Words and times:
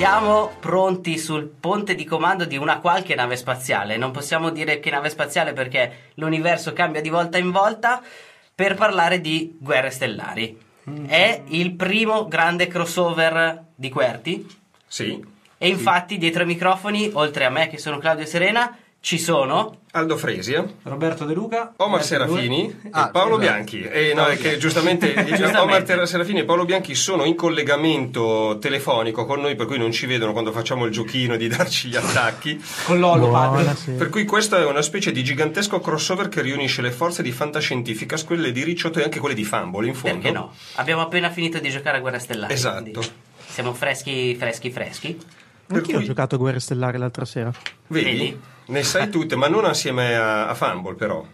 Siamo 0.00 0.52
pronti 0.60 1.18
sul 1.18 1.44
ponte 1.46 1.94
di 1.94 2.06
comando 2.06 2.46
di 2.46 2.56
una 2.56 2.78
qualche 2.78 3.14
nave 3.14 3.36
spaziale. 3.36 3.98
Non 3.98 4.12
possiamo 4.12 4.48
dire 4.48 4.80
che 4.80 4.88
nave 4.88 5.10
spaziale 5.10 5.52
perché 5.52 6.12
l'universo 6.14 6.72
cambia 6.72 7.02
di 7.02 7.10
volta 7.10 7.36
in 7.36 7.50
volta 7.50 8.00
per 8.54 8.76
parlare 8.76 9.20
di 9.20 9.58
guerre 9.60 9.90
stellari. 9.90 10.58
È 11.06 11.42
il 11.48 11.74
primo 11.74 12.26
grande 12.28 12.66
crossover 12.66 13.62
di 13.74 13.90
Querti 13.90 14.46
Sì. 14.86 15.22
e 15.58 15.68
infatti 15.68 16.16
dietro 16.16 16.40
ai 16.40 16.48
microfoni, 16.48 17.10
oltre 17.12 17.44
a 17.44 17.50
me 17.50 17.68
che 17.68 17.76
sono 17.76 17.98
Claudio 17.98 18.24
Serena, 18.24 18.74
ci 19.00 19.18
sono 19.18 19.79
Aldo 19.92 20.16
Fresia, 20.16 20.64
Roberto 20.84 21.24
De 21.24 21.34
Luca, 21.34 21.72
Omar 21.78 22.00
Roberto 22.00 22.06
Serafini 22.06 22.68
e 22.84 22.88
Ah, 22.92 23.08
Paolo 23.10 23.40
esatto. 23.40 23.52
Bianchi. 23.52 23.82
E 23.82 24.12
no, 24.14 24.26
è 24.26 24.36
che 24.38 24.56
giustamente, 24.56 25.12
Giustamente. 25.26 25.92
Omar 25.94 26.06
Serafini 26.06 26.40
e 26.40 26.44
Paolo 26.44 26.64
Bianchi 26.64 26.94
sono 26.94 27.24
in 27.24 27.34
collegamento 27.34 28.58
telefonico 28.60 29.26
con 29.26 29.40
noi, 29.40 29.56
per 29.56 29.66
cui 29.66 29.78
non 29.78 29.90
ci 29.90 30.06
vedono 30.06 30.30
quando 30.32 30.52
facciamo 30.52 30.84
il 30.84 30.92
giochino 30.92 31.36
di 31.36 31.48
darci 31.48 31.88
gli 31.88 31.96
attacchi. 31.96 32.62
con 32.84 33.00
Lolo 33.00 33.30
padre. 33.30 33.62
Buonasera. 33.62 33.96
Per 33.98 34.08
cui 34.10 34.24
questo 34.24 34.56
è 34.56 34.64
una 34.64 34.82
specie 34.82 35.10
di 35.10 35.24
gigantesco 35.24 35.80
crossover 35.80 36.28
che 36.28 36.40
riunisce 36.40 36.82
le 36.82 36.92
forze 36.92 37.22
di 37.22 37.32
Fantascientificas, 37.32 38.24
quelle 38.24 38.52
di 38.52 38.62
Ricciotto 38.62 39.00
e 39.00 39.02
anche 39.02 39.18
quelle 39.18 39.34
di 39.34 39.44
Fumble, 39.44 39.88
in 39.88 39.94
fondo. 39.94 40.18
Perché 40.18 40.30
no? 40.30 40.52
Abbiamo 40.76 41.02
appena 41.02 41.30
finito 41.30 41.58
di 41.58 41.68
giocare 41.68 41.96
a 41.96 42.00
Guerre 42.00 42.20
Stellari. 42.20 42.52
Esatto. 42.52 43.02
Siamo 43.44 43.74
freschi, 43.74 44.36
freschi, 44.36 44.70
freschi. 44.70 45.18
Per 45.66 45.78
Anch'io 45.78 45.94
cui- 45.96 46.02
ho 46.04 46.06
giocato 46.06 46.36
a 46.36 46.38
Guerre 46.38 46.60
Stellari 46.60 46.96
l'altra 46.98 47.24
sera. 47.24 47.52
Vedi? 47.88 48.04
Vedi? 48.10 48.40
Ne 48.70 48.84
sai 48.84 49.10
tutte, 49.10 49.34
ma 49.34 49.48
non 49.48 49.64
assieme 49.64 50.16
a, 50.16 50.48
a 50.48 50.54
Fumble, 50.54 50.94
però. 50.94 51.24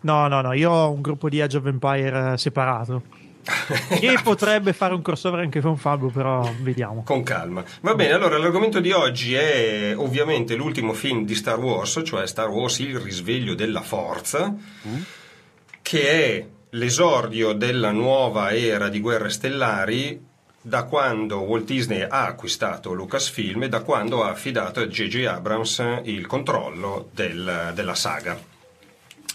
No, 0.00 0.26
no, 0.26 0.40
no, 0.40 0.52
io 0.54 0.70
ho 0.70 0.90
un 0.90 1.02
gruppo 1.02 1.28
di 1.28 1.40
Age 1.40 1.58
of 1.58 1.66
Empire 1.66 2.32
eh, 2.32 2.38
separato. 2.38 3.02
Che 3.98 4.18
potrebbe 4.22 4.72
fare 4.72 4.94
un 4.94 5.02
crossover 5.02 5.40
anche 5.40 5.60
con 5.60 5.76
Fabio, 5.76 6.08
però 6.08 6.50
vediamo. 6.60 7.02
Con 7.02 7.22
calma. 7.22 7.62
Va 7.80 7.94
bene, 7.94 8.12
allora 8.12 8.38
l'argomento 8.38 8.80
di 8.80 8.90
oggi 8.90 9.34
è 9.34 9.94
ovviamente 9.96 10.54
l'ultimo 10.54 10.92
film 10.92 11.24
di 11.24 11.34
Star 11.34 11.58
Wars, 11.58 12.02
cioè 12.04 12.26
Star 12.26 12.48
Wars 12.48 12.78
Il 12.78 12.98
risveglio 12.98 13.54
della 13.54 13.82
forza, 13.82 14.54
che 15.80 16.10
è 16.10 16.46
l'esordio 16.70 17.52
della 17.52 17.90
nuova 17.90 18.54
era 18.54 18.88
di 18.88 19.00
guerre 19.00 19.30
stellari 19.30 20.26
da 20.60 20.84
quando 20.84 21.38
Walt 21.38 21.64
Disney 21.64 22.02
ha 22.02 22.26
acquistato 22.26 22.92
Lucasfilm 22.92 23.62
e 23.64 23.68
da 23.68 23.80
quando 23.82 24.22
ha 24.24 24.30
affidato 24.30 24.80
a 24.80 24.86
J.J. 24.86 25.24
Abrams 25.26 25.82
il 26.04 26.26
controllo 26.26 27.08
del- 27.12 27.72
della 27.74 27.94
saga. 27.94 28.38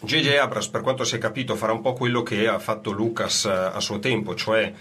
J.J. 0.02 0.36
Abrams, 0.38 0.68
per 0.68 0.82
quanto 0.82 1.04
si 1.06 1.16
è 1.16 1.18
capito, 1.18 1.56
farà 1.56 1.72
un 1.72 1.82
po' 1.82 1.94
quello 1.94 2.24
che 2.24 2.48
ha 2.48 2.60
fatto 2.60 2.92
Lucas 2.92 3.46
eh, 3.46 3.50
a 3.50 3.80
suo 3.80 4.00
tempo, 4.00 4.36
cioè 4.36 4.72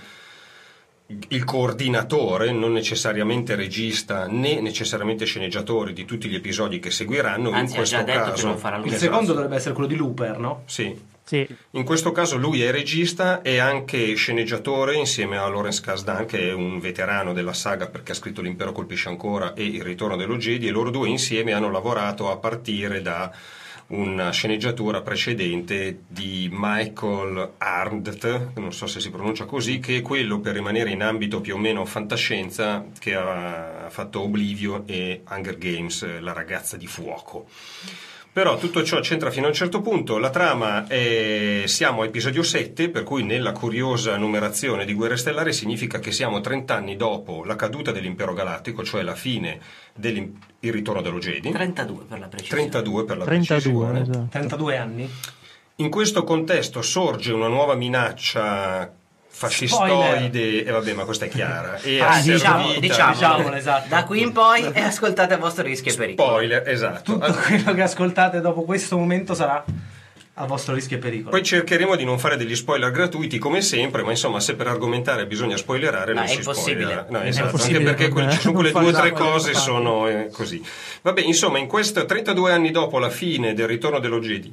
il 1.28 1.44
coordinatore, 1.44 2.53
non 2.53 2.72
necessariamente 2.72 3.54
regista 3.54 4.26
né 4.26 4.60
necessariamente 4.60 5.24
sceneggiatore 5.24 5.92
di 5.92 6.04
tutti 6.04 6.28
gli 6.28 6.34
episodi 6.34 6.78
che 6.80 6.91
seguiranno. 6.91 7.50
Anzi, 7.50 7.72
in 7.72 7.72
ha 7.72 7.76
questo 7.76 7.97
già 7.97 8.03
detto 8.03 8.19
caso, 8.19 8.34
che 8.34 8.42
non 8.47 8.59
farà 8.59 8.78
lui. 8.78 8.88
Il 8.88 8.97
secondo 8.97 9.32
dovrebbe 9.32 9.56
essere 9.56 9.74
quello 9.74 9.88
di 9.88 9.97
Looper, 9.97 10.38
no? 10.38 10.62
Sì. 10.66 11.10
Sì, 11.25 11.47
In 11.71 11.84
questo 11.84 12.12
caso 12.12 12.37
lui 12.37 12.62
è 12.62 12.71
regista 12.71 13.43
e 13.43 13.59
anche 13.59 14.15
sceneggiatore 14.15 14.97
insieme 14.97 15.38
a 15.38 15.49
Lawrence 15.49 15.81
Kasdan 15.81 16.27
che 16.27 16.50
è 16.50 16.53
un 16.53 16.81
veterano 16.81 17.33
della 17.33 17.53
saga 17.53 17.87
perché 17.87 18.12
ha 18.12 18.15
scritto 18.16 18.43
L'impero 18.43 18.72
colpisce 18.72 19.09
ancora 19.09 19.55
e 19.55 19.65
Il 19.65 19.83
ritorno 19.83 20.16
dello 20.16 20.37
Jedi 20.37 20.66
e 20.66 20.71
loro 20.71 20.91
due 20.91 21.09
insieme 21.09 21.53
hanno 21.53 21.71
lavorato 21.71 22.31
a 22.31 22.37
partire 22.37 23.00
da 23.03 23.31
una 23.93 24.31
sceneggiatura 24.31 25.03
precedente 25.03 26.05
di 26.09 26.49
Michael 26.50 27.53
Arndt, 27.59 28.53
non 28.54 28.72
so 28.72 28.87
se 28.87 29.00
si 29.00 29.10
pronuncia 29.10 29.44
così, 29.44 29.81
che 29.81 29.99
è 29.99 30.00
quello 30.00 30.41
per 30.41 30.54
rimanere 30.54 30.91
in 30.91 31.03
ambito 31.03 31.41
più 31.41 31.56
o 31.56 31.59
meno 31.59 31.84
fantascienza 31.84 32.87
che 32.99 33.15
ha 33.15 33.89
fatto 33.91 34.22
Oblivio 34.22 34.84
e 34.87 35.22
Hunger 35.28 35.59
Games, 35.59 36.21
La 36.21 36.33
ragazza 36.33 36.77
di 36.77 36.87
fuoco. 36.87 37.47
Però 38.34 38.56
tutto 38.56 38.82
ciò 38.82 39.00
c'entra 39.00 39.31
fino 39.31 39.44
a 39.44 39.48
un 39.48 39.54
certo 39.54 39.82
punto. 39.82 40.16
La 40.16 40.31
trama 40.31 40.87
è. 40.87 41.65
Siamo 41.66 42.00
a 42.00 42.06
episodio 42.06 42.43
7, 42.43 42.88
per 42.88 43.03
cui 43.03 43.25
nella 43.25 43.53
curiosa 43.53 44.16
numerazione 44.16 44.87
di 44.87 44.94
Guerre 44.94 45.19
Stellari 45.19 45.53
significa 45.53 45.98
che 45.98 46.12
siamo 46.12 46.41
30 46.41 46.75
anni 46.75 46.97
dopo 46.97 47.44
la 47.44 47.56
caduta 47.56 47.92
dell'impero 47.92 48.32
galattico, 48.32 48.82
cioè 48.84 49.03
la 49.03 49.15
fine 49.15 49.60
del 49.95 50.33
ritorno 50.60 51.03
dello 51.03 51.18
Jedi. 51.18 51.51
32 51.51 52.04
per 52.04 52.18
la 52.18 52.28
precisione. 52.28 52.68
32 52.71 53.04
per 53.04 53.16
la 53.18 53.24
32, 53.24 53.59
precisione. 53.59 54.01
esatto. 54.01 54.28
32 54.30 54.77
anni. 54.78 55.10
In 55.77 55.91
questo 55.91 56.24
contesto 56.24 56.80
sorge 56.80 57.33
una 57.33 57.48
nuova 57.48 57.74
minaccia 57.74 58.91
fascistoide, 59.32 60.64
e 60.64 60.70
vabbè, 60.70 60.92
ma 60.92 61.04
questa 61.04 61.24
è 61.24 61.28
chiara. 61.28 61.78
E 61.80 62.00
Ah, 62.00 62.20
diciamo, 62.20 62.74
diciamo, 62.78 63.12
Diciamolo, 63.12 63.54
esatto. 63.56 63.88
Da 63.88 64.04
qui 64.04 64.22
in 64.22 64.32
poi 64.32 64.70
e 64.72 64.80
ascoltate 64.82 65.34
a 65.34 65.38
vostro 65.38 65.64
rischio 65.64 65.92
e 65.92 65.96
pericolo. 65.96 66.28
Spoiler, 66.28 66.68
esatto. 66.68 67.12
Tutto 67.14 67.32
quello 67.32 67.74
che 67.74 67.82
ascoltate 67.82 68.40
dopo 68.40 68.62
questo 68.62 68.96
momento 68.96 69.34
sarà 69.34 69.64
a 70.36 70.46
vostro 70.46 70.74
rischio 70.74 70.96
e 70.96 71.00
pericolo. 71.00 71.30
Poi 71.30 71.42
cercheremo 71.42 71.94
di 71.96 72.04
non 72.04 72.18
fare 72.18 72.36
degli 72.36 72.56
spoiler 72.56 72.90
gratuiti 72.90 73.38
come 73.38 73.60
sempre, 73.60 74.02
ma 74.02 74.10
insomma, 74.10 74.40
se 74.40 74.54
per 74.54 74.66
argomentare 74.66 75.26
bisogna 75.26 75.56
spoilerare, 75.56 76.12
No, 76.14 76.20
non 76.20 76.28
è 76.28 76.32
si 76.32 76.36
impossibile. 76.36 76.80
spoilera. 76.84 77.06
No, 77.10 77.20
È 77.20 77.26
esatto, 77.26 77.44
anche 77.46 77.56
impossibile, 77.56 77.84
perché 77.94 78.08
non- 78.08 78.12
que- 78.26 78.32
ci 78.32 78.40
sono 78.40 78.54
quelle 78.54 78.70
due 78.72 78.86
o 78.86 78.92
tre 78.92 79.10
non 79.10 79.18
cose 79.18 79.52
farlo. 79.52 79.60
sono 79.60 80.08
eh, 80.08 80.28
così. 80.32 80.64
Vabbè, 81.02 81.20
insomma, 81.20 81.58
in 81.58 81.66
questo 81.66 82.04
32 82.04 82.50
anni 82.52 82.70
dopo 82.70 82.98
la 82.98 83.10
fine 83.10 83.52
del 83.54 83.66
ritorno 83.66 83.98
dello 83.98 84.20
Jedi 84.20 84.52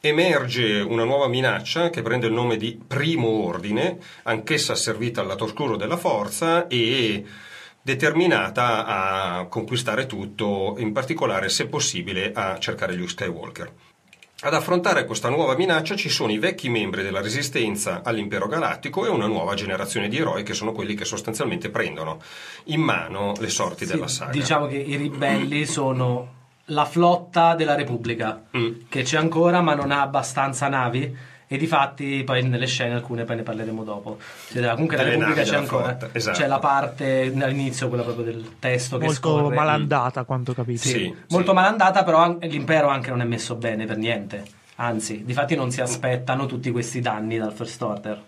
emerge 0.00 0.80
una 0.80 1.04
nuova 1.04 1.28
minaccia 1.28 1.90
che 1.90 2.02
prende 2.02 2.26
il 2.26 2.32
nome 2.32 2.56
di 2.56 2.78
Primo 2.86 3.28
Ordine, 3.28 3.98
anch'essa 4.24 4.74
servita 4.74 5.20
al 5.20 5.26
lato 5.26 5.44
oscuro 5.44 5.76
della 5.76 5.96
forza 5.96 6.66
e 6.66 7.24
determinata 7.82 8.84
a 8.84 9.46
conquistare 9.46 10.06
tutto, 10.06 10.74
in 10.78 10.92
particolare, 10.92 11.48
se 11.48 11.66
possibile, 11.66 12.32
a 12.34 12.58
cercare 12.58 12.94
Luke 12.94 13.10
Skywalker. 13.10 13.72
Ad 14.40 14.52
affrontare 14.52 15.06
questa 15.06 15.30
nuova 15.30 15.56
minaccia 15.56 15.96
ci 15.96 16.10
sono 16.10 16.30
i 16.30 16.38
vecchi 16.38 16.68
membri 16.68 17.02
della 17.02 17.22
resistenza 17.22 18.02
all'impero 18.04 18.48
galattico 18.48 19.06
e 19.06 19.08
una 19.08 19.26
nuova 19.26 19.54
generazione 19.54 20.08
di 20.08 20.18
eroi 20.18 20.42
che 20.42 20.52
sono 20.52 20.72
quelli 20.72 20.94
che 20.94 21.06
sostanzialmente 21.06 21.70
prendono 21.70 22.20
in 22.64 22.82
mano 22.82 23.32
le 23.38 23.48
sorti 23.48 23.86
Sì, 23.86 23.92
della 23.92 24.08
saga. 24.08 24.32
Diciamo 24.32 24.66
che 24.66 24.76
i 24.76 24.96
ribelli 24.96 25.64
sono 25.64 26.35
la 26.66 26.84
flotta 26.84 27.54
della 27.54 27.74
Repubblica, 27.74 28.42
Mm. 28.56 28.72
che 28.88 29.02
c'è 29.02 29.16
ancora 29.18 29.60
ma 29.60 29.74
non 29.74 29.90
ha 29.90 30.00
abbastanza 30.02 30.68
navi. 30.68 31.16
E 31.48 31.56
difatti 31.58 32.24
poi 32.24 32.42
nelle 32.42 32.66
scene 32.66 32.94
alcune 32.94 33.22
poi 33.22 33.36
ne 33.36 33.42
parleremo 33.42 33.84
dopo. 33.84 34.18
Cioè, 34.52 34.68
comunque 34.72 34.96
la 34.96 35.04
Repubblica 35.04 35.42
c'è 35.42 35.54
ancora. 35.54 35.96
esatto. 36.10 36.36
C'è 36.36 36.48
la 36.48 36.58
parte 36.58 37.32
all'inizio, 37.40 37.86
quella 37.86 38.02
proprio 38.02 38.24
del 38.24 38.54
testo 38.58 38.98
che 38.98 39.04
Molto 39.04 39.20
scorre. 39.20 39.54
malandata, 39.54 40.18
a 40.20 40.24
quanto 40.24 40.52
capito. 40.54 40.80
Sì, 40.82 40.88
Sì, 40.90 41.14
molto 41.28 41.50
sì. 41.50 41.54
malandata, 41.54 42.02
però 42.02 42.36
l'impero 42.40 42.88
anche 42.88 43.10
non 43.10 43.20
è 43.20 43.24
messo 43.24 43.54
bene 43.54 43.84
per 43.86 43.96
niente. 43.96 44.42
Anzi, 44.78 45.24
difatti 45.24 45.54
non 45.54 45.70
si 45.70 45.80
aspettano 45.80 46.46
tutti 46.46 46.72
questi 46.72 46.98
danni 47.00 47.38
dal 47.38 47.52
First 47.52 47.80
Order. 47.80 48.20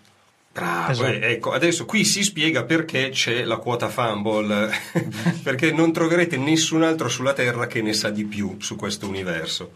Bravo, 0.59 0.91
Esatto. 0.91 1.09
eh, 1.13 1.31
ecco, 1.33 1.53
adesso 1.53 1.85
qui 1.85 2.05
si 2.05 2.23
spiega 2.23 2.65
perché 2.65 3.11
c'è 3.11 3.45
la 3.45 3.57
quota 3.57 3.89
fumble, 3.89 4.71
perché 5.43 5.71
non 5.73 5.93
troverete 5.93 6.37
nessun 6.37 6.83
altro 6.83 7.09
sulla 7.09 7.33
Terra 7.33 7.67
che 7.67 7.81
ne 7.83 7.93
sa 7.93 8.11
di 8.11 8.25
più 8.25 8.57
su 8.59 8.77
questo 8.77 9.07
universo. 9.07 9.71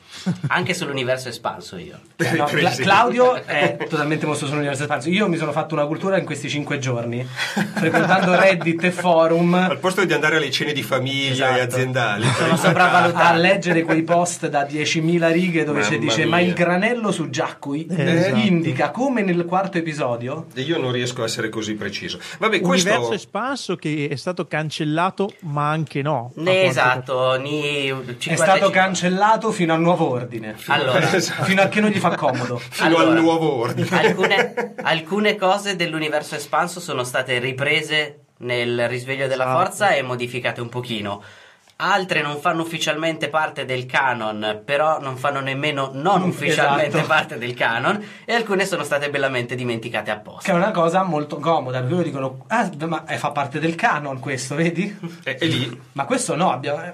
Anche 0.49 0.75
sull'universo 0.75 1.29
espanso 1.29 1.77
io. 1.77 1.99
Eh, 2.17 2.33
no, 2.37 2.45
Cla-. 2.45 2.71
Claudio 2.71 3.35
è 3.47 3.77
totalmente 3.89 4.27
mosso 4.27 4.47
sull'universo 4.47 4.83
espanso. 4.83 5.09
Io 5.09 5.29
mi 5.29 5.37
sono 5.37 5.53
fatto 5.53 5.75
una 5.75 5.87
cultura 5.87 6.19
in 6.19 6.25
questi 6.25 6.49
cinque 6.49 6.79
giorni, 6.79 7.25
frequentando 7.75 8.35
Reddit 8.39 8.85
e 8.85 8.91
forum. 8.91 9.55
Al 9.55 9.79
posto 9.79 10.05
di 10.05 10.13
andare 10.13 10.37
alle 10.37 10.51
cene 10.51 10.73
di 10.73 10.83
famiglia 10.83 11.51
e 11.51 11.55
Esatto. 11.61 11.75
aziendali, 11.75 12.25
Sono 12.37 12.53
a 12.55 12.57
sopravvalutati. 12.57 13.39
leggere 13.41 13.83
quei 13.83 14.03
post 14.03 14.49
da 14.49 14.67
10.000 14.67 15.33
righe 15.33 15.65
dove 15.65 15.81
Mamma 15.83 15.97
dice 15.97 16.19
mia. 16.19 16.27
ma 16.29 16.41
il 16.41 16.53
granello 16.53 17.11
su 17.13 17.31
Giacco 17.31 17.75
i- 17.75 17.87
Esatto. 17.89 18.37
indica 18.37 18.91
come 18.91 19.23
nel 19.23 19.45
quarto 19.45 19.79
episodio 19.79 20.47
E 20.55 20.63
io 20.73 20.79
non 20.79 20.93
riesco 20.93 21.23
a 21.23 21.25
essere 21.25 21.49
così 21.49 21.75
preciso. 21.75 22.19
Vabbè, 22.39 22.61
questo 22.61 22.89
Universo 22.89 23.15
espanso 23.15 23.77
che 23.77 24.09
è 24.11 24.17
stato 24.17 24.47
cancellato, 24.47 25.33
ma 25.41 25.71
anche 25.71 26.03
no. 26.03 26.33
Ne, 26.37 26.65
esatto, 26.65 27.37
ni 27.39 27.63
è 27.63 27.89
50 27.91 28.35
stato 28.35 28.59
50. 28.67 28.71
cancellato 28.71 29.51
fino 29.53 29.73
al 29.75 29.81
nuovo 29.81 30.11
ordine 30.11 30.57
Allora, 30.67 31.01
fino 31.01 31.63
a 31.63 31.69
che 31.69 31.81
non 31.81 31.91
gli 31.91 31.99
fa 31.99 32.15
comodo 32.15 32.57
fino 32.71 32.97
Allora, 32.97 33.11
al 33.17 33.21
nuovo 33.23 33.53
ordine. 33.53 33.89
alcune, 33.91 34.75
alcune 34.83 35.37
cose 35.37 35.77
dell'universo 35.77 36.35
espanso 36.35 36.81
sono 36.81 37.05
state 37.05 37.39
riprese 37.39 38.19
nel 38.39 38.89
risveglio 38.89 39.29
della 39.29 39.45
Esatto. 39.45 39.59
forza 39.65 39.91
e 39.95 40.03
modificate 40.03 40.61
un 40.61 40.69
pochino. 40.69 41.23
Altre 41.77 42.23
non 42.23 42.39
fanno 42.39 42.63
ufficialmente 42.63 43.29
parte 43.29 43.65
del 43.65 43.87
canon, 43.87 44.63
però 44.65 45.01
non 45.01 45.17
fanno 45.17 45.41
nemmeno 45.41 45.91
non 45.93 46.21
Mm, 46.23 46.25
ufficialmente 46.29 46.89
esatto. 46.99 47.07
parte 47.07 47.39
del 47.39 47.55
canon, 47.55 48.05
e 48.25 48.35
alcune 48.35 48.65
sono 48.67 48.85
state 48.85 49.11
bellamente 49.11 49.55
dimenticate 49.57 50.05
che 50.05 50.11
apposta. 50.11 50.53
è 50.53 50.55
una 50.55 50.71
cosa 50.71 51.03
molto 51.03 51.39
comoda 51.39 51.79
perché 51.81 51.93
loro 51.95 52.03
dicono 52.05 52.45
ah 52.49 52.71
ma 52.87 53.05
eh, 53.07 53.17
fa 53.17 53.31
parte 53.31 53.59
del 53.59 53.75
canon 53.75 54.19
questo 54.21 54.55
vedi 54.55 54.97
E, 55.25 55.37
e 55.41 55.47
lì, 55.47 55.81
ma 55.93 56.05
questo 56.05 56.35
no 56.37 56.51
abbiamo 56.53 56.83
eh, 56.85 56.93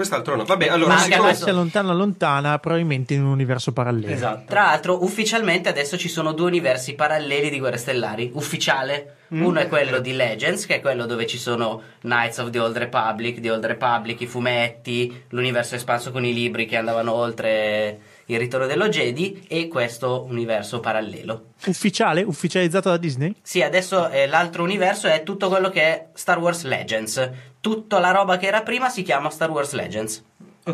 quest'altro 0.00 0.34
no. 0.34 0.44
Vabbè, 0.44 0.68
allora, 0.68 0.94
Ma 0.94 0.98
siccome- 1.00 1.34
Se 1.34 1.52
lontana 1.52 1.92
lontana, 1.92 2.58
probabilmente 2.58 3.14
in 3.14 3.22
un 3.22 3.30
universo 3.30 3.72
parallelo. 3.72 4.12
esatto 4.12 4.44
Tra 4.46 4.62
l'altro, 4.62 5.04
ufficialmente 5.04 5.68
adesso 5.68 5.98
ci 5.98 6.08
sono 6.08 6.32
due 6.32 6.46
universi 6.46 6.94
paralleli 6.94 7.50
di 7.50 7.58
Guerre 7.58 7.76
Stellari. 7.76 8.30
Ufficiale. 8.34 9.16
Mm. 9.34 9.44
Uno 9.44 9.60
è 9.60 9.68
quello 9.68 10.00
di 10.00 10.12
Legends, 10.12 10.66
che 10.66 10.76
è 10.76 10.80
quello 10.80 11.06
dove 11.06 11.26
ci 11.26 11.38
sono 11.38 11.82
Knights 12.00 12.38
of 12.38 12.50
the 12.50 12.58
Old 12.58 12.76
Republic, 12.76 13.40
The 13.40 13.50
Old 13.50 13.64
Republic, 13.64 14.20
i 14.22 14.26
fumetti, 14.26 15.24
l'universo 15.28 15.74
espanso 15.76 16.10
con 16.10 16.24
i 16.24 16.32
libri 16.32 16.66
che 16.66 16.76
andavano 16.76 17.12
oltre 17.12 17.98
il 18.32 18.38
ritorno 18.38 18.66
dello 18.66 18.88
Jedi, 18.88 19.44
e 19.48 19.68
questo 19.68 20.24
universo 20.28 20.80
parallelo. 20.80 21.46
Ufficiale? 21.66 22.22
Ufficializzato 22.22 22.88
da 22.88 22.96
Disney? 22.96 23.34
Sì, 23.42 23.62
adesso 23.62 24.08
eh, 24.08 24.26
l'altro 24.26 24.62
universo 24.62 25.06
è 25.08 25.22
tutto 25.22 25.48
quello 25.48 25.68
che 25.70 25.82
è 25.82 26.06
Star 26.14 26.38
Wars 26.38 26.64
Legends. 26.64 27.30
Tutta 27.60 27.98
la 27.98 28.10
roba 28.10 28.36
che 28.36 28.46
era 28.46 28.62
prima 28.62 28.88
si 28.88 29.02
chiama 29.02 29.30
Star 29.30 29.50
Wars 29.50 29.72
Legends. 29.72 30.22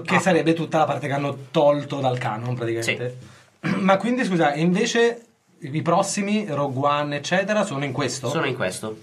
che 0.05 0.19
sarebbe 0.19 0.53
tutta 0.53 0.79
la 0.79 0.85
parte 0.85 1.07
che 1.07 1.13
hanno 1.13 1.37
tolto 1.51 2.01
dal 2.01 2.19
canon 2.19 2.55
praticamente 2.55 3.17
ma 3.81 3.97
quindi 3.97 4.25
scusa 4.25 4.53
invece 4.55 5.25
i 5.61 5.81
prossimi 5.81 6.45
Rogue 6.47 6.87
One 6.87 7.17
eccetera 7.17 7.65
sono 7.65 7.85
in 7.85 7.93
questo 7.93 8.29
Sono 8.29 8.47
in 8.47 8.55
questo. 8.55 8.97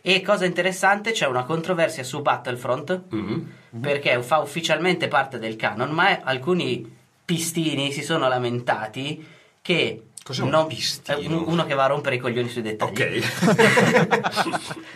E 0.00 0.22
cosa 0.22 0.44
interessante, 0.44 1.12
c'è 1.12 1.26
una 1.26 1.44
controversia 1.44 2.02
su 2.02 2.22
Battlefront. 2.22 3.02
Mhm. 3.10 3.52
perché 3.80 4.22
fa 4.22 4.38
ufficialmente 4.38 5.06
parte 5.08 5.38
del 5.38 5.56
canon, 5.56 5.90
ma 5.90 6.20
alcuni 6.22 6.95
pistini 7.26 7.92
si 7.92 8.02
sono 8.02 8.26
lamentati 8.28 9.26
che 9.60 10.00
Cos'è 10.22 10.42
un 10.42 10.48
non- 10.48 10.66
pistino? 10.66 11.18
un- 11.38 11.44
uno 11.48 11.66
che 11.66 11.74
va 11.74 11.84
a 11.84 11.88
rompere 11.88 12.14
i 12.16 12.18
coglioni 12.18 12.48
sui 12.48 12.62
dettagli. 12.62 13.18
Ok. 13.18 14.30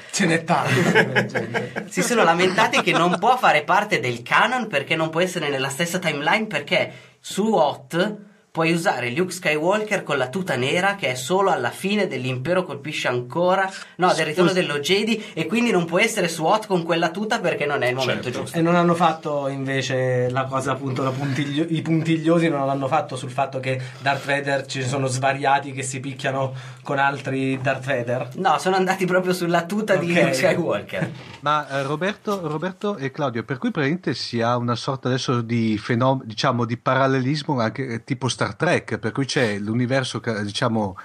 ce 0.10 0.26
n'è 0.26 0.42
tanto 0.44 1.84
Si 1.88 2.02
sono 2.02 2.24
lamentati 2.24 2.80
che 2.82 2.92
non 2.92 3.16
può 3.18 3.36
fare 3.36 3.62
parte 3.62 4.00
del 4.00 4.22
canon 4.22 4.66
perché 4.68 4.96
non 4.96 5.10
può 5.10 5.20
essere 5.20 5.48
nella 5.48 5.68
stessa 5.68 5.98
timeline 5.98 6.46
perché 6.46 6.92
su 7.20 7.52
Hot 7.52 8.18
puoi 8.50 8.72
usare 8.72 9.10
Luke 9.10 9.32
Skywalker 9.32 10.02
con 10.02 10.18
la 10.18 10.28
tuta 10.28 10.56
nera 10.56 10.96
che 10.96 11.10
è 11.12 11.14
solo 11.14 11.50
alla 11.50 11.70
fine 11.70 12.06
dell'impero 12.08 12.64
colpisce 12.64 13.06
ancora 13.08 13.70
no 13.96 14.12
del 14.12 14.26
ritorno 14.26 14.52
dello 14.52 14.80
Jedi 14.80 15.22
e 15.34 15.46
quindi 15.46 15.70
non 15.70 15.84
può 15.84 16.00
essere 16.00 16.26
su 16.28 16.44
Hot 16.44 16.66
con 16.66 16.82
quella 16.82 17.10
tuta 17.10 17.38
perché 17.38 17.64
non 17.66 17.82
è 17.82 17.88
il 17.88 17.94
momento 17.94 18.24
Certo. 18.24 18.40
giusto 18.40 18.58
E 18.58 18.60
non 18.62 18.74
hanno 18.74 18.94
fatto 18.94 19.46
invece 19.48 20.28
la 20.30 20.44
cosa 20.44 20.72
appunto 20.72 21.02
la 21.02 21.10
puntiglio- 21.10 21.66
i 21.68 21.80
puntigliosi 21.80 22.48
non 22.48 22.66
l'hanno 22.66 22.88
fatto 22.88 23.14
sul 23.16 23.30
fatto 23.30 23.60
che 23.60 23.80
Darth 24.00 24.24
Vader 24.26 24.66
ci 24.66 24.82
sono 24.82 25.06
svariati 25.06 25.72
che 25.72 25.82
si 25.82 26.00
picchiano 26.00 26.52
con 26.82 26.98
altri 26.98 27.60
Darth 27.60 27.84
Vader. 27.86 28.28
no 28.36 28.58
sono 28.58 28.74
andati 28.76 29.06
proprio 29.06 29.32
sulla 29.32 29.64
tuta 29.64 29.94
di 29.96 30.10
Ok. 30.10 30.16
Luke 30.18 30.34
Skywalker 30.34 31.10
Ma 31.40 31.68
eh, 31.68 31.82
Roberto, 31.82 32.46
Roberto 32.46 32.96
e 32.96 33.10
Claudio, 33.10 33.44
per 33.44 33.56
cui 33.58 33.70
praticamente 33.70 34.12
si 34.14 34.42
ha 34.42 34.56
una 34.58 34.74
sorta 34.74 35.08
adesso 35.08 35.40
di 35.40 35.78
fenomeno, 35.78 36.24
diciamo, 36.26 36.66
di 36.66 36.76
parallelismo 36.76 37.58
anche 37.60 37.86
eh, 37.86 38.04
tipo 38.04 38.28
Star 38.40 38.54
Trek, 38.54 38.96
per 38.96 39.12
cui 39.12 39.26
c'è 39.26 39.58
l'universo, 39.58 40.18
diciamo, 40.42 40.96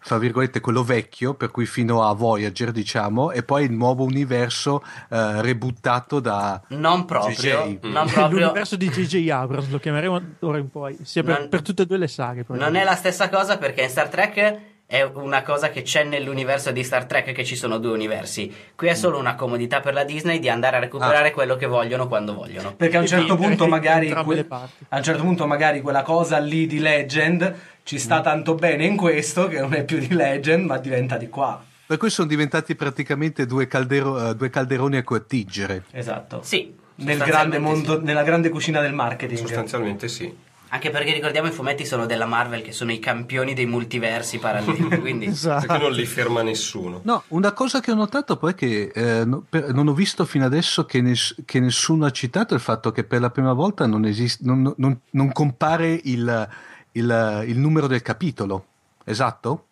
fra 0.00 0.18
virgolette, 0.18 0.58
quello 0.58 0.82
vecchio, 0.82 1.34
per 1.34 1.52
cui 1.52 1.64
fino 1.64 2.02
a 2.02 2.12
Voyager, 2.14 2.72
diciamo, 2.72 3.30
e 3.30 3.44
poi 3.44 3.64
il 3.66 3.72
nuovo 3.72 4.02
universo 4.02 4.82
eh, 5.08 5.40
rebuttato 5.40 6.18
da... 6.18 6.60
non 6.70 7.04
proprio 7.04 7.78
non 7.82 8.08
proprio 8.08 8.40
L'universo 8.40 8.74
di 8.74 8.88
J.J. 8.88 9.30
Abrams 9.30 9.70
lo 9.70 9.78
chiameremo 9.78 10.20
d'ora 10.40 10.58
in 10.58 10.68
poi, 10.68 10.98
sia 11.04 11.22
per, 11.22 11.38
Non- 11.38 11.48
per 11.48 11.62
tutte 11.62 11.82
e 11.82 11.86
due 11.86 11.96
le 11.96 12.08
saghe. 12.08 12.44
Non 12.48 12.74
è 12.74 12.82
la 12.82 12.96
stessa 12.96 13.28
cosa 13.28 13.56
perché 13.56 13.82
in 13.82 13.88
Star 13.88 14.08
Trek 14.08 14.60
è 14.90 15.04
una 15.04 15.42
cosa 15.42 15.70
che 15.70 15.82
c'è 15.82 16.02
nell'universo 16.02 16.72
di 16.72 16.82
Star 16.82 17.04
Trek 17.04 17.30
che 17.30 17.44
ci 17.44 17.54
sono 17.54 17.78
due 17.78 17.92
universi. 17.92 18.52
Qui 18.74 18.88
è 18.88 18.94
solo 18.94 19.20
una 19.20 19.36
comodità 19.36 19.78
per 19.78 19.94
la 19.94 20.02
Disney 20.02 20.40
di 20.40 20.48
andare 20.48 20.78
a 20.78 20.80
recuperare 20.80 21.30
quello 21.30 21.54
che 21.54 21.66
vogliono 21.66 22.08
quando 22.08 22.34
vogliono. 22.34 22.74
Perché 22.74 22.96
a 22.96 23.00
un 23.00 23.06
certo 23.06 23.36
punto 23.36 23.68
magari 23.70 24.10
que- 24.10 24.46
a 24.48 24.96
un 24.96 25.02
certo 25.04 25.22
punto 25.22 25.46
magari 25.46 25.80
quella 25.80 26.02
cosa 26.02 26.38
lì 26.38 26.66
di 26.66 26.80
Legend 26.80 27.54
ci 27.84 28.00
sta 28.00 28.20
tanto 28.20 28.56
bene 28.56 28.84
in 28.84 28.96
questo 28.96 29.46
che 29.46 29.60
non 29.60 29.74
è 29.74 29.84
più 29.84 30.00
di 30.00 30.12
Legend 30.12 30.66
ma 30.66 30.78
diventa 30.78 31.16
di 31.16 31.28
qua. 31.28 31.62
Per 31.86 31.96
cui 31.96 32.10
sono 32.10 32.26
diventati 32.26 32.74
praticamente 32.74 33.46
due, 33.46 33.68
caldero- 33.68 34.30
eh, 34.30 34.34
due 34.34 34.50
calderoni 34.50 34.96
a 34.96 35.04
cui 35.04 35.18
attingere. 35.18 35.84
Esatto. 35.92 36.40
Sì. 36.42 36.74
Nel 36.96 37.18
grande 37.18 37.56
sì. 37.56 37.62
mondo, 37.62 38.02
nella 38.02 38.24
grande 38.24 38.48
cucina 38.48 38.80
del 38.80 38.92
marketing. 38.92 39.38
Sostanzialmente 39.38 40.08
sì. 40.08 40.48
Anche 40.72 40.90
perché 40.90 41.12
ricordiamo 41.12 41.48
i 41.48 41.52
fumetti 41.52 41.84
sono 41.84 42.06
della 42.06 42.26
Marvel 42.26 42.62
che 42.62 42.70
sono 42.70 42.92
i 42.92 43.00
campioni 43.00 43.54
dei 43.54 43.66
multiversi 43.66 44.38
paralleli. 44.38 44.98
Quindi 45.00 45.26
Esatto. 45.26 45.66
Perché 45.66 45.82
non 45.82 45.92
li 45.92 46.06
ferma 46.06 46.42
nessuno. 46.42 47.00
No, 47.04 47.24
una 47.28 47.52
cosa 47.52 47.80
che 47.80 47.90
ho 47.90 47.96
notato 47.96 48.36
poi 48.36 48.52
è 48.52 48.54
che 48.54 48.92
eh, 48.94 49.24
no- 49.24 49.44
per- 49.48 49.74
non 49.74 49.88
ho 49.88 49.92
visto 49.94 50.24
fino 50.24 50.44
adesso 50.44 50.84
che, 50.86 51.00
ness- 51.00 51.34
che 51.44 51.58
nessuno 51.58 52.06
ha 52.06 52.10
citato 52.10 52.54
il 52.54 52.60
fatto 52.60 52.92
che 52.92 53.02
per 53.02 53.20
la 53.20 53.30
prima 53.30 53.52
volta 53.52 53.86
non, 53.86 54.04
esiste, 54.04 54.44
non, 54.46 54.72
non- 54.76 54.98
non 55.10 55.32
compare 55.32 56.00
il, 56.04 56.48
il- 56.92 57.44
il 57.48 57.58
numero 57.58 57.88
del 57.88 58.02
capitolo. 58.02 58.64
Esatto? 59.04 59.64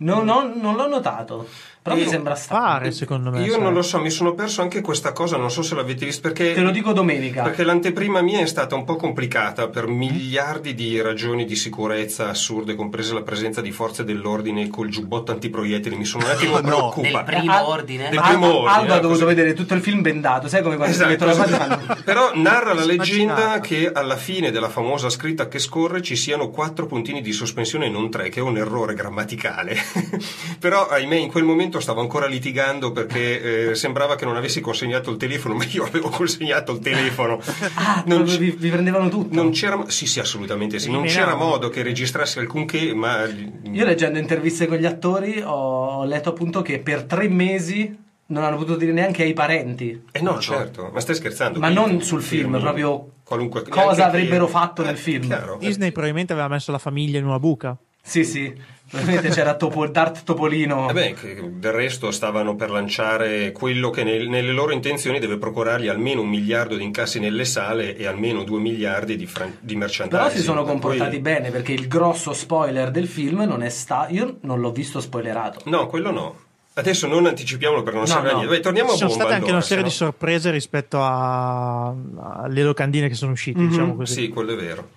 No, 0.00 0.22
no, 0.22 0.52
non 0.54 0.76
l'ho 0.76 0.88
notato. 0.88 1.48
Però 1.88 2.00
mi 2.00 2.08
sembra 2.08 2.34
strano. 2.34 2.90
Secondo 2.90 3.30
me. 3.30 3.42
Io 3.42 3.52
sai. 3.54 3.62
non 3.62 3.72
lo 3.72 3.82
so, 3.82 3.98
mi 4.00 4.10
sono 4.10 4.34
perso 4.34 4.62
anche 4.62 4.80
questa 4.80 5.12
cosa, 5.12 5.36
non 5.36 5.50
so 5.50 5.62
se 5.62 5.74
l'avete 5.74 6.04
visto 6.04 6.20
perché... 6.22 6.54
Te 6.54 6.60
lo 6.60 6.70
dico 6.70 6.92
domenica. 6.92 7.42
Perché 7.42 7.64
l'anteprima 7.64 8.20
mia 8.22 8.40
è 8.40 8.46
stata 8.46 8.74
un 8.74 8.84
po' 8.84 8.96
complicata 8.96 9.68
per 9.68 9.86
miliardi 9.86 10.74
di 10.74 11.00
ragioni 11.00 11.44
di 11.44 11.56
sicurezza 11.56 12.28
assurde, 12.28 12.74
compresa 12.74 13.14
la 13.14 13.22
presenza 13.22 13.60
di 13.60 13.70
forze 13.70 14.04
dell'ordine 14.04 14.68
col 14.68 14.88
giubbotto 14.88 15.32
antiproiettili. 15.32 15.96
Mi 15.96 16.04
sono 16.04 16.24
un 16.24 16.30
attimo 16.30 16.56
No. 16.68 16.92
del 16.96 17.10
preoccupato. 17.10 17.24
primo 17.24 17.52
Al- 17.52 17.64
ordine. 17.66 18.08
Del 18.10 18.18
Al- 18.18 18.28
primo 18.28 18.46
ordine, 18.54 18.70
Aldo 18.70 18.92
ha 18.94 18.98
dovuto 18.98 19.24
così. 19.24 19.34
vedere 19.34 19.54
tutto 19.54 19.74
il 19.74 19.80
film 19.80 20.00
bendato, 20.02 20.48
sai 20.48 20.62
come 20.62 20.76
quando 20.76 20.94
si 20.94 21.02
Esatto, 21.02 21.24
mettono 21.26 21.36
la 21.36 21.46
esatto. 21.46 21.96
Però 22.04 22.30
narra 22.34 22.74
la 22.74 22.84
leggenda 22.84 23.60
che 23.60 23.90
alla 23.92 24.16
fine 24.16 24.50
della 24.50 24.68
famosa 24.68 25.08
scritta 25.10 25.48
che 25.48 25.58
scorre 25.58 26.02
ci 26.02 26.16
siano 26.16 26.50
quattro 26.50 26.86
puntini 26.86 27.20
di 27.22 27.32
sospensione 27.32 27.86
e 27.86 27.88
non 27.90 28.10
tre, 28.10 28.28
che 28.28 28.40
è 28.40 28.42
un 28.42 28.56
errore 28.58 28.94
grammaticale. 28.94 29.76
Però 30.58 30.86
ahimè 30.88 31.16
in 31.16 31.28
quel 31.30 31.44
momento 31.44 31.77
Roberto 31.78 31.80
stavo 31.80 32.00
ancora 32.00 32.26
litigando 32.26 32.92
perché 32.92 33.70
eh, 33.70 33.74
sembrava 33.74 34.16
che 34.16 34.24
non 34.24 34.36
avessi 34.36 34.60
consegnato 34.60 35.10
il 35.10 35.16
telefono, 35.16 35.54
ma 35.56 35.64
io 35.70 35.84
avevo 35.84 36.08
consegnato 36.08 36.72
il 36.72 36.80
telefono. 36.80 37.40
Ah, 37.74 38.02
Non 38.06 38.24
c- 38.24 38.38
vi, 38.38 38.50
vi 38.50 38.68
prendevano 38.70 39.08
tutto. 39.08 39.34
non 39.34 39.50
c'era, 39.50 39.84
sì, 39.88 40.06
sì, 40.06 40.20
assolutamente 40.20 40.78
sì. 40.78 40.90
Non 40.90 41.04
c'era 41.06 41.34
modo 41.34 41.68
che 41.68 41.82
registrassi 41.82 42.38
alcunché, 42.38 42.92
ma 42.94 43.24
Io 43.26 43.84
leggendo 43.84 44.18
interviste 44.18 44.66
con 44.66 44.76
gli 44.76 44.86
attori 44.86 45.40
ho 45.44 46.04
letto 46.04 46.30
appunto 46.30 46.62
che 46.62 46.78
per 46.80 47.04
tre 47.04 47.28
mesi 47.28 48.06
non 48.30 48.44
hanno 48.44 48.56
potuto 48.58 48.76
dire 48.78 48.92
neanche 48.92 49.22
ai 49.22 49.32
parenti. 49.32 50.04
Eh 50.12 50.20
no, 50.20 50.38
certo, 50.38 50.90
ma 50.92 51.00
stai 51.00 51.14
scherzando? 51.14 51.58
Ma 51.60 51.70
non 51.70 51.86
film- 51.88 52.00
sul 52.00 52.22
film, 52.22 52.50
film- 52.50 52.60
proprio 52.60 53.10
qualunque 53.24 53.62
cosa 53.68 54.06
avrebbero 54.06 54.44
che- 54.46 54.50
fatto 54.52 54.82
nel 54.82 54.94
Eh, 54.94 54.98
film. 54.98 55.22
chiaro. 55.24 55.56
Disney 55.58 55.92
probabilmente 55.92 56.32
aveva 56.32 56.48
messo 56.48 56.70
la 56.72 56.78
famiglia 56.78 57.18
in 57.18 57.24
una 57.26 57.38
buca. 57.38 57.76
Sì, 58.02 58.24
sì. 58.24 58.54
Probabilmente 58.88 59.28
c'era 59.28 59.54
Topo, 59.54 59.86
Dart 59.86 60.22
Topolino. 60.24 60.86
Vabbè, 60.86 61.12
che 61.14 61.50
del 61.56 61.72
resto 61.72 62.10
stavano 62.10 62.56
per 62.56 62.70
lanciare 62.70 63.52
quello 63.52 63.90
che 63.90 64.02
nel- 64.02 64.28
nelle 64.28 64.52
loro 64.52 64.72
intenzioni 64.72 65.18
deve 65.18 65.36
procurargli 65.36 65.88
almeno 65.88 66.22
un 66.22 66.28
miliardo 66.28 66.76
di 66.76 66.84
incassi 66.84 67.18
nelle 67.20 67.44
sale 67.44 67.96
e 67.96 68.06
almeno 68.06 68.44
due 68.44 68.60
miliardi 68.60 69.16
di, 69.16 69.26
fran- 69.26 69.56
di 69.60 69.76
merchandising. 69.76 70.22
Però 70.24 70.34
si 70.34 70.42
sono 70.42 70.62
Per 70.62 70.70
comportati 70.72 71.10
cui- 71.10 71.20
bene 71.20 71.50
perché 71.50 71.72
il 71.72 71.86
grosso 71.86 72.32
spoiler 72.32 72.90
del 72.90 73.06
film 73.08 73.42
non 73.42 73.62
è 73.62 73.68
stato. 73.68 74.12
Io 74.14 74.36
non 74.42 74.60
l'ho 74.60 74.72
visto 74.72 75.00
spoilerato. 75.00 75.60
No, 75.64 75.86
quello 75.86 76.10
no. 76.10 76.36
Adesso 76.74 77.06
non 77.08 77.26
anticipiamolo 77.26 77.82
perché 77.82 77.98
non 77.98 78.06
No, 78.08 78.12
serve 78.14 78.28
a 78.28 78.32
no. 78.32 78.38
niente. 78.38 78.56
Beh, 78.56 78.62
torniamo 78.62 78.88
Ci 78.90 78.94
a 78.94 78.98
sono 78.98 79.10
state 79.10 79.28
anche 79.30 79.36
allora, 79.40 79.52
una 79.56 79.60
serie 79.64 79.82
di 79.82 79.90
se 79.90 80.04
no- 80.04 80.10
sorprese 80.10 80.50
rispetto 80.52 80.98
a- 81.02 81.88
alle 81.88 82.62
locandine 82.62 83.08
che 83.08 83.14
sono 83.14 83.32
uscite, 83.32 83.58
Mhm. 83.60 83.68
diciamo 83.68 83.96
così. 83.96 84.12
Sì, 84.14 84.28
quello 84.28 84.52
è 84.52 84.56
vero. 84.56 84.88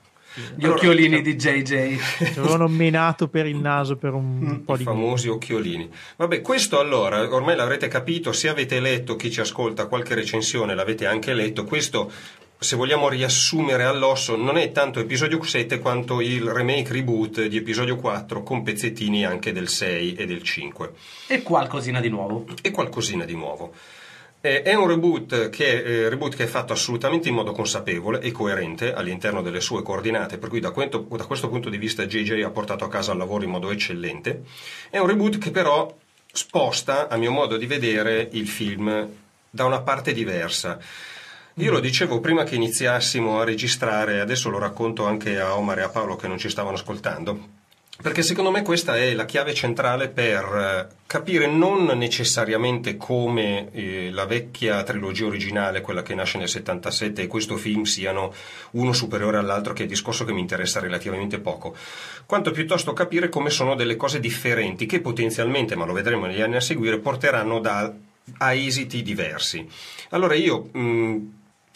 Gli 0.56 0.64
Allora, 0.64 0.80
occhiolini 0.80 1.22
di 1.22 1.36
JJ. 1.36 1.98
Ci 2.32 2.40
avevano 2.40 2.68
menato 2.68 3.28
per 3.28 3.46
il 3.48 3.58
naso 3.58 3.98
per 3.98 4.14
un 4.14 4.64
po' 4.64 4.76
I 4.76 4.78
di 4.78 4.84
famosi 4.84 5.28
occhiolini. 5.28 5.90
Vabbè, 6.16 6.42
questo 6.42 6.80
allora, 6.80 7.22
ormai 7.34 7.56
l'avrete 7.56 7.88
capito, 7.90 8.32
se 8.32 8.48
avete 8.48 8.80
letto, 8.80 9.16
chi 9.18 9.30
ci 9.30 9.42
ascolta, 9.42 9.88
qualche 9.88 10.16
recensione 10.16 10.74
l'avete 10.74 11.06
anche 11.06 11.34
letto, 11.34 11.66
questo, 11.66 12.10
se 12.58 12.76
vogliamo 12.76 13.10
riassumere 13.10 13.84
all'osso, 13.84 14.38
non 14.38 14.56
è 14.58 14.72
tanto 14.72 15.00
episodio 15.00 15.44
7 15.44 15.80
quanto 15.80 16.22
il 16.22 16.50
remake 16.50 16.94
reboot 16.94 17.46
di 17.48 17.58
episodio 17.58 17.98
4 17.98 18.42
con 18.44 18.64
pezzettini 18.64 19.26
anche 19.26 19.52
del 19.52 19.68
6 19.68 20.14
e 20.14 20.26
del 20.26 20.44
5 20.44 20.92
E 21.28 21.42
qualcosina 21.42 22.00
di 22.00 22.10
nuovo. 22.10 22.46
e 22.62 22.72
qualcosina 22.72 23.26
di 23.26 23.34
nuovo. 23.36 23.74
Eh, 24.44 24.64
è 24.64 24.74
un 24.74 24.88
reboot 24.88 25.50
che, 25.50 25.84
eh, 25.84 26.10
reboot 26.10 26.36
che 26.36 26.46
è 26.46 26.48
fatto 26.48 26.74
assolutamente 26.74 27.30
in 27.30 27.36
modo 27.36 27.52
consapevole 27.52 28.22
e 28.22 28.32
coerente 28.32 28.92
all'interno 28.92 29.44
delle 29.44 29.62
sue 29.62 29.84
coordinate, 29.84 30.40
per 30.40 30.50
cui 30.50 30.60
da, 30.60 30.72
quento- 30.72 31.06
da 31.12 31.26
questo 31.26 31.48
punto 31.48 31.70
di 31.70 31.78
vista 31.78 32.08
JJ 32.08 32.42
ha 32.42 32.50
portato 32.50 32.84
a 32.84 32.90
casa 32.90 33.12
il 33.12 33.20
lavoro 33.20 33.44
in 33.44 33.52
modo 33.52 33.70
eccellente. 33.70 34.44
È 34.90 34.98
un 34.98 35.06
reboot 35.06 35.38
che 35.38 35.52
però 35.52 35.96
sposta, 36.34 37.08
a 37.08 37.18
mio 37.18 37.30
modo 37.30 37.56
di 37.56 37.68
vedere, 37.68 38.30
il 38.32 38.48
film 38.48 39.08
da 39.48 39.66
una 39.66 39.82
parte 39.82 40.12
diversa. 40.12 40.80
Io 41.56 41.72
lo 41.72 41.80
dicevo 41.80 42.20
prima 42.20 42.44
che 42.44 42.56
iniziassimo 42.56 43.40
a 43.40 43.44
registrare, 43.44 44.22
adesso 44.22 44.50
lo 44.50 44.58
racconto 44.58 45.06
anche 45.06 45.40
a 45.40 45.56
Omar 45.56 45.78
e 45.80 45.84
a 45.84 45.90
Paolo 45.90 46.16
che 46.16 46.28
non 46.28 46.40
ci 46.40 46.50
stavano 46.50 46.78
ascoltando. 46.78 47.61
Perché 48.02 48.24
secondo 48.24 48.50
me 48.50 48.64
questa 48.64 48.98
è 48.98 49.14
la 49.14 49.26
chiave 49.26 49.54
centrale 49.54 50.10
per 50.10 50.44
eh, 50.44 50.96
capire 51.06 51.46
non 51.46 51.86
necessariamente 51.86 52.98
come 52.98 53.72
eh, 53.72 54.10
la 54.12 54.26
vecchia 54.26 54.82
trilogia 54.82 55.28
originale, 55.28 55.82
quella 55.82 56.02
che 56.02 56.16
nasce 56.16 56.40
nel 56.40 56.50
77, 56.50 57.22
e 57.22 57.28
questo 57.28 57.58
film 57.58 57.84
siano 57.84 58.34
uno 58.72 58.92
superiore 58.92 59.38
all'altro, 59.38 59.74
che 59.74 59.82
è 59.82 59.84
il 59.84 59.90
discorso 59.90 60.26
che 60.26 60.34
mi 60.34 60.40
interessa 60.40 60.80
relativamente 60.80 61.38
poco, 61.38 61.76
quanto 62.26 62.50
piuttosto 62.50 62.92
capire 62.94 63.30
come 63.30 63.52
sono 63.52 63.76
delle 63.76 63.96
cose 63.96 64.20
differenti 64.20 64.88
che 64.88 65.00
potenzialmente, 65.00 65.76
ma 65.76 65.86
lo 65.86 65.94
vedremo 65.94 66.26
negli 66.26 66.42
anni 66.42 66.56
a 66.56 66.62
seguire, 66.62 66.98
porteranno 66.98 67.60
da- 67.60 67.94
a 68.38 68.54
esiti 68.54 69.04
diversi. 69.04 69.68
Allora 70.10 70.34
io 70.34 70.70
mh, 70.72 71.18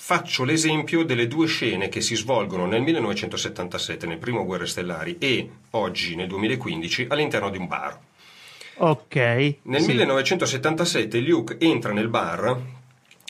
faccio 0.05 0.43
l'esempio 0.43 1.03
delle 1.03 1.27
due 1.27 1.47
scene 1.47 1.89
che 1.89 1.99
si 1.99 2.15
svolgono 2.15 2.67
nel 2.67 2.83
1977, 2.83 4.05
nel 4.05 4.19
primo 4.19 4.45
Guerre 4.45 4.67
Stellari, 4.67 5.15
e 5.17 5.49
oggi, 5.71 6.15
nel 6.15 6.27
2015, 6.27 7.07
all'interno 7.09 7.49
di 7.49 7.57
un 7.57 7.65
bar. 7.65 7.99
Ok. 8.75 9.15
Nel 9.63 9.81
sì. 9.81 9.87
1977 9.87 11.19
Luke 11.21 11.57
entra 11.57 11.91
nel 11.91 12.09
bar 12.09 12.55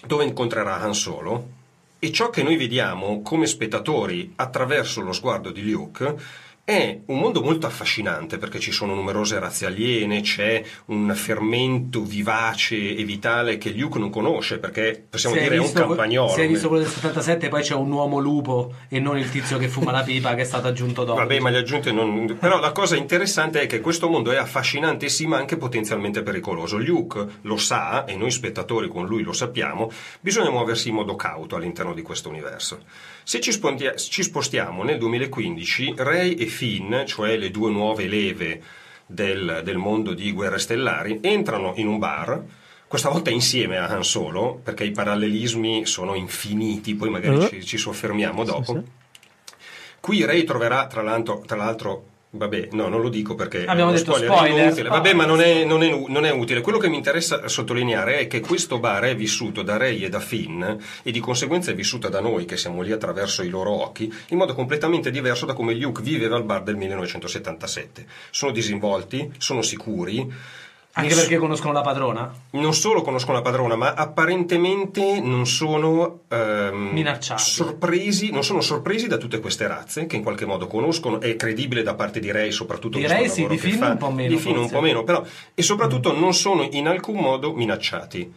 dove 0.06 0.26
incontrerà 0.26 0.82
Han 0.82 0.94
Solo 0.94 1.48
e 1.98 2.12
ciò 2.12 2.30
che 2.30 2.44
noi 2.44 2.58
vediamo 2.58 3.22
come 3.22 3.48
spettatori 3.48 4.34
attraverso 4.36 5.00
lo 5.00 5.14
sguardo 5.14 5.52
di 5.52 5.72
Luke 5.72 6.14
è 6.66 7.00
un 7.06 7.20
mondo 7.20 7.44
molto 7.44 7.68
affascinante 7.68 8.40
perché 8.40 8.58
ci 8.58 8.72
sono 8.72 8.96
numerose 8.96 9.38
razze 9.38 9.68
aliene, 9.68 10.22
c'è 10.22 10.64
un 10.86 11.14
fermento 11.14 12.02
vivace 12.02 12.96
e 12.96 13.04
vitale 13.04 13.60
che 13.60 13.70
Luke 13.70 14.00
non 14.00 14.10
conosce 14.10 14.58
perché 14.58 15.06
possiamo 15.08 15.36
Se 15.36 15.42
dire 15.44 15.56
è 15.58 15.60
un 15.60 15.72
campagnolo. 15.72 16.32
Se 16.32 16.42
hai 16.42 16.48
visto 16.48 16.68
quello 16.68 16.82
del 16.82 16.92
77, 16.92 17.50
poi 17.50 17.62
c'è 17.62 17.76
un 17.76 17.92
uomo 17.92 18.18
lupo 18.18 18.74
e 18.90 19.00
non 19.00 19.20
il 19.20 19.30
tizio 19.30 19.60
che 19.60 19.68
fuma 19.68 19.92
la 19.92 20.02
pipa 20.02 20.34
che 20.34 20.42
è 20.42 20.46
stato 20.46 20.68
aggiunto 20.68 21.04
dopo. 21.04 21.20
Vabbè, 21.20 21.40
ma 21.40 21.52
le 21.52 21.60
aggiunte 21.60 21.92
non... 21.92 22.36
Però 22.40 22.60
la 22.60 22.72
cosa 22.72 22.96
interessante 22.96 23.62
è 23.62 23.68
che 23.68 23.80
questo 23.80 24.10
mondo 24.10 24.32
è 24.32 24.38
affascinante 24.38 25.08
sì, 25.08 25.28
ma 25.28 25.38
anche 25.38 25.58
potenzialmente 25.58 26.24
pericoloso. 26.24 26.80
Luke 26.80 27.28
lo 27.42 27.58
sa, 27.58 28.06
e 28.06 28.16
noi 28.16 28.32
spettatori 28.32 28.88
con 28.88 29.06
lui 29.06 29.22
lo 29.22 29.34
sappiamo, 29.34 29.92
bisogna 30.20 30.50
muoversi 30.50 30.90
in 30.90 30.96
modo 30.96 31.16
cauto 31.16 31.58
all'interno 31.58 31.94
di 31.94 32.02
questo 32.02 32.30
universo. 32.30 32.80
Se 33.28 33.40
ci, 33.42 33.52
spontia- 33.52 33.96
ci 33.96 34.22
spostiamo 34.22 34.84
nel 34.84 35.00
2015, 35.00 35.96
Rey 35.98 36.34
e 36.36 36.46
Finn, 36.46 37.06
cioè 37.06 37.36
le 37.38 37.50
due 37.50 37.72
nuove 37.72 38.06
leve 38.08 38.62
del, 39.08 39.62
del 39.64 39.78
mondo 39.78 40.14
di 40.14 40.32
Guerre 40.32 40.60
Stellari, 40.60 41.18
entrano 41.22 41.74
in 41.78 41.88
un 41.88 41.98
bar, 41.98 42.40
questa 42.88 43.10
volta 43.10 43.32
insieme 43.32 43.78
a 43.78 43.88
Han 43.88 44.04
Solo, 44.04 44.60
perché 44.64 44.84
i 44.84 44.92
parallelismi 44.92 45.88
sono 45.88 46.14
infiniti, 46.14 46.94
poi 46.94 47.10
magari 47.10 47.44
Eh. 47.44 47.50
ci, 47.50 47.66
ci 47.66 47.78
soffermiamo 47.78 48.46
Sì, 48.46 48.52
dopo. 48.52 48.74
sì. 48.74 48.82
Qui 50.00 50.24
Ray 50.24 50.44
troverà 50.44 50.86
tra 50.86 51.02
l'altro, 51.02 51.42
tra 51.48 51.56
l'altro 51.58 52.06
vabbè, 52.36 52.70
no, 52.72 52.88
non 52.88 53.02
lo 53.02 53.10
dico 53.10 53.36
perché 53.36 53.66
Abbiamo 53.66 53.92
detto 53.92 54.14
spoiler 54.14 54.32
spoiler, 54.36 54.66
inutile. 54.66 54.90
Vabbè, 54.90 55.10
spoiler. 55.10 55.16
ma 55.16 55.26
non 55.26 55.42
è, 55.42 55.64
non 55.64 55.84
è- 55.84 56.06
non 56.08 56.26
è 56.26 56.32
utile. 56.32 56.62
Quello 56.62 56.78
che 56.78 56.90
mi 56.90 56.98
interessa 56.98 57.48
sottolineare 57.48 58.18
è 58.20 58.28
che 58.28 58.40
questo 58.42 58.80
bar 58.80 59.04
è 59.04 59.16
vissuto 59.16 59.62
da 59.62 59.78
Ray 59.78 60.04
e 60.04 60.10
da 60.10 60.20
Finn 60.20 60.62
e 61.04 61.12
di 61.12 61.20
conseguenza 61.20 61.72
è 61.72 61.76
vissuta 61.76 62.10
da 62.10 62.20
noi 62.20 62.46
che 62.46 62.58
siamo 62.58 62.82
lì 62.82 62.92
attraverso 62.92 63.44
i 63.44 63.50
loro 63.50 63.72
occhi 63.72 64.12
in 64.30 64.38
modo 64.38 64.54
completamente 64.54 65.12
diverso 65.12 65.46
da 65.46 65.54
come 65.54 65.74
Luke 65.74 66.02
viveva 66.02 66.36
al 66.36 66.44
bar 66.44 66.64
del 66.64 66.76
1977. 66.76 68.06
Sono 68.32 68.52
disinvolti, 68.52 69.32
sono 69.38 69.62
sicuri. 69.62 70.32
Anche 70.98 71.10
ness- 71.10 71.20
perché 71.24 71.38
conoscono 71.38 71.74
la 71.74 71.82
padrona. 71.82 72.34
non 72.52 72.74
solo 72.74 73.02
conoscono 73.02 73.36
la 73.38 73.42
padrona, 73.44 73.76
ma 73.76 73.94
apparentemente 73.94 75.20
non 75.20 75.46
sono 75.46 76.22
ehm, 76.30 76.90
Minacciati. 76.94 77.42
sorpresi, 77.44 78.32
non 78.32 78.44
sono 78.46 78.62
sorpresi 78.62 79.08
da 79.08 79.18
tutte 79.18 79.40
queste 79.42 79.68
razze 79.68 80.06
che 80.06 80.16
in 80.16 80.24
qualche 80.24 80.46
modo 80.46 80.68
conoscono. 80.68 81.20
È 81.20 81.36
credibile 81.36 81.84
da 81.84 81.96
parte 81.96 82.20
di 82.22 82.32
Ray, 82.32 82.52
soprattutto 82.52 82.98
Di 82.98 83.08
Rey 83.08 83.28
sì, 83.30 83.46
di 83.46 83.58
Finn 83.58 83.78
fa. 83.78 83.90
un 83.90 83.98
po' 83.98 84.10
meno, 84.12 84.30
Di 84.30 84.38
Finn 84.38 84.56
un 84.56 84.70
po' 84.70 84.80
meno, 84.82 85.04
però, 85.04 85.22
e 85.54 85.62
soprattutto 85.62 86.18
non 86.18 86.34
sono 86.34 86.66
in 86.72 86.88
alcun 86.88 87.18
modo 87.18 87.52
minacciati. 87.54 88.34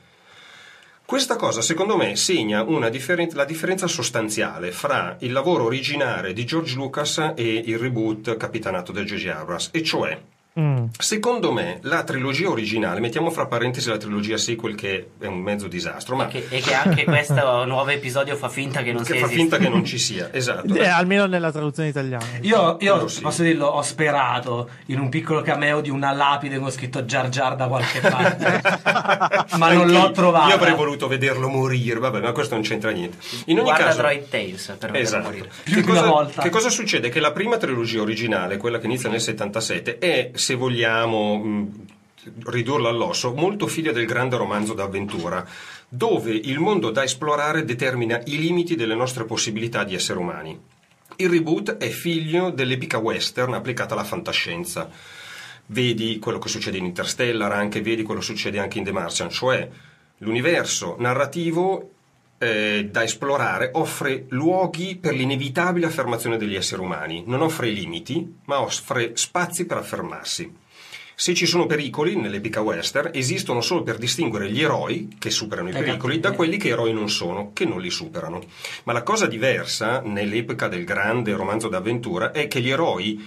Questa 1.05 1.37
cosa, 1.37 1.63
secondo 1.63 1.97
me, 1.97 2.17
segna 2.17 2.63
una 2.65 2.89
differen- 2.91 3.31
la 3.33 3.45
differenza 3.47 3.87
sostanziale 3.87 4.73
fra 4.73 5.17
il 5.21 5.33
lavoro 5.33 5.65
originale 5.65 6.33
di 6.35 6.45
George 6.45 6.75
Lucas 6.75 7.33
e 7.35 7.63
il 7.65 7.79
reboot 7.79 8.37
capitanato 8.37 8.93
da 8.93 9.03
J.J. 9.03 9.27
Abrams, 9.29 9.69
e 9.73 9.83
cioè 9.83 10.21
Mm. 10.59 10.87
Secondo 10.99 11.53
me 11.53 11.79
la 11.83 12.03
trilogia 12.03 12.49
originale, 12.51 12.99
mettiamo 12.99 13.31
fra 13.31 13.47
parentesi 13.47 13.89
la 13.91 13.97
trilogia 13.97 14.37
sequel 14.37 14.75
che 14.75 15.11
è 15.21 15.27
un 15.27 15.39
mezzo 15.39 15.69
disastro, 15.69 16.17
ma 16.17 16.27
E 16.27 16.31
che, 16.31 16.47
e 16.49 16.61
che 16.61 16.75
anche 16.75 17.05
questo 17.05 17.65
nuovo 17.65 17.89
episodio 17.91 18.35
fa 18.35 18.49
finta 18.49 18.83
che 18.83 18.93
non 18.93 19.03
che 19.05 19.13
sia 19.13 19.21
fa 19.21 19.27
esiste. 19.27 19.41
finta 19.41 19.57
che 19.59 19.69
non 19.69 19.85
ci 19.85 19.99
sia, 19.99 20.31
esatto. 20.35 20.75
Eh, 20.75 20.87
almeno 20.87 21.27
nella 21.27 21.53
traduzione 21.53 21.89
italiana. 21.91 22.25
Io, 22.41 22.77
io 22.81 23.07
sì. 23.07 23.21
posso 23.21 23.43
dirlo, 23.43 23.67
ho 23.67 23.83
sperato 23.83 24.69
in 24.87 24.99
un 24.99 25.09
piccolo 25.09 25.43
cameo 25.43 25.81
di 25.81 25.91
una 25.91 26.13
lapide 26.13 26.59
con 26.59 26.71
scritto 26.73 27.03
Jar 27.03 27.29
Jar 27.29 27.55
da 27.55 27.69
qualche 27.69 28.01
parte, 28.01 28.61
ma 29.59 29.73
non 29.73 29.89
l'ho 29.91 30.11
trovata. 30.11 30.49
Io 30.49 30.55
avrei 30.55 30.75
voluto 30.75 31.07
vederlo 31.07 31.49
morire, 31.49 31.99
vabbè, 32.01 32.21
ma 32.21 32.33
questo 32.33 32.55
non 32.55 32.65
c'entra 32.65 32.91
niente. 32.91 33.19
In 33.47 33.57
ogni 33.59 33.69
Guarda 33.69 33.85
caso, 33.85 33.99
Droid 33.99 34.29
Tales 34.29 34.67
per 34.79 34.91
vederlo 34.91 34.99
Esatto. 34.99 35.23
morire. 35.25 35.49
Più 35.63 35.75
Che 35.75 35.81
di 35.83 35.91
una 35.91 36.01
cosa, 36.01 36.11
volta. 36.13 36.43
che 36.43 36.51
cosa 36.51 36.69
succede? 36.69 37.09
Che 37.11 37.21
la 37.21 37.31
prima 37.33 37.57
trilogia 37.59 38.01
originale, 38.01 38.57
quella 38.57 38.79
che 38.79 38.87
inizia 38.87 39.09
nel 39.09 39.21
77, 39.21 39.99
è, 39.99 40.31
se 40.49 40.55
vogliamo 40.55 41.37
mh, 41.37 41.71
ridurla 42.47 42.89
all'osso, 42.89 43.35
molto 43.35 43.67
figlia 43.67 43.93
del 43.93 44.07
grande 44.07 44.39
romanzo 44.39 44.73
d'avventura, 44.73 45.47
dove 45.91 46.33
il 46.33 46.59
mondo 46.59 46.91
da 46.91 47.03
esplorare 47.03 47.67
determina 47.67 48.19
i 48.25 48.39
limiti 48.39 48.75
delle 48.75 48.95
nostre 48.95 49.27
possibilità 49.27 49.85
di 49.85 49.95
essere 49.95 50.19
umani. 50.19 50.59
Il 51.17 51.29
reboot 51.29 51.77
è 51.77 51.91
figlio 51.91 52.49
dell'epica 52.49 52.97
western 52.97 53.53
applicata 53.53 53.93
alla 53.93 54.05
fantascienza. 54.05 54.89
Vedi 55.67 56.19
quello 56.19 56.39
che 56.39 56.49
succede 56.49 56.79
in 56.79 56.87
Interstellar, 56.87 57.53
anche 57.53 57.83
vedi 57.83 58.03
quello 58.03 58.21
che 58.21 58.27
succede 58.27 58.59
anche 58.59 58.79
in 58.79 58.85
The 58.85 58.93
Martian, 58.93 59.29
cioè 59.29 59.69
l'universo 60.19 60.97
narrativo 60.99 61.91
eh, 62.39 62.89
da 62.91 63.03
esplorare 63.03 63.71
offre 63.75 64.27
luoghi 64.29 64.97
per 64.97 65.15
l'inevitabile 65.15 65.87
affermazione 65.87 66.37
degli 66.37 66.55
esseri 66.55 66.81
umani, 66.81 67.25
non 67.27 67.43
offre 67.43 67.69
limiti, 67.69 68.39
ma 68.45 68.61
offre 68.61 69.13
spazi 69.15 69.67
per 69.67 69.77
affermarsi. 69.79 70.67
Se 71.21 71.35
ci 71.35 71.47
sono 71.47 71.67
pericoli 71.67 72.15
nell'epica 72.15 72.61
western, 72.61 73.11
esistono 73.13 73.61
solo 73.61 73.83
per 73.83 73.99
distinguere 73.99 74.53
gli 74.53 74.63
eroi 74.63 75.17
che 75.19 75.31
superano 75.31 75.69
i 75.69 75.73
pericoli 75.73 76.21
da 76.21 76.29
cattivi. 76.29 76.37
quelli 76.37 76.57
che 76.59 76.69
eroi 76.69 76.93
non 76.93 77.11
sono, 77.11 77.51
che 77.53 77.65
non 77.65 77.81
li 77.81 77.91
superano. 77.91 78.41
Ma 78.85 78.93
la 78.93 79.03
cosa 79.03 79.27
diversa 79.27 80.01
nell'epoca 80.01 80.69
del 80.69 80.85
grande 80.85 81.35
romanzo 81.35 81.67
d'avventura 81.67 82.31
è 82.31 82.47
che 82.47 82.61
gli 82.61 82.71
eroi 82.71 83.21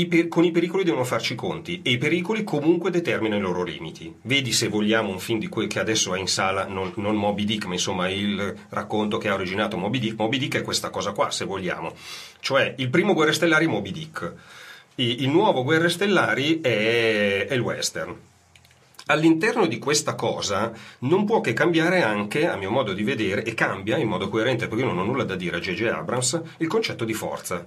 i 0.00 0.06
per- 0.06 0.28
con 0.28 0.44
i 0.44 0.50
pericoli 0.50 0.84
devono 0.84 1.04
farci 1.04 1.32
i 1.32 1.36
conti 1.36 1.80
e 1.82 1.90
i 1.90 1.98
pericoli 1.98 2.44
comunque 2.44 2.90
determinano 2.90 3.40
i 3.40 3.42
loro 3.42 3.62
limiti. 3.62 4.14
Vedi 4.22 4.52
se 4.52 4.68
vogliamo 4.68 5.10
un 5.10 5.18
film 5.18 5.38
di 5.38 5.48
quel 5.48 5.66
che 5.66 5.80
adesso 5.80 6.14
è 6.14 6.18
in 6.18 6.28
sala, 6.28 6.66
non, 6.66 6.92
non 6.96 7.16
Moby 7.16 7.44
Dick, 7.44 7.66
ma 7.66 7.72
insomma 7.74 8.08
il 8.08 8.54
racconto 8.70 9.18
che 9.18 9.28
ha 9.28 9.34
originato 9.34 9.76
Moby 9.76 9.98
Dick. 9.98 10.18
Moby 10.18 10.38
Dick 10.38 10.56
è 10.56 10.62
questa 10.62 10.90
cosa 10.90 11.12
qua, 11.12 11.30
se 11.30 11.44
vogliamo. 11.44 11.94
Cioè, 12.40 12.74
il 12.78 12.90
primo 12.90 13.14
Guerre 13.14 13.32
Stellari 13.32 13.66
Moby 13.66 13.90
Dick. 13.92 14.32
I- 14.96 15.22
Il 15.22 15.28
nuovo 15.30 15.64
Guerre 15.64 15.88
Stellari 15.88 16.60
è, 16.60 17.46
è 17.48 17.54
il 17.54 17.60
western. 17.60 18.14
All'interno 19.10 19.66
di 19.66 19.78
questa 19.78 20.14
cosa 20.14 20.70
non 21.00 21.24
può 21.24 21.40
che 21.40 21.54
cambiare 21.54 22.02
anche, 22.02 22.46
a 22.46 22.56
mio 22.56 22.70
modo 22.70 22.92
di 22.92 23.02
vedere, 23.02 23.42
e 23.42 23.54
cambia 23.54 23.96
in 23.96 24.06
modo 24.06 24.28
coerente, 24.28 24.68
perché 24.68 24.84
io 24.84 24.90
non 24.90 24.98
ho 24.98 25.04
nulla 25.04 25.24
da 25.24 25.34
dire 25.34 25.56
a 25.56 25.60
J.J. 25.60 25.82
Abrams, 25.86 26.42
il 26.58 26.66
concetto 26.66 27.04
di 27.06 27.14
forza. 27.14 27.66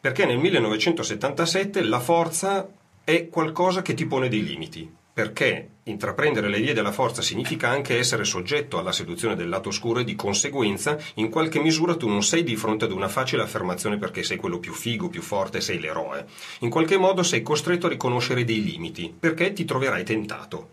Perché 0.00 0.24
nel 0.24 0.38
1977 0.38 1.82
la 1.82 2.00
forza 2.00 2.66
è 3.04 3.28
qualcosa 3.28 3.82
che 3.82 3.92
ti 3.92 4.06
pone 4.06 4.30
dei 4.30 4.42
limiti. 4.42 4.90
Perché 5.12 5.68
intraprendere 5.82 6.48
le 6.48 6.58
vie 6.58 6.72
della 6.72 6.90
forza 6.90 7.20
significa 7.20 7.68
anche 7.68 7.98
essere 7.98 8.24
soggetto 8.24 8.78
alla 8.78 8.92
seduzione 8.92 9.36
del 9.36 9.50
lato 9.50 9.68
oscuro 9.68 10.00
e 10.00 10.04
di 10.04 10.14
conseguenza 10.14 10.96
in 11.16 11.28
qualche 11.28 11.60
misura 11.60 11.96
tu 11.96 12.08
non 12.08 12.22
sei 12.22 12.44
di 12.44 12.56
fronte 12.56 12.86
ad 12.86 12.92
una 12.92 13.08
facile 13.08 13.42
affermazione 13.42 13.98
perché 13.98 14.22
sei 14.22 14.38
quello 14.38 14.58
più 14.58 14.72
figo, 14.72 15.10
più 15.10 15.20
forte, 15.20 15.60
sei 15.60 15.78
l'eroe. 15.78 16.24
In 16.60 16.70
qualche 16.70 16.96
modo 16.96 17.22
sei 17.22 17.42
costretto 17.42 17.84
a 17.84 17.90
riconoscere 17.90 18.44
dei 18.44 18.62
limiti 18.62 19.14
perché 19.20 19.52
ti 19.52 19.66
troverai 19.66 20.02
tentato. 20.02 20.70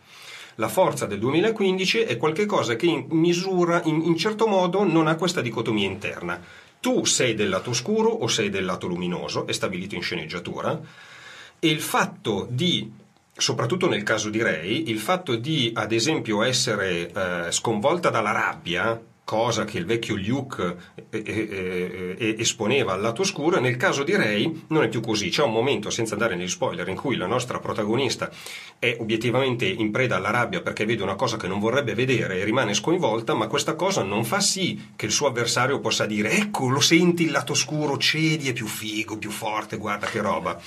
La 0.55 0.69
forza 0.69 1.05
del 1.05 1.19
2015 1.19 1.99
è 1.99 2.15
qualcosa 2.15 2.77
che 2.77 2.85
in 2.85 3.07
misura, 3.09 3.81
in, 3.83 4.03
in 4.05 4.15
certo 4.15 4.47
modo, 4.47 4.83
non 4.83 5.07
ha 5.07 5.15
questa 5.15 5.41
dicotomia 5.41 5.85
interna. 5.85 6.41
Tu 6.79 7.05
sei 7.05 7.33
del 7.33 7.49
lato 7.49 7.71
oscuro 7.71 8.09
o 8.09 8.27
sei 8.27 8.49
del 8.49 8.65
lato 8.65 8.87
luminoso, 8.87 9.47
è 9.47 9.51
stabilito 9.51 9.95
in 9.95 10.01
sceneggiatura, 10.01 10.79
e 11.59 11.67
il 11.67 11.81
fatto 11.81 12.47
di, 12.49 12.91
soprattutto 13.35 13.87
nel 13.87 14.03
caso 14.03 14.29
di 14.29 14.41
Ray, 14.41 14.89
il 14.89 14.99
fatto 14.99 15.35
di, 15.35 15.71
ad 15.73 15.91
esempio, 15.91 16.43
essere 16.43 17.11
eh, 17.11 17.51
sconvolta 17.51 18.09
dalla 18.09 18.31
rabbia, 18.31 18.99
cosa 19.27 19.65
che 19.65 19.77
il 19.77 19.83
vecchio 19.83 20.15
Luke 20.15 20.77
eh, 21.09 21.21
eh, 21.21 22.15
eh, 22.17 22.35
esponeva 22.39 22.93
al 22.93 23.01
lato 23.01 23.23
oscuro, 23.23 23.59
nel 23.59 23.75
caso 23.75 24.03
di 24.03 24.15
Ray 24.15 24.67
non 24.69 24.83
è 24.83 24.87
più 24.87 25.01
così. 25.01 25.27
C'è 25.27 25.43
un 25.43 25.51
momento, 25.51 25.89
senza 25.89 26.13
andare 26.13 26.37
negli 26.37 26.47
spoiler, 26.47 26.87
in 26.87 26.95
cui 26.95 27.17
la 27.17 27.27
nostra 27.27 27.59
protagonista 27.59 28.31
è 28.79 28.95
obiettivamente 28.97 29.65
in 29.65 29.91
preda 29.91 30.15
alla 30.15 30.29
rabbia 30.29 30.61
perché 30.61 30.85
vede 30.85 31.03
una 31.03 31.15
cosa 31.15 31.35
che 31.35 31.49
non 31.49 31.59
vorrebbe 31.59 31.93
vedere 31.93 32.39
e 32.39 32.45
rimane 32.45 32.73
sconvolta, 32.73 33.33
ma 33.33 33.47
questa 33.47 33.75
cosa 33.75 34.01
non 34.01 34.23
fa 34.23 34.39
sì 34.39 34.91
che 34.95 35.07
il 35.07 35.11
suo 35.11 35.27
avversario 35.27 35.81
possa 35.81 36.05
dire 36.05 36.31
ecco, 36.31 36.69
lo 36.69 36.79
senti 36.79 37.23
il 37.23 37.31
lato 37.31 37.51
oscuro, 37.51 37.97
cedi, 37.97 38.47
è 38.47 38.53
più 38.53 38.65
figo, 38.65 39.17
più 39.17 39.29
forte, 39.29 39.75
guarda 39.75 40.07
che 40.07 40.21
roba. 40.21 40.57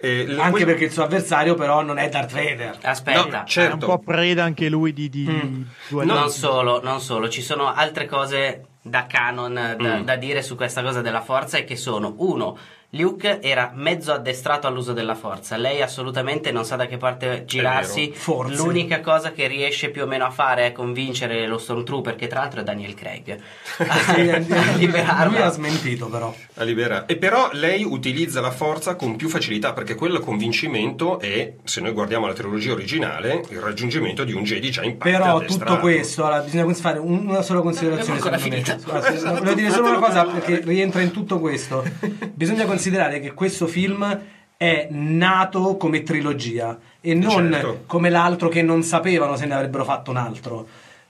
Eh, 0.00 0.36
Anche 0.38 0.50
que- 0.50 0.64
perché 0.64 0.84
il 0.84 0.92
suo 0.92 1.02
avversario, 1.02 1.54
però, 1.54 1.82
non 1.82 1.98
è 1.98 2.08
Darth 2.08 2.32
Vader. 2.32 2.78
Aspetta, 2.82 3.24
No, 3.24 3.34
È 3.34 3.38
un 3.40 3.46
certo. 3.46 3.86
po' 3.86 3.98
preda 3.98 4.44
anche 4.44 4.68
lui 4.68 4.92
di, 4.92 5.08
di 5.08 5.26
Mm. 5.28 5.62
dualismo. 5.88 6.18
non 6.20 6.30
solo, 6.30 6.80
non 6.82 7.00
solo, 7.00 7.28
ci 7.28 7.42
sono 7.42 7.72
altre 7.72 8.06
cose 8.06 8.64
da 8.80 9.06
canon 9.06 9.54
da, 9.78 9.98
Mm. 9.98 10.04
da 10.04 10.16
dire 10.16 10.40
su 10.42 10.54
questa 10.54 10.82
cosa 10.82 11.02
della 11.02 11.20
forza 11.20 11.58
e 11.58 11.64
che 11.64 11.74
sono 11.76 12.14
uno 12.18 12.56
Luke 12.92 13.40
era 13.42 13.70
mezzo 13.74 14.12
addestrato 14.12 14.66
all'uso 14.66 14.94
della 14.94 15.14
forza, 15.14 15.58
lei 15.58 15.82
assolutamente 15.82 16.50
non 16.52 16.64
sa 16.64 16.76
da 16.76 16.86
che 16.86 16.96
parte 16.96 17.44
girarsi. 17.44 18.14
L'unica 18.46 19.00
cosa 19.00 19.32
che 19.32 19.46
riesce 19.46 19.90
più 19.90 20.04
o 20.04 20.06
meno 20.06 20.24
a 20.24 20.30
fare 20.30 20.64
è 20.68 20.72
convincere 20.72 21.46
lo 21.46 21.58
Stormtrooper, 21.58 22.16
che 22.16 22.28
tra 22.28 22.40
l'altro 22.40 22.60
è 22.60 22.62
Daniel 22.62 22.94
Craig, 22.94 23.38
a 23.86 24.76
liberarla. 24.76 25.26
Lui 25.26 25.36
ha 25.36 25.50
smentito, 25.50 26.06
però. 26.06 26.34
a 26.54 26.64
liberare. 26.64 27.04
E 27.08 27.18
però 27.18 27.50
lei 27.52 27.84
utilizza 27.84 28.40
la 28.40 28.50
forza 28.50 28.94
con 28.94 29.16
più 29.16 29.28
facilità 29.28 29.74
perché 29.74 29.94
quel 29.94 30.18
convincimento 30.20 31.20
è, 31.20 31.56
se 31.64 31.82
noi 31.82 31.92
guardiamo 31.92 32.26
la 32.26 32.32
trilogia 32.32 32.72
originale, 32.72 33.44
il 33.50 33.60
raggiungimento 33.60 34.24
di 34.24 34.32
un 34.32 34.44
Jedi 34.44 34.70
già 34.70 34.82
in 34.82 34.96
parte 34.96 35.12
Però 35.14 35.36
addestrato. 35.36 35.72
tutto 35.72 35.80
questo, 35.82 36.24
allora, 36.24 36.40
bisogna 36.40 36.72
fare 36.72 36.98
un- 36.98 37.26
una 37.28 37.42
sola 37.42 37.60
considerazione. 37.60 38.18
Volevo 38.18 39.52
dire 39.52 39.70
solo 39.70 39.88
una 39.90 39.98
cosa 39.98 40.24
perché 40.24 40.62
rientra 40.64 41.02
in 41.02 41.10
tutto 41.10 41.38
questo. 41.38 41.84
Bisogna 42.38 42.60
considerare 42.60 42.76
che 43.20 43.32
questo 43.34 43.66
film 43.66 44.20
è 44.56 44.88
nato 44.90 45.76
come 45.76 46.02
trilogia 46.02 46.76
e 47.00 47.14
non 47.14 47.50
Certo. 47.52 47.82
come 47.86 48.10
l'altro 48.10 48.48
che 48.48 48.62
non 48.62 48.82
sapevano 48.82 49.36
se 49.36 49.46
ne 49.46 49.54
avrebbero 49.54 49.84
fatto 49.84 50.10
un 50.10 50.16
altro. 50.16 50.66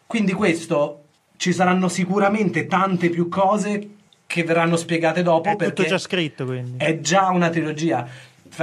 Quindi 0.06 0.32
questo 0.32 1.04
ci 1.36 1.52
saranno 1.52 1.88
sicuramente 1.88 2.66
tante 2.66 3.08
più 3.08 3.28
cose 3.28 3.88
che 4.26 4.44
verranno 4.44 4.76
spiegate 4.76 5.22
dopo 5.22 5.48
È 5.48 5.52
tutto 5.52 5.64
perché 5.64 5.86
già 5.86 5.98
scritto, 5.98 6.44
quindi. 6.44 6.74
è 6.76 7.00
già 7.00 7.28
una 7.28 7.48
trilogia. 7.48 8.06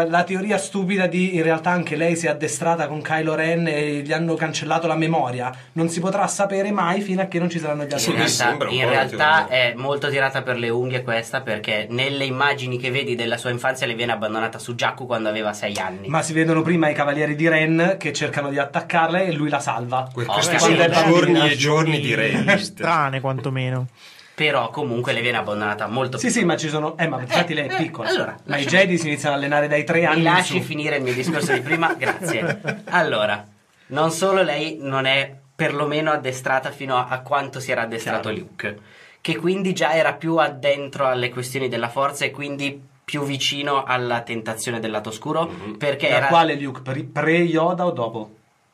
La 0.10 0.24
teoria 0.24 0.58
stupida 0.58 1.08
di 1.08 1.36
in 1.36 1.44
realtà 1.44 1.70
anche 1.70 1.96
lei 1.96 2.16
si 2.16 2.28
è 2.28 2.30
addestrata 2.30 2.88
con 2.88 3.02
Kylo 3.02 3.36
Ren 3.36 3.68
e 3.68 4.02
gli 4.02 4.12
hanno 4.12 4.36
cancellato 4.36 4.88
la 4.88 4.96
memoria 4.96 5.52
non 5.74 5.90
si 5.90 6.00
potrà 6.00 6.28
sapere 6.28 6.72
mai 6.72 7.02
fino 7.02 7.22
a 7.22 7.26
che 7.26 7.40
non 7.40 7.50
ci 7.50 7.60
saranno 7.60 7.86
gli 7.86 7.94
altri. 7.94 8.12
In 8.12 8.18
realtà, 8.18 8.68
in 8.70 8.90
realtà 8.90 9.48
è 9.48 9.74
molto 9.76 10.10
tirata 10.10 10.42
per 10.42 10.58
le 10.58 10.70
unghie 10.70 11.04
questa 11.04 11.42
perché 11.42 11.88
nelle 11.90 12.26
immagini 12.26 12.78
che 12.78 12.92
vedi 12.92 13.16
della 13.16 13.38
sua 13.38 13.52
infanzia 13.52 13.88
le 13.88 13.96
viene 13.96 14.12
abbandonata 14.12 14.60
su 14.60 14.76
Jakku 14.76 15.06
quando 15.06 15.30
aveva 15.30 15.54
6 15.54 15.78
anni. 15.78 16.08
Ma 16.08 16.22
si 16.22 16.34
vedono 16.34 16.62
prima 16.62 16.90
i 16.90 16.94
cavalieri 16.94 17.36
di 17.36 17.48
Ren 17.48 17.96
che 17.98 18.12
cercano 18.14 18.50
di 18.50 18.58
attaccarla 18.58 19.22
e 19.22 19.32
lui 19.32 19.50
la 19.50 19.60
salva. 19.60 20.08
Oh, 20.14 20.24
questi 20.24 20.60
sono 20.60 20.90
giorni 20.90 21.50
e 21.50 21.56
giorni 21.56 22.00
di 22.00 22.14
Ray. 22.14 22.60
Strane 22.60 23.22
quantomeno. 23.22 23.88
Però 24.36 24.70
comunque 24.70 25.14
le 25.14 25.22
viene 25.22 25.38
abbandonata 25.38 25.88
molto 25.88 26.18
Sì, 26.18 26.30
sì, 26.30 26.44
ma 26.44 26.58
ci 26.58 26.68
sono. 26.68 26.98
Eh, 26.98 27.08
ma 27.08 27.22
infatti 27.22 27.54
lei 27.54 27.68
è 27.70 27.74
eh, 27.74 27.78
piccola. 27.78 28.10
allora, 28.10 28.36
ma 28.46 28.58
i 28.58 28.66
Jedi 28.66 28.98
si 28.98 29.08
iniziano 29.08 29.34
a 29.36 29.38
allenare 29.38 29.68
dai 29.70 29.86
tre 29.86 30.06
anni. 30.06 30.18
Mi 30.18 30.24
lasci 30.24 30.62
finire 30.62 30.98
il 30.98 31.04
mio 31.04 31.14
discorso 31.14 31.54
di 31.54 31.62
prima? 31.62 31.94
Grazie. 31.98 32.84
Allora, 32.90 33.46
non 33.88 34.12
solo 34.12 34.42
lei 34.44 34.78
non 34.82 35.06
è 35.06 35.34
perlomeno 35.56 36.12
addestrata 36.12 36.70
fino 36.72 36.98
a, 36.98 37.08
a 37.08 37.20
quanto 37.22 37.62
si 37.62 37.72
era 37.72 37.84
addestrato 37.84 38.28
Chiaro. 38.30 38.38
Luke, 38.38 38.80
che 39.22 39.38
quindi 39.38 39.74
già 39.74 39.94
era 39.94 40.12
più 40.14 40.36
addentro 40.36 41.08
alle 41.08 41.30
questioni 41.30 41.70
della 41.70 41.88
forza 41.88 42.26
e 42.26 42.32
quindi 42.32 42.78
più 43.06 43.24
vicino 43.24 43.84
alla 43.86 44.20
tentazione 44.22 44.82
del 44.82 44.92
lato 44.92 45.10
oscuro, 45.10 45.50
perché 45.78 46.10
Da 46.10 46.16
era 46.16 46.28
quale 46.28 46.56
Luke? 46.60 46.82
Pre- 46.82 47.04
Pre-Yoda 47.04 47.86
o 47.86 47.92
dopo? 47.92 48.32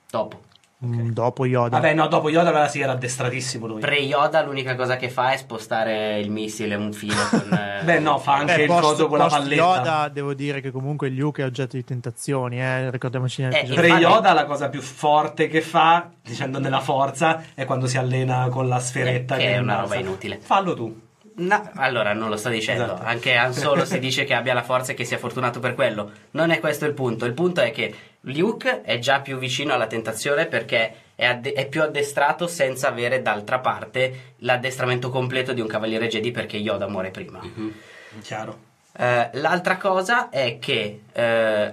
dopo. 0.09 0.41
Mm, 0.83 1.11
Dopo 1.11 1.45
Yoda. 1.45 1.77
Vabbè, 1.77 1.93
no, 1.93 2.07
dopo 2.07 2.29
Yoda 2.29 2.49
allora 2.49 2.67
si 2.67 2.81
era 2.81 2.93
addestratissimo 2.93 3.67
lui. 3.67 3.79
Pre-Yoda 3.81 4.41
l'unica 4.41 4.73
cosa 4.75 4.95
che 4.95 5.09
fa 5.09 5.31
è 5.31 5.37
spostare 5.37 6.19
il 6.19 6.31
missile 6.31 6.73
un 6.73 6.91
filo 6.91 7.21
con... 7.29 7.53
eh, 7.53 7.83
Beh, 7.83 7.99
no, 7.99 8.17
fa 8.17 8.33
anche 8.37 8.55
Beh, 8.55 8.61
il 8.63 8.67
post- 8.67 8.81
coso 8.81 9.07
con 9.07 9.19
la 9.19 9.27
palletta. 9.27 9.53
Yoda 9.61 10.09
devo 10.11 10.33
dire 10.33 10.59
che 10.59 10.71
comunque 10.71 11.09
Luke 11.09 11.43
è 11.43 11.45
oggetto 11.45 11.75
di 11.75 11.83
tentazioni, 11.83 12.59
eh, 12.59 12.89
ricordiamoci 12.89 13.43
Eh, 13.43 13.45
episodio. 13.49 13.75
Pre 13.75 13.87
Infatti- 13.89 14.03
Yoda 14.03 14.33
la 14.33 14.45
cosa 14.45 14.69
più 14.69 14.81
forte 14.81 15.47
che 15.47 15.61
fa, 15.61 16.09
dicendo 16.19 16.57
nella 16.59 16.79
forza, 16.81 17.43
è 17.53 17.65
quando 17.65 17.85
si 17.85 17.97
allena 17.99 18.47
con 18.49 18.67
la 18.67 18.79
sferetta. 18.79 19.35
Eh, 19.35 19.39
che 19.39 19.53
è 19.53 19.57
una 19.59 19.81
roba 19.81 19.95
inutile. 19.97 20.39
Fallo 20.41 20.73
tu. 20.73 20.99
No, 21.33 21.69
allora 21.75 22.13
non 22.13 22.29
lo 22.29 22.35
sto 22.37 22.49
dicendo. 22.49 22.83
Esatto. 22.83 23.03
Anche 23.05 23.35
Han 23.35 23.53
Solo 23.53 23.85
si 23.85 23.99
dice 23.99 24.25
che 24.25 24.33
abbia 24.33 24.53
la 24.53 24.63
forza 24.63 24.91
e 24.91 24.95
che 24.95 25.05
sia 25.05 25.17
fortunato 25.17 25.59
per 25.59 25.75
quello. 25.75 26.11
Non 26.31 26.49
è 26.51 26.59
questo 26.59 26.85
il 26.85 26.93
punto. 26.93 27.25
Il 27.25 27.33
punto 27.33 27.61
è 27.61 27.71
che 27.71 27.93
Luke 28.25 28.81
è 28.81 28.99
già 28.99 29.19
più 29.21 29.37
vicino 29.37 29.73
alla 29.73 29.87
tentazione 29.87 30.45
perché 30.45 30.93
è, 31.15 31.25
adde- 31.25 31.53
è 31.53 31.67
più 31.67 31.81
addestrato 31.81 32.47
senza 32.47 32.87
avere 32.89 33.21
d'altra 33.21 33.59
parte 33.59 34.33
l'addestramento 34.39 35.09
completo 35.09 35.53
di 35.53 35.61
un 35.61 35.67
cavaliere 35.67 36.07
Jedi 36.07 36.31
perché 36.31 36.57
Yoda 36.57 36.87
muore 36.87 37.09
prima. 37.09 37.39
Chiaro. 38.21 38.69
Eh, 38.97 39.29
l'altra 39.33 39.77
cosa 39.77 40.29
è 40.29 40.59
che 40.59 41.01
eh, 41.11 41.71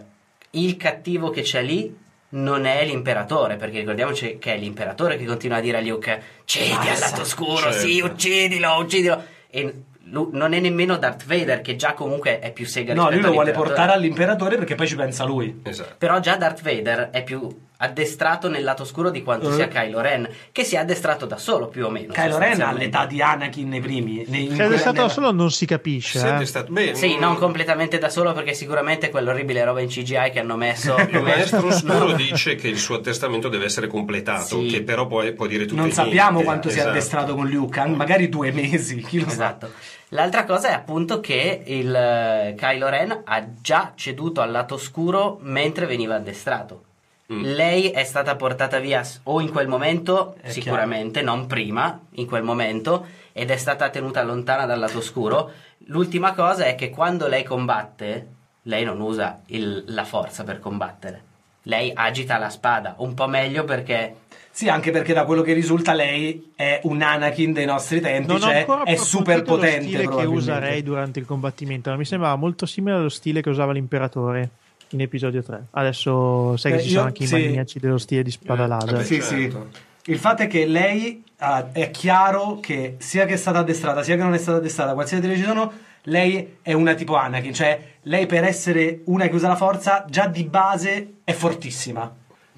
il 0.51 0.77
cattivo 0.77 1.31
che 1.31 1.43
c'è 1.43 1.63
lì 1.63 1.95
non 2.31 2.67
è 2.67 2.85
l'imperatore, 2.85 3.57
perché 3.57 3.79
ricordiamoci 3.79 4.39
che 4.39 4.55
è 4.55 4.59
l'imperatore 4.59 5.17
che 5.17 5.25
continua 5.25 5.57
a 5.57 5.61
dire 5.61 5.79
a 5.79 5.81
Luke: 5.81 6.23
Cedi 6.45 6.73
al 6.73 6.85
Basta." 6.85 7.09
lato 7.11 7.21
oscuro, 7.23 7.57
Certo. 7.73 7.79
sì, 7.79 8.01
uccidilo, 8.01 8.77
uccidilo. 8.79 9.25
E 9.51 9.75
lu- 10.11 10.31
non 10.33 10.53
è 10.53 10.61
nemmeno 10.61 10.97
Darth 10.97 11.25
Vader, 11.27 11.61
che 11.61 11.77
già 11.77 11.93
comunque 11.95 12.39
è 12.39 12.53
più 12.53 12.67
sega 12.67 12.95
No, 12.95 13.11
lui 13.11 13.21
lo 13.21 13.33
vuole 13.33 13.53
portare 13.53 13.93
all'imperatore 13.93 14.57
perché 14.57 14.75
poi 14.75 14.87
ci 14.87 14.97
pensa 14.97 15.25
lui. 15.25 15.61
Esatto. 15.65 15.95
Però 15.99 16.19
già 16.21 16.37
Darth 16.37 16.63
Vader 16.63 17.11
è 17.11 17.23
più 17.23 17.49
addestrato 17.81 18.49
nel 18.49 18.63
lato 18.65 18.85
scuro 18.85 19.11
di 19.11 19.23
quanto 19.23 19.51
Eh. 19.51 19.55
sia 19.55 19.69
Kylo 19.69 20.01
Ren, 20.01 20.29
che 20.53 20.65
si 20.65 20.75
è 20.75 20.79
addestrato 20.79 21.27
da 21.27 21.37
solo 21.37 21.69
più 21.69 21.87
o 21.87 21.91
meno. 21.91 22.13
Kylo 22.13 22.37
Ren 22.39 22.51
ha 22.51 22.55
sostanzialmente. 22.55 22.85
l'età 22.85 23.07
di 23.07 23.23
Anakin 23.23 23.69
nei 23.69 23.81
primi. 23.81 24.25
Nei, 24.27 24.51
Se 24.55 24.69
è 24.69 24.77
stato 24.77 25.03
da 25.03 25.09
solo 25.09 25.31
non 25.33 25.51
si 25.51 25.65
capisce. 25.67 26.19
Siete 26.19 26.43
eh. 26.43 26.47
stati- 26.47 26.73
beh, 26.73 26.95
Sì, 26.95 27.17
mm, 27.17 27.21
non 27.21 27.37
completamente 27.37 27.99
da 27.99 28.09
solo 28.09 28.33
perché 28.33 28.53
sicuramente 28.55 29.11
quell'orribile 29.11 29.65
roba 29.65 29.81
in 29.81 29.89
CGI 29.89 30.31
che 30.33 30.41
hanno 30.41 30.57
messo 30.57 30.97
Il 30.97 31.21
maestro 31.23 31.67
oscuro 31.67 32.13
dice 32.13 32.55
che 32.57 32.69
il 32.69 32.79
suo 32.79 32.97
attestamento 32.97 33.49
deve 33.49 33.65
essere 33.67 33.87
completato, 33.87 34.61
Sì. 34.61 34.67
che 34.67 34.83
però 34.83 35.07
poi 35.07 35.33
può 35.33 35.47
dire 35.47 35.63
tutto 35.65 35.77
Non 35.77 35.87
e 35.91 35.93
niente. 35.93 36.03
sappiamo 36.05 36.43
quanto 36.43 36.69
sia 36.69 36.79
Esatto. 36.81 36.91
addestrato 36.97 37.35
con 37.35 37.49
Luke, 37.49 37.79
an- 37.81 37.93
magari 37.95 38.29
due 38.29 38.51
mesi, 38.53 39.01
chi 39.03 39.21
lo 39.21 39.27
sa. 39.29 39.33
Esatto. 39.33 39.71
L'altra 40.13 40.45
cosa 40.45 40.71
è 40.71 40.73
appunto 40.73 41.21
che 41.21 41.63
il 41.67 41.95
eh, 41.95 42.55
Kylo 42.57 42.89
Ren 42.89 43.21
ha 43.25 43.47
già 43.61 43.93
ceduto 43.95 44.41
al 44.41 44.51
lato 44.51 44.79
scuro 44.79 45.39
mentre 45.43 45.87
veniva 45.87 46.15
addestrato. 46.17 46.83
Mm. 47.31 47.43
Lei 47.43 47.91
è 47.91 48.05
stata 48.05 48.37
portata 48.37 48.79
via 48.79 49.03
o 49.25 49.41
in 49.41 49.51
quel 49.51 49.69
momento, 49.69 50.37
È 50.41 50.49
sicuramente, 50.49 51.21
non 51.21 51.47
prima, 51.47 52.01
in 52.13 52.27
quel 52.27 52.43
momento, 52.43 53.05
ed 53.33 53.51
è 53.51 53.57
stata 53.57 53.91
tenuta 53.91 54.23
lontana 54.23 54.65
dal 54.65 54.79
lato 54.79 55.03
scuro. 55.03 55.51
L'ultima 55.89 56.33
cosa 56.33 56.65
è 56.65 56.75
che 56.75 56.89
quando 56.89 57.27
lei 57.29 57.45
combatte, 57.45 58.27
lei 58.63 58.83
non 58.85 59.01
usa 59.01 59.41
il- 59.47 59.85
la 59.89 60.05
forza 60.05 60.43
per 60.43 60.59
combattere. 60.59 61.23
Lei 61.65 61.93
agita 61.95 62.39
la 62.39 62.49
spada, 62.49 62.95
un 62.99 63.13
po' 63.13 63.29
meglio 63.29 63.65
perché 63.65 64.15
Sì, 64.51 64.69
anche 64.69 64.91
perché 64.91 65.13
da 65.13 65.25
quello 65.25 65.43
che 65.43 65.53
risulta 65.53 65.93
lei 65.93 66.53
è 66.57 66.81
un 66.85 67.01
Anakin 67.03 67.53
dei 67.53 67.67
nostri 67.67 68.01
tempi, 68.01 68.27
Non 68.27 68.37
ho 68.43 68.47
cioè 68.47 68.57
ancora 68.61 68.83
è 68.85 68.97
super 68.97 69.37
approfondito 69.41 69.51
lo 69.53 69.57
potente. 69.61 69.83
stile 70.05 70.09
che 70.09 70.27
usa 70.27 70.59
Rey 70.59 70.83
durante 70.83 71.19
il 71.21 71.27
combattimento, 71.27 71.91
ma 71.91 71.97
mi 71.97 72.05
sembrava 72.05 72.35
molto 72.37 72.67
simile 72.67 72.97
allo 72.97 73.09
stile 73.11 73.41
che 73.43 73.51
usava 73.51 73.71
l'imperatore 73.73 74.51
in 74.91 75.01
episodio 75.01 75.43
3. 75.43 75.67
Adesso 75.71 76.57
sai 76.57 76.73
che 76.73 76.79
Eh, 76.79 76.83
ci 76.83 76.89
io- 76.89 76.95
sono 76.95 77.07
anche 77.07 77.27
sì. 77.27 77.37
i 77.37 77.43
maniaci 77.47 77.79
dello 77.79 77.99
stile 77.99 78.23
di 78.23 78.31
spada 78.31 78.65
Eh, 78.65 78.69
laser. 78.69 78.93
vabbè, 78.93 79.05
Sì, 79.05 79.21
certo. 79.21 79.69
sì. 79.73 80.11
Il 80.11 80.19
fatto 80.19 80.43
è 80.43 80.47
che 80.47 80.65
lei 80.67 81.23
ah, 81.39 81.71
è 81.73 81.91
chiaro 81.91 82.59
che 82.61 82.97
sia 82.99 83.27
che 83.27 83.35
è 83.35 83.37
stata 83.37 83.59
addestrata, 83.59 84.03
sia 84.03 84.17
che 84.17 84.23
non 84.23 84.33
è 84.35 84.39
stata 84.39 84.57
addestrata, 84.59 84.95
qualsiasi 84.95 85.23
delle 85.23 85.37
ci 85.37 85.43
sono, 85.45 85.71
lei 86.05 86.57
è 86.63 86.73
una 86.73 86.95
tipo 86.95 87.15
Anakin, 87.17 87.53
cioè 87.53 87.79
lei 88.03 88.25
per 88.25 88.45
essere 88.45 89.01
una 89.05 89.27
che 89.29 89.35
usa 89.35 89.49
la 89.49 89.57
forza 89.57 90.07
già 90.09 90.27
di 90.27 90.45
base 90.45 91.15
è 91.25 91.33
fortissima. 91.33 92.11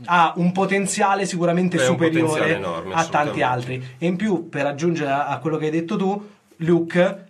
Ha 0.05 0.33
un 0.37 0.53
potenziale 0.53 1.27
sicuramente 1.27 1.77
un 1.77 1.83
superiore 1.83 2.27
potenziale 2.29 2.57
enorme, 2.57 2.95
a 2.95 3.05
tanti 3.07 3.43
altri. 3.43 3.85
E 3.99 4.07
in 4.07 4.17
più, 4.17 4.49
per 4.49 4.65
aggiungere 4.67 5.11
a 5.11 5.37
quello 5.39 5.57
che 5.57 5.65
hai 5.67 5.71
detto 5.73 5.97
tu, 5.97 6.29
Luke 6.59 7.25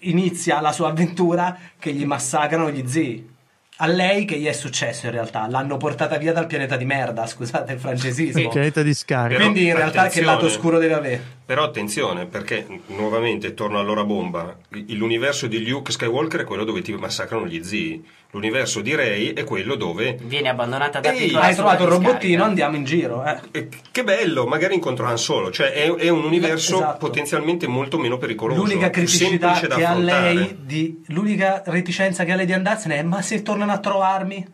inizia 0.00 0.60
la 0.60 0.72
sua 0.72 0.88
avventura 0.88 1.56
che 1.78 1.92
gli 1.92 2.04
massacrano 2.06 2.70
gli 2.70 2.84
zii. 2.86 3.34
A 3.78 3.86
lei 3.86 4.24
che 4.24 4.38
gli 4.38 4.46
è 4.46 4.52
successo 4.52 5.04
in 5.04 5.12
realtà? 5.12 5.46
L'hanno 5.48 5.76
portata 5.76 6.16
via 6.16 6.32
dal 6.32 6.46
pianeta 6.46 6.76
di 6.76 6.86
merda, 6.86 7.26
scusate 7.28 7.74
il 7.74 7.78
francesismo. 7.78 8.40
Il 8.40 8.48
pianeta 8.48 8.82
di 8.82 8.94
scarica. 8.94 9.38
Però, 9.38 9.50
Quindi 9.50 9.68
in 9.68 9.76
realtà 9.76 10.08
che 10.08 10.22
lato 10.22 10.48
scuro 10.48 10.78
deve 10.78 10.94
avere? 10.94 11.22
Però 11.46 11.62
attenzione, 11.62 12.26
perché 12.26 12.66
nuovamente 12.86 13.54
torno 13.54 13.78
all'ora 13.78 14.02
bomba. 14.02 14.56
L'universo 14.88 15.46
di 15.46 15.64
Luke 15.64 15.92
Skywalker 15.92 16.40
è 16.40 16.44
quello 16.44 16.64
dove 16.64 16.82
ti 16.82 16.92
massacrano 16.92 17.46
gli 17.46 17.62
zii. 17.62 18.04
L'universo 18.32 18.80
di 18.80 18.96
Rey 18.96 19.32
è 19.32 19.44
quello 19.44 19.76
dove. 19.76 20.18
viene 20.24 20.48
abbandonata 20.48 20.98
da 20.98 21.12
Ehi, 21.12 21.26
piccola 21.26 21.44
Hai 21.44 21.54
trovato 21.54 21.84
un 21.84 21.88
robottino, 21.90 22.42
andiamo 22.42 22.74
in 22.74 22.82
giro. 22.82 23.24
Eh. 23.52 23.68
Che 23.92 24.02
bello, 24.02 24.44
magari 24.46 24.74
incontro 24.74 25.06
Han 25.06 25.18
Solo. 25.18 25.52
Cioè, 25.52 25.70
è, 25.70 25.94
è 25.94 26.08
un 26.08 26.24
universo 26.24 26.78
Esatto. 26.78 27.06
potenzialmente 27.06 27.68
molto 27.68 27.96
meno 27.96 28.18
pericoloso. 28.18 28.60
L'unica 28.60 28.90
criticità 28.90 29.52
che 29.52 29.66
ha 29.66 29.90
affrontare. 29.90 30.34
lei, 30.34 30.56
di, 30.62 31.04
l'unica 31.06 31.62
reticenza 31.64 32.24
che 32.24 32.32
ha 32.32 32.34
lei 32.34 32.46
di 32.46 32.54
andarsene 32.54 32.96
è: 32.96 33.02
ma 33.04 33.22
se 33.22 33.42
tornano 33.42 33.70
a 33.70 33.78
trovarmi? 33.78 34.44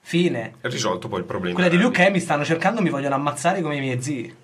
Fine. 0.00 0.56
È 0.60 0.68
risolto 0.68 1.08
poi 1.08 1.20
il 1.20 1.24
problema. 1.24 1.54
Quella 1.54 1.70
di 1.70 1.78
Luke 1.78 2.06
è: 2.06 2.10
mi 2.10 2.20
stanno 2.20 2.44
cercando, 2.44 2.82
mi 2.82 2.90
vogliono 2.90 3.14
ammazzare 3.14 3.62
come 3.62 3.76
i 3.76 3.80
miei 3.80 4.02
zii. 4.02 4.34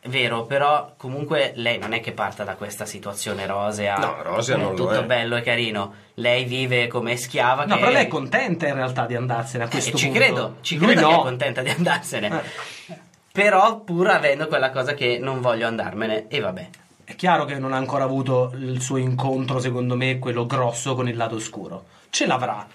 È 0.00 0.08
vero, 0.08 0.44
però 0.46 0.92
comunque 0.96 1.52
lei 1.56 1.76
non 1.78 1.92
è 1.92 2.00
che 2.00 2.12
parta 2.12 2.44
da 2.44 2.54
questa 2.54 2.86
situazione 2.86 3.46
rosea. 3.46 3.96
No, 3.96 4.22
rosea 4.22 4.56
non 4.56 4.70
lo 4.70 4.74
tutto 4.76 5.00
è. 5.00 5.04
bello 5.04 5.34
e 5.36 5.40
carino. 5.42 5.92
Lei 6.14 6.44
vive 6.44 6.86
come 6.86 7.16
schiava. 7.16 7.64
No, 7.64 7.74
che... 7.74 7.80
però 7.80 7.92
lei 7.92 8.04
è 8.04 8.08
contenta 8.08 8.68
in 8.68 8.74
realtà 8.74 9.06
di 9.06 9.16
andarsene 9.16 9.64
a 9.64 9.66
Eh, 9.66 9.70
questo 9.70 9.96
ci 9.96 10.04
punto. 10.06 10.20
credo, 10.20 10.56
ci 10.60 10.76
Lui 10.78 10.86
credo 10.86 11.08
che 11.08 11.12
no. 11.14 11.20
è 11.20 11.22
contenta 11.24 11.62
di 11.62 11.70
andarsene. 11.70 12.42
Eh. 12.86 12.98
Però 13.32 13.80
pur 13.80 14.08
avendo 14.08 14.46
quella 14.46 14.70
cosa 14.70 14.94
che 14.94 15.18
non 15.20 15.40
voglio 15.40 15.66
andarmene. 15.66 16.28
E 16.28 16.40
vabbè. 16.40 16.68
È 17.04 17.14
chiaro 17.16 17.44
che 17.44 17.58
non 17.58 17.72
ha 17.72 17.76
ancora 17.76 18.04
avuto 18.04 18.52
il 18.54 18.80
suo 18.80 18.98
incontro, 18.98 19.58
secondo 19.58 19.96
me, 19.96 20.18
quello 20.18 20.46
grosso 20.46 20.94
con 20.94 21.08
il 21.08 21.16
lato 21.16 21.34
oscuro. 21.36 21.86
Ce 22.10 22.26
l'avrà, 22.26 22.66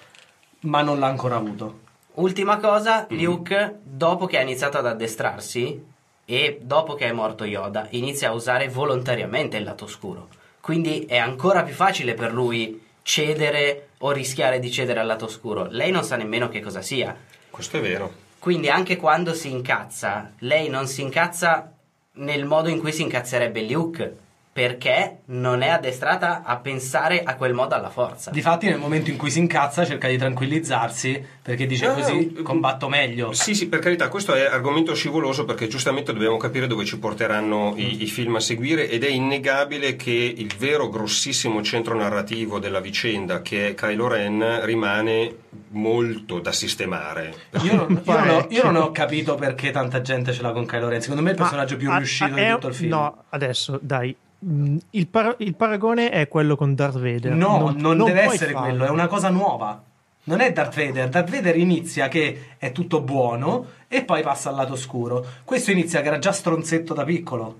ma 0.61 0.81
non 0.81 0.99
l'ha 0.99 1.07
ancora 1.07 1.35
avuto. 1.35 1.79
Ultima 2.15 2.57
cosa, 2.57 3.07
Mm. 3.11 3.19
Luke, 3.23 3.79
dopo 3.81 4.25
che 4.25 4.37
ha 4.37 4.41
iniziato 4.41 4.77
ad 4.77 4.87
addestrarsi 4.87 5.91
e 6.25 6.59
dopo 6.61 6.95
che 6.95 7.07
è 7.07 7.11
morto 7.11 7.43
Yoda, 7.43 7.87
inizia 7.91 8.29
a 8.29 8.33
usare 8.33 8.69
volontariamente 8.69 9.57
il 9.57 9.63
lato 9.63 9.85
oscuro. 9.85 10.29
Quindi 10.59 11.05
è 11.05 11.17
ancora 11.17 11.63
più 11.63 11.73
facile 11.73 12.13
per 12.13 12.31
lui 12.31 12.81
cedere 13.01 13.89
o 13.99 14.11
rischiare 14.11 14.59
di 14.59 14.71
cedere 14.71 14.99
al 14.99 15.07
lato 15.07 15.25
oscuro. 15.25 15.67
Lei 15.69 15.91
non 15.91 16.03
sa 16.03 16.15
nemmeno 16.15 16.47
che 16.47 16.61
cosa 16.61 16.81
sia. 16.81 17.15
Questo 17.49 17.77
è 17.77 17.81
vero. 17.81 18.11
Quindi 18.39 18.69
anche 18.69 18.97
quando 18.97 19.33
si 19.33 19.51
incazza, 19.51 20.33
lei 20.39 20.69
non 20.69 20.87
si 20.87 21.01
incazza 21.01 21.71
nel 22.13 22.45
modo 22.45 22.69
in 22.69 22.79
cui 22.79 22.91
si 22.91 23.01
incazzerebbe 23.01 23.61
Luke, 23.69 24.17
perché 24.53 25.21
non 25.25 25.63
è 25.63 25.69
addestrata 25.69 26.43
a 26.45 26.57
pensare 26.57 27.23
a 27.23 27.35
quel 27.35 27.53
modo 27.55 27.73
alla 27.73 27.89
forza. 27.89 28.29
Difatti, 28.29 28.67
nel 28.67 28.77
momento 28.77 29.09
in 29.09 29.17
cui 29.17 29.31
si 29.31 29.39
incazza, 29.39 29.83
cerca 29.83 30.07
di 30.07 30.15
tranquillizzarsi 30.17 31.25
perché 31.41 31.65
dice 31.65 31.87
Ah, 31.87 31.93
così 31.93 32.33
combatto 32.43 32.87
meglio. 32.87 33.33
Sì, 33.33 33.55
sì, 33.55 33.67
per 33.67 33.79
carità, 33.79 34.09
questo 34.09 34.33
è 34.35 34.45
argomento 34.45 34.93
scivoloso 34.93 35.43
perché 35.45 35.67
giustamente 35.67 36.13
dobbiamo 36.13 36.37
capire 36.37 36.67
dove 36.67 36.85
ci 36.85 36.99
porteranno 36.99 37.71
Mm. 37.73 37.77
i, 37.79 38.03
i 38.03 38.07
film 38.07 38.35
a 38.35 38.39
seguire 38.39 38.87
ed 38.89 39.03
è 39.03 39.09
innegabile 39.09 39.95
che 39.95 40.11
il 40.11 40.53
vero 40.57 40.87
grossissimo 40.89 41.61
centro 41.63 41.95
narrativo 41.97 42.59
della 42.59 42.79
vicenda, 42.79 43.41
che 43.41 43.69
è 43.69 43.73
Kylo 43.73 44.07
Ren, 44.07 44.59
rimane 44.63 45.35
molto 45.69 46.39
da 46.39 46.51
sistemare. 46.51 47.33
Io 47.63 47.73
non, 47.75 48.01
io 48.05 48.13
non 48.19 48.29
ho, 48.29 48.47
io 48.49 48.63
non 48.63 48.75
ho 48.75 48.91
capito 48.93 49.33
perché 49.35 49.71
tanta 49.71 50.01
gente 50.01 50.31
ce 50.31 50.41
l'ha 50.43 50.51
con 50.51 50.65
Kylo 50.67 50.89
Ren. 50.89 51.01
Secondo 51.01 51.23
me 51.23 51.29
è 51.29 51.31
il 51.31 51.37
personaggio 51.39 51.75
più 51.77 51.89
Ma- 51.89 51.97
riuscito 51.97 52.31
ah, 52.33 52.35
di 52.35 52.41
è- 52.41 52.51
tutto 52.53 52.67
il 52.67 52.75
film. 52.75 52.89
No, 52.91 53.23
adesso 53.29 53.79
dai. 53.81 54.15
Mm, 54.43 54.77
Il, 54.91 55.07
par- 55.07 55.35
il 55.39 55.55
paragone 55.55 56.09
è 56.09 56.27
quello 56.27 56.55
con 56.55 56.75
Darth 56.75 56.95
Vader. 56.99 57.33
No, 57.33 57.73
non, 57.77 57.97
deve 58.03 58.23
puoi 58.23 58.35
essere 58.35 58.51
farlo. 58.51 58.67
quello, 58.69 58.85
è 58.85 58.89
una 58.89 59.07
cosa 59.07 59.29
nuova. 59.29 59.81
Non 60.25 60.39
è 60.39 60.51
Darth 60.51 60.75
Vader. 60.75 61.09
Darth 61.09 61.29
Vader 61.29 61.57
inizia 61.57 62.07
che 62.07 62.55
è 62.57 62.71
tutto 62.71 63.01
buono 63.01 63.65
e 63.87 64.03
poi 64.03 64.21
passa 64.21 64.49
al 64.49 64.55
lato 64.55 64.73
oscuro. 64.73 65.25
Questo 65.43 65.71
inizia 65.71 66.01
che 66.01 66.07
era 66.07 66.19
già 66.19 66.31
stronzetto 66.31 66.93
da 66.93 67.03
piccolo. 67.03 67.55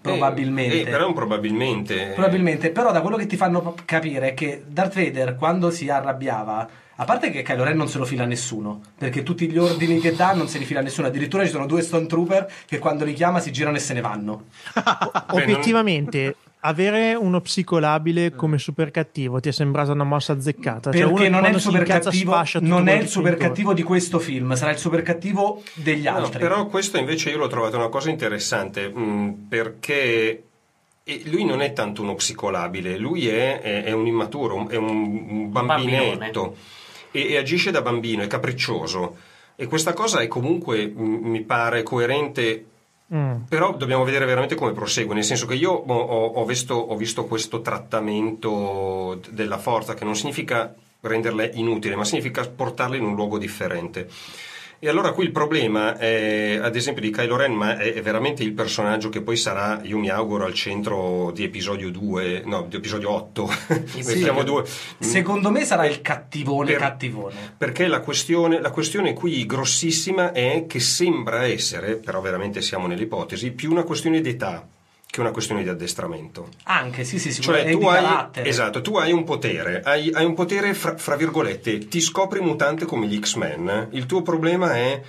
Probabilmente. 0.00 0.76
Eh, 0.76 0.80
eh, 0.80 0.84
però 0.84 1.12
probabilmente. 1.12 2.12
Probabilmente, 2.14 2.70
però 2.70 2.90
da 2.90 3.02
quello 3.02 3.16
che 3.16 3.26
ti 3.26 3.36
fanno 3.36 3.74
capire 3.84 4.30
è 4.30 4.34
che 4.34 4.62
Darth 4.66 4.94
Vader 4.94 5.36
quando 5.36 5.70
si 5.70 5.88
arrabbiava, 5.88 6.68
a 6.96 7.04
parte 7.04 7.30
che 7.30 7.42
Kylo 7.42 7.64
Ren 7.64 7.76
non 7.76 7.88
se 7.88 7.98
lo 7.98 8.04
fila 8.04 8.24
nessuno, 8.24 8.80
perché 8.96 9.22
tutti 9.22 9.50
gli 9.50 9.58
ordini 9.58 10.00
che 10.00 10.14
dà 10.14 10.32
non 10.32 10.48
se 10.48 10.58
li 10.58 10.64
fila 10.64 10.80
nessuno, 10.80 11.06
addirittura 11.06 11.44
ci 11.44 11.50
sono 11.50 11.66
due 11.66 11.82
Stormtrooper 11.82 12.50
che 12.66 12.78
quando 12.78 13.04
li 13.04 13.14
chiama 13.14 13.40
si 13.40 13.52
girano 13.52 13.76
e 13.76 13.80
se 13.80 13.94
ne 13.94 14.00
vanno. 14.00 14.44
Beh, 15.32 15.42
Obiettivamente, 15.42 16.36
avere 16.62 17.14
uno 17.14 17.40
psicolabile 17.40 18.34
come 18.34 18.58
super 18.58 18.90
cattivo 18.90 19.40
ti 19.40 19.48
è 19.48 19.52
sembrata 19.52 19.92
una 19.92 20.04
mossa 20.04 20.32
azzeccata. 20.34 20.92
Cioè, 20.92 21.02
uno 21.02 21.12
Perché 21.14 21.24
che 21.24 21.30
non 21.30 21.44
è 21.44 21.50
il 21.50 21.60
super 21.60 21.82
cattivo, 21.84 22.42
non 22.60 22.88
è 22.88 22.94
il 22.96 23.08
super 23.08 23.36
cattivo 23.36 23.72
di 23.72 23.82
questo 23.82 24.18
film, 24.18 24.54
sarà 24.54 24.72
il 24.72 24.78
super 24.78 25.02
cattivo 25.02 25.62
degli 25.74 26.04
No, 26.04 26.16
altri. 26.16 26.38
però 26.38 26.66
questo 26.66 26.98
invece 26.98 27.30
io 27.30 27.38
l'ho 27.38 27.46
trovato 27.48 27.76
una 27.76 27.88
cosa 27.88 28.10
interessante 28.10 28.88
mh, 28.88 29.46
perché 29.48 30.42
e 31.02 31.22
lui 31.24 31.44
non 31.44 31.60
è 31.62 31.72
tanto 31.72 32.02
uno 32.02 32.14
psicolabile, 32.14 32.96
lui 32.98 33.26
è, 33.26 33.60
è- 33.60 33.84
è 33.84 33.92
un 33.92 34.06
immaturo, 34.06 34.68
è 34.68 34.76
un, 34.76 34.88
un 35.28 35.50
bambinetto 35.50 36.56
e, 37.10 37.28
e 37.32 37.36
agisce 37.38 37.70
da 37.70 37.80
bambino, 37.82 38.22
è 38.22 38.26
capriccioso 38.26 39.16
e 39.56 39.66
questa 39.66 39.92
cosa 39.94 40.20
è 40.20 40.28
comunque, 40.28 40.86
mh, 40.86 41.02
mi 41.02 41.40
pare, 41.42 41.82
coerente 41.82 42.64
Mm. 43.12 43.42
però 43.48 43.74
dobbiamo 43.76 44.04
vedere 44.04 44.24
veramente 44.24 44.54
come 44.54 44.70
prosegue, 44.72 45.14
nel 45.14 45.24
senso 45.24 45.44
che 45.46 45.54
io 45.54 45.72
ho, 45.72 45.94
ho- 45.94 46.26
ho 46.26 46.44
visto, 46.44 46.74
ho 46.74 46.94
visto 46.96 47.24
questo 47.24 47.60
trattamento 47.60 49.20
della 49.30 49.58
forza 49.58 49.94
che 49.94 50.04
non 50.04 50.14
significa 50.14 50.72
renderla 51.00 51.50
inutile, 51.54 51.96
ma 51.96 52.04
significa 52.04 52.46
portarla 52.48 52.94
in 52.96 53.02
un 53.02 53.14
luogo 53.16 53.38
differente. 53.38 54.08
E 54.82 54.88
allora 54.88 55.12
qui 55.12 55.24
il 55.24 55.30
problema 55.30 55.98
è, 55.98 56.58
ad 56.58 56.74
esempio, 56.74 57.02
di 57.02 57.10
Kylo 57.10 57.36
Ren, 57.36 57.52
ma 57.52 57.76
è, 57.76 57.92
è 57.92 58.00
veramente 58.00 58.42
il 58.42 58.52
personaggio 58.52 59.10
che 59.10 59.20
poi 59.20 59.36
sarà, 59.36 59.82
io 59.82 59.98
mi 59.98 60.08
auguro, 60.08 60.46
al 60.46 60.54
centro 60.54 61.30
di 61.34 61.44
episodio 61.44 61.90
2, 61.90 62.44
no, 62.46 62.62
di 62.66 62.76
episodio 62.76 63.10
8. 63.10 63.50
Mettiamo 64.06 64.40
due. 64.42 64.64
Secondo 64.98 65.50
me 65.50 65.66
sarà 65.66 65.84
il 65.84 66.00
cattivone 66.00 66.70
Per- 66.70 66.80
cattivone. 66.80 67.34
Perché 67.58 67.88
la 67.88 68.00
questione, 68.00 68.58
la 68.58 68.70
questione 68.70 69.12
qui 69.12 69.44
grossissima 69.44 70.32
è 70.32 70.64
che 70.66 70.80
sembra 70.80 71.44
essere, 71.44 71.96
però 71.96 72.22
veramente 72.22 72.62
siamo 72.62 72.86
nell'ipotesi, 72.86 73.50
più 73.50 73.70
una 73.70 73.82
questione 73.82 74.22
d'età 74.22 74.66
che 75.10 75.20
una 75.20 75.32
questione 75.32 75.62
di 75.62 75.68
addestramento. 75.68 76.48
Anche, 76.64 77.04
sì, 77.04 77.18
sì, 77.18 77.32
sicuramente 77.32 77.72
Cioè, 77.72 77.80
tu 77.80 77.86
hai, 77.88 78.02
carattere. 78.04 78.48
esatto, 78.48 78.80
tu 78.80 78.96
hai 78.96 79.12
un 79.12 79.24
potere, 79.24 79.82
hai, 79.82 80.10
hai 80.12 80.24
un 80.24 80.34
potere 80.34 80.72
fra, 80.72 80.96
fra 80.96 81.16
virgolette, 81.16 81.88
ti 81.88 82.00
scopri 82.00 82.40
mutante 82.40 82.84
come 82.84 83.06
gli 83.06 83.18
X-Men, 83.18 83.88
il 83.92 84.06
tuo 84.06 84.22
problema 84.22 84.76
è 84.76 85.02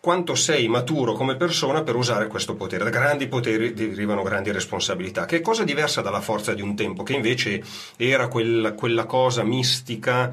quanto 0.00 0.34
sei 0.34 0.66
maturo 0.66 1.12
come 1.12 1.36
persona 1.36 1.84
per 1.84 1.94
usare 1.94 2.26
questo 2.26 2.56
potere. 2.56 2.82
Da 2.82 2.90
grandi 2.90 3.28
poteri 3.28 3.72
derivano 3.72 4.22
grandi 4.24 4.50
responsabilità, 4.50 5.26
che 5.26 5.36
è 5.36 5.40
cosa 5.40 5.62
diversa 5.62 6.00
dalla 6.00 6.20
forza 6.20 6.54
di 6.54 6.60
un 6.60 6.74
tempo, 6.74 7.04
che 7.04 7.12
invece 7.12 7.62
era 7.96 8.26
quella, 8.26 8.72
quella 8.72 9.04
cosa 9.04 9.44
mistica 9.44 10.32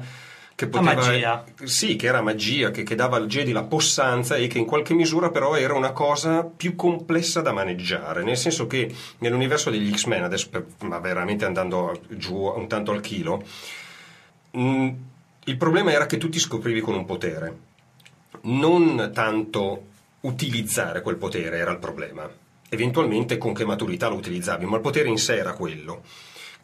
che 0.60 0.68
poteva, 0.68 0.94
magia. 0.94 1.44
Sì, 1.64 1.96
che 1.96 2.06
era 2.06 2.20
magia, 2.20 2.70
che, 2.70 2.82
che 2.82 2.94
dava 2.94 3.16
al 3.16 3.26
Jedi 3.26 3.50
la 3.50 3.62
possanza 3.62 4.36
e 4.36 4.46
che 4.46 4.58
in 4.58 4.66
qualche 4.66 4.92
misura 4.92 5.30
però 5.30 5.56
era 5.56 5.72
una 5.72 5.92
cosa 5.92 6.44
più 6.44 6.76
complessa 6.76 7.40
da 7.40 7.50
maneggiare, 7.50 8.22
nel 8.22 8.36
senso 8.36 8.66
che 8.66 8.94
nell'universo 9.20 9.70
degli 9.70 9.90
X-Men, 9.90 10.22
adesso 10.22 10.50
per- 10.50 10.66
ma 10.80 10.98
veramente 10.98 11.46
andando 11.46 11.98
giù 12.08 12.34
un 12.34 12.68
tanto 12.68 12.90
al 12.90 13.00
chilo, 13.00 13.42
mh, 14.50 14.88
il 15.44 15.56
problema 15.56 15.92
era 15.92 16.04
che 16.04 16.18
tu 16.18 16.28
ti 16.28 16.38
scoprivi 16.38 16.82
con 16.82 16.94
un 16.94 17.06
potere 17.06 17.56
non 18.42 19.10
tanto 19.14 19.84
utilizzare 20.20 21.00
quel 21.00 21.16
potere 21.16 21.56
era 21.56 21.70
il 21.70 21.78
problema, 21.78 22.30
eventualmente 22.68 23.38
con 23.38 23.54
che 23.54 23.64
maturità 23.64 24.08
lo 24.08 24.16
utilizzavi, 24.16 24.66
ma 24.66 24.76
il 24.76 24.82
potere 24.82 25.08
in 25.08 25.16
sé 25.16 25.38
era 25.38 25.54
quello. 25.54 26.02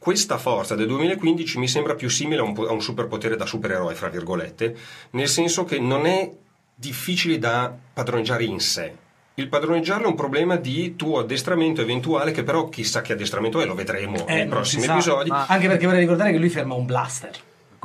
Questa 0.07 0.38
forza 0.38 0.77
del 0.77 0.87
2015 0.87 1.59
mi 1.59 1.66
sembra 1.66 1.97
più 1.97 2.09
simile 2.09 2.40
a 2.40 2.45
un, 2.45 2.55
a 2.57 2.71
un 2.71 2.81
superpotere 2.81 3.35
da 3.35 3.45
supereroe, 3.45 3.97
fra 3.97 4.09
virgolette, 4.09 4.77
nel 5.11 5.27
senso 5.27 5.64
che 5.64 5.81
non 5.81 6.07
è 6.07 6.31
difficile 6.73 7.40
da 7.40 7.75
padroneggiare 7.92 8.45
in 8.45 8.61
sé. 8.61 8.95
Il 9.35 9.49
padroneggiarlo 9.49 10.05
è 10.07 10.09
un 10.09 10.14
problema 10.14 10.55
di 10.55 10.95
tuo 10.95 11.19
addestramento 11.19 11.81
eventuale, 11.81 12.31
che 12.31 12.45
però 12.45 12.69
chissà 12.69 13.03
che 13.03 13.14
addestramento 13.14 13.61
è, 13.61 13.64
lo 13.64 13.75
vedremo 13.75 14.29
Eh, 14.29 14.35
nei 14.35 14.47
prossimi 14.47 14.83
si 14.83 14.87
sa. 14.87 14.92
episodi. 14.92 15.31
Anche 15.33 15.66
perché 15.66 15.87
vorrei 15.87 16.03
ricordare 16.03 16.31
che 16.31 16.38
lui 16.38 16.51
ferma 16.51 16.75
un 16.75 16.87
blaster 16.87 17.37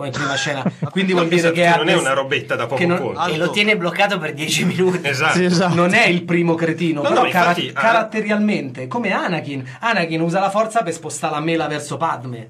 come 0.01 0.09
prima 0.09 0.35
scena. 0.35 0.63
Quindi 0.89 1.13
vuol 1.13 1.27
dire 1.27 1.51
che, 1.51 1.61
che 1.61 1.75
non 1.77 1.87
è 1.89 1.95
una 1.95 2.13
robetta 2.13 2.55
da 2.55 2.65
poco 2.65 2.83
non- 2.85 2.97
conto. 2.97 3.25
E 3.27 3.37
lo 3.37 3.51
tiene 3.51 3.77
bloccato 3.77 4.17
per 4.17 4.33
10 4.33 4.65
minuti. 4.65 4.99
Esatto. 5.07 5.37
Sì, 5.37 5.43
esatto. 5.45 5.75
non 5.75 5.93
è 5.93 6.07
il 6.07 6.23
primo 6.23 6.55
cretino, 6.55 7.01
No, 7.01 7.09
però 7.09 7.21
no, 7.21 7.27
infatti, 7.27 7.71
cara- 7.71 7.79
ah- 7.87 7.91
caratterialmente, 7.93 8.87
come 8.87 9.11
Anakin. 9.11 9.77
Anakin 9.79 10.21
usa 10.21 10.39
la 10.39 10.49
forza 10.49 10.81
per 10.81 10.93
spostare 10.93 11.33
la 11.35 11.39
mela 11.41 11.67
verso 11.67 11.97
Padme. 11.97 12.49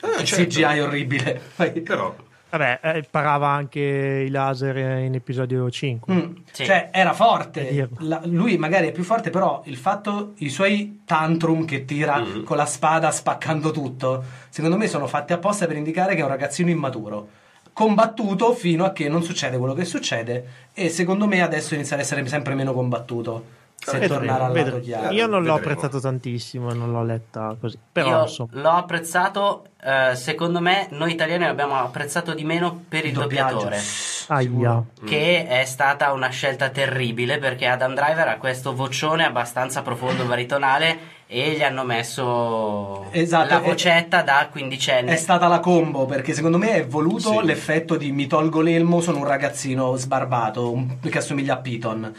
Ah, 0.00 0.22
certo. 0.24 0.44
CGI 0.44 0.80
orribile. 0.80 1.40
Però 1.84 2.14
Vabbè, 2.50 2.80
eh, 2.82 3.04
parava 3.08 3.48
anche 3.48 3.80
i 3.80 4.28
laser 4.30 4.76
in 5.04 5.14
episodio 5.14 5.70
5. 5.70 6.12
Mm, 6.12 6.32
Sì. 6.50 6.64
Cioè, 6.64 6.88
era 6.92 7.12
forte. 7.12 7.88
La- 7.98 8.20
lui 8.24 8.56
magari 8.58 8.88
è 8.88 8.92
più 8.92 9.04
forte, 9.04 9.30
però 9.30 9.62
il 9.66 9.76
fatto, 9.76 10.32
i 10.38 10.48
suoi 10.48 11.02
tantrum 11.04 11.64
che 11.64 11.84
tira 11.84 12.18
Mm. 12.18 12.42
con 12.44 12.56
la 12.56 12.66
spada 12.66 13.10
spaccando 13.10 13.70
tutto, 13.70 14.24
secondo 14.48 14.76
me 14.76 14.88
sono 14.88 15.06
fatti 15.06 15.32
apposta 15.32 15.66
per 15.66 15.76
indicare 15.76 16.14
che 16.14 16.20
è 16.20 16.24
un 16.24 16.28
ragazzino 16.30 16.70
immaturo. 16.70 17.28
Combattuto 17.72 18.52
fino 18.52 18.84
a 18.84 18.92
che 18.92 19.08
non 19.08 19.22
succede 19.22 19.56
quello 19.56 19.72
che 19.74 19.84
succede, 19.84 20.44
e 20.74 20.88
secondo 20.88 21.26
me 21.26 21.40
adesso 21.40 21.74
inizia 21.74 21.94
ad 21.94 22.02
essere 22.02 22.26
sempre 22.26 22.54
meno 22.54 22.72
combattuto. 22.72 23.58
Se 23.82 24.06
tornare 24.06 24.44
al 24.44 24.52
Vedremo. 24.52 24.76
lato 24.76 24.84
chiaro. 24.84 25.14
Io 25.14 25.26
non 25.26 25.42
l'ho 25.42 25.54
apprezzato 25.54 26.00
tantissimo, 26.00 26.72
non 26.72 26.92
l'ho 26.92 27.02
letta 27.02 27.56
così. 27.58 27.78
Però 27.90 28.26
l'ho 28.50 28.70
apprezzato, 28.70 29.64
eh, 29.82 30.14
secondo 30.16 30.60
me 30.60 30.86
noi 30.90 31.12
italiani 31.12 31.44
l'abbiamo 31.44 31.76
apprezzato 31.76 32.34
di 32.34 32.44
meno 32.44 32.84
per 32.88 33.06
il 33.06 33.12
doppiaggio. 33.12 33.54
doppiatore. 33.54 33.80
Aia. 34.28 34.82
Che 35.04 35.46
è 35.48 35.64
stata 35.64 36.12
una 36.12 36.28
scelta 36.28 36.68
terribile 36.68 37.38
perché 37.38 37.66
Adam 37.66 37.94
Driver 37.94 38.28
ha 38.28 38.36
questo 38.36 38.74
vocione 38.74 39.24
abbastanza 39.24 39.82
profondo 39.82 40.24
baritonale 40.24 41.18
e 41.26 41.52
gli 41.52 41.62
hanno 41.62 41.84
messo 41.84 43.06
Esatto, 43.12 43.48
la 43.54 43.60
è- 43.60 43.64
vocetta 43.64 44.22
da 44.22 44.48
quindicenne. 44.50 45.12
È 45.12 45.16
stata 45.16 45.48
la 45.48 45.60
combo 45.60 46.04
perché 46.06 46.32
secondo 46.32 46.58
me 46.58 46.72
è 46.74 46.86
voluto 46.86 47.40
Sì. 47.40 47.44
l'effetto 47.44 47.96
di 47.96 48.12
mi 48.12 48.26
tolgo 48.26 48.60
l'elmo, 48.60 49.00
sono 49.00 49.18
un 49.18 49.24
ragazzino 49.26 49.96
sbarbato 49.96 50.84
che 51.08 51.18
assomiglia 51.18 51.54
a 51.54 51.58
Piton. 51.58 52.14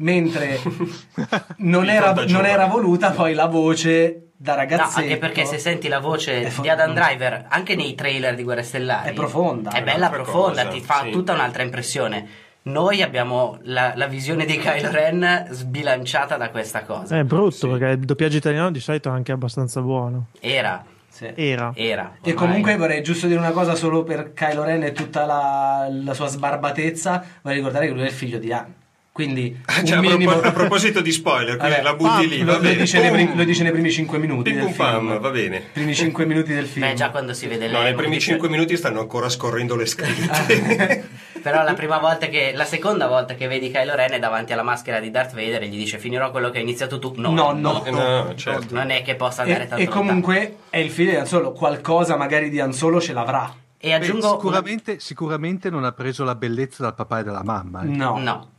Mentre 0.00 0.58
non, 1.58 1.88
era, 1.88 2.12
non 2.28 2.46
era 2.46 2.66
voluta 2.66 3.10
poi 3.10 3.34
la 3.34 3.46
voce 3.46 4.28
da 4.36 4.52
No, 4.52 4.58
ragazzetto. 4.58 5.00
anche 5.00 5.18
perché 5.18 5.44
se 5.44 5.58
senti 5.58 5.86
la 5.88 5.98
voce 6.00 6.48
fo- 6.48 6.62
di 6.62 6.70
Adam 6.70 6.94
Driver 6.94 7.44
anche 7.50 7.74
nei 7.76 7.94
trailer 7.94 8.34
di 8.34 8.42
Guerre 8.42 8.62
Stellari 8.62 9.10
È 9.10 9.12
profonda. 9.12 9.70
è 9.72 9.82
bella 9.82 10.08
profonda, 10.08 10.62
cosa, 10.64 10.68
ti 10.74 10.80
fa 10.80 11.02
sì. 11.02 11.10
tutta 11.10 11.34
un'altra 11.34 11.62
impressione. 11.62 12.26
Noi 12.62 13.02
abbiamo 13.02 13.58
la, 13.64 13.92
la 13.96 14.06
visione 14.06 14.46
di 14.46 14.56
Kylo 14.58 14.90
Ren 14.90 15.46
sbilanciata 15.50 16.36
da 16.38 16.48
questa 16.50 16.84
cosa. 16.84 17.18
È 17.18 17.24
brutto 17.24 17.50
Sì. 17.50 17.66
perché 17.68 17.86
il 17.88 17.98
doppiaggio 18.00 18.36
italiano 18.38 18.70
di 18.70 18.80
solito 18.80 19.10
è 19.10 19.12
anche 19.12 19.32
abbastanza 19.32 19.80
buono. 19.82 20.26
Era, 20.40 20.82
Sì. 21.08 21.30
Era. 21.34 21.72
era. 21.74 22.16
E 22.22 22.32
comunque 22.32 22.76
vorrei 22.76 23.02
giusto 23.02 23.26
dire 23.26 23.38
una 23.38 23.50
cosa 23.50 23.74
solo 23.74 24.02
per 24.04 24.32
Kylo 24.32 24.64
Ren 24.64 24.82
e 24.84 24.92
tutta 24.92 25.26
la, 25.26 25.86
la 25.90 26.14
sua 26.14 26.26
sbarbatezza. 26.28 27.22
Vorrei 27.42 27.58
ricordare 27.58 27.86
che 27.88 27.92
lui 27.92 28.02
è 28.02 28.06
il 28.06 28.10
figlio 28.12 28.38
di 28.38 28.50
Han. 28.52 28.74
Quindi 29.12 29.60
Ah, 29.66 29.80
un 29.80 29.86
cioè, 29.86 29.96
a, 29.98 30.00
minimo... 30.00 30.40
a 30.40 30.52
proposito 30.52 31.00
di 31.00 31.10
spoiler, 31.10 31.56
quindi 31.56 31.76
Vabbè, 31.76 31.82
la 31.82 31.94
butti 31.94 32.28
lì, 32.28 32.42
lo, 32.42 32.58
lo 32.60 32.72
dice 32.72 33.00
primi, 33.10 33.34
lo 33.36 33.44
dice 33.44 33.62
nei 33.64 33.72
primi 33.72 33.90
5 33.90 34.18
minuti 34.18 34.50
Pim 34.50 34.54
del 34.60 34.64
pum 34.68 34.74
pam, 34.76 35.18
va 35.18 35.30
bene. 35.30 35.62
Primi 35.72 35.94
5 35.94 36.24
minuti 36.26 36.54
del 36.54 36.66
film. 36.66 36.86
Beh, 36.86 36.94
già 36.94 37.10
quando 37.10 37.34
si 37.34 37.46
vede 37.48 37.66
No, 37.66 37.74
lei. 37.78 37.82
nei 37.84 37.94
primi 37.94 38.20
5 38.20 38.48
minuti 38.48 38.76
stanno 38.76 39.00
ancora 39.00 39.28
scorrendo 39.28 39.74
le 39.76 39.86
scritte. 39.86 41.08
Però 41.42 41.62
la 41.64 41.72
prima 41.74 41.98
volta 41.98 42.26
che. 42.26 42.52
La 42.54 42.64
seconda 42.64 43.06
volta 43.08 43.34
che 43.34 43.46
vedi 43.48 43.70
Kylo 43.70 43.94
Ren 43.94 44.12
è 44.12 44.18
davanti 44.18 44.52
alla 44.52 44.62
maschera 44.62 45.00
di 45.00 45.10
Darth 45.10 45.34
Vader 45.34 45.62
e 45.62 45.68
gli 45.68 45.76
dice 45.76 45.98
finirò 45.98 46.30
quello 46.30 46.50
che 46.50 46.58
hai 46.58 46.62
iniziato 46.64 46.98
tu. 46.98 47.14
No, 47.16 47.30
No, 47.32 47.52
no. 47.52 47.84
Eh, 47.84 47.90
no, 47.90 48.32
certo. 48.36 48.74
Non 48.74 48.90
è 48.90 49.02
che 49.02 49.14
possa 49.16 49.42
andare 49.42 49.64
E, 49.64 49.68
tanto 49.68 49.82
e 49.82 49.86
lontano. 49.86 50.06
comunque 50.06 50.56
è 50.70 50.78
il 50.78 50.90
figlio 50.90 51.10
di 51.10 51.16
Han 51.16 51.26
Solo, 51.26 51.52
qualcosa 51.52 52.16
magari 52.16 52.48
di 52.50 52.60
Han 52.60 52.72
Solo 52.72 53.00
ce 53.00 53.12
l'avrà. 53.14 53.52
E 53.78 53.88
Beh, 53.88 53.94
aggiungo. 53.94 54.28
sicuramente, 54.32 55.00
sicuramente 55.00 55.70
non 55.70 55.84
ha 55.84 55.92
preso 55.92 56.22
la 56.24 56.34
bellezza 56.34 56.82
dal 56.82 56.94
papà 56.94 57.20
e 57.20 57.22
dalla 57.24 57.42
mamma. 57.42 57.82
eh. 57.82 57.86
No. 57.86 58.18
No. 58.18 58.50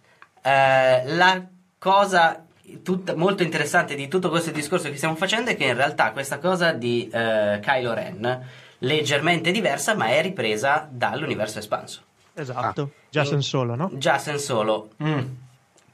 Eh, 0.41 1.03
la 1.05 1.41
cosa 1.77 2.43
tutta- 2.83 3.15
molto 3.15 3.43
interessante 3.43 3.95
di 3.95 4.07
tutto 4.07 4.29
questo 4.29 4.51
discorso 4.51 4.89
che 4.89 4.95
stiamo 4.95 5.15
facendo 5.15 5.51
è 5.51 5.55
che 5.57 5.65
in 5.65 5.75
realtà 5.75 6.11
questa 6.11 6.39
cosa 6.39 6.71
di 6.71 7.09
eh, 7.11 7.59
Kylo 7.61 7.93
Ren 7.93 8.47
leggermente 8.79 9.51
diversa 9.51 9.93
ma 9.95 10.07
è 10.07 10.21
ripresa 10.21 10.87
dall'universo 10.89 11.59
espanso. 11.59 12.01
Esatto. 12.33 12.91
Già 13.09 13.25
sen 13.25 13.41
solo, 13.41 13.75
no? 13.75 13.89
Già 13.93 14.17
Sen 14.17 14.39
Solo 14.39 14.91
Mm. 15.03 15.19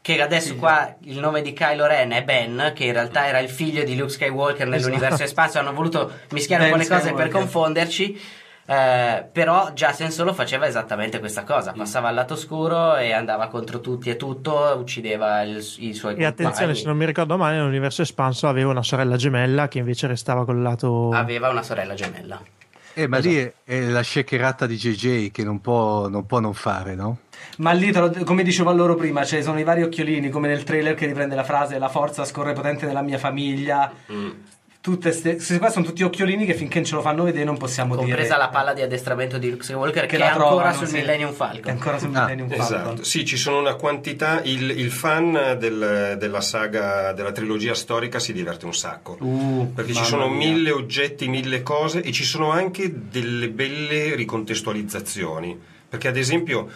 che 0.02 0.22
adesso 0.22 0.56
qua 0.56 0.96
il 1.02 1.20
nome 1.20 1.42
di 1.42 1.52
Kylo 1.52 1.86
Ren 1.88 2.12
è 2.12 2.24
Ben, 2.24 2.72
che 2.76 2.86
in 2.86 2.94
realtà 2.94 3.28
era 3.28 3.40
il 3.40 3.50
figlio 3.50 3.84
di 3.84 3.98
Luke 3.98 4.12
Skywalker 4.12 4.68
nell'universo 4.68 5.16
Esatto. 5.16 5.24
espanso, 5.24 5.60
hanno 5.60 5.74
voluto 5.74 6.12
mischiare 6.32 6.66
un 6.66 6.70
po' 6.72 6.78
Ben 6.78 6.88
le 6.88 6.96
cose 6.96 7.12
per 7.14 7.28
confonderci. 7.30 8.22
Eh, 8.70 9.26
però 9.32 9.72
già 9.74 9.94
Sen 9.94 10.12
Solo 10.12 10.34
faceva 10.34 10.68
esattamente 10.68 11.20
questa 11.20 11.44
cosa, 11.44 11.72
passava 11.72 12.10
al 12.10 12.16
lato 12.16 12.34
oscuro 12.34 12.98
e 12.98 13.14
andava 13.14 13.48
contro 13.48 13.80
tutti 13.80 14.10
e 14.10 14.18
tutto, 14.18 14.76
uccideva 14.78 15.42
il- 15.44 15.66
i 15.80 15.94
suoi 15.94 16.16
E 16.16 16.26
attenzione, 16.26 16.54
compagni. 16.54 16.76
se 16.76 16.86
non 16.86 16.98
mi 16.98 17.06
ricordo 17.06 17.38
male, 17.38 17.56
nell'universo 17.56 18.02
espanso 18.02 18.48
aveva 18.50 18.70
una 18.72 18.84
sorella 18.84 19.16
gemella 19.16 19.68
che 19.70 19.78
invece 19.80 20.08
restava 20.08 20.44
col 20.44 20.62
lato. 20.62 21.12
Aveva 21.14 21.48
una 21.50 21.64
sorella 21.64 21.94
gemella. 21.94 22.42
Eh, 22.94 23.08
ma 23.08 23.20
lì 23.20 23.36
è, 23.38 23.54
è 23.64 23.80
la 23.82 24.02
shakerata 24.02 24.66
di 24.66 24.76
JJ 24.76 25.30
che 25.30 25.44
non 25.44 25.62
può 25.62 26.08
non, 26.08 26.26
può 26.26 26.40
non 26.40 26.56
fare, 26.56 26.96
no? 26.96 27.20
Ma 27.58 27.72
lì, 27.72 27.94
lo- 27.94 28.12
come 28.26 28.42
dicevo 28.42 28.72
a 28.72 28.74
loro 28.74 28.96
prima, 28.96 29.24
ci 29.24 29.44
sono 29.44 29.60
i 29.60 29.64
vari 29.64 29.84
occhiolini, 29.84 30.30
come 30.30 30.48
nel 30.48 30.64
trailer 30.64 30.96
che 30.96 31.06
riprende 31.06 31.36
la 31.36 31.44
frase 31.44 31.78
La 31.78 31.90
forza 31.90 32.26
scorre 32.26 32.54
potente 32.54 32.88
nella 32.88 33.04
mia 33.04 33.20
famiglia. 33.20 33.92
Mm. 34.12 34.30
Tutte 34.88 35.12
ste, 35.12 35.34
questi 35.36 35.58
qua 35.58 35.70
sono 35.70 35.84
tutti 35.84 36.02
occhiolini 36.02 36.46
che 36.46 36.54
finché 36.54 36.76
non 36.76 36.86
ce 36.86 36.96
lo 36.96 37.02
fanno 37.02 37.24
vedere 37.24 37.44
non 37.44 37.58
possiamo 37.58 37.94
Compresa 37.96 38.24
dire. 38.24 38.38
la 38.38 38.48
palla 38.48 38.74
di 38.74 38.82
addestramento 38.82 39.38
di 39.38 39.50
Luke 39.50 39.64
Skywalker 39.64 40.06
che, 40.06 40.18
la 40.18 40.26
è 40.26 40.28
ancora 40.30 40.48
trovano, 40.48 40.74
sul 40.78 40.88
sì. 40.88 40.96
Millennium 40.96 41.32
È 41.32 41.34
Falcon. 41.34 41.72
ancora 41.74 42.00
sul 42.00 42.16
Ah, 42.16 42.22
Millennium 42.22 42.48
Falcon. 42.48 42.66
Esatto, 42.66 43.04
sì, 43.04 43.26
ci 43.26 43.36
sono 43.36 43.60
una 43.60 43.74
quantità. 43.76 44.40
Il, 44.44 44.70
il 44.70 44.90
fan 44.90 45.58
del- 45.60 46.16
della 46.18 46.40
saga, 46.40 47.12
della 47.12 47.34
trilogia 47.34 47.74
storica 47.74 48.18
si 48.20 48.32
diverte 48.32 48.66
un 48.66 48.74
sacco. 48.74 49.18
Uh, 49.20 49.74
perché 49.76 49.92
ci 49.94 50.06
sono 50.06 50.30
mia. 50.30 50.48
mille 50.48 50.72
oggetti, 50.72 51.28
mille 51.28 51.64
cose 51.64 52.02
e 52.02 52.14
ci 52.14 52.24
sono 52.24 52.50
anche 52.52 52.90
delle 53.10 53.50
belle 53.50 54.16
ricontestualizzazioni. 54.16 55.60
Perché, 55.90 56.08
ad 56.08 56.18
esempio, 56.18 56.70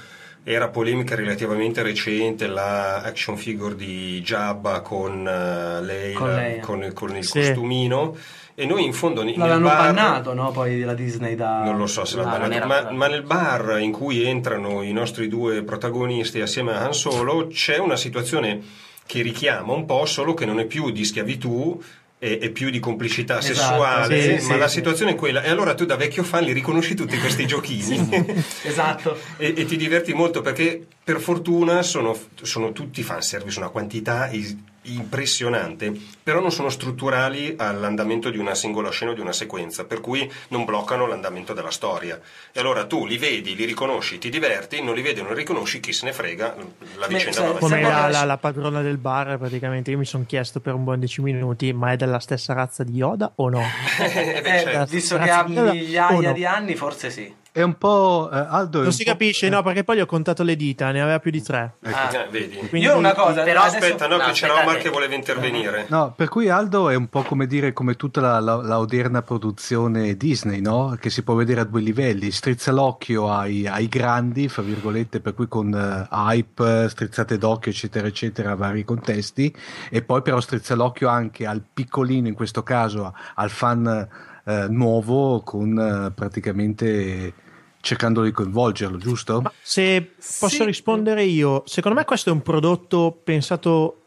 era 0.43 0.69
polemica 0.69 1.15
relativamente 1.15 1.83
recente 1.83 2.47
la 2.47 3.01
action 3.03 3.37
figure 3.37 3.75
di 3.75 4.21
Jabba 4.21 4.81
con 4.81 5.27
eh, 5.27 5.81
lei, 5.83 6.13
Con 6.13 6.29
la- 6.29 6.35
Leia. 6.35 6.61
con 6.61 6.83
il, 6.83 6.93
con 6.93 7.15
il 7.15 7.23
Sì. 7.25 7.39
costumino. 7.39 8.15
E 8.53 8.65
noi 8.65 8.83
in 8.83 8.93
fondo 8.93 9.23
nel 9.23 9.35
L'hanno 9.37 9.67
bar- 9.67 9.93
bannato, 9.93 10.33
no? 10.33 10.51
Poi 10.51 10.81
la 10.81 10.93
Disney 10.93 11.35
da. 11.35 11.63
non 11.63 11.77
lo 11.77 11.87
so 11.87 12.05
se 12.05 12.17
l'ha 12.17 12.23
non 12.23 12.49
bannato, 12.49 12.67
ma, 12.67 12.91
ma 12.91 13.07
nel 13.07 13.23
bar 13.23 13.79
in 13.79 13.91
cui 13.91 14.23
entrano 14.23 14.81
i 14.83 14.91
nostri 14.91 15.27
due 15.27 15.63
protagonisti 15.63 16.41
assieme 16.41 16.73
a 16.73 16.81
Han 16.85 16.93
Solo 16.93 17.47
c'è 17.47 17.77
una 17.77 17.95
situazione 17.95 18.61
che 19.05 19.21
richiama 19.21 19.73
un 19.73 19.85
po', 19.85 20.05
solo 20.05 20.33
che 20.33 20.45
non 20.45 20.59
è 20.59 20.65
più 20.65 20.91
di 20.91 21.03
schiavitù, 21.05 21.81
è, 22.21 22.37
è 22.37 22.49
più 22.51 22.69
di 22.69 22.77
complicità 22.79 23.39
Esatto, 23.39 23.55
sessuale, 23.55 24.21
sì, 24.21 24.47
ma 24.47 24.53
sì, 24.53 24.59
la 24.59 24.67
sì. 24.67 24.75
situazione 24.75 25.11
è 25.13 25.15
quella. 25.15 25.41
E 25.41 25.49
allora 25.49 25.73
tu 25.73 25.85
da 25.85 25.95
vecchio 25.95 26.21
fan 26.23 26.43
li 26.43 26.53
riconosci 26.53 26.93
tutti 26.93 27.17
questi 27.17 27.47
giochini 27.47 28.35
Esatto. 28.61 29.17
e, 29.37 29.55
e 29.57 29.65
ti 29.65 29.75
diverti 29.75 30.13
molto 30.13 30.41
perché 30.41 30.85
per 31.03 31.19
fortuna 31.19 31.81
sono, 31.81 32.15
sono 32.43 32.73
tutti 32.73 33.01
fanservice, 33.01 33.57
una 33.57 33.69
quantità 33.69 34.29
is- 34.29 34.55
impressionante, 34.83 35.91
però 36.23 36.39
non 36.39 36.51
sono 36.51 36.69
strutturali 36.69 37.55
all'andamento 37.57 38.29
di 38.29 38.37
una 38.37 38.55
singola 38.55 38.89
scena 38.89 39.11
o 39.11 39.13
di 39.13 39.19
una 39.21 39.31
sequenza, 39.33 39.85
per 39.85 40.01
cui 40.01 40.29
non 40.49 40.65
bloccano 40.65 41.05
l'andamento 41.05 41.53
della 41.53 41.69
storia. 41.71 42.19
E 42.51 42.59
allora 42.59 42.85
tu 42.85 43.05
li 43.05 43.17
vedi, 43.17 43.55
li 43.55 43.65
riconosci, 43.65 44.17
ti 44.17 44.29
diverti, 44.29 44.81
non 44.81 44.95
li 44.95 45.01
vedi, 45.01 45.21
non 45.21 45.31
li 45.31 45.37
riconosci, 45.37 45.79
chi 45.79 45.93
se 45.93 46.05
ne 46.05 46.13
frega, 46.13 46.55
la 46.97 47.07
Beh, 47.07 47.13
vicenda 47.13 47.41
va 47.41 47.45
avanti. 47.47 47.59
Come 47.61 47.81
la, 47.81 48.07
la- 48.09 48.23
la 48.25 48.37
padrona 48.37 48.81
del 48.81 48.97
bar, 48.97 49.37
praticamente. 49.37 49.91
Io 49.91 49.97
mi 49.97 50.05
sono 50.05 50.23
chiesto 50.27 50.59
per 50.59 50.73
un 50.73 50.83
buon 50.83 50.99
10 50.99 51.21
minuti, 51.21 51.73
ma 51.73 51.91
è 51.91 51.95
della 51.95 52.19
stessa 52.19 52.53
razza 52.53 52.83
di 52.83 52.93
Yoda 52.93 53.31
o 53.35 53.49
no? 53.49 53.61
Eh, 54.01 54.41
beh, 54.41 54.57
Eh, 54.57 54.61
certo. 54.63 54.91
visto 54.91 55.17
che 55.17 55.29
ha 55.29 55.43
migliaia 55.47 56.07
uno. 56.17 56.33
di 56.33 56.45
anni, 56.45 56.75
forse 56.75 57.09
sì. 57.09 57.33
È 57.53 57.61
un 57.61 57.77
po'. 57.77 58.29
eh, 58.31 58.37
Aldo. 58.37 58.81
Non 58.81 58.93
si 58.93 59.03
capisce, 59.03 59.49
no, 59.49 59.61
perché 59.61 59.83
poi 59.83 59.97
gli 59.97 59.99
ho 59.99 60.05
contato 60.05 60.41
le 60.41 60.55
dita, 60.55 60.89
ne 60.91 61.01
aveva 61.01 61.19
più 61.19 61.31
di 61.31 61.41
tre. 61.43 61.73
Ah. 61.83 62.09
Eh, 62.09 62.27
vedi. 62.31 62.55
Quindi- 62.55 62.87
Io 62.87 62.95
una 62.95 63.13
cosa, 63.13 63.43
Però- 63.43 63.63
adesso- 63.63 63.83
Aspetta, 63.83 64.07
no, 64.07 64.15
no, 64.15 64.23
che 64.27 64.31
c'era. 64.31 64.61
Omar 64.61 64.77
che 64.77 64.89
voleva 64.89 65.15
intervenire. 65.15 65.85
No, 65.89 66.13
per 66.15 66.29
cui 66.29 66.47
Aldo 66.47 66.87
è 66.89 66.95
un 66.95 67.07
po' 67.09 67.23
come 67.23 67.47
dire 67.47 67.73
come 67.73 67.95
tutta 67.95 68.21
la, 68.21 68.39
la- 68.39 68.61
la 68.61 68.79
odierna 68.79 69.21
produzione 69.21 70.15
Disney, 70.15 70.61
no? 70.61 70.95
Che 70.97 71.09
si 71.09 71.23
può 71.23 71.33
vedere 71.35 71.59
a 71.59 71.63
due 71.65 71.81
livelli, 71.81 72.31
strizza 72.31 72.71
l'occhio 72.71 73.29
ai, 73.29 73.67
ai 73.67 73.89
grandi, 73.89 74.47
fra 74.47 74.61
virgolette, 74.61 75.19
per 75.19 75.33
cui 75.33 75.49
con 75.49 75.73
eh, 75.73 76.07
hype, 76.09 76.87
strizzate 76.87 77.37
d'occhio, 77.37 77.71
eccetera, 77.71 78.07
eccetera, 78.07 78.55
vari 78.55 78.85
contesti, 78.85 79.53
e 79.89 80.01
poi 80.03 80.21
però 80.21 80.39
strizza 80.39 80.73
l'occhio 80.75 81.09
anche 81.09 81.45
al 81.45 81.61
piccolino, 81.73 82.29
in 82.29 82.33
questo 82.33 82.63
caso 82.63 83.13
al 83.35 83.49
fan 83.49 84.07
eh, 84.43 84.65
nuovo, 84.69 85.41
con 85.41 85.77
eh, 85.77 86.11
praticamente 86.15 87.33
cercando 87.81 88.23
di 88.23 88.31
coinvolgerlo, 88.31 88.97
giusto? 88.97 89.41
Ma 89.41 89.51
se 89.61 90.01
posso 90.39 90.47
Sì. 90.55 90.65
rispondere 90.65 91.23
io, 91.23 91.63
secondo 91.65 91.97
me 91.97 92.05
questo 92.05 92.29
è 92.29 92.33
un 92.33 92.41
prodotto 92.41 93.17
pensato 93.23 93.97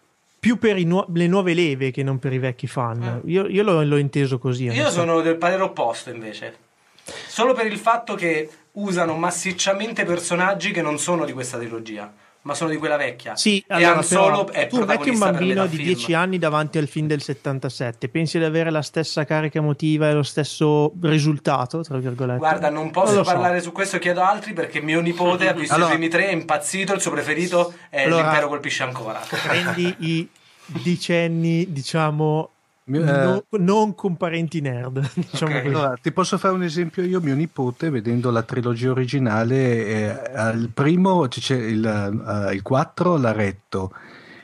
più 0.41 0.59
per 0.59 0.79
i 0.79 0.85
nuo- 0.85 1.07
le 1.13 1.27
nuove 1.27 1.55
leve 1.55 1.91
che 1.91 2.03
non 2.03 2.19
per 2.19 2.33
i 2.33 2.39
vecchi 2.39 2.67
fan. 2.67 3.23
Io, 3.27 3.47
io 3.47 3.63
l'ho, 3.63 3.83
l'ho 3.83 3.97
inteso 3.97 4.39
così. 4.39 4.65
Io 4.65 4.91
sono 4.91 5.21
del 5.23 5.37
parere 5.37 5.63
opposto 5.63 6.11
invece. 6.11 6.57
Solo 7.27 7.53
per 7.55 7.67
il 7.67 7.79
fatto 7.79 8.15
che 8.15 8.49
usano 8.73 9.15
massicciamente 9.17 10.05
personaggi 10.05 10.71
che 10.71 10.83
non 10.83 10.99
sono 10.99 11.25
di 11.25 11.33
questa 11.33 11.59
trilogia, 11.59 12.13
ma 12.45 12.55
sono 12.55 12.71
di 12.71 12.77
quella 12.77 12.97
vecchia. 12.97 13.37
Sì, 13.37 13.59
e 13.67 13.85
allora, 13.85 14.03
Solo 14.03 14.49
è 14.51 14.67
tu 14.67 14.85
metti 14.85 15.09
un 15.11 15.19
bambino 15.19 15.67
di 15.67 15.77
film. 15.77 15.87
10 15.89 16.15
anni 16.15 16.39
davanti 16.39 16.79
al 16.79 16.87
film 16.89 17.07
del 17.07 17.23
77, 17.23 18.09
pensi 18.09 18.39
di 18.39 18.45
avere 18.45 18.71
la 18.71 18.83
stessa 18.83 19.25
carica 19.25 19.59
emotiva 19.59 20.09
e 20.09 20.13
lo 20.13 20.23
stesso 20.23 20.93
risultato, 21.03 21.81
tra 21.83 21.99
virgolette? 21.99 22.39
Guarda, 22.39 22.71
non 22.71 22.91
posso 22.91 23.15
so. 23.15 23.23
parlare 23.23 23.61
su 23.61 23.73
questo, 23.73 23.99
chiedo 23.99 24.23
altri 24.23 24.53
perché 24.53 24.81
mio 24.81 25.01
nipote 25.01 25.49
ha 25.49 25.53
visto 25.53 25.75
Allora- 25.75 25.91
i 25.91 25.93
primi 25.97 26.09
tre, 26.11 26.29
è 26.29 26.33
impazzito, 26.33 26.93
il 26.95 27.01
suo 27.01 27.11
preferito 27.11 27.75
è 27.89 28.05
Allora- 28.05 28.23
L'impero 28.23 28.49
colpisce 28.49 28.83
ancora. 28.83 29.21
Prendi 29.47 29.95
i 30.01 30.29
dicenni, 30.83 31.73
diciamo, 31.73 32.51
Mi- 32.87 32.99
eh, 32.99 33.03
no- 33.03 33.45
non 33.59 33.95
con 33.95 34.17
parenti 34.17 34.61
nerd, 34.61 35.01
diciamo 35.15 35.57
Ok. 35.57 35.63
così. 35.63 35.75
Allora, 35.75 35.99
ti 36.01 36.13
posso 36.13 36.37
fare 36.37 36.55
un 36.55 36.63
esempio 36.63 37.03
io, 37.03 37.21
mio 37.21 37.35
nipote, 37.35 37.89
vedendo 37.91 38.31
la 38.31 38.43
trilogia 38.43 38.91
originale, 38.91 39.87
eh, 39.87 40.09
al 40.35 40.71
primo 40.73 41.27
c'è 41.29 41.57
il, 41.57 41.85
eh, 41.85 42.55
il 42.55 42.63
4 42.63 43.17
l'ha 43.17 43.33
retto, 43.33 43.93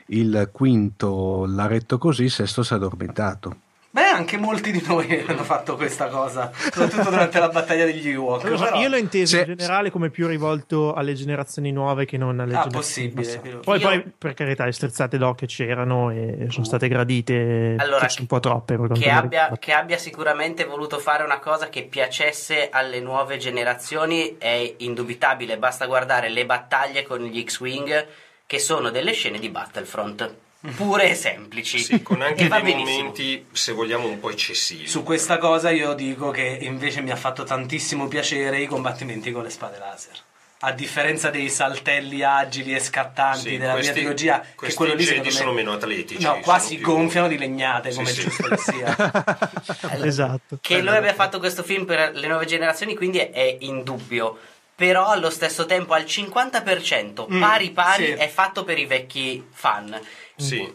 il 0.07 0.49
quinto 0.51 1.45
l'ha 1.47 1.67
retto 1.67 1.97
così, 1.97 2.23
il 2.23 2.31
sesto 2.31 2.63
si 2.63 2.73
è 2.73 2.77
addormentato. 2.77 3.55
Beh, 3.93 4.03
anche 4.03 4.37
molti 4.37 4.71
di 4.71 4.81
noi 4.87 5.05
hanno 5.27 5.43
fatto 5.43 5.75
questa 5.75 6.07
cosa, 6.07 6.49
soprattutto 6.53 7.09
durante 7.09 7.39
la 7.39 7.49
battaglia 7.49 7.83
degli 7.83 8.07
Ewok. 8.07 8.41
Però- 8.47 8.79
io 8.79 8.87
l'ho 8.87 8.95
inteso 8.95 9.37
in 9.37 9.43
generale 9.43 9.91
come 9.91 10.09
più 10.09 10.27
rivolto 10.27 10.93
alle 10.93 11.13
generazioni 11.13 11.73
nuove 11.73 12.05
che 12.05 12.17
non 12.17 12.39
alle 12.39 12.55
Ah, 12.55 12.63
generazioni 12.63 13.09
possibile. 13.09 13.57
Poi, 13.59 13.79
Io- 13.81 13.87
poi, 13.87 14.11
per 14.17 14.33
carità, 14.33 14.63
le 14.63 14.71
strizzate 14.71 15.17
d'occhio 15.17 15.45
c'erano 15.45 16.09
e 16.09 16.47
sono 16.49 16.63
state 16.63 16.87
gradite 16.87 17.75
Allora, 17.79 18.07
un 18.17 18.25
po' 18.27 18.39
troppe. 18.39 18.77
Per 18.77 18.91
che 18.93 19.09
abbia, 19.09 19.51
che 19.59 19.73
abbia 19.73 19.97
sicuramente 19.97 20.63
voluto 20.63 20.97
fare 20.97 21.23
una 21.23 21.39
cosa 21.39 21.67
che 21.67 21.83
piacesse 21.83 22.69
alle 22.71 23.01
nuove 23.01 23.35
generazioni 23.37 24.37
è 24.37 24.73
indubitabile, 24.77 25.57
basta 25.57 25.85
guardare 25.85 26.29
le 26.29 26.45
battaglie 26.45 27.03
con 27.03 27.19
gli 27.19 27.43
X-Wing 27.43 28.05
che 28.47 28.59
sono 28.59 28.89
delle 28.89 29.11
scene 29.11 29.37
di 29.39 29.49
Battlefront, 29.49 30.33
pure 30.75 31.09
e 31.09 31.15
semplici. 31.15 31.79
Sì, 31.79 32.01
con 32.01 32.21
anche 32.21 32.47
dei 32.47 32.61
benissimo. 32.61 32.97
momenti, 32.99 33.45
se 33.51 33.71
vogliamo, 33.71 34.07
un 34.07 34.19
po' 34.19 34.29
eccessivi. 34.29 34.87
Su 34.87 35.03
questa 35.03 35.37
cosa 35.37 35.69
io 35.71 35.93
dico 35.93 36.31
che 36.31 36.59
invece 36.61 37.01
mi 37.01 37.11
ha 37.11 37.15
fatto 37.15 37.43
tantissimo 37.43 38.07
piacere 38.07 38.59
i 38.61 38.67
combattimenti 38.67 39.31
con 39.31 39.43
le 39.43 39.49
spade 39.49 39.77
laser. 39.79 40.17
A 40.63 40.73
differenza 40.73 41.31
dei 41.31 41.49
saltelli 41.49 42.21
agili 42.21 42.75
e 42.75 42.79
scattanti 42.79 43.49
Sì, 43.49 43.57
della 43.57 43.71
questi- 43.71 43.91
mia 43.93 43.99
trilogia, 44.01 44.45
che 44.59 44.73
quello 44.75 44.93
lì 44.93 45.05
me- 45.19 45.31
sono 45.31 45.53
meno 45.53 45.71
atletici, 45.73 46.21
No, 46.23 46.39
qua 46.39 46.59
si 46.59 46.75
più- 46.75 46.85
gonfiano 46.85 47.27
di 47.27 47.39
legnate, 47.39 47.91
come 47.95 48.11
Sì, 48.11 48.21
giusto 48.21 48.47
che 48.47 48.57
sia. 48.57 48.95
Esatto. 50.05 50.59
Che 50.61 50.81
lui 50.81 50.95
abbia 50.95 51.15
fatto 51.15 51.39
questo 51.39 51.63
film 51.63 51.85
per 51.85 52.11
le 52.13 52.27
nuove 52.27 52.45
generazioni 52.45 52.95
quindi 52.95 53.17
è, 53.17 53.31
è 53.31 53.55
indubbio. 53.61 54.37
Però 54.75 55.07
allo 55.07 55.29
stesso 55.31 55.65
tempo 55.65 55.93
al 55.93 56.03
50% 56.03 57.27
Mm, 57.31 57.39
pari 57.39 57.69
pari 57.71 58.05
sì. 58.05 58.11
è 58.13 58.27
fatto 58.27 58.63
per 58.63 58.77
i 58.79 58.85
vecchi 58.85 59.43
fan. 59.51 59.99
Sì, 60.41 60.73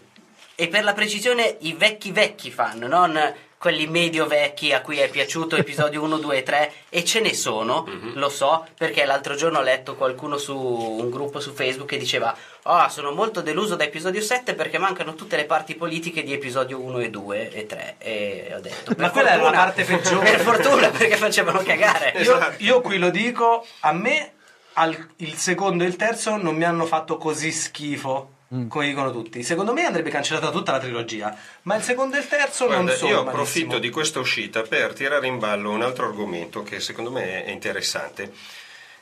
E 0.58 0.68
per 0.68 0.84
la 0.84 0.94
precisione 0.94 1.56
i 1.60 1.74
vecchi 1.74 2.12
vecchi 2.12 2.50
fan, 2.50 2.78
non 2.78 3.34
quelli 3.58 3.86
medio 3.86 4.26
vecchi 4.26 4.72
a 4.72 4.80
cui 4.80 4.98
è 4.98 5.08
piaciuto 5.10 5.54
episodio 5.56 6.02
1, 6.02 6.16
2 6.18 6.36
e 6.38 6.42
3 6.42 6.72
e 6.88 7.04
ce 7.04 7.20
ne 7.20 7.34
sono, 7.34 7.84
Mhm. 7.86 8.12
lo 8.14 8.28
so, 8.30 8.66
perché 8.76 9.04
l'altro 9.04 9.34
giorno 9.34 9.58
ho 9.58 9.62
letto 9.62 9.96
qualcuno 9.96 10.38
su 10.38 10.56
un 10.56 11.10
gruppo 11.10 11.40
su 11.40 11.52
Facebook 11.52 11.88
che 11.90 11.98
diceva 11.98 12.34
"Ah, 12.62 12.88
sono 12.88 13.10
molto 13.12 13.42
deluso 13.42 13.76
da 13.76 13.84
episodio 13.84 14.20
7 14.22 14.54
perché 14.54 14.78
mancano 14.78 15.14
tutte 15.14 15.36
le 15.36 15.44
parti 15.44 15.74
politiche 15.74 16.22
di 16.22 16.32
episodio 16.32 16.80
1 16.80 17.00
e 17.00 17.10
2 17.10 17.50
e 17.50 17.66
3" 17.66 17.94
e 17.98 18.52
ho 18.56 18.60
detto 18.60 18.92
Ma 18.96 19.04
"Per 19.04 19.10
quella 19.10 19.28
era 19.32 19.36
la 19.36 19.42
fortuna- 19.42 19.62
parte 19.64 19.84
peggiore." 19.84 20.30
Per 20.30 20.40
fortuna 20.40 20.88
perché 20.88 21.16
facevano 21.16 21.58
cagare. 21.62 22.14
Io, 22.22 22.54
io 22.58 22.80
qui 22.80 22.96
lo 22.98 23.10
dico, 23.10 23.66
a 23.80 23.92
me 23.92 24.32
al- 24.74 25.08
il 25.16 25.34
secondo 25.34 25.84
e 25.84 25.86
il 25.86 25.96
terzo 25.96 26.36
non 26.36 26.54
mi 26.56 26.64
hanno 26.64 26.86
fatto 26.86 27.18
così 27.18 27.50
schifo. 27.52 28.30
Mm. 28.54 28.68
Come 28.68 28.86
dicono 28.86 29.10
tutti, 29.10 29.42
secondo 29.42 29.72
me 29.72 29.84
andrebbe 29.84 30.10
cancellata 30.10 30.50
tutta 30.50 30.72
la 30.72 30.78
trilogia. 30.78 31.36
Ma 31.62 31.74
il 31.74 31.82
secondo 31.82 32.16
e 32.16 32.20
il 32.20 32.28
terzo 32.28 32.66
Guarda, 32.66 32.84
non 32.84 32.94
sono. 32.94 33.10
io 33.10 33.16
malissimo. 33.16 33.30
approfitto 33.42 33.78
di 33.78 33.90
questa 33.90 34.20
uscita 34.20 34.62
per 34.62 34.92
tirare 34.92 35.26
in 35.26 35.38
ballo 35.38 35.70
un 35.72 35.82
altro 35.82 36.06
argomento 36.06 36.62
che 36.62 36.78
secondo 36.78 37.10
me 37.10 37.44
è 37.44 37.50
interessante 37.50 38.32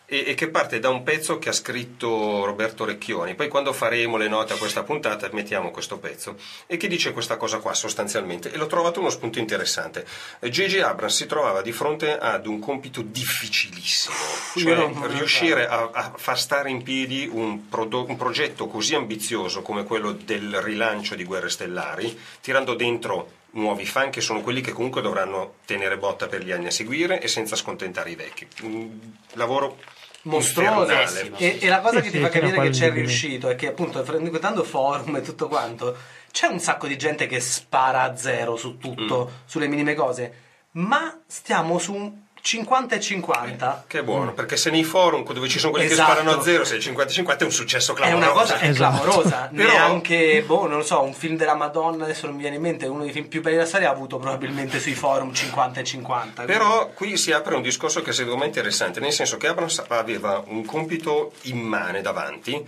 e, 0.07 0.25
e 0.29 0.35
che 0.35 0.49
parte 0.49 0.79
da 0.79 0.91
un 0.91 1.03
pezzo 1.03 1.39
che 1.39 1.49
ha 1.49 1.53
scritto 1.53 2.45
Roberto 2.45 2.85
Recchioni. 2.85 3.35
Poi 3.35 3.49
quando 3.49 3.73
faremo 3.73 4.17
le 4.17 4.29
note 4.29 4.53
a 4.53 4.57
questa 4.57 4.83
puntata 4.83 5.29
mettiamo 5.33 5.71
questo 5.71 5.99
pezzo 5.99 6.37
e 6.67 6.77
che 6.77 6.89
dice 6.89 7.13
questa 7.13 7.37
cosa 7.37 7.59
qua 7.59 7.75
sostanzialmente 7.75 8.53
e 8.53 8.57
l'ho 8.57 8.67
trovato 8.67 9.01
uno 9.01 9.11
spunto 9.11 9.39
interessante. 9.39 10.07
J.J. 10.41 10.81
Abrams 10.81 11.15
si 11.15 11.27
trovava 11.27 11.63
di 11.63 11.73
fronte 11.73 12.19
ad 12.19 12.47
un 12.47 12.59
compito 12.59 13.03
difficilissimo, 13.03 14.15
Io 14.57 14.65
cioè 14.65 15.09
riuscire 15.09 15.67
a, 15.67 15.91
a 15.93 16.13
far 16.17 16.39
stare 16.39 16.71
in 16.71 16.83
piedi 16.83 17.29
un, 17.31 17.69
prodo- 17.69 18.07
un 18.07 18.17
progetto 18.17 18.67
così 18.67 18.95
ambizioso 18.95 19.63
come 19.63 19.85
quello 19.85 20.13
del 20.13 20.61
rilancio 20.61 21.15
di 21.15 21.25
Guerre 21.25 21.49
Stellari, 21.49 22.19
tirando 22.41 22.75
dentro 22.75 23.43
nuovi 23.55 23.87
fan 23.87 24.11
che 24.11 24.21
sono 24.21 24.41
quelli 24.41 24.61
che 24.61 24.73
comunque 24.73 25.01
dovranno 25.01 25.55
tenere 25.65 25.97
botta 25.97 26.27
per 26.27 26.43
gli 26.43 26.51
anni 26.51 26.67
a 26.67 26.71
seguire 26.71 27.21
e 27.21 27.29
senza 27.29 27.57
scontentare 27.57 28.11
i 28.11 28.17
vecchi. 28.17 28.47
Un 28.63 28.99
lavoro 29.35 29.79
mostruoso 30.25 30.93
infernale. 30.93 31.37
e, 31.39 31.59
e 31.61 31.69
la 31.69 31.81
cosa 31.81 31.97
Sì, 31.97 32.03
che 32.03 32.11
sì, 32.11 32.17
ti 32.17 32.23
fa 32.23 32.29
capire 32.29 32.61
che 32.61 32.71
c'è 32.71 32.91
riuscito 32.93 33.49
è 33.49 33.55
che 33.57 33.69
appunto 33.69 34.03
frequentando 34.05 34.63
forum 34.65 35.17
e 35.17 35.21
tutto 35.23 35.49
quanto 35.49 35.97
c'è 36.31 36.47
un 36.47 36.59
sacco 36.61 36.87
di 36.87 36.97
gente 36.99 37.27
che 37.27 37.41
spara 37.41 38.03
a 38.03 38.17
zero 38.17 38.57
su 38.57 38.79
tutto 38.79 39.31
Mm. 39.31 39.37
sulle 39.47 39.67
minime 39.69 39.95
cose 39.95 40.35
ma 40.73 41.21
stiamo 41.27 41.79
su 41.79 41.95
un 41.95 42.13
50 42.47 42.97
e 42.97 43.01
50 43.01 43.85
Che 43.87 44.01
è 44.01 44.03
buono, 44.03 44.35
perché 44.35 44.59
se 44.59 44.69
nei 44.69 44.85
forum 44.85 45.25
dove 45.33 45.49
ci 45.49 45.59
sono 45.59 45.73
quelli 45.73 45.87
Esatto. 45.87 46.13
che 46.13 46.19
sparano 46.19 46.39
a 46.39 46.43
zero, 46.43 46.65
se 46.67 46.75
il 46.77 46.83
50-50 46.85 47.39
è 47.39 47.43
un 47.45 47.51
successo 47.51 47.93
è 47.93 47.95
clamoroso. 47.95 48.31
una 48.31 48.39
cosa 48.39 48.59
è 48.59 48.69
Esatto. 48.69 49.01
clamorosa 49.01 49.49
Però- 49.57 49.73
neanche 49.73 50.43
boh 50.47 50.67
non 50.69 50.77
lo 50.77 50.85
so 50.85 51.01
un 51.01 51.15
film 51.15 51.37
della 51.39 51.55
Madonna 51.55 52.05
adesso 52.05 52.27
non 52.27 52.35
mi 52.35 52.43
viene 52.43 52.57
in 52.57 52.63
mente 52.63 52.87
uno 52.87 53.03
dei 53.03 53.13
film 53.13 53.29
più 53.29 53.41
belli 53.41 53.57
della 53.57 53.67
storia 53.67 53.89
ha 53.89 53.93
avuto 53.93 54.19
probabilmente 54.19 54.79
sui 54.79 54.93
forum 54.93 55.33
50 55.33 55.81
e 55.81 55.85
50 55.85 56.45
Però 56.45 56.89
qui 56.89 57.17
si 57.17 57.33
apre 57.33 57.55
un 57.55 57.63
discorso 57.63 58.03
che 58.03 58.13
secondo 58.13 58.37
me 58.37 58.45
è 58.45 58.47
interessante, 58.49 59.01
nel 59.01 59.13
senso 59.13 59.39
che 59.39 59.47
Abrams 59.49 59.83
aveva 59.89 60.43
un 60.47 60.67
compito 60.67 61.33
immane 61.45 62.03
davanti, 62.03 62.63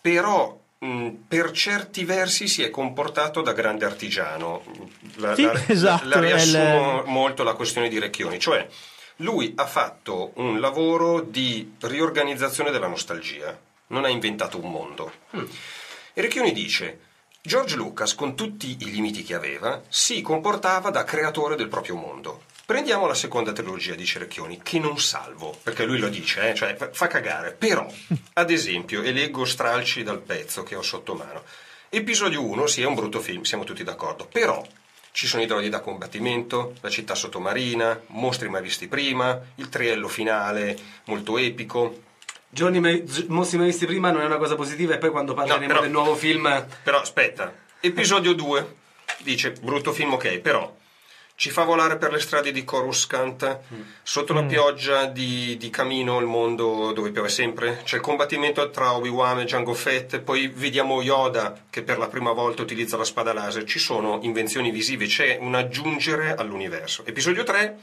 però 0.00 0.58
per 1.28 1.50
certi 1.50 2.04
versi 2.04 2.48
si 2.48 2.62
è 2.62 2.70
comportato 2.70 3.42
da 3.42 3.52
grande 3.52 3.84
artigiano. 3.84 4.62
La, 5.16 5.34
Sì, 5.34 5.46
esatto, 5.66 6.08
la 6.08 6.18
riassumo 6.20 7.00
è 7.00 7.04
il- 7.04 7.10
molto 7.10 7.42
la 7.42 7.52
questione 7.54 7.88
di 7.90 7.98
Recchioni, 7.98 8.38
cioè 8.38 8.66
lui 9.16 9.52
ha 9.56 9.66
fatto 9.66 10.32
un 10.36 10.58
lavoro 10.58 11.20
di 11.20 11.74
riorganizzazione 11.80 12.70
della 12.70 12.86
nostalgia, 12.86 13.58
non 13.88 14.04
ha 14.04 14.08
inventato 14.08 14.58
un 14.58 14.70
mondo. 14.70 15.12
E 15.32 16.22
Recchioni 16.22 16.52
dice, 16.52 17.00
George 17.42 17.76
Lucas, 17.76 18.14
con 18.14 18.34
tutti 18.34 18.74
i 18.80 18.90
limiti 18.90 19.22
che 19.22 19.34
aveva, 19.34 19.82
si 19.88 20.22
comportava 20.22 20.88
da 20.88 21.04
creatore 21.04 21.56
del 21.56 21.68
proprio 21.68 21.96
mondo. 21.96 22.44
Prendiamo 22.70 23.08
la 23.08 23.14
seconda 23.14 23.50
trilogia, 23.50 23.96
dice 23.96 24.20
Recchioni, 24.20 24.60
che 24.62 24.78
non 24.78 24.96
salvo, 25.00 25.58
perché 25.60 25.84
lui 25.84 25.98
lo 25.98 26.08
dice, 26.08 26.50
eh, 26.50 26.54
cioè 26.54 26.76
fa- 26.92 27.08
cagare. 27.08 27.50
Però, 27.50 27.84
ad 28.34 28.48
esempio, 28.48 29.02
e 29.02 29.10
leggo 29.10 29.44
stralci 29.44 30.04
dal 30.04 30.20
pezzo 30.20 30.62
che 30.62 30.76
ho 30.76 30.82
sotto 30.82 31.14
mano, 31.16 31.42
Episodio 31.88 32.44
1, 32.44 32.68
sì, 32.68 32.82
è 32.82 32.86
un 32.86 32.94
brutto 32.94 33.18
film, 33.18 33.42
siamo 33.42 33.64
tutti 33.64 33.82
d'accordo, 33.82 34.24
però 34.30 34.64
ci 35.10 35.26
sono 35.26 35.42
i 35.42 35.46
droni 35.46 35.68
da 35.68 35.80
combattimento, 35.80 36.74
la 36.80 36.90
città 36.90 37.16
sottomarina, 37.16 38.02
mostri 38.10 38.48
mai 38.48 38.62
visti 38.62 38.86
prima, 38.86 39.36
il 39.56 39.68
triello 39.68 40.06
finale 40.06 40.78
molto 41.06 41.38
epico. 41.38 42.02
Giorni 42.48 42.78
mai- 42.78 43.02
mostri 43.26 43.58
mai 43.58 43.66
visti 43.66 43.84
prima 43.84 44.12
non 44.12 44.22
è 44.22 44.26
una 44.26 44.38
cosa 44.38 44.54
positiva 44.54 44.94
e 44.94 44.98
poi 44.98 45.10
quando 45.10 45.34
parleremo 45.34 45.66
però- 45.66 45.80
del 45.80 45.90
nuovo 45.90 46.14
film 46.14 46.66
Però 46.84 47.00
aspetta, 47.00 47.52
episodio 47.80 48.32
2 48.32 48.74
dice 49.24 49.50
brutto 49.60 49.92
film 49.92 50.12
ok, 50.12 50.38
però 50.38 50.78
ci 51.40 51.48
fa 51.48 51.64
volare 51.64 51.96
per 51.96 52.12
le 52.12 52.20
strade 52.20 52.52
di 52.52 52.64
Coruscant, 52.64 53.60
sotto 54.02 54.34
la 54.34 54.44
pioggia 54.44 55.06
di, 55.06 55.56
di 55.56 55.70
Camino, 55.70 56.18
il 56.18 56.26
mondo 56.26 56.92
dove 56.92 57.12
piove 57.12 57.30
sempre, 57.30 57.80
c'è 57.82 57.96
il 57.96 58.02
combattimento 58.02 58.68
tra 58.68 58.92
Obi-Wan 58.92 59.40
e 59.40 59.44
Jango 59.46 59.72
Fett, 59.72 60.18
poi 60.18 60.48
vediamo 60.48 61.00
Yoda 61.00 61.58
che 61.70 61.80
per 61.80 61.96
la 61.96 62.08
prima 62.08 62.32
volta 62.32 62.60
utilizza 62.60 62.98
la 62.98 63.04
spada 63.04 63.32
laser, 63.32 63.64
ci 63.64 63.78
sono 63.78 64.18
invenzioni 64.20 64.70
visive, 64.70 65.06
c'è 65.06 65.38
un 65.40 65.54
aggiungere 65.54 66.34
all'universo. 66.34 67.06
Episodio 67.06 67.42
3 67.42 67.78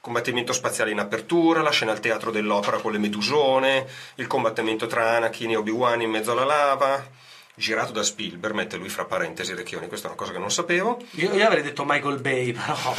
combattimento 0.00 0.52
spaziale 0.52 0.92
in 0.92 1.00
apertura, 1.00 1.62
la 1.62 1.70
scena 1.70 1.90
al 1.90 1.98
teatro 1.98 2.30
dell'opera 2.30 2.78
con 2.78 2.92
le 2.92 2.98
medusone, 2.98 3.84
il 4.14 4.28
combattimento 4.28 4.86
tra 4.86 5.16
Anakin 5.16 5.50
e 5.50 5.56
Obi-Wan 5.56 6.02
in 6.02 6.10
mezzo 6.10 6.30
alla 6.30 6.44
lava, 6.44 7.04
girato 7.56 7.90
da 7.90 8.02
Spielberg, 8.02 8.54
mette 8.54 8.76
lui 8.76 8.90
fra 8.90 9.06
parentesi 9.06 9.54
Recchioni, 9.54 9.88
questa 9.88 10.06
è 10.06 10.10
una 10.10 10.18
cosa 10.18 10.32
che 10.32 10.38
non 10.38 10.50
sapevo. 10.50 11.02
io, 11.12 11.32
io 11.34 11.46
avrei 11.46 11.62
detto 11.62 11.84
Michael 11.86 12.20
Bay 12.20 12.52
però 12.52 12.94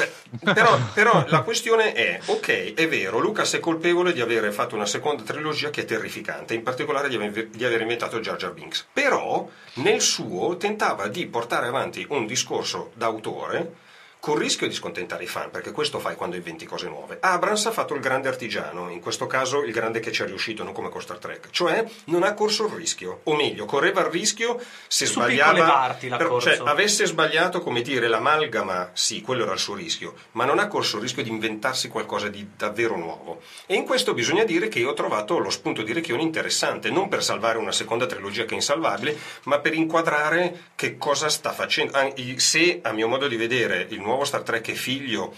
Però, 0.53 0.79
però 0.93 1.25
la 1.27 1.41
questione 1.41 1.93
è, 1.93 2.19
ok, 2.25 2.73
è 2.73 2.87
vero, 2.87 3.19
Lucas 3.19 3.53
è 3.53 3.59
colpevole 3.59 4.13
di 4.13 4.21
aver 4.21 4.51
fatto 4.51 4.75
una 4.75 4.85
seconda 4.85 5.23
trilogia 5.23 5.69
che 5.69 5.81
è 5.81 5.85
terrificante, 5.85 6.55
in 6.55 6.63
particolare 6.63 7.07
di 7.07 7.15
aver, 7.15 7.47
di 7.47 7.63
aver 7.63 7.81
inventato 7.81 8.19
Jar 8.19 8.35
Jar 8.35 8.53
Binks. 8.53 8.87
Però 8.91 9.47
nel 9.75 10.01
suo 10.01 10.57
tentava 10.57 11.07
di 11.07 11.27
portare 11.27 11.67
avanti 11.67 12.05
un 12.09 12.25
discorso 12.25 12.91
d'autore 12.95 13.85
col 14.20 14.39
rischio 14.39 14.68
di 14.68 14.74
scontentare 14.74 15.24
i 15.24 15.28
fan, 15.28 15.51
perché 15.51 15.72
questo 15.72 15.99
fai 15.99 16.15
quando 16.15 16.36
inventi 16.36 16.65
cose 16.65 16.88
nuove. 16.88 17.18
Abrams 17.22 17.65
ha 17.68 17.72
fatto 17.72 17.93
il 17.93 18.01
grande 18.01 18.28
artigiano, 18.28 18.89
in 18.89 18.99
questo 18.99 19.26
caso 19.28 19.63
il 19.63 19.72
grande 19.72 19.99
che 19.99 20.11
ci 20.11 20.24
è 20.24 20.26
riuscito, 20.26 20.63
non 20.63 20.74
come 20.74 20.89
con 20.89 21.01
Star 21.01 21.18
Trek, 21.18 21.49
cioè 21.51 21.86
non 22.05 22.24
ha 22.24 22.34
corso 22.34 22.65
il 22.65 22.74
rischio, 22.74 23.22
o 23.24 23.36
meglio, 23.36 23.65
correva 23.65 24.01
il 24.01 24.07
rischio 24.07 24.59
se 24.88 25.05
Su 25.05 25.13
sbagliava, 25.13 25.51
piccole 25.53 25.72
parti 25.72 26.07
l'ha 26.09 26.18
per- 26.18 26.28
corso. 26.28 26.55
cioè, 26.55 26.68
avesse 26.68 27.05
sbagliato, 27.05 27.61
come 27.61 27.82
dire, 27.82 28.07
l'amalgama, 28.07 28.89
sì, 28.93 29.22
quello 29.22 29.43
era 29.43 29.53
il 29.53 29.59
suo 29.59 29.76
rischio, 29.76 30.15
ma 30.32 30.45
non 30.45 30.59
ha 30.59 30.68
corso 30.68 30.97
il 30.97 31.03
rischio 31.03 31.24
di 31.24 31.30
inventarsi 31.30 31.88
qualcosa 31.88 32.28
di 32.28 32.49
davvero 32.57 32.97
nuovo. 32.97 33.41
E 33.65 33.76
in 33.76 33.86
questo 33.86 34.13
bisogna 34.13 34.43
dire 34.43 34.68
che 34.68 34.80
io 34.80 34.89
ho 34.89 34.93
trovato 34.93 35.38
lo 35.38 35.49
spunto 35.49 35.84
di 35.84 35.93
Recchioni 35.93 36.24
interessante, 36.24 36.89
non 36.89 37.07
per 37.07 37.24
salvare 37.24 37.57
una 37.57 37.72
seconda 37.72 38.05
trilogia 38.05 38.43
che 38.45 38.51
è 38.51 38.55
insalvabile, 38.55 39.18
ma 39.43 39.59
per 39.59 39.74
inquadrare 39.74 40.63
che 40.76 40.97
cosa 40.97 41.30
sta 41.30 41.51
facendo. 41.51 41.93
Se, 42.38 42.80
a 42.84 42.91
mio 42.91 43.07
modo 43.07 43.28
di 43.28 43.36
vedere, 43.36 43.86
il 43.89 43.99
nuovo 44.07 44.25
Star 44.25 44.41
Trek 44.41 44.69
è 44.71 44.73
figlio 44.73 45.33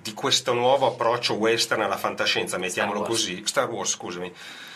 di 0.00 0.12
questo 0.14 0.52
nuovo 0.52 0.86
approccio 0.86 1.34
western 1.34 1.82
alla 1.82 1.96
fantascienza, 1.96 2.56
mettiamolo 2.58 3.00
Wars. 3.00 3.10
così, 3.10 3.42
Star 3.44 3.68
Wars, 3.68 3.90
scusami. 3.90 4.32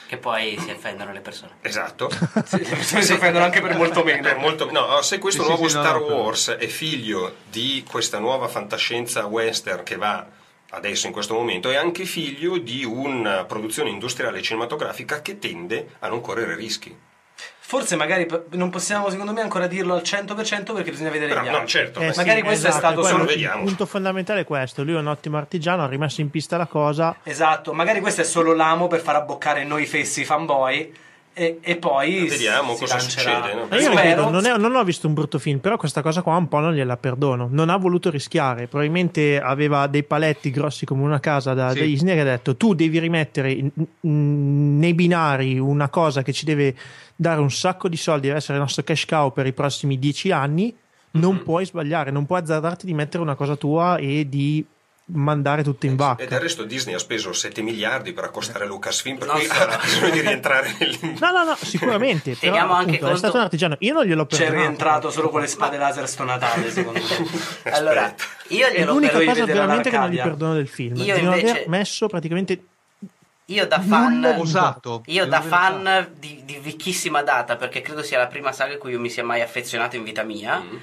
Che 0.09 0.17
poi 0.19 0.59
si 0.59 0.71
offendono 0.71 1.13
le 1.13 1.21
persone. 1.21 1.53
Esatto. 1.63 2.11
se 2.45 3.03
si 3.03 3.13
offendono 3.13 3.45
anche 3.45 3.61
per 3.63 3.77
molto 3.77 4.03
meno 4.05 4.21
Per 4.23 4.37
molto- 4.37 4.71
no, 4.71 5.01
se 5.01 5.19
questo 5.19 5.43
Sì, 5.43 5.49
nuovo 5.49 5.65
sì, 5.65 5.71
sì, 5.71 5.77
no, 5.77 5.83
Star 5.83 6.01
no, 6.01 6.07
però- 6.07 6.19
Wars 6.23 6.49
è 6.51 6.67
figlio 6.67 7.37
di 7.49 7.85
questa 7.89 8.19
nuova 8.19 8.49
fantascienza 8.49 9.25
western 9.27 9.85
che 9.85 9.97
va 9.97 10.27
adesso 10.71 11.07
in 11.07 11.13
questo 11.13 11.35
momento, 11.35 11.71
è 11.71 11.77
anche 11.77 12.05
figlio 12.05 12.59
di 12.59 12.83
una 12.85 13.45
produzione 13.45 13.91
industriale 13.91 14.41
cinematografica 14.43 15.21
che 15.23 15.39
tende 15.39 15.97
a 16.01 16.09
non 16.09 16.21
correre 16.23 16.57
rischi. 16.57 16.95
Forse 17.65 17.95
magari 17.97 18.27
non 18.51 18.71
possiamo 18.71 19.09
secondo 19.09 19.33
me 19.33 19.41
ancora 19.41 19.67
dirlo 19.67 19.95
al 19.95 20.03
100% 20.03 20.75
perché 20.75 20.91
bisogna 20.91 21.11
vedere 21.11 21.33
Però, 21.33 21.43
gli 21.45 21.49
no, 21.49 21.53
altri 21.55 21.69
certo, 21.69 22.01
Eh 22.01 22.07
beh, 22.07 22.13
sì, 22.13 22.19
magari 22.19 22.43
questo 22.43 22.67
è 22.67 22.69
esatto, 22.71 22.87
stato 22.87 23.01
quello- 23.01 23.17
solo 23.17 23.29
vediamo. 23.29 23.59
Il 23.61 23.65
punto 23.67 23.87
fondamentale 23.87 24.41
è 24.41 24.45
questo: 24.45 24.83
lui 24.85 24.95
è 24.95 24.99
un 24.99 25.07
ottimo 25.07 25.37
artigiano, 25.39 25.85
ha 25.85 25.87
rimesso 25.89 26.21
in 26.21 26.29
pista 26.31 26.57
la 26.57 26.67
cosa. 26.67 27.17
esatto 27.23 27.73
magari 27.73 28.01
questo 28.01 28.21
è 28.23 28.25
solo 28.25 28.53
l'amo 28.53 28.89
per 28.89 29.01
far 29.01 29.15
abboccare 29.17 29.65
noi 29.65 29.87
fessi 29.87 30.25
fanboy 30.25 30.93
e, 31.35 31.61
e 31.63 31.77
poi 31.77 32.29
Vediamo 32.29 32.75
cosa 32.75 32.97
lancerà. 32.97 33.43
succede, 33.43 33.55
no? 33.55 33.77
Io 33.79 33.89
ripeto, 33.89 34.29
non, 34.29 34.45
è- 34.45 34.57
non 34.59 34.75
ho 34.77 34.85
visto 34.85 35.07
un 35.07 35.15
brutto 35.15 35.39
film, 35.39 35.61
però 35.61 35.79
questa 35.79 36.03
cosa 36.03 36.21
qua 36.21 36.37
un 36.37 36.47
po' 36.47 36.59
non 36.59 36.75
gliela 36.75 36.99
perdono. 36.99 37.49
Non 37.51 37.71
ha 37.71 37.77
voluto 37.79 38.11
rischiare. 38.11 38.67
Probabilmente 38.67 39.41
aveva 39.41 39.87
dei 39.87 40.03
paletti 40.03 40.51
grossi 40.51 40.85
come 40.85 41.03
una 41.05 41.21
casa 41.21 41.55
da, 41.55 41.71
Sì. 41.71 41.79
da 41.79 41.85
Disney 41.87 42.15
che 42.17 42.21
ha 42.21 42.25
detto: 42.25 42.55
Tu 42.57 42.75
devi 42.75 42.99
rimettere 42.99 43.51
in- 43.51 43.71
in- 44.01 44.79
nei 44.79 44.93
binari 44.93 45.59
una 45.59 45.89
cosa 45.89 46.21
che 46.23 46.35
ci 46.35 46.45
deve 46.45 46.75
dare 47.17 47.41
un 47.41 47.51
sacco 47.51 47.89
di 47.89 47.97
soldi, 47.97 48.27
deve 48.27 48.39
essere 48.39 48.55
il 48.55 48.61
nostro 48.63 48.83
cash 48.83 49.05
cow 49.07 49.33
per 49.33 49.47
i 49.47 49.53
prossimi 49.53 49.99
dieci 49.99 50.31
anni. 50.31 50.75
Non 51.13 51.35
Mhm. 51.35 51.43
puoi 51.43 51.67
sbagliare, 51.67 52.11
non 52.11 52.25
puoi 52.27 52.41
azzardarti 52.41 52.87
di 52.87 52.95
mettere 52.95 53.23
una 53.23 53.35
cosa 53.35 53.55
tua 53.57 53.97
e 53.99 54.27
di 54.29 54.65
mandare 55.07 55.63
tutto 55.63 55.85
in 55.85 55.93
E 55.93 55.97
vacca. 55.97 56.25
del 56.25 56.41
resto 56.41 56.63
Disney 56.65 56.95
ha 56.95 56.99
speso 56.99 57.33
7 57.35 57.61
miliardi 57.61 58.13
per 58.15 58.25
accostare 58.25 58.65
Lucasfilm, 58.67 59.19
per 59.19 59.27
Non 59.27 59.37
cui 59.37 59.45
sarà. 59.47 59.73
ha 59.79 59.83
bisogno 59.83 60.11
di 60.11 60.21
rientrare 60.21 60.75
nel... 60.79 60.97
No, 61.21 61.31
no, 61.33 61.45
no, 61.45 61.55
sicuramente. 61.61 62.31
però, 62.35 62.53
Teniamo 62.53 62.73
anche 62.73 62.83
appunto, 62.97 62.99
conto- 63.01 63.15
È 63.15 63.19
stato 63.19 63.37
un 63.37 63.43
artigiano. 63.43 63.77
Io 63.81 63.93
non 63.93 64.05
gliel'ho 64.05 64.25
c'è 64.27 64.37
perdonato. 64.39 64.63
rientrato 64.63 65.11
solo 65.11 65.29
con 65.29 65.41
le 65.43 65.49
spade 65.49 65.77
laser 65.77 66.09
sto 66.09 66.25
Natale 66.25 66.71
secondo 66.71 67.01
me 67.01 67.31
Allora, 67.73 68.15
io 68.49 68.67
È 68.69 68.73
glielo 68.79 68.93
l'unica 68.93 69.23
cosa 69.23 69.45
veramente 69.45 69.91
che 69.91 69.99
non 69.99 70.09
gli 70.09 70.17
perdono 70.17 70.55
del 70.55 70.69
film. 70.69 70.97
Io 70.97 71.15
di 71.17 71.21
non 71.23 71.35
invece- 71.35 71.51
aver 71.51 71.69
messo 71.69 72.07
praticamente 72.07 72.65
Io 73.53 73.67
da 73.67 73.81
fan 73.81 74.25
Osato. 74.39 75.03
Io 75.07 75.27
da 75.27 75.41
fan 75.41 76.15
di, 76.19 76.43
di 76.45 76.59
vecchissima 76.59 77.23
data, 77.23 77.57
perché 77.57 77.81
credo 77.81 78.03
sia 78.03 78.19
la 78.19 78.27
prima 78.27 78.53
saga 78.53 78.75
a 78.75 78.79
cui 78.79 78.93
io 78.93 79.01
mi 79.01 79.11
sia 79.11 79.25
mai 79.25 79.41
affezionato 79.43 79.97
in 79.97 80.05
vita 80.05 80.23
mia, 80.23 80.59
Mm. 80.59 80.77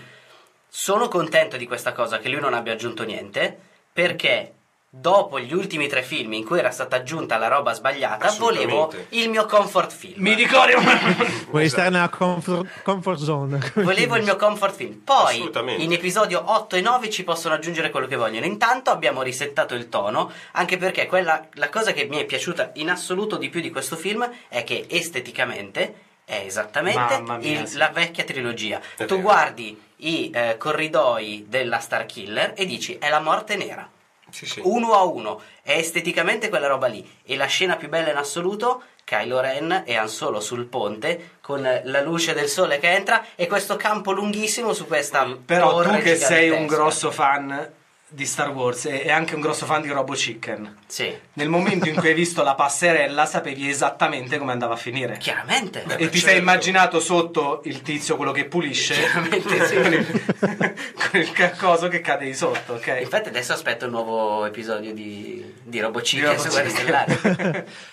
sono 0.67 1.07
contento 1.07 1.57
di 1.57 1.65
questa 1.65 1.91
cosa, 1.93 2.19
che 2.19 2.29
lui 2.29 2.39
non 2.39 2.53
abbia 2.53 2.73
aggiunto 2.73 3.03
niente, 3.03 3.57
perché 3.91 4.53
dopo 4.91 5.39
gli 5.39 5.53
ultimi 5.53 5.87
tre 5.87 6.01
film 6.01 6.33
in 6.33 6.43
cui 6.43 6.57
era 6.57 6.71
stata 6.71 6.95
aggiunta 6.95 7.37
la 7.37 7.47
roba 7.47 7.73
sbagliata, 7.73 8.31
volevo 8.39 8.91
il 9.09 9.29
mio 9.29 9.45
comfort 9.45 9.91
film. 9.91 10.15
mi 10.17 10.33
ricordo 10.33 10.77
Vuoi 11.49 11.69
stare 11.69 11.89
nella 11.89 12.09
comfort, 12.09 12.81
comfort 12.81 13.19
zone. 13.19 13.71
Volevo 13.75 14.15
il 14.15 14.23
mio 14.23 14.35
comfort 14.35 14.75
film. 14.75 15.01
Poi 15.03 15.51
in 15.77 15.91
episodio 15.91 16.41
8 16.45 16.75
e 16.75 16.81
9 16.81 17.09
ci 17.09 17.23
possono 17.23 17.53
aggiungere 17.53 17.91
quello 17.91 18.07
che 18.07 18.15
vogliono. 18.15 18.45
Intanto 18.45 18.89
abbiamo 18.89 19.21
risettato 19.21 19.75
il 19.75 19.89
tono, 19.89 20.31
anche 20.53 20.77
perché 20.77 21.05
quella, 21.05 21.47
la 21.53 21.69
cosa 21.69 21.91
che 21.91 22.05
mi 22.05 22.17
è 22.17 22.25
piaciuta 22.25 22.71
in 22.75 22.89
assoluto 22.89 23.37
di 23.37 23.49
più 23.49 23.61
di 23.61 23.69
questo 23.69 23.95
film 23.95 24.27
è 24.47 24.63
che 24.63 24.85
esteticamente 24.89 26.07
è 26.25 26.43
esattamente 26.45 27.21
mia, 27.21 27.37
il- 27.39 27.67
sì. 27.67 27.77
la 27.77 27.89
vecchia 27.89 28.23
trilogia. 28.23 28.79
È 28.95 29.05
tu 29.05 29.15
vero. 29.15 29.21
guardi 29.21 29.79
i 29.97 30.31
eh, 30.33 30.57
corridoi 30.57 31.45
della 31.47 31.79
Star 31.79 32.05
Killer 32.05 32.53
e 32.55 32.65
dici 32.65 32.97
è 32.99 33.09
la 33.09 33.19
morte 33.19 33.55
nera. 33.55 33.87
Sì, 34.31 34.45
sì. 34.45 34.61
Uno 34.63 34.93
a 34.93 35.03
uno, 35.03 35.41
è 35.61 35.73
esteticamente 35.73 36.49
quella 36.49 36.67
roba 36.67 36.87
lì. 36.87 37.07
E 37.23 37.35
la 37.35 37.45
scena 37.45 37.75
più 37.75 37.89
bella 37.89 38.11
in 38.11 38.17
assoluto, 38.17 38.83
Kylo 39.03 39.39
Ren 39.39 39.83
e 39.85 39.95
Han 39.95 40.09
Solo 40.09 40.39
sul 40.39 40.65
ponte, 40.65 41.37
con 41.41 41.61
la 41.61 42.01
luce 42.01 42.33
del 42.33 42.47
sole 42.47 42.77
che 42.77 42.91
entra 42.91 43.25
e 43.35 43.47
questo 43.47 43.75
campo 43.75 44.11
lunghissimo 44.11 44.71
su 44.71 44.85
questa 44.85 45.27
però 45.43 45.81
tu 45.81 45.97
che 45.97 46.15
sei 46.15 46.51
un 46.51 46.67
grosso 46.67 47.09
fan 47.09 47.77
di 48.09 48.25
Star 48.25 48.49
Wars 48.49 48.85
e, 48.85 49.11
anche 49.11 49.35
un 49.35 49.41
grosso 49.41 49.65
fan 49.65 49.81
di 49.81 49.89
Robo 49.89 50.13
Chicken 50.13 50.77
Sì, 50.87 51.15
nel 51.33 51.47
momento 51.47 51.87
in 51.87 51.95
cui 51.95 52.07
hai 52.07 52.13
visto 52.13 52.43
la 52.43 52.55
passerella 52.55 53.25
sapevi 53.25 53.69
esattamente 53.69 54.37
come 54.37 54.51
andava 54.51 54.73
a 54.73 54.77
finire 54.77 55.17
chiaramente. 55.17 55.83
Beh, 55.85 55.93
e 55.93 56.09
ti 56.09 56.17
certo. 56.17 56.27
sei 56.27 56.37
immaginato 56.39 56.99
sotto 56.99 57.61
il 57.65 57.81
tizio 57.81 58.15
quello 58.15 58.31
che 58.31 58.45
pulisce 58.45 58.95
Chiaramente 58.95 59.65
sì. 59.65 59.75
con, 59.75 59.93
il, 59.93 60.23
con 61.09 61.19
il 61.19 61.55
coso 61.57 61.87
che 61.87 62.01
cade 62.01 62.25
di 62.25 62.33
sotto 62.33 62.73
ok 62.73 62.97
Infatti 63.01 63.29
adesso 63.29 63.53
aspetto 63.53 63.85
il 63.85 63.91
nuovo 63.91 64.45
episodio 64.45 64.93
di, 64.93 65.53
di 65.61 65.79
Robo 65.79 65.99
Di 65.99 66.05
Chicken 66.05 66.35
Robo 66.35 66.41
su 66.41 66.49
Guerre 66.49 66.69
Chicken. 66.69 66.83
Stellari. 66.83 67.65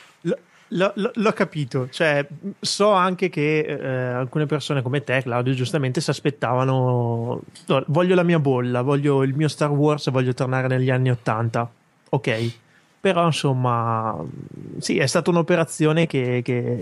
L- 0.68 1.10
l'ho 1.14 1.32
capito, 1.32 1.88
cioè, 1.90 2.26
so 2.58 2.90
anche 2.90 3.28
che 3.28 3.60
eh, 3.60 3.86
alcune 3.86 4.46
persone 4.46 4.82
come 4.82 5.04
te, 5.04 5.22
Claudio, 5.22 5.52
giustamente 5.54 6.00
si 6.00 6.10
aspettavano. 6.10 7.40
no, 7.66 7.84
voglio 7.86 8.14
la 8.14 8.24
mia 8.24 8.40
bolla, 8.40 8.82
voglio 8.82 9.22
il 9.22 9.34
mio 9.34 9.48
Star 9.48 9.70
Wars, 9.70 10.10
voglio 10.10 10.34
tornare 10.34 10.66
negli 10.66 10.90
anni 10.90 11.10
Ottanta. 11.10 11.70
Ok, 12.08 12.52
però 13.06 13.26
insomma, 13.26 14.16
sì, 14.80 14.98
è 14.98 15.06
stata 15.06 15.30
un'operazione 15.30 16.08
che. 16.08 16.40
che- 16.42 16.80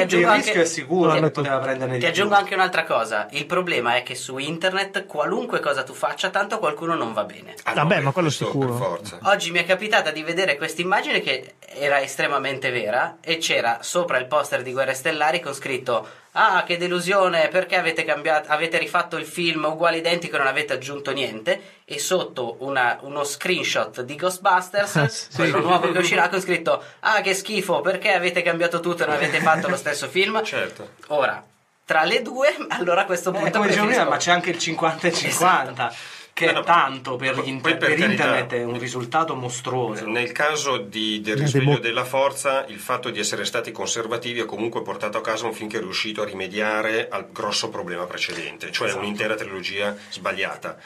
aggiungo 0.00 0.26
il 0.26 0.32
anche- 0.32 0.42
rischio 0.46 0.62
è 0.62 0.64
sicuro 0.64 1.12
che 1.12 1.30
poteva 1.30 1.58
prenderne 1.60 1.98
Ti 1.98 2.06
aggiungo 2.06 2.34
anche 2.34 2.54
un'altra 2.54 2.82
cosa. 2.82 3.28
Il 3.30 3.46
problema 3.46 3.94
è 3.94 4.02
che 4.02 4.16
su 4.16 4.38
internet 4.38 5.06
qualunque 5.06 5.60
cosa 5.60 5.84
tu 5.84 5.92
faccia, 5.92 6.30
tanto 6.30 6.58
qualcuno 6.58 6.96
non 6.96 7.12
va 7.12 7.22
bene. 7.22 7.54
Ah, 7.62 7.74
Vabbè, 7.74 7.94
beh, 7.98 8.00
ma 8.00 8.10
quello 8.10 8.26
questo 8.26 8.46
sicuro. 8.46 9.00
Oggi 9.22 9.52
mi 9.52 9.60
è 9.60 9.64
capitata 9.64 10.10
di 10.10 10.24
vedere 10.24 10.56
questa 10.56 10.80
immagine 10.80 11.20
che 11.20 11.54
era 11.76 12.00
estremamente 12.02 12.72
vera 12.72 13.18
e 13.20 13.36
c'era 13.38 13.78
sopra 13.82 14.18
il 14.18 14.26
poster 14.26 14.62
di 14.62 14.72
Guerre 14.72 14.94
Stellari 14.94 15.38
con 15.38 15.54
scritto 15.54 16.08
Ah, 16.34 16.62
che 16.66 16.78
delusione, 16.78 17.48
perché 17.48 17.76
avete 17.76 18.04
cambiato, 18.04 18.50
avete 18.50 18.78
rifatto 18.78 19.16
il 19.18 19.26
film 19.26 19.64
uguale 19.64 19.98
identico 19.98 20.36
e 20.36 20.38
non 20.38 20.46
avete 20.48 20.72
aggiunto 20.72 21.12
niente? 21.12 21.60
E 21.84 21.98
sotto 21.98 22.56
una- 22.60 22.96
uno 23.02 23.22
screenshot 23.22 24.00
di 24.00 24.16
Ghostbusters, 24.16 25.08
Sì. 25.28 25.36
quello 25.36 25.60
nuovo 25.60 25.92
che 25.92 25.98
uscirà 25.98 26.30
con 26.30 26.40
scritto 26.40 26.82
Ah, 27.00 27.20
che 27.20 27.34
schifo, 27.34 27.82
perché 27.82 28.12
avete 28.14 28.40
cambiato 28.40 28.80
tutto 28.80 29.02
e 29.02 29.06
non 29.06 29.16
avete 29.16 29.40
fatto 29.40 29.68
lo 29.68 29.76
stesso 29.76 30.08
film? 30.08 30.42
Certo. 30.44 30.92
Ora, 31.08 31.44
tra 31.84 32.04
le 32.04 32.22
due, 32.22 32.56
allora 32.70 33.02
a 33.02 33.04
questo 33.04 33.28
Eh, 33.28 33.38
punto 33.38 33.58
come 33.58 33.66
dicevo 33.68 33.86
prima, 33.88 34.04
preferisco- 34.04 34.10
ma 34.10 34.16
c'è 34.16 34.30
anche 34.30 34.50
il 34.50 34.58
50 34.58 35.08
e 35.08 35.12
50, 35.12 35.94
che 36.34 36.46
No, 36.46 36.52
no, 36.52 36.60
è 36.60 36.64
tanto 36.64 37.16
per, 37.16 37.34
poi 37.34 37.44
gli 37.44 37.48
inter- 37.48 37.76
per 37.76 37.88
per 37.88 37.98
carità. 37.98 38.10
internet, 38.24 38.52
è 38.54 38.64
un 38.64 38.78
risultato 38.78 39.34
mostruoso. 39.34 40.06
Nel 40.08 40.32
caso 40.32 40.78
di- 40.78 41.20
del 41.20 41.36
risveglio 41.36 41.78
della 41.78 42.04
forza, 42.04 42.64
il 42.66 42.78
fatto 42.78 43.10
di 43.10 43.18
essere 43.18 43.44
stati 43.44 43.70
conservativi 43.72 44.40
ha 44.40 44.44
comunque 44.46 44.82
portato 44.82 45.18
a 45.18 45.20
casa 45.20 45.46
un 45.46 45.52
film 45.52 45.68
che 45.68 45.76
è 45.78 45.80
riuscito 45.80 46.22
a 46.22 46.24
rimediare 46.24 47.08
al 47.10 47.30
grosso 47.30 47.68
problema 47.68 48.04
precedente, 48.06 48.70
cioè 48.72 48.88
Esatto. 48.88 49.02
un'intera 49.02 49.34
trilogia 49.34 49.96
sbagliata. 50.10 50.78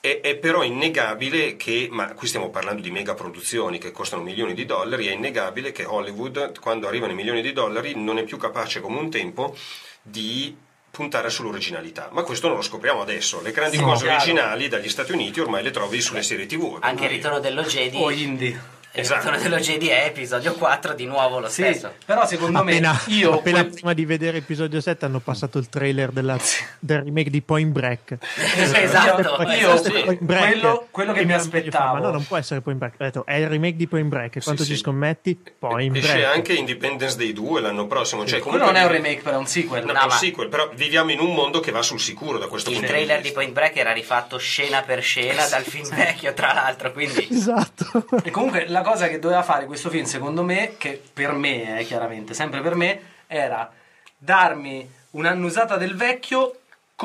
È, 0.00 0.18
è 0.20 0.34
però 0.34 0.64
innegabile 0.64 1.56
che, 1.56 1.86
ma 1.88 2.12
qui 2.14 2.26
stiamo 2.26 2.50
parlando 2.50 2.82
di 2.82 2.90
mega 2.90 3.14
produzioni 3.14 3.78
che 3.78 3.92
costano 3.92 4.22
milioni 4.24 4.52
di 4.52 4.66
dollari, 4.66 5.06
è 5.06 5.12
innegabile 5.12 5.70
che 5.70 5.84
Hollywood, 5.84 6.58
quando 6.58 6.88
arrivano 6.88 7.12
i 7.12 7.14
milioni 7.14 7.40
di 7.40 7.52
dollari, 7.52 7.94
non 7.94 8.18
è 8.18 8.24
più 8.24 8.36
capace 8.36 8.80
come 8.80 8.98
un 8.98 9.10
tempo 9.10 9.56
di 10.02 10.56
puntare 10.92 11.30
sull'originalità. 11.30 12.10
Ma 12.12 12.22
questo 12.22 12.48
non 12.48 12.56
lo 12.56 12.62
scopriamo 12.62 13.00
adesso. 13.00 13.40
Le 13.40 13.50
grandi 13.50 13.78
Sì, 13.78 13.82
cose 13.82 14.04
chiaro. 14.04 14.18
originali 14.22 14.68
dagli 14.68 14.90
Stati 14.90 15.12
Uniti 15.12 15.40
ormai 15.40 15.62
le 15.62 15.70
trovi 15.70 16.00
sulle 16.02 16.22
serie 16.22 16.44
TV. 16.44 16.76
Anche 16.80 17.04
il 17.04 17.10
ritorno 17.10 17.40
dello 17.40 17.62
Jedi. 17.62 17.96
O 17.96 18.10
indie. 18.10 18.80
Il 18.94 19.00
Esatto. 19.00 19.30
Jedi 19.56 19.88
è 19.88 20.04
episodio 20.04 20.52
4 20.52 20.92
di 20.92 21.06
nuovo 21.06 21.38
lo 21.40 21.48
Sì, 21.48 21.62
stesso. 21.62 21.94
però 22.04 22.26
secondo 22.26 22.58
appena, 22.58 22.92
me 23.06 23.14
io 23.14 23.32
appena 23.38 23.60
quel- 23.62 23.72
prima 23.72 23.92
di 23.94 24.04
vedere 24.04 24.36
episodio 24.38 24.82
7 24.82 25.06
hanno 25.06 25.20
passato 25.20 25.56
il 25.58 25.70
trailer 25.70 26.10
della- 26.10 26.38
del 26.78 27.02
remake 27.02 27.30
di 27.30 27.40
Point 27.40 27.72
Break. 27.72 28.18
Esatto. 28.56 29.42
io 29.50 29.72
è 29.72 29.78
sì, 29.78 30.18
quello, 30.18 30.88
quello 30.90 31.12
che 31.14 31.20
E 31.20 31.24
mi 31.24 31.30
fa, 31.32 31.38
aspettavo 31.38 31.94
Ma 31.94 32.00
no, 32.00 32.10
non 32.10 32.26
può 32.26 32.36
essere 32.36 32.60
Point 32.60 32.78
Break. 32.78 32.94
Ho 32.98 33.04
detto, 33.04 33.26
è 33.26 33.36
il 33.36 33.48
remake 33.48 33.76
di 33.76 33.86
Point 33.86 34.08
Break. 34.08 34.36
E 34.36 34.42
quanto 34.42 34.62
Sì, 34.62 34.68
ci 34.70 34.74
sì. 34.76 34.82
scommetti? 34.82 35.40
Point 35.58 35.96
Esce 35.96 36.12
Break. 36.12 36.34
anche 36.34 36.52
Independence 36.52 37.16
Day 37.16 37.32
2 37.32 37.60
l'anno 37.62 37.86
prossimo. 37.86 38.26
Cioè, 38.26 38.40
quello 38.40 38.58
comunque 38.58 38.72
non 38.72 38.76
è 38.76 38.84
un 38.84 38.92
remake, 39.02 39.22
però 39.22 39.36
è 39.36 39.38
un 39.38 39.46
sequel. 39.46 39.84
No, 39.86 39.92
No, 39.92 39.98
è 40.00 40.02
un 40.02 40.08
ma- 40.08 40.14
sequel, 40.16 40.48
però 40.48 40.68
viviamo 40.74 41.10
in 41.12 41.20
un 41.20 41.32
mondo 41.32 41.60
che 41.60 41.70
va 41.70 41.80
sul 41.80 41.98
sicuro 41.98 42.36
da 42.36 42.46
questo 42.46 42.68
Il 42.68 42.76
punto 42.76 42.90
trailer 42.90 43.16
di 43.16 43.22
di 43.22 43.28
vista. 43.28 43.38
Point 43.40 43.54
Break 43.54 43.76
era 43.76 43.92
rifatto 43.92 44.36
scena 44.36 44.82
per 44.82 45.00
scena 45.02 45.46
dal 45.46 45.62
film 45.62 45.88
vecchio, 45.94 46.34
tra 46.34 46.52
l'altro, 46.52 46.92
quindi 46.92 47.26
Esatto. 47.30 48.04
E 48.22 48.30
comunque 48.30 48.66
la 48.68 48.80
cosa 48.82 49.08
che 49.08 49.18
doveva 49.18 49.42
fare 49.42 49.66
questo 49.66 49.88
film, 49.90 50.04
secondo 50.04 50.42
me, 50.42 50.74
che 50.78 51.00
per 51.12 51.32
me, 51.32 51.78
eh, 51.80 51.84
chiaramente, 51.84 52.34
sempre 52.34 52.60
per 52.60 52.74
me, 52.74 53.00
era 53.26 53.70
darmi 54.16 54.88
un'annusata 55.10 55.76
del 55.76 55.96
vecchio 55.96 56.56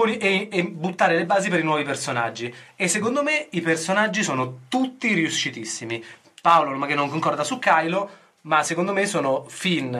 i- 0.05 0.17
e, 0.17 0.49
e 0.51 0.63
buttare 0.63 1.15
le 1.15 1.25
basi 1.25 1.49
per 1.49 1.59
i 1.59 1.63
nuovi 1.63 1.84
personaggi. 1.84 2.53
E 2.75 2.88
secondo 2.88 3.23
me 3.23 3.47
i 3.51 3.61
personaggi 3.61 4.21
sono 4.23 4.59
tutti 4.67 5.13
riuscitissimi. 5.13 6.03
Paolo, 6.41 6.75
ma 6.78 6.86
che 6.86 6.95
non 6.95 7.09
concorda 7.09 7.43
su 7.43 7.57
Kylo, 7.57 8.09
ma 8.41 8.61
secondo 8.63 8.93
me 8.93 9.05
sono 9.07 9.45
Finn, 9.47 9.97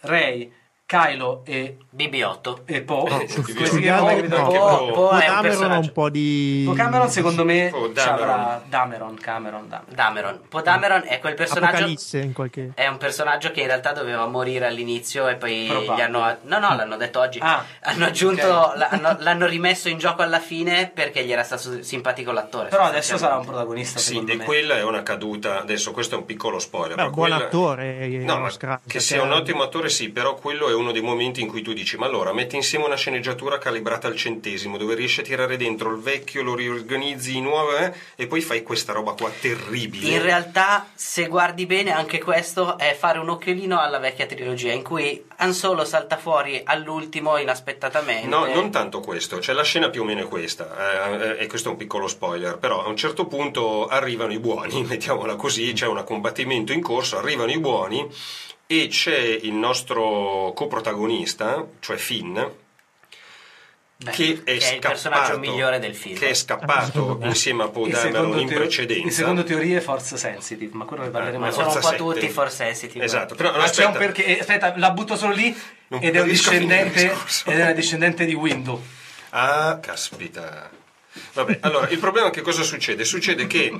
Rey, 0.00 0.52
Kylo 0.98 1.42
e, 1.44 1.76
BB8. 1.94 2.60
e 2.64 2.80
Poe. 2.80 3.10
No, 3.10 3.16
Come 3.18 3.26
Poe- 3.26 3.66
si 3.66 3.80
chiama? 3.80 4.10
Poe, 4.14 4.90
Poe 4.90 5.22
è 5.22 5.28
un 5.28 5.40
personaggio. 5.42 5.80
un 5.86 5.92
po' 5.92 6.08
di. 6.08 6.62
Poe 6.64 6.74
Cameron 6.74 7.10
secondo 7.10 7.44
me 7.44 7.70
ci 7.94 8.08
avrà 8.08 8.62
Dameron. 8.66 9.14
Dameron, 9.18 9.18
Cameron, 9.20 9.68
Dameron. 9.68 9.94
Dameron. 9.94 10.40
Poe 10.48 10.62
Dameron 10.62 11.02
è 11.04 11.18
quel 11.18 11.34
personaggio. 11.34 11.74
Apocalisse 11.76 12.18
in 12.20 12.32
qualche. 12.32 12.70
È 12.74 12.86
un 12.86 12.96
personaggio 12.96 13.50
che 13.50 13.60
in 13.60 13.66
realtà 13.66 13.92
doveva 13.92 14.26
morire 14.28 14.66
all'inizio 14.66 15.28
e 15.28 15.34
poi 15.36 15.66
Probabile. 15.68 15.94
gli 15.94 16.00
hanno. 16.00 16.36
No, 16.44 16.58
no, 16.58 16.74
l'hanno 16.74 16.96
detto 16.96 17.20
oggi. 17.20 17.38
Ah, 17.42 17.62
hanno 17.82 18.06
aggiunto. 18.06 18.72
l'hanno, 18.74 19.14
l'hanno 19.20 19.46
rimesso 19.46 19.90
in 19.90 19.98
gioco 19.98 20.22
alla 20.22 20.40
fine 20.40 20.90
perché 20.94 21.22
gli 21.22 21.32
era 21.32 21.42
stato 21.42 21.82
simpatico 21.82 22.32
l'attore. 22.32 22.70
Però 22.70 22.84
adesso 22.84 23.18
sarà 23.18 23.36
un 23.36 23.44
protagonista, 23.44 23.98
Sì, 23.98 24.24
e 24.26 24.36
me. 24.36 24.44
quella 24.46 24.78
è 24.78 24.82
una 24.84 25.02
caduta. 25.02 25.60
Adesso 25.60 25.92
questo 25.92 26.14
è 26.14 26.18
un 26.18 26.24
piccolo 26.24 26.58
spoiler. 26.58 26.96
Beh, 26.96 27.02
buon 27.10 27.12
quella- 27.12 27.36
attore. 27.36 27.98
eh, 27.98 28.06
No, 28.24 28.42
Oscar 28.44 28.80
che 28.86 29.00
sia 29.00 29.22
un 29.22 29.32
ottimo 29.32 29.62
attore, 29.62 29.90
sì, 29.90 30.08
però 30.08 30.34
quello 30.36 30.70
è 30.70 30.76
uno 30.78 30.92
dei 30.92 31.02
momenti 31.02 31.40
in 31.40 31.48
cui 31.48 31.62
tu 31.62 31.72
dici: 31.72 31.96
Ma 31.96 32.06
allora 32.06 32.32
metti 32.32 32.56
insieme 32.56 32.84
una 32.84 32.96
sceneggiatura 32.96 33.58
calibrata 33.58 34.06
al 34.06 34.16
centesimo, 34.16 34.76
dove 34.76 34.94
riesci 34.94 35.20
a 35.20 35.22
tirare 35.22 35.56
dentro 35.56 35.90
il 35.90 36.00
vecchio, 36.00 36.42
lo 36.42 36.54
riorganizzi 36.54 37.32
di 37.32 37.40
nuovo, 37.40 37.76
eh, 37.76 37.92
e 38.16 38.26
poi 38.26 38.40
fai 38.40 38.62
questa 38.62 38.92
roba 38.92 39.12
qua 39.12 39.30
terribile. 39.30 40.08
In 40.08 40.22
realtà, 40.22 40.88
se 40.94 41.26
guardi 41.26 41.66
bene, 41.66 41.92
anche 41.92 42.18
questo 42.18 42.78
è 42.78 42.96
fare 42.98 43.18
un 43.18 43.28
occhiolino 43.28 43.78
alla 43.80 43.98
vecchia 43.98 44.26
trilogia 44.26 44.72
in 44.72 44.82
cui 44.82 45.24
Han 45.36 45.52
Solo 45.52 45.84
salta 45.84 46.16
fuori 46.16 46.60
all'ultimo 46.64 47.36
inaspettatamente. 47.36 48.26
No, 48.26 48.46
non 48.46 48.70
tanto 48.70 49.00
questo, 49.00 49.40
cioè 49.40 49.54
la 49.54 49.62
scena 49.62 49.90
più 49.90 50.02
o 50.02 50.04
meno 50.04 50.22
è 50.22 50.28
questa, 50.28 51.36
eh, 51.36 51.42
e 51.42 51.46
questo 51.46 51.68
è 51.68 51.72
un 51.72 51.78
piccolo 51.78 52.06
spoiler, 52.06 52.58
però 52.58 52.84
a 52.84 52.88
un 52.88 52.96
certo 52.96 53.26
punto 53.26 53.86
arrivano 53.86 54.32
i 54.32 54.38
buoni, 54.38 54.82
mettiamola 54.88 55.36
così, 55.36 55.72
c'è 55.72 55.86
un 55.86 56.02
combattimento 56.04 56.72
in 56.72 56.80
corso, 56.80 57.18
arrivano 57.18 57.50
i 57.50 57.58
buoni 57.58 58.08
e 58.70 58.88
c'è 58.88 59.16
il 59.16 59.52
nostro 59.54 60.52
coprotagonista, 60.54 61.64
cioè 61.80 61.96
Finn, 61.96 62.38
Beh, 64.00 64.10
che 64.12 64.42
è, 64.44 64.50
il 64.52 64.60
scappato, 64.62 64.88
personaggio 64.88 65.38
migliore 65.38 65.78
del 65.80 65.94
film. 65.96 66.18
che 66.18 66.28
è 66.28 66.34
scappato 66.34 67.18
insieme 67.22 67.62
a 67.64 67.70
E 67.74 67.88
Dameron 67.90 68.38
in 68.38 68.46
teo- 68.46 68.58
precedenza. 68.58 69.10
secondo 69.10 69.42
teorie 69.42 69.80
force 69.80 70.16
sensitive, 70.18 70.70
ma 70.76 70.84
quello 70.84 71.04
ne 71.04 71.08
parleremo 71.10 71.46
Eh. 71.48 71.50
Sono 71.50 71.72
un 71.72 71.80
po' 71.80 71.94
tutti 71.94 72.28
force 72.28 72.56
sensitive. 72.56 73.04
Esatto, 73.04 73.34
però 73.34 73.50
Ma 73.56 73.64
c'è 73.68 73.84
un 73.86 73.90
aspetta, 73.92 73.98
perché, 73.98 74.38
aspetta, 74.38 74.74
la 74.76 74.90
butto 74.90 75.16
solo 75.16 75.32
lì 75.32 75.56
Non 75.88 76.00
ed 76.02 76.14
è 76.14 76.20
un 76.20 76.26
il 76.26 76.32
discendente 76.32 77.10
ed 77.46 77.58
è 77.58 77.62
una 77.62 77.72
discendente 77.72 78.24
di 78.26 78.34
Windu. 78.34 78.80
Ah, 79.30 79.78
caspita. 79.80 80.70
Vabbè, 81.32 81.58
allora, 81.62 81.88
il 81.88 81.98
problema 81.98 82.28
è 82.28 82.30
che 82.30 82.42
cosa 82.42 82.62
succede? 82.62 83.04
Succede 83.04 83.46
che 83.46 83.72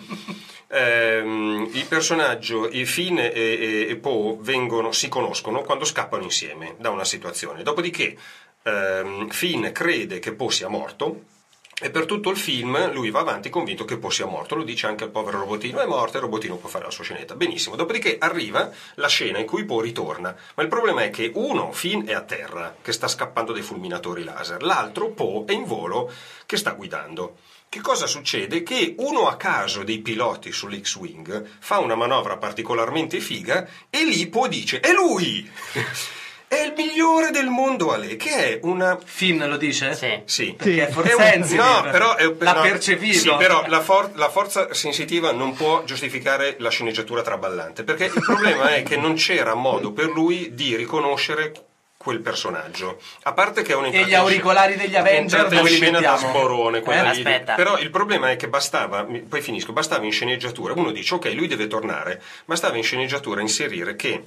ehm, 0.68 1.70
il 1.72 1.86
personaggio, 1.86 2.68
Finn 2.84 3.18
e, 3.18 3.32
e- 3.34 3.86
e 3.88 3.96
Poe 3.96 4.36
vengono, 4.40 4.92
si 4.92 5.08
conoscono 5.08 5.62
quando 5.62 5.84
scappano 5.84 6.22
insieme 6.22 6.74
da 6.78 6.90
una 6.90 7.04
situazione. 7.04 7.62
Dopodiché 7.62 8.16
ehm, 8.62 9.28
Finn 9.28 9.66
crede 9.72 10.18
che 10.18 10.32
Poe 10.32 10.50
sia 10.50 10.68
morto 10.68 11.24
e 11.80 11.90
per 11.90 12.06
tutto 12.06 12.30
il 12.30 12.36
film 12.36 12.92
lui 12.92 13.10
va 13.10 13.20
avanti 13.20 13.50
convinto 13.50 13.84
che 13.84 13.98
Poe 13.98 14.10
sia 14.10 14.26
morto. 14.26 14.56
Lo 14.56 14.64
dice 14.64 14.86
anche 14.86 15.04
al 15.04 15.10
povero 15.10 15.38
robotino, 15.38 15.80
è 15.80 15.86
morto 15.86 16.14
e 16.14 16.16
il 16.16 16.24
robotino 16.24 16.56
può 16.56 16.68
fare 16.68 16.84
la 16.84 16.90
sua 16.90 17.04
scenetta. 17.04 17.36
Benissimo. 17.36 17.76
Dopodiché 17.76 18.16
arriva 18.18 18.70
la 18.94 19.06
scena 19.06 19.38
in 19.38 19.46
cui 19.46 19.64
Poe 19.64 19.84
ritorna. 19.84 20.34
Ma 20.54 20.62
il 20.62 20.68
problema 20.68 21.02
è 21.02 21.10
che 21.10 21.30
uno, 21.34 21.70
Finn, 21.70 22.06
è 22.06 22.14
a 22.14 22.22
terra, 22.22 22.76
che 22.82 22.92
sta 22.92 23.06
scappando 23.06 23.52
dai 23.52 23.62
fulminatori 23.62 24.24
laser. 24.24 24.62
L'altro, 24.62 25.10
Poe, 25.10 25.44
è 25.46 25.52
in 25.52 25.64
volo, 25.64 26.12
che 26.46 26.56
sta 26.56 26.72
guidando. 26.72 27.36
Che 27.68 27.80
cosa 27.80 28.06
succede? 28.06 28.62
Che 28.62 28.94
uno 28.98 29.28
a 29.28 29.36
caso 29.36 29.84
dei 29.84 29.98
piloti 29.98 30.50
sull'X-Wing 30.50 31.46
fa 31.60 31.78
una 31.78 31.94
manovra 31.94 32.38
particolarmente 32.38 33.20
figa 33.20 33.68
e 33.90 34.04
lì 34.04 34.26
Poe 34.26 34.48
dice: 34.48 34.80
È 34.80 34.90
lui! 34.92 35.48
È 36.48 36.54
il 36.62 36.72
migliore 36.74 37.30
del 37.30 37.48
mondo, 37.48 37.92
Ale, 37.92 38.16
che 38.16 38.30
è 38.30 38.58
una 38.62 38.98
Finn 39.04 39.44
lo 39.44 39.58
dice? 39.58 39.94
Sì. 39.94 40.22
sì. 40.24 40.54
Perché 40.56 40.86
è 40.86 40.88
È 40.88 40.90
forse 40.90 41.14
un- 41.14 41.56
no, 41.56 41.88
però 41.90 42.14
è, 42.16 42.24
L'ha 42.38 42.52
no, 42.54 42.60
percepito. 42.62 43.18
Sì, 43.18 43.34
però 43.36 43.64
la, 43.66 43.80
for- 43.82 44.12
la 44.14 44.30
forza 44.30 44.72
sensitiva 44.72 45.30
non 45.32 45.52
può 45.52 45.84
giustificare 45.84 46.56
la 46.58 46.70
sceneggiatura 46.70 47.20
traballante, 47.20 47.84
perché 47.84 48.06
il 48.06 48.22
problema 48.24 48.74
è 48.74 48.82
che 48.82 48.96
non 48.96 49.14
c'era 49.14 49.52
modo 49.54 49.92
per 49.92 50.06
lui 50.06 50.54
di 50.54 50.74
riconoscere 50.74 51.52
quel 51.98 52.20
personaggio. 52.20 52.98
A 53.24 53.32
parte 53.34 53.60
che 53.60 53.72
è 53.72 53.76
un 53.76 53.84
E 53.86 54.04
gli 54.06 54.14
auricolari 54.14 54.76
degli 54.76 54.96
Avenger 54.96 55.48
dove 55.48 55.68
li 55.68 55.74
scena 55.76 56.00
da 56.00 56.16
sborone, 56.16 56.80
quella 56.80 57.10
Eh? 57.12 57.16
lì. 57.16 57.42
Però 57.56 57.76
il 57.78 57.90
problema 57.90 58.30
è 58.30 58.36
che 58.36 58.48
bastava, 58.48 59.06
poi 59.28 59.42
finisco, 59.42 59.72
bastava 59.72 60.06
in 60.06 60.12
sceneggiatura, 60.12 60.72
uno 60.74 60.92
dice 60.92 61.14
ok, 61.14 61.26
lui 61.34 61.46
deve 61.46 61.66
tornare, 61.66 62.22
bastava 62.46 62.76
in 62.78 62.84
sceneggiatura 62.84 63.42
inserire 63.42 63.96
che 63.96 64.22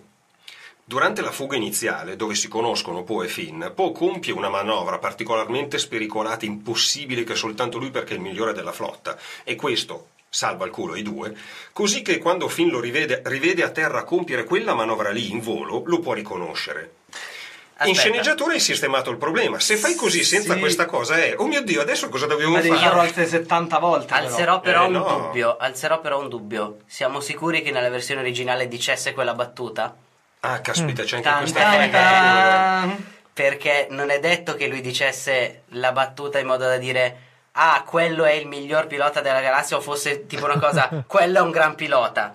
Durante 0.92 1.22
la 1.22 1.32
fuga 1.32 1.56
iniziale, 1.56 2.18
dove 2.18 2.36
si 2.36 2.50
conoscono 2.50 3.04
Poe 3.04 3.26
e 3.26 3.30
Finn, 3.30 3.66
Poe 3.74 3.94
compie 3.94 4.34
una 4.34 4.50
manovra 4.50 4.98
particolarmente 4.98 5.78
spericolata, 5.78 6.44
impossibile 6.44 7.24
che 7.24 7.34
soltanto 7.34 7.78
lui 7.78 7.92
perché 7.92 8.12
è 8.12 8.16
il 8.18 8.22
migliore 8.22 8.52
della 8.52 8.74
flotta, 8.74 9.18
e 9.46 9.56
questo 9.56 10.08
salva 10.28 10.66
il 10.66 10.72
culo 10.72 10.92
ai 10.92 11.02
due, 11.02 11.34
così 11.72 12.02
che 12.02 12.18
quando 12.18 12.50
Finn 12.50 12.68
lo 12.70 12.82
rivede, 12.82 13.22
rivede 13.28 13.64
a 13.64 13.70
terra 13.70 14.04
compiere 14.04 14.44
quella 14.44 14.74
manovra 14.74 15.12
lì 15.12 15.32
in 15.32 15.40
volo, 15.40 15.82
lo 15.86 16.00
può 16.00 16.12
riconoscere. 16.12 16.82
In 16.82 17.92
Aspetta. 17.92 18.00
sceneggiatura 18.00 18.52
hai 18.52 18.60
sistemato 18.60 19.10
il 19.12 19.18
problema. 19.18 19.62
Se 19.62 19.78
fai 19.78 19.96
così 19.96 20.26
senza 20.26 20.56
Sì. 20.56 20.60
questa 20.60 20.88
cosa 20.88 21.16
è, 21.16 21.36
oh 21.38 21.48
mio 21.48 21.62
Dio, 21.62 21.80
adesso 21.80 22.10
cosa 22.10 22.26
dobbiamo 22.26 22.52
Ma 22.52 22.60
devi 22.60 22.76
fare? 22.76 22.86
farlo 22.86 23.02
altre 23.02 23.26
70 23.28 23.80
volte. 23.80 24.14
Alzerò 24.14 24.60
però 24.60 24.84
Eh, 24.84 24.88
un 24.88 24.92
no. 24.92 25.04
dubbio. 25.22 25.56
Alzerò 25.56 26.02
però 26.02 26.20
un 26.20 26.28
dubbio. 26.28 26.80
Siamo 26.86 27.22
sicuri 27.22 27.62
che 27.62 27.72
nella 27.72 27.90
versione 27.90 28.20
originale 28.20 28.68
dicesse 28.68 29.14
quella 29.14 29.34
battuta? 29.34 29.96
Ah, 30.42 30.60
caspita, 30.60 31.04
c'è 31.04 31.18
anche 31.18 31.30
Tan, 31.30 31.40
questa 31.40 31.90
tan. 31.90 33.06
Perché 33.34 33.88
non 33.92 34.10
è 34.10 34.20
detto 34.20 34.56
che 34.56 34.68
lui 34.68 34.82
dicesse 34.82 35.64
la 35.70 35.92
battuta 35.92 36.40
in 36.40 36.48
modo 36.48 36.66
da 36.66 36.78
dire 36.78 37.18
ah, 37.54 37.84
quello 37.86 38.24
è 38.24 38.32
il 38.32 38.48
miglior 38.48 38.88
pilota 38.88 39.22
della 39.22 39.40
galassia 39.42 39.78
o 39.78 39.82
fosse 39.82 40.26
tipo 40.26 40.46
una 40.46 40.58
cosa, 40.60 40.90
quello 41.08 41.38
è 41.38 41.42
un 41.42 41.52
gran 41.52 41.76
pilota. 41.76 42.32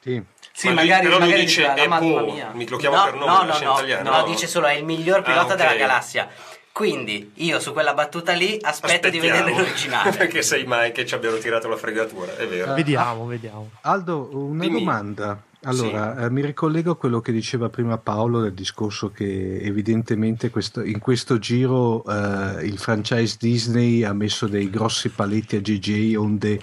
Sì. 0.00 0.22
Sì, 0.52 0.68
Ma 0.68 0.80
lui- 0.80 0.88
magari, 0.88 1.04
però 1.06 1.18
lui 1.18 1.26
magari 1.28 1.44
dice 1.44 1.60
diceva, 1.60 1.74
è 1.74 1.82
"La 1.82 1.88
mamma 1.88 2.20
Poe", 2.20 2.32
mia. 2.32 2.50
mi 2.52 2.68
lo 2.68 2.76
chiamo 2.76 2.96
no, 2.96 3.04
per 3.04 3.14
nome, 3.14 3.32
no, 3.32 3.38
no, 3.44 3.58
no, 3.64 3.72
italiana, 3.74 4.10
no, 4.10 4.24
dice 4.24 4.46
solo 4.46 4.66
è 4.66 4.72
il 4.74 4.84
miglior 4.84 5.22
pilota 5.22 5.50
Ah, 5.50 5.52
ok. 5.52 5.56
della 5.56 5.74
galassia. 5.74 6.28
Quindi 6.72 7.32
io 7.36 7.60
su 7.60 7.72
quella 7.72 7.94
battuta 7.94 8.32
lì 8.32 8.58
aspetto 8.62 9.08
di 9.10 9.18
Aspettiamo. 9.18 9.44
vedere 9.44 9.62
l'originale. 9.62 10.10
Perché 10.16 10.42
sai 10.42 10.64
mai 10.64 10.92
che 10.92 11.04
ci 11.06 11.14
abbiano 11.14 11.36
tirato 11.38 11.68
la 11.68 11.76
fregatura, 11.76 12.36
è 12.36 12.46
vero. 12.46 12.74
Vediamo, 12.74 13.26
vediamo. 13.26 13.70
Aldo, 13.82 14.28
una 14.32 14.64
Dimmi. 14.64 14.78
domanda. 14.78 15.38
Allora, 15.64 16.24
eh, 16.24 16.30
mi 16.30 16.40
ricollego 16.40 16.92
a 16.92 16.96
quello 16.96 17.20
che 17.20 17.32
diceva 17.32 17.68
prima 17.68 17.98
Paolo 17.98 18.40
del 18.40 18.54
discorso 18.54 19.10
che 19.10 19.60
evidentemente 19.60 20.48
questo- 20.48 20.82
in 20.82 20.98
questo 20.98 21.38
giro 21.38 22.02
eh, 22.04 22.64
il 22.64 22.78
franchise 22.78 23.36
Disney 23.38 24.02
ha 24.02 24.14
messo 24.14 24.46
dei 24.46 24.70
grossi 24.70 25.10
paletti 25.10 25.56
a 25.56 25.60
JJ 25.60 26.14
onde 26.16 26.58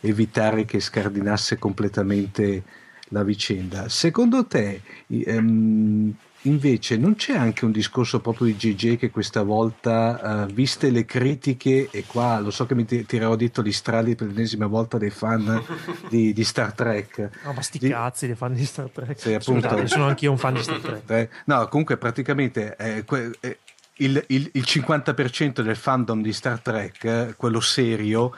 evitare 0.00 0.64
che 0.64 0.80
scardinasse 0.80 1.56
completamente 1.58 2.64
la 3.10 3.22
vicenda. 3.22 3.88
Secondo 3.88 4.44
te, 4.46 4.80
ehm, 5.06 6.12
invece, 6.42 6.96
non 6.96 7.14
c'è 7.14 7.36
anche 7.36 7.64
un 7.64 7.70
discorso 7.72 8.20
proprio 8.20 8.46
di 8.46 8.56
JJ 8.56 8.96
che 8.96 9.10
questa 9.10 9.42
volta, 9.42 10.46
eh, 10.48 10.52
viste 10.52 10.90
le 10.90 11.04
critiche, 11.04 11.88
e 11.90 12.04
qua 12.06 12.40
lo 12.40 12.50
so 12.50 12.66
che 12.66 12.74
mi 12.74 12.84
ti- 12.84 13.04
tirerò 13.06 13.36
dietro 13.36 13.62
gli 13.62 13.72
strali 13.72 14.14
per 14.14 14.26
l'ennesima 14.28 14.66
volta 14.66 14.98
dei 14.98 15.10
fan 15.10 15.62
di, 16.08 16.32
di 16.32 16.44
Star 16.44 16.72
Trek, 16.72 17.30
No, 17.44 17.52
ma 17.52 17.60
sti 17.62 17.78
Di- 17.78 17.88
cazzi 17.88 18.26
dei 18.26 18.34
fan 18.36 18.52
di 18.54 18.64
Star 18.64 18.88
Trek. 18.90 19.18
Sì, 19.20 19.34
appunto. 19.34 19.68
Scusate, 19.68 19.86
sono 19.88 20.06
anch'io 20.06 20.30
un 20.30 20.38
fan 20.38 20.54
di 20.54 20.62
Star 20.62 20.80
Trek. 20.80 21.10
Eh, 21.10 21.28
no, 21.46 21.68
comunque 21.68 21.96
praticamente 21.96 22.76
eh, 22.76 23.04
que- 23.04 23.30
eh, 23.40 23.58
il, 23.96 24.24
il- 24.28 24.50
il 24.54 24.62
50% 24.66 25.62
del 25.62 25.76
fandom 25.76 26.22
di 26.22 26.32
Star 26.32 26.60
Trek, 26.60 27.04
eh, 27.04 27.34
quello 27.36 27.60
serio, 27.60 28.34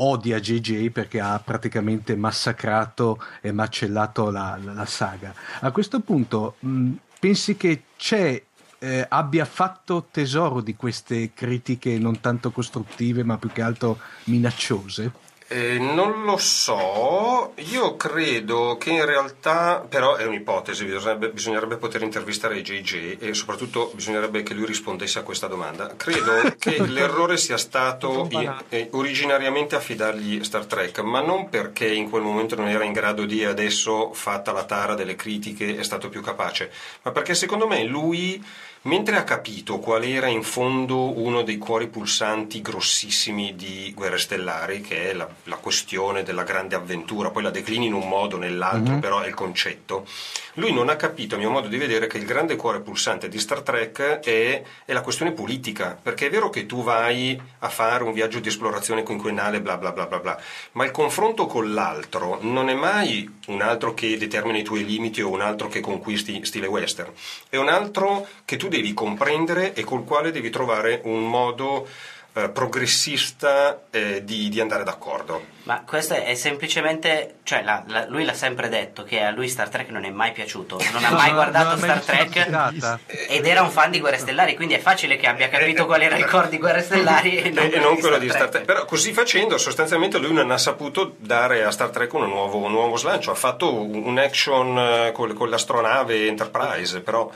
odia 0.00 0.38
JJ 0.38 0.90
perché 0.90 1.18
ha 1.18 1.40
praticamente 1.44 2.14
massacrato 2.14 3.18
e 3.40 3.50
macellato 3.50 4.30
la, 4.30 4.56
la- 4.62 4.72
la 4.72 4.86
saga. 4.86 5.34
A 5.60 5.70
questo 5.72 5.98
punto, 6.00 6.54
mh, 6.60 6.92
pensi 7.18 7.56
che 7.56 7.82
c'è, 7.96 8.42
eh, 8.78 9.06
abbia 9.08 9.44
fatto 9.44 10.06
tesoro 10.10 10.60
di 10.60 10.76
queste 10.76 11.32
critiche 11.34 11.98
non 11.98 12.20
tanto 12.20 12.50
costruttive 12.50 13.24
ma 13.24 13.36
più 13.38 13.50
che 13.50 13.62
altro 13.62 13.98
minacciose? 14.24 15.26
Eh, 15.50 15.78
non 15.78 16.24
lo 16.24 16.36
so, 16.36 17.54
io 17.56 17.96
credo 17.96 18.76
che 18.78 18.90
in 18.90 19.06
realtà, 19.06 19.82
però 19.88 20.16
è 20.16 20.26
un'ipotesi, 20.26 20.84
bisognerebbe, 20.84 21.30
bisognerebbe 21.30 21.78
poter 21.78 22.02
intervistare 22.02 22.60
JJ 22.60 23.16
e 23.18 23.32
soprattutto 23.32 23.90
bisognerebbe 23.94 24.42
che 24.42 24.52
lui 24.52 24.66
rispondesse 24.66 25.20
a 25.20 25.22
questa 25.22 25.46
domanda. 25.46 25.94
Credo 25.96 26.54
che 26.60 26.84
l'errore 26.86 27.38
sia 27.38 27.56
stato 27.56 28.28
eh, 28.68 28.88
originariamente 28.92 29.74
affidargli 29.74 30.44
Star 30.44 30.66
Trek, 30.66 30.98
ma 30.98 31.22
non 31.22 31.48
perché 31.48 31.90
in 31.90 32.10
quel 32.10 32.22
momento 32.22 32.54
non 32.54 32.68
era 32.68 32.84
in 32.84 32.92
grado 32.92 33.24
di 33.24 33.42
adesso, 33.42 34.12
fatta 34.12 34.52
la 34.52 34.64
tara 34.64 34.94
delle 34.94 35.16
critiche, 35.16 35.78
è 35.78 35.82
stato 35.82 36.10
più 36.10 36.20
capace, 36.20 36.70
ma 37.04 37.10
perché 37.10 37.34
secondo 37.34 37.66
me 37.66 37.84
lui 37.84 38.44
Mentre 38.88 39.16
ha 39.16 39.22
capito 39.24 39.80
qual 39.80 40.02
era 40.02 40.28
in 40.28 40.42
fondo 40.42 41.18
uno 41.20 41.42
dei 41.42 41.58
cuori 41.58 41.88
pulsanti 41.88 42.62
grossissimi 42.62 43.54
di 43.54 43.92
Guerre 43.94 44.16
Stellari, 44.16 44.80
che 44.80 45.10
è 45.10 45.12
la, 45.12 45.28
la 45.44 45.56
questione 45.56 46.22
della 46.22 46.42
grande 46.42 46.74
avventura, 46.74 47.28
poi 47.28 47.42
la 47.42 47.50
declini 47.50 47.84
in 47.84 47.92
un 47.92 48.08
modo 48.08 48.36
o 48.36 48.38
nell'altro, 48.38 48.94
Mhm. 48.94 49.00
però 49.00 49.20
è 49.20 49.26
il 49.26 49.34
concetto, 49.34 50.06
lui 50.54 50.72
non 50.72 50.88
ha 50.88 50.96
capito, 50.96 51.34
a 51.34 51.38
mio 51.38 51.50
modo 51.50 51.68
di 51.68 51.76
vedere, 51.76 52.06
che 52.06 52.16
il 52.16 52.24
grande 52.24 52.56
cuore 52.56 52.80
pulsante 52.80 53.28
di 53.28 53.38
Star 53.38 53.60
Trek 53.60 54.20
è, 54.20 54.62
è 54.86 54.92
la 54.94 55.02
questione 55.02 55.32
politica, 55.32 55.98
perché 56.02 56.28
è 56.28 56.30
vero 56.30 56.48
che 56.48 56.64
tu 56.64 56.82
vai 56.82 57.38
a 57.58 57.68
fare 57.68 58.04
un 58.04 58.12
viaggio 58.14 58.38
di 58.40 58.48
esplorazione 58.48 59.02
quinquennale, 59.02 59.60
bla 59.60 59.76
bla 59.76 59.92
bla 59.92 60.06
bla 60.06 60.18
bla, 60.18 60.40
ma 60.72 60.86
il 60.86 60.92
confronto 60.92 61.44
con 61.44 61.74
l'altro 61.74 62.38
non 62.40 62.70
è 62.70 62.74
mai 62.74 63.36
un 63.48 63.60
altro 63.60 63.92
che 63.92 64.16
determina 64.16 64.56
i 64.56 64.62
tuoi 64.64 64.86
limiti 64.86 65.20
o 65.20 65.28
un 65.28 65.42
altro 65.42 65.68
che 65.68 65.80
conquisti 65.80 66.42
stile 66.46 66.66
western, 66.66 67.12
è 67.50 67.56
un 67.56 67.68
altro 67.68 68.26
che 68.46 68.56
tu 68.56 68.66
devi 68.68 68.76
comprendere 68.94 69.72
e 69.74 69.84
col 69.84 70.04
quale 70.04 70.30
devi 70.30 70.50
trovare 70.50 71.00
un 71.04 71.28
modo 71.28 71.86
eh, 72.34 72.50
progressista 72.50 73.82
eh, 73.90 74.22
di, 74.24 74.48
di 74.48 74.60
andare 74.60 74.84
d'accordo. 74.84 75.56
Ma 75.64 75.82
questo 75.84 76.14
è 76.14 76.34
semplicemente, 76.34 77.36
cioè 77.42 77.62
la- 77.62 77.82
la- 77.88 78.06
lui 78.06 78.24
l'ha 78.24 78.32
sempre 78.34 78.68
detto 78.68 79.02
che 79.02 79.20
a 79.22 79.30
lui 79.30 79.48
Star 79.48 79.68
Trek 79.68 79.88
non 79.90 80.04
è 80.04 80.10
mai 80.10 80.32
piaciuto, 80.32 80.80
non 80.92 81.04
ha 81.04 81.10
mai 81.10 81.28
No, 81.30 81.34
guardato 81.34 81.76
mai 81.78 82.00
Star 82.00 82.00
Trek 82.00 82.96
ed 83.28 83.46
era 83.46 83.62
un 83.62 83.70
fan 83.70 83.90
di 83.90 84.00
Guerre 84.00 84.18
Stellari, 84.18 84.54
quindi 84.56 84.74
è 84.74 84.78
facile 84.78 85.16
che 85.16 85.26
abbia 85.26 85.48
capito 85.48 85.84
qual 85.84 86.00
era 86.02 86.16
il 86.16 86.24
core 86.26 86.48
di 86.48 86.58
Guerre 86.58 86.82
Stellari 86.82 87.36
e 87.36 87.50
non, 87.50 87.68
e, 87.72 87.78
non 87.78 87.98
quello 87.98 88.18
di 88.18 88.28
Star 88.28 88.48
Trek. 88.48 88.64
Però 88.64 88.84
così 88.84 89.12
facendo, 89.12 89.58
sostanzialmente 89.58 90.18
lui 90.18 90.32
non 90.32 90.50
ha 90.50 90.58
saputo 90.58 91.16
dare 91.18 91.64
a 91.64 91.70
Star 91.70 91.90
Trek 91.90 92.12
un 92.14 92.28
nuovo, 92.28 92.58
un 92.58 92.70
nuovo 92.72 92.96
slancio. 92.96 93.30
Ha 93.30 93.34
fatto 93.34 93.74
un 93.74 93.96
un 94.08 94.18
action 94.18 94.78
eh, 94.78 95.12
con, 95.12 95.34
con 95.34 95.50
l'astronave 95.50 96.26
Enterprise, 96.28 97.00
però 97.00 97.30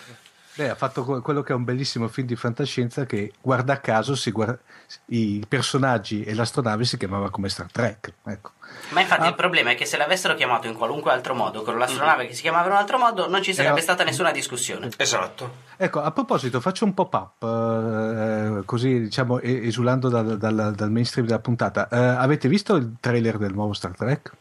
Beh, 0.55 0.69
ha 0.69 0.75
fatto 0.75 1.03
que- 1.05 1.21
quello 1.23 1.43
che 1.43 1.53
è 1.53 1.57
un 1.57 1.65
bellissimo 1.65 2.09
film 2.09 2.27
di 2.27 2.37
fantascienza 2.37 3.07
che, 3.07 3.33
guarda 3.41 3.81
caso, 3.81 4.15
si 4.15 4.31
guarda- 4.31 4.59
i 5.07 5.43
personaggi 5.49 6.23
e 6.25 6.35
l'astronave 6.35 6.85
si 6.85 6.99
chiamava 6.99 7.31
come 7.31 7.49
Star 7.49 7.71
Trek. 7.73 8.13
Ecco. 8.27 8.51
Ma 8.91 9.01
infatti 9.01 9.23
Ah. 9.23 9.29
il 9.29 9.35
problema 9.35 9.71
è 9.71 9.75
che 9.75 9.87
se 9.87 9.97
l'avessero 9.97 10.35
chiamato 10.35 10.67
in 10.67 10.75
qualunque 10.75 11.11
altro 11.11 11.35
modo, 11.35 11.63
con 11.63 11.79
l'astronave 11.79 12.27
che 12.27 12.35
si 12.35 12.43
chiamava 12.43 12.67
in 12.67 12.73
un 12.73 12.77
altro 12.79 12.99
modo, 12.99 13.29
non 13.29 13.43
ci 13.43 13.55
sarebbe 13.55 13.79
Eh, 13.79 13.83
stata 13.83 14.05
nessuna 14.05 14.31
discussione. 14.31 14.89
esatto. 14.97 15.55
Ecco, 15.79 16.01
a 16.03 16.11
proposito, 16.11 16.61
faccio 16.61 16.85
un 16.85 16.93
pop-up, 16.95 17.43
eh, 17.43 18.63
così 18.67 19.01
diciamo, 19.01 19.41
esulando 19.41 20.09
dal, 20.11 20.37
dal- 20.37 20.73
dal 20.75 20.91
mainstream 20.91 21.27
della 21.27 21.39
puntata. 21.41 21.89
Eh, 21.89 21.97
avete 21.99 22.49
visto 22.49 22.75
il 22.77 22.97
trailer 23.01 23.39
del 23.39 23.53
nuovo 23.55 23.73
Star 23.73 23.97
Trek? 23.97 24.33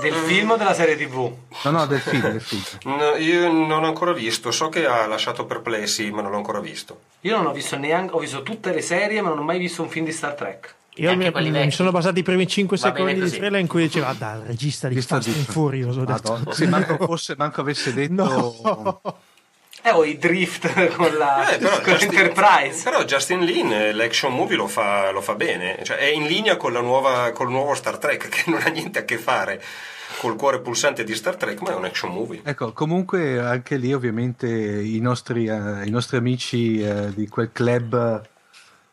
Del 0.00 0.12
film 0.12 0.50
o 0.50 0.56
della 0.56 0.74
serie 0.74 0.96
TV? 0.96 1.32
No, 1.64 1.70
no, 1.70 1.86
del 1.86 2.00
film. 2.00 2.20
del 2.30 2.40
film. 2.40 2.62
No, 2.84 3.14
io 3.16 3.50
non 3.50 3.80
l'ho 3.80 3.86
ancora 3.86 4.12
visto, 4.12 4.50
so 4.50 4.68
che 4.68 4.86
ha 4.86 5.06
lasciato 5.06 5.46
perplessi, 5.46 6.10
ma 6.10 6.20
non 6.20 6.30
l'ho 6.30 6.36
ancora 6.36 6.60
visto. 6.60 7.00
Io 7.20 7.36
non 7.36 7.46
ho 7.46 7.52
visto 7.52 7.76
neanche, 7.76 8.14
ho 8.14 8.18
visto 8.18 8.42
tutte 8.42 8.72
le 8.72 8.82
serie, 8.82 9.22
ma 9.22 9.28
non 9.28 9.38
ho 9.38 9.42
mai 9.42 9.58
visto 9.58 9.82
un 9.82 9.88
film 9.88 10.04
di 10.04 10.12
Star 10.12 10.34
Trek. 10.34 10.74
Io 10.96 11.16
mi, 11.16 11.30
mi 11.32 11.70
sono 11.72 11.90
basati 11.90 12.20
i 12.20 12.22
primi 12.22 12.46
5 12.46 12.76
Va 12.76 12.90
bene 12.92 13.08
secondi 13.08 13.30
di 13.30 13.36
trailer 13.36 13.60
in 13.60 13.66
cui 13.66 13.82
diceva 13.82 14.10
il 14.10 14.42
regista 14.46 14.86
di 14.86 15.00
Fast 15.00 15.28
and 15.28 15.56
ho 15.56 15.70
detto. 15.70 16.04
Madonna, 16.04 16.52
sì, 16.52 16.66
manco, 16.66 16.96
fosse, 17.04 17.34
manco 17.36 17.60
avesse 17.60 17.92
detto... 17.92 18.12
No. 18.64 19.00
Eh, 19.86 19.90
ho 19.90 20.02
i 20.02 20.16
drift 20.16 20.94
con 20.96 21.14
la 21.14 21.46
Eh, 21.52 21.58
però, 21.58 21.78
con 21.82 21.92
Justin, 21.92 22.18
Enterprise. 22.18 22.82
però 22.82 23.04
Justin 23.04 23.40
Lin 23.44 23.70
eh, 23.70 23.92
l'action 23.92 24.32
movie 24.32 24.56
lo 24.56 24.66
fa, 24.66 25.10
lo 25.10 25.20
fa 25.20 25.34
bene, 25.34 25.80
cioè 25.82 25.98
è 25.98 26.06
in 26.06 26.24
linea 26.26 26.56
con 26.56 26.72
la 26.72 26.80
nuova, 26.80 27.32
col 27.32 27.50
nuovo 27.50 27.74
Star 27.74 27.98
Trek 27.98 28.28
che 28.30 28.50
non 28.50 28.62
ha 28.64 28.70
niente 28.70 29.00
a 29.00 29.04
che 29.04 29.18
fare 29.18 29.62
col 30.20 30.36
cuore 30.36 30.60
pulsante 30.60 31.04
di 31.04 31.14
Star 31.14 31.36
Trek, 31.36 31.60
ma 31.60 31.72
è 31.72 31.74
un 31.74 31.84
action 31.84 32.10
movie. 32.10 32.40
Ecco, 32.44 32.72
comunque 32.72 33.38
anche 33.38 33.76
lì 33.76 33.92
ovviamente 33.92 34.48
i 34.48 35.00
nostri, 35.00 35.48
eh, 35.48 35.84
i 35.84 35.90
nostri 35.90 36.16
amici 36.16 36.80
eh, 36.80 37.12
di 37.12 37.28
quel 37.28 37.50
club 37.52 38.22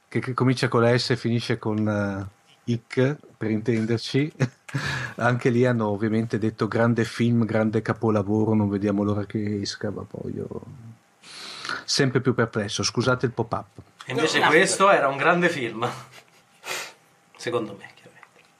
che, 0.09 0.19
che 0.19 0.33
comincia 0.33 0.67
con 0.67 0.81
la 0.81 0.97
S 0.97 1.11
e 1.11 1.15
finisce 1.15 1.57
con 1.57 2.27
eh, 2.65 2.71
IC, 2.71 3.15
per 3.37 3.49
intenderci, 3.51 4.31
anche 5.17 5.49
lì 5.49 5.65
hanno 5.65 5.87
ovviamente 5.89 6.37
detto 6.37 6.67
grande 6.67 7.03
film, 7.03 7.45
grande 7.45 7.81
capolavoro, 7.81 8.53
non 8.53 8.69
vediamo 8.69 9.03
l'ora 9.03 9.25
che 9.25 9.59
esca, 9.61 9.89
ma 9.91 10.03
poi 10.03 10.33
io... 10.35 10.47
Sempre 11.85 12.21
più 12.21 12.33
perplesso, 12.33 12.83
scusate 12.83 13.25
il 13.25 13.31
pop-up. 13.31 13.67
E 14.05 14.11
invece 14.11 14.39
No. 14.39 14.47
questo 14.47 14.89
era 14.89 15.07
un 15.07 15.17
grande 15.17 15.49
film. 15.49 15.87
Secondo 17.37 17.75
me. 17.77 17.89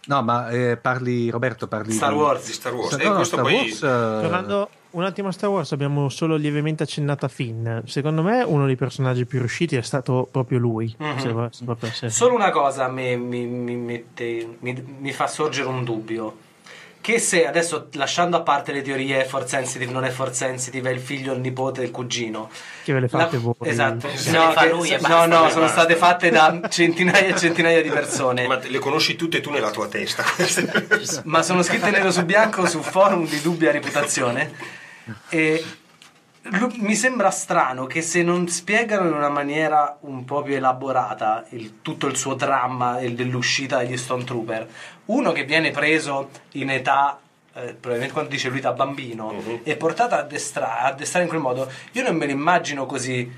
No, 0.08 0.24
ma 0.24 0.50
eh, 0.50 0.78
parli, 0.78 1.30
Roberto, 1.30 1.68
parli 1.68 1.92
Star 1.94 2.12
di- 2.12 2.18
Wars. 2.18 2.46
Di 2.46 2.52
Star 2.54 2.74
Wars. 2.74 2.92
No, 2.96 2.98
e 2.98 3.04
no, 3.08 3.16
questo 3.16 3.36
Star 3.38 3.42
poi... 3.46 3.54
Wars, 3.56 3.76
eh, 3.76 4.22
Tornando 4.22 4.70
un 4.92 5.04
attimo 5.04 5.30
a 5.30 5.32
Star 5.32 5.50
Wars, 5.50 5.72
abbiamo 5.72 6.10
solo 6.10 6.36
lievemente 6.36 6.84
accennato 6.84 7.26
a 7.26 7.30
Finn. 7.30 7.68
Secondo 7.86 8.22
me 8.22 8.44
uno 8.44 8.66
dei 8.66 8.76
personaggi 8.76 9.26
più 9.26 9.40
riusciti 9.40 9.76
è 9.76 9.82
stato 9.82 10.28
proprio 10.32 10.60
lui. 10.60 10.94
Mhm. 10.98 11.18
se 11.18 11.48
se 11.52 11.64
proprio 11.66 12.10
Solo 12.10 12.36
una 12.36 12.50
cosa 12.52 12.88
mi, 12.88 13.16
mi- 13.18 13.46
mi 13.46 13.76
mette- 13.76 14.58
mi- 14.60 14.96
mi 15.00 15.12
fa 15.14 15.28
sorgere 15.28 15.68
un 15.68 15.84
dubbio. 15.84 16.38
Che 17.02 17.18
se 17.18 17.48
adesso 17.48 17.88
lasciando 17.94 18.38
a 18.38 18.42
parte 18.42 18.72
le 18.72 18.84
teorie 18.84 19.26
force 19.26 19.48
sensitive, 19.48 19.92
non 19.92 20.04
è 20.04 20.10
force 20.12 20.36
sensitive, 20.36 20.92
è 20.92 20.94
il 20.94 21.00
figlio, 21.00 21.34
il 21.34 21.40
nipote, 21.40 21.82
il 21.82 21.90
cugino. 21.90 22.48
Che 22.84 22.94
ve 22.94 23.00
le 23.00 23.08
fate 23.08 23.38
voi. 23.38 23.56
Esatto. 23.64 24.06
No, 24.30 24.54
che- 24.56 24.70
lui 24.70 24.96
no, 25.08 25.26
no, 25.26 25.50
sono 25.50 25.62
basta. 25.62 25.68
state 25.68 25.96
fatte 25.96 26.30
da 26.30 26.60
centinaia 26.70 27.34
e 27.34 27.36
centinaia 27.36 27.82
di 27.82 27.90
persone. 27.90 28.46
Ma 28.46 28.60
le 28.62 28.78
conosci 28.78 29.16
tutte 29.16 29.42
tu 29.42 29.50
nella 29.50 29.72
tua 29.72 29.88
testa. 29.88 30.24
ma 31.24 31.42
sono 31.42 31.64
scritte 31.64 31.90
nero 31.90 32.12
su 32.12 32.24
bianco 32.24 32.68
su 32.68 32.82
forum 32.84 33.28
di 33.28 33.42
dubbia 33.42 33.72
reputazione. 33.72 34.52
E 35.30 35.64
mi 36.80 36.96
sembra 36.96 37.30
strano 37.30 37.86
che 37.86 38.02
se 38.02 38.24
non 38.24 38.48
spiegano 38.48 39.08
in 39.08 39.14
una 39.14 39.30
maniera 39.30 39.98
un 40.02 40.26
po' 40.26 40.42
più 40.42 40.56
elaborata 40.56 41.46
il- 41.50 41.82
tutto 41.82 42.08
il 42.08 42.16
suo 42.18 42.34
dramma 42.34 43.00
dell'uscita 43.00 43.78
degli 43.78 43.96
Stone 43.98 44.24
Trooper, 44.24 44.68
uno 45.06 45.32
che 45.32 45.44
viene 45.46 45.72
preso 45.72 46.30
in 46.54 46.70
età. 46.72 47.20
eh, 47.54 47.74
probabilmente 47.74 48.14
quando 48.14 48.30
dice 48.32 48.48
lui 48.48 48.62
da 48.62 48.72
bambino 48.72 49.34
e 49.64 49.76
portato 49.76 50.16
a 50.16 50.20
addestrare, 50.20 50.88
addestrare 50.94 51.26
in 51.26 51.30
quel 51.30 51.42
modo 51.42 51.70
io 51.92 52.02
non 52.02 52.16
me 52.16 52.26
lo 52.26 52.32
immagino 52.32 52.86
così 52.86 53.30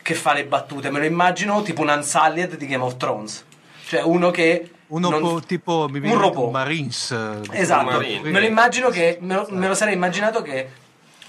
che 0.00 0.14
fa 0.14 0.32
le 0.32 0.46
battute 0.46 0.88
me 0.90 0.98
lo 1.00 1.04
immagino 1.04 1.60
tipo 1.60 1.82
un 1.82 1.90
Unsullied 1.90 2.56
di 2.56 2.66
Game 2.66 2.82
of 2.82 2.96
Thrones 2.96 3.44
cioè 3.84 4.00
uno 4.00 4.30
che 4.30 4.70
Uno 4.86 5.10
non- 5.10 5.20
po' 5.20 5.40
tipo 5.46 5.86
mi 5.90 5.98
un 5.98 6.16
robot. 6.18 6.46
un 6.46 6.50
Marines. 6.52 7.10
eh, 7.10 7.40
Esatto, 7.60 7.90
Marine. 7.90 8.30
me 8.30 8.40
lo 8.40 8.46
immagino 8.46 8.88
che 8.88 9.18
me 9.20 9.34
lo, 9.34 9.46
me 9.50 9.68
lo 9.68 9.74
sarei 9.74 9.92
immaginato 9.92 10.40
che 10.40 10.66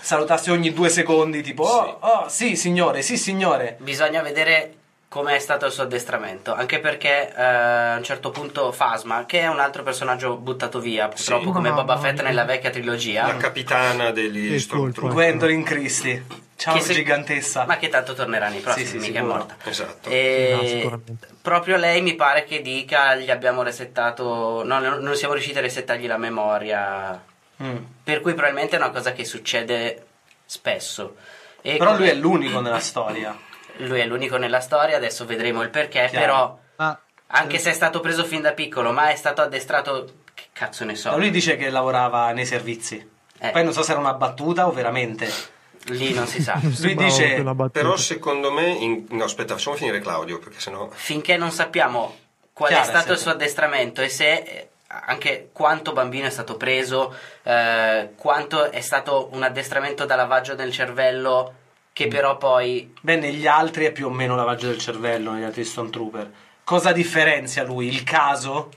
salutasse 0.09 0.49
ogni 0.49 0.73
due 0.73 0.89
secondi, 0.89 1.43
tipo 1.43 1.61
oh, 1.65 1.97
oh, 1.99 2.27
sì 2.29 2.55
signore, 2.55 3.03
sì 3.03 3.15
signore. 3.15 3.75
Bisogna 3.79 4.23
vedere 4.23 4.73
come 5.07 5.35
è 5.35 5.39
stato 5.39 5.67
il 5.67 5.71
suo 5.71 5.83
addestramento, 5.83 6.51
anche 6.51 6.79
perché 6.79 7.31
eh, 7.31 7.43
a 7.43 7.95
un 7.97 8.03
certo 8.03 8.31
punto 8.31 8.71
Fasma, 8.71 9.25
che 9.27 9.41
è 9.41 9.47
un 9.47 9.59
altro 9.59 9.83
personaggio 9.83 10.35
buttato 10.37 10.79
via, 10.79 11.07
purtroppo 11.09 11.45
Sì. 11.45 11.51
come 11.51 11.69
Mamma 11.69 11.83
Boba 11.83 11.99
Fett 11.99 12.21
nella 12.23 12.43
vecchia 12.43 12.71
trilogia, 12.71 13.27
La 13.27 13.37
capitana 13.37 14.09
degli 14.09 14.57
Stormtrooper. 14.59 15.13
Gwendolyn 15.13 15.63
Christie. 15.63 16.25
Ciao 16.55 16.73
Che 16.75 16.81
se- 16.81 16.93
gigantessa. 16.93 17.65
ma 17.65 17.77
che 17.77 17.87
tanto 17.89 18.13
tornerà 18.15 18.49
nei 18.49 18.61
prossimi, 18.61 18.85
Sì, 18.87 18.99
sì, 18.99 19.07
mica 19.07 19.19
è 19.19 19.21
morta. 19.21 19.55
Esatto. 19.63 20.09
E 20.09 20.89
No, 20.89 20.99
proprio 21.39 21.77
lei 21.77 22.01
mi 22.01 22.15
pare 22.15 22.45
che 22.45 22.61
dica 22.63 23.15
gli 23.15 23.29
abbiamo 23.29 23.61
resettato, 23.61 24.63
no, 24.65 24.79
non 24.79 25.15
siamo 25.15 25.33
riusciti 25.35 25.57
a 25.59 25.61
resettargli 25.61 26.07
la 26.07 26.17
memoria, 26.17 27.23
Mm. 27.61 27.77
per 28.03 28.21
cui 28.21 28.33
probabilmente 28.33 28.75
è 28.77 28.79
una 28.79 28.89
cosa 28.91 29.11
che 29.11 29.25
succede 29.25 30.05
spesso. 30.45 31.15
E 31.61 31.77
Però 31.77 31.91
come- 31.91 31.97
lui 31.99 32.09
è 32.09 32.13
l'unico 32.13 32.61
nella 32.61 32.79
storia. 32.79 33.37
lui 33.77 33.99
è 33.99 34.05
l'unico 34.05 34.37
nella 34.37 34.61
storia, 34.61 34.95
adesso 34.95 35.25
vedremo 35.25 35.61
il 35.61 35.69
perché, 35.69 36.07
Chiaro. 36.09 36.19
però 36.25 36.59
Ma 36.77 36.99
anche 37.27 37.59
se 37.59 37.71
è 37.71 37.73
stato 37.73 37.99
preso 37.99 38.23
fin 38.23 38.41
da 38.41 38.53
piccolo, 38.53 38.91
ma 38.91 39.09
è 39.09 39.15
stato 39.15 39.41
addestrato, 39.41 40.05
che 40.33 40.45
cazzo 40.53 40.85
ne 40.85 40.95
so, 40.95 41.11
Ma 41.11 41.17
lui 41.17 41.31
dice 41.31 41.57
che 41.57 41.69
lavorava 41.69 42.31
nei 42.31 42.45
servizi. 42.45 43.17
Eh. 43.41 43.49
Poi 43.51 43.63
non 43.63 43.73
so 43.73 43.83
se 43.83 43.91
era 43.91 43.99
una 43.99 44.13
battuta 44.13 44.67
o 44.67 44.71
veramente. 44.71 45.29
lì 45.87 46.13
non 46.13 46.27
si 46.27 46.41
sa. 46.41 46.59
Sembrava 46.73 47.09
dice-. 47.09 47.43
Però 47.71 47.95
secondo 47.97 48.51
me... 48.51 48.67
in- 48.69 49.05
No, 49.09 49.23
aspetta, 49.25 49.53
facciamo 49.55 49.75
finire 49.75 49.99
Claudio, 49.99 50.39
perché 50.39 50.59
sennò... 50.59 50.89
finché 50.91 51.37
non 51.37 51.51
sappiamo 51.51 52.17
qual 52.53 52.69
Chiaro, 52.69 52.83
è 52.85 52.87
stato 52.89 53.05
sì. 53.07 53.11
il 53.13 53.17
suo 53.19 53.31
addestramento 53.31 54.01
e 54.01 54.09
se 54.09 54.33
eh, 54.33 54.69
anche 54.91 55.49
quanto 55.53 55.93
bambino 55.93 56.25
è 56.27 56.31
stato 56.31 56.57
preso, 56.57 57.15
eh, 57.43 58.09
quanto 58.15 58.71
è 58.71 58.81
stato 58.81 59.29
un 59.33 59.43
addestramento 59.43 60.05
da 60.05 60.15
lavaggio 60.15 60.55
del 60.55 60.71
cervello 60.71 61.53
che 61.93 62.07
Mm. 62.07 62.09
però 62.09 62.37
poi 62.37 62.93
Beh, 63.01 63.17
negli 63.17 63.45
altri 63.45 63.85
è 63.85 63.91
più 63.91 64.07
o 64.07 64.09
meno 64.09 64.35
lavaggio 64.35 64.67
del 64.67 64.77
cervello, 64.79 65.31
negli 65.31 65.43
altri 65.43 65.63
Stormtrooper. 65.65 66.31
Cosa 66.63 66.91
differenzia 66.91 67.63
lui? 67.63 67.87
Il 67.87 68.03
caso? 68.03 68.71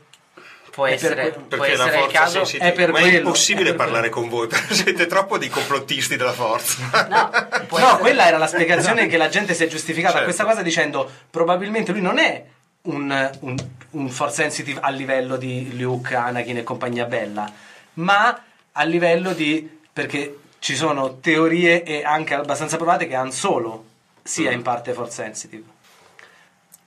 può 0.72 0.86
È 0.86 0.94
per 0.96 0.96
essere, 0.96 1.22
que- 1.22 1.40
può 1.40 1.58
Perché 1.58 1.72
essere 1.72 2.00
il 2.04 2.10
caso 2.10 2.32
sensitiva. 2.38 2.64
è 2.64 2.72
per 2.72 2.92
Ma 2.92 2.98
è 2.98 3.02
quello, 3.02 3.16
impossibile 3.18 3.68
è 3.70 3.74
per 3.74 3.84
parlare 3.84 4.08
quello. 4.08 4.26
con 4.28 4.38
voi, 4.38 4.46
perché 4.48 4.72
siete 4.74 5.04
troppo 5.06 5.36
dei 5.36 5.50
complottisti 5.50 6.16
della 6.16 6.32
forza. 6.32 7.06
No, 7.10 7.30
no, 7.78 7.98
quella 7.98 8.26
era 8.26 8.38
la 8.38 8.46
spiegazione 8.46 9.06
che 9.08 9.18
la 9.18 9.28
gente 9.28 9.52
si 9.52 9.64
è 9.64 9.66
giustificata 9.66 10.14
a 10.14 10.16
Certo. 10.20 10.24
questa 10.26 10.44
cosa 10.46 10.62
dicendo 10.62 11.10
probabilmente 11.30 11.92
lui 11.92 12.00
non 12.00 12.18
è 12.18 12.42
un, 12.82 13.30
un, 13.40 13.56
un 13.90 14.08
force 14.10 14.42
sensitive 14.42 14.80
a 14.80 14.90
livello 14.90 15.36
di 15.36 15.76
Luke, 15.78 16.14
Anakin 16.14 16.58
e 16.58 16.62
compagnia 16.62 17.04
bella, 17.04 17.50
ma 17.94 18.42
a 18.72 18.82
livello 18.84 19.32
di... 19.32 19.68
perché 19.92 20.38
ci 20.58 20.76
sono 20.76 21.18
teorie 21.18 21.82
e 21.82 22.04
anche 22.04 22.34
abbastanza 22.34 22.76
provate 22.76 23.06
che 23.06 23.14
Han 23.16 23.32
Solo 23.32 23.84
sia 24.22 24.50
Mm. 24.50 24.54
in 24.54 24.62
parte 24.62 24.92
force 24.92 25.12
sensitive. 25.22 25.71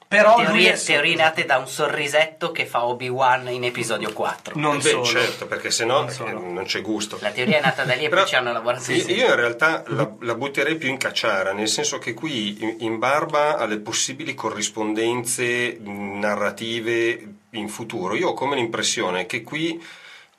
Però 0.08 0.36
lui 0.38 0.46
teorie, 0.46 0.74
è 0.74 0.80
teorie 0.80 1.16
nate 1.16 1.46
da 1.46 1.58
un 1.58 1.68
sorrisetto 1.68 2.52
che 2.52 2.66
fa 2.66 2.86
Obi-Wan 2.86 3.50
in 3.50 3.64
episodio 3.64 4.14
4 4.14 4.54
non 4.60 4.78
Beh, 4.78 4.90
solo. 4.90 5.04
certo, 5.04 5.48
perché 5.48 5.72
sennò 5.72 6.02
Non 6.02 6.10
solo. 6.12 6.40
non 6.40 6.64
c'è 6.66 6.82
gusto. 6.82 7.18
la 7.22 7.32
teoria 7.32 7.58
è 7.58 7.62
nata 7.62 7.84
da 7.84 7.96
lì 7.96 8.06
e 8.06 8.10
poi 8.10 8.26
ci 8.28 8.36
hanno 8.36 8.54
lavorato 8.54 8.92
io, 8.92 8.98
insieme. 8.98 9.22
io 9.22 9.28
in 9.30 9.36
realtà 9.36 9.84
la, 9.88 10.10
la 10.22 10.36
butterei 10.36 10.76
più 10.76 10.90
in 10.90 10.98
cacciara, 10.98 11.54
nel 11.54 11.68
senso 11.68 11.98
che 11.98 12.14
qui 12.14 12.62
in, 12.62 12.76
in 12.82 13.00
barba 13.00 13.58
alle 13.58 13.80
possibili 13.80 14.36
corrispondenze 14.36 15.78
narrative 15.82 17.28
in 17.52 17.68
futuro, 17.68 18.16
io 18.16 18.30
ho 18.30 18.34
come 18.34 18.56
l'impressione 18.56 19.26
che 19.26 19.42
qui 19.42 19.84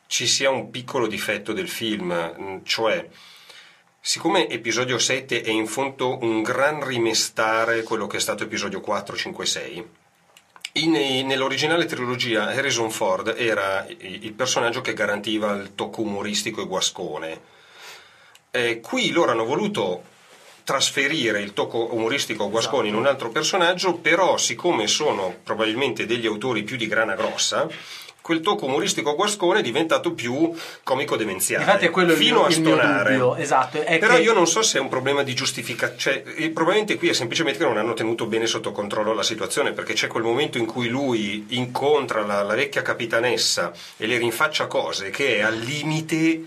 ci 0.06 0.26
sia 0.28 0.50
un 0.50 0.70
piccolo 0.70 1.06
difetto 1.08 1.52
del 1.52 1.68
film, 1.68 2.62
cioè 2.64 3.04
siccome 4.06 4.48
episodio 4.48 5.00
7 5.00 5.42
è 5.42 5.50
in 5.50 5.66
fondo 5.66 6.22
un 6.22 6.40
gran 6.40 6.86
rimestare 6.86 7.82
quello 7.82 8.06
che 8.06 8.18
è 8.18 8.20
stato 8.20 8.44
episodio 8.44 8.80
4, 8.80 9.16
5, 9.16 9.44
6, 9.44 9.88
in- 10.74 11.26
nell'originale 11.26 11.86
trilogia 11.86 12.46
Harrison 12.46 12.92
Ford 12.92 13.34
era 13.36 13.84
il 13.88 14.32
personaggio 14.32 14.80
che 14.80 14.92
garantiva 14.92 15.54
il 15.54 15.74
tocco 15.74 16.02
umoristico 16.02 16.62
e 16.62 16.66
guascone. 16.66 17.40
Eh, 18.52 18.78
qui 18.78 19.10
loro 19.10 19.32
hanno 19.32 19.44
voluto 19.44 20.04
trasferire 20.62 21.40
il 21.40 21.52
tocco 21.52 21.92
umoristico 21.92 22.44
a 22.44 22.48
guascone 22.48 22.86
in 22.86 22.94
un 22.94 23.06
altro 23.06 23.30
personaggio, 23.30 23.94
però 23.94 24.36
siccome 24.36 24.86
sono 24.86 25.34
probabilmente 25.42 26.06
degli 26.06 26.26
autori 26.26 26.62
più 26.62 26.76
di 26.76 26.86
grana 26.86 27.16
grossa, 27.16 27.66
quel 28.26 28.40
tocco 28.40 28.66
umoristico 28.66 29.14
guascone 29.14 29.60
è 29.60 29.62
diventato 29.62 30.12
più 30.12 30.52
comico 30.82 31.14
demenziale. 31.14 31.62
Infatti 31.62 31.86
è 31.86 31.90
quello 31.90 32.10
il 32.10 32.18
fino 32.18 32.38
mio, 32.38 32.44
a 32.46 32.48
il 32.50 32.60
mio 32.60 32.74
stonare. 32.74 33.12
dubbio, 33.16 33.36
esatto. 33.36 33.78
Però 33.78 34.14
che- 34.16 34.20
io 34.20 34.32
non 34.32 34.48
so 34.48 34.62
se 34.62 34.78
è 34.78 34.80
un 34.80 34.88
problema 34.88 35.22
di 35.22 35.32
giustificazione, 35.32 36.24
cioè, 36.24 36.50
probabilmente 36.50 36.96
qui 36.96 37.08
è 37.10 37.12
semplicemente 37.12 37.60
che 37.60 37.64
non 37.64 37.76
hanno 37.78 37.94
tenuto 37.94 38.26
bene 38.26 38.46
sotto 38.46 38.72
controllo 38.72 39.14
la 39.14 39.22
situazione, 39.22 39.70
perché 39.70 39.92
c'è 39.92 40.08
quel 40.08 40.24
momento 40.24 40.58
in 40.58 40.66
cui 40.66 40.88
lui 40.88 41.46
incontra 41.50 42.26
la, 42.26 42.42
la 42.42 42.54
vecchia 42.56 42.82
capitanessa 42.82 43.70
e 43.96 44.06
le 44.08 44.18
rinfaccia 44.18 44.66
cose 44.66 45.10
che 45.10 45.36
è 45.36 45.42
al 45.42 45.56
limite, 45.58 46.42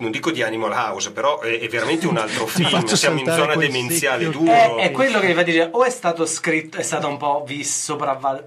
non 0.00 0.10
dico 0.10 0.30
di 0.30 0.42
Animal 0.42 0.72
House, 0.72 1.10
però 1.10 1.40
è, 1.40 1.58
è 1.58 1.68
veramente 1.68 2.06
un 2.06 2.16
altro 2.16 2.46
film, 2.48 2.84
siamo 2.86 3.18
in 3.18 3.26
zona 3.26 3.54
demenziale 3.54 4.30
duro. 4.30 4.50
È, 4.78 4.84
è 4.86 4.90
quello 4.92 5.20
che 5.20 5.26
mi 5.26 5.34
fa 5.34 5.42
dire, 5.42 5.68
o 5.70 5.84
è 5.84 5.90
stato 5.90 6.24
scritto, 6.24 6.78
è 6.78 6.82
stata 6.82 7.06
un 7.06 7.18
po' 7.18 7.44
vis, 7.46 7.82
sopravval- 7.84 8.44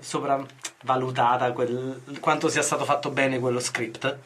sopravvalutata 0.82 1.52
quel- 1.52 2.02
quanto 2.20 2.50
sia 2.50 2.62
stato 2.62 2.84
fatto 2.86 3.10
bene 3.10 3.40
quello 3.40 3.60
script, 3.60 4.18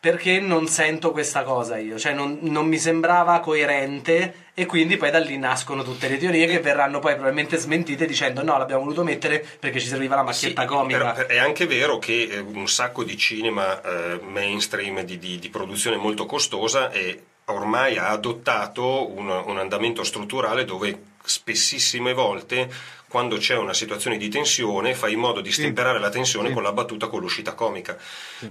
perché 0.00 0.38
non 0.38 0.66
sento 0.68 1.10
questa 1.10 1.42
cosa 1.42 1.76
io, 1.76 1.98
cioè 1.98 2.12
non, 2.12 2.38
non 2.42 2.66
mi 2.66 2.78
sembrava 2.78 3.40
coerente 3.40 4.46
e 4.54 4.64
quindi 4.64 4.96
poi 4.96 5.10
da 5.10 5.18
lì 5.18 5.36
nascono 5.38 5.82
tutte 5.82 6.08
le 6.08 6.18
teorie 6.18 6.46
che 6.46 6.60
verranno 6.60 7.00
poi 7.00 7.14
probabilmente 7.14 7.56
smentite 7.56 8.06
dicendo 8.06 8.42
no, 8.44 8.58
l'abbiamo 8.58 8.82
voluto 8.82 9.02
mettere 9.02 9.44
perché 9.58 9.80
ci 9.80 9.88
serviva 9.88 10.14
la 10.14 10.22
macchietta 10.22 10.62
Sì, 10.62 10.66
comica. 10.68 11.12
però 11.12 11.26
è 11.26 11.38
anche 11.38 11.66
vero 11.66 11.98
che 11.98 12.28
eh, 12.30 12.38
un 12.38 12.68
sacco 12.68 13.02
di 13.02 13.16
cinema 13.16 13.80
eh, 13.82 14.20
mainstream 14.22 15.00
di, 15.02 15.18
di- 15.18 15.38
di 15.40 15.48
produzione 15.48 15.96
molto 15.96 16.26
costosa 16.26 16.90
e 16.92 17.22
ormai 17.46 17.96
ha 17.96 18.08
adottato 18.10 19.10
un, 19.10 19.28
un 19.28 19.58
andamento 19.58 20.04
strutturale 20.04 20.64
dove 20.64 21.02
spessissime 21.24 22.12
volte 22.14 22.70
quando 23.08 23.36
c'è 23.38 23.56
una 23.56 23.72
situazione 23.74 24.18
di 24.18 24.28
tensione 24.28 24.94
fai 24.94 25.14
in 25.14 25.18
modo 25.18 25.40
di 25.40 25.50
stemperare 25.50 25.98
la 25.98 26.10
tensione 26.10 26.48
Sì. 26.48 26.54
con 26.54 26.62
la 26.62 26.72
battuta 26.72 27.06
con 27.08 27.20
l'uscita 27.20 27.54
comica. 27.54 27.96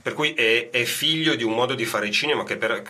Per 0.01 0.13
cui 0.13 0.33
è, 0.33 0.69
è 0.71 0.83
figlio 0.83 1.35
di 1.35 1.43
un 1.43 1.53
modo 1.53 1.75
di 1.75 1.85
fare 1.85 2.09
cinema 2.11 2.43
che 2.43 2.57
per- 2.57 2.81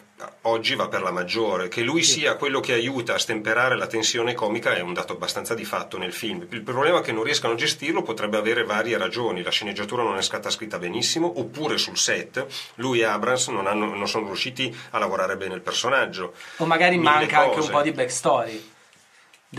oggi 0.43 0.76
va 0.76 0.88
per 0.88 1.01
la 1.01 1.11
maggiore. 1.11 1.68
Che 1.68 1.82
lui 1.82 2.03
sia 2.03 2.36
quello 2.36 2.59
che 2.61 2.74
aiuta 2.74 3.15
a 3.15 3.18
stemperare 3.18 3.76
la 3.76 3.88
tensione 3.88 4.34
comica 4.34 4.74
è 4.76 4.80
un 4.80 4.93
dato 4.93 5.13
abbastanza 5.13 5.53
di 5.53 5.65
fatto 5.65 5.97
nel 5.97 6.13
film. 6.13 6.45
Il 6.49 6.61
problema 6.61 6.99
è 6.99 7.01
che 7.01 7.11
non 7.11 7.24
riescano 7.24 7.53
a 7.53 7.57
gestirlo 7.57 8.01
potrebbe 8.01 8.38
avere 8.38 8.63
varie 8.63 8.97
ragioni. 8.97 9.43
La 9.43 9.51
sceneggiatura 9.51 10.03
non 10.03 10.18
è 10.18 10.22
stata 10.22 10.49
scritta 10.49 10.78
benissimo 10.80 11.39
oppure 11.39 11.78
sul 11.78 11.97
set 11.97 12.45
lui 12.76 13.01
e 13.01 13.03
Abrams 13.03 13.47
non, 13.49 13.68
hanno- 13.68 13.93
non 13.93 14.07
sono 14.07 14.28
riusciti 14.28 14.74
a 14.91 14.99
lavorare 14.99 15.36
bene 15.36 15.55
il 15.55 15.61
personaggio. 15.61 16.34
O 16.57 16.65
magari 16.65 16.97
Mille 16.97 17.09
manca 17.09 17.39
anche 17.39 17.49
un 17.55 17.59
cose. 17.59 17.72
po' 17.72 17.82
di 17.82 17.91
backstory 17.91 18.72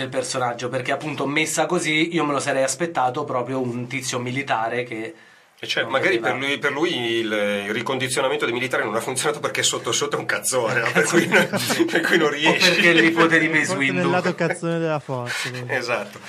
del 0.02 0.08
personaggio, 0.10 0.68
perché 0.68 0.92
appunto 0.92 1.26
messa 1.26 1.66
così 1.66 2.14
io 2.14 2.24
me 2.24 2.32
lo 2.32 2.40
sarei 2.40 2.62
aspettato 2.62 3.24
proprio 3.24 3.60
un 3.60 3.86
tizio 3.86 4.18
militare 4.18 4.82
che... 4.84 5.14
E 5.60 5.66
cioè, 5.66 5.82
magari 5.84 6.20
per 6.20 6.36
lui, 6.36 6.56
per 6.58 6.70
lui 6.70 6.94
il, 6.94 7.32
il 7.66 7.72
ricondizionamento 7.72 8.44
dei 8.44 8.54
militari 8.54 8.84
non 8.84 8.94
ha 8.94 9.00
funzionato 9.00 9.40
perché 9.40 9.64
sotto 9.64 9.90
sotto 9.90 10.14
è 10.16 10.18
un 10.20 10.24
cazzone, 10.24 10.80
no? 10.80 10.90
per, 10.94 11.04
cui, 11.04 11.26
non- 11.26 11.48
per 11.90 12.00
cui 12.02 12.16
non 12.16 12.28
O 12.28 12.30
riesce. 12.30 12.70
perché 12.70 12.88
il 12.90 13.02
nipote 13.02 13.38
di 13.40 13.48
Mace 13.48 13.64
Forse 13.64 13.78
nel 13.82 13.92
Windu. 13.94 14.10
lato 14.10 14.34
cazzone 14.36 14.78
della 14.78 15.00
forza. 15.00 15.48
Esatto. 15.66 16.20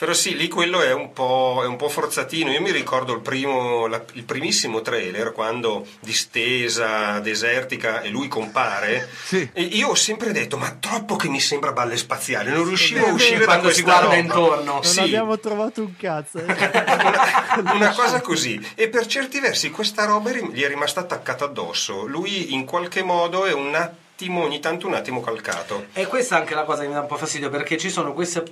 Però 0.00 0.14
sì, 0.14 0.34
lì 0.34 0.48
quello 0.48 0.80
è 0.80 0.94
un 0.94 1.12
po', 1.12 1.60
è 1.62 1.66
un 1.66 1.76
po' 1.76 1.90
forzatino. 1.90 2.50
Io 2.50 2.62
mi 2.62 2.70
ricordo 2.70 3.12
il, 3.12 3.20
primo, 3.20 3.86
la- 3.86 4.02
il 4.14 4.22
primissimo 4.24 4.80
trailer 4.80 5.32
quando 5.32 5.86
distesa, 6.00 7.18
desertica 7.20 8.00
e 8.00 8.08
lui 8.08 8.26
compare. 8.26 9.06
Sì. 9.24 9.48
E 9.52 9.60
io 9.62 9.88
ho 9.88 9.94
sempre 9.94 10.32
detto, 10.32 10.56
ma 10.56 10.74
troppo 10.80 11.16
che 11.16 11.28
mi 11.28 11.38
sembra 11.38 11.72
balle 11.72 11.98
spaziali. 11.98 12.50
Non 12.50 12.64
riuscivo 12.64 13.06
a 13.06 13.12
uscire 13.12 13.40
da 13.40 13.44
quando 13.44 13.70
si 13.70 13.82
guarda 13.82 14.04
roba. 14.04 14.16
intorno. 14.16 14.72
Non 14.72 14.84
Sì. 14.84 15.00
abbiamo 15.00 15.38
trovato 15.38 15.82
un 15.82 15.94
cazzo. 15.96 16.38
eh. 16.38 16.44
una, 16.44 17.62
una 17.74 17.90
cosa 17.94 18.20
così 18.22 18.58
e 18.74 18.88
per 18.88 19.04
certi 19.06 19.38
versi 19.40 19.70
questa 19.70 20.04
roba 20.06 20.30
gli 20.30 20.62
è 20.62 20.68
rimasta 20.68 21.00
attaccata 21.00 21.44
addosso 21.44 22.06
lui 22.06 22.54
in 22.54 22.64
qualche 22.64 23.02
modo 23.02 23.44
è 23.44 23.52
un 23.52 23.74
attimo 23.74 24.42
ogni 24.42 24.60
tanto 24.60 24.86
un 24.86 24.94
attimo 24.94 25.20
calcato 25.20 25.86
E 25.92 26.06
questa 26.06 26.36
è 26.36 26.40
anche 26.40 26.54
la 26.54 26.64
cosa 26.64 26.82
che 26.82 26.88
mi 26.88 26.94
dà 26.94 27.00
un 27.00 27.06
po' 27.06 27.16
fastidio, 27.16 27.48
perché 27.50 27.76
ci 27.78 27.90
sono 27.90 28.12
queste, 28.12 28.42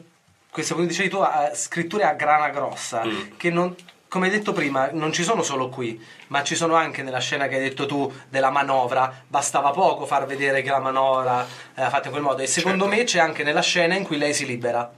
queste 0.51 0.75
come 0.75 0.87
dicevi 0.87 1.09
tu, 1.09 1.19
eh, 1.23 1.55
scritture 1.55 2.05
a 2.05 2.13
grana 2.15 2.49
grossa, 2.51 3.05
Mm. 3.05 3.37
che 3.37 3.51
non... 3.51 3.75
Come 4.09 4.29
hai 4.29 4.33
detto 4.33 4.53
prima, 4.55 4.89
non 4.93 5.13
ci 5.13 5.23
sono 5.23 5.43
solo 5.43 5.69
qui, 5.69 6.03
ma 6.29 6.43
ci 6.43 6.55
sono 6.55 6.75
anche 6.77 7.03
nella 7.03 7.19
scena 7.19 7.47
che 7.47 7.57
hai 7.57 7.61
detto 7.61 7.85
tu 7.85 8.11
della 8.31 8.49
manovra. 8.49 9.13
Bastava 9.29 9.71
poco 9.71 10.07
far 10.07 10.25
vedere 10.25 10.63
che 10.63 10.71
la 10.71 10.79
manovra 10.79 11.47
era 11.75 11.91
fatta 11.91 12.07
in 12.07 12.13
quel 12.13 12.23
modo. 12.23 12.41
E 12.41 12.47
secondo 12.47 12.85
Certo. 12.85 12.97
me 12.99 13.05
c'è 13.05 13.19
anche 13.19 13.43
nella 13.43 13.61
scena 13.61 13.95
in 13.97 14.05
cui 14.05 14.17
lei 14.17 14.33
si 14.33 14.47
libera. 14.47 14.91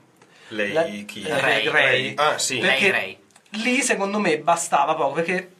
lei 0.51 0.72
La- 0.72 0.84
chi 0.84 1.24
eh, 1.24 1.40
Ray. 1.40 1.68
Ray. 1.68 2.12
ah 2.18 2.38
sì 2.38 2.61
Lei, 2.61 2.88
Ray. 2.90 3.18
lì 3.64 3.82
secondo 3.82 4.20
me 4.20 4.38
bastava 4.38 4.94
poco 4.94 5.14
perché 5.14 5.51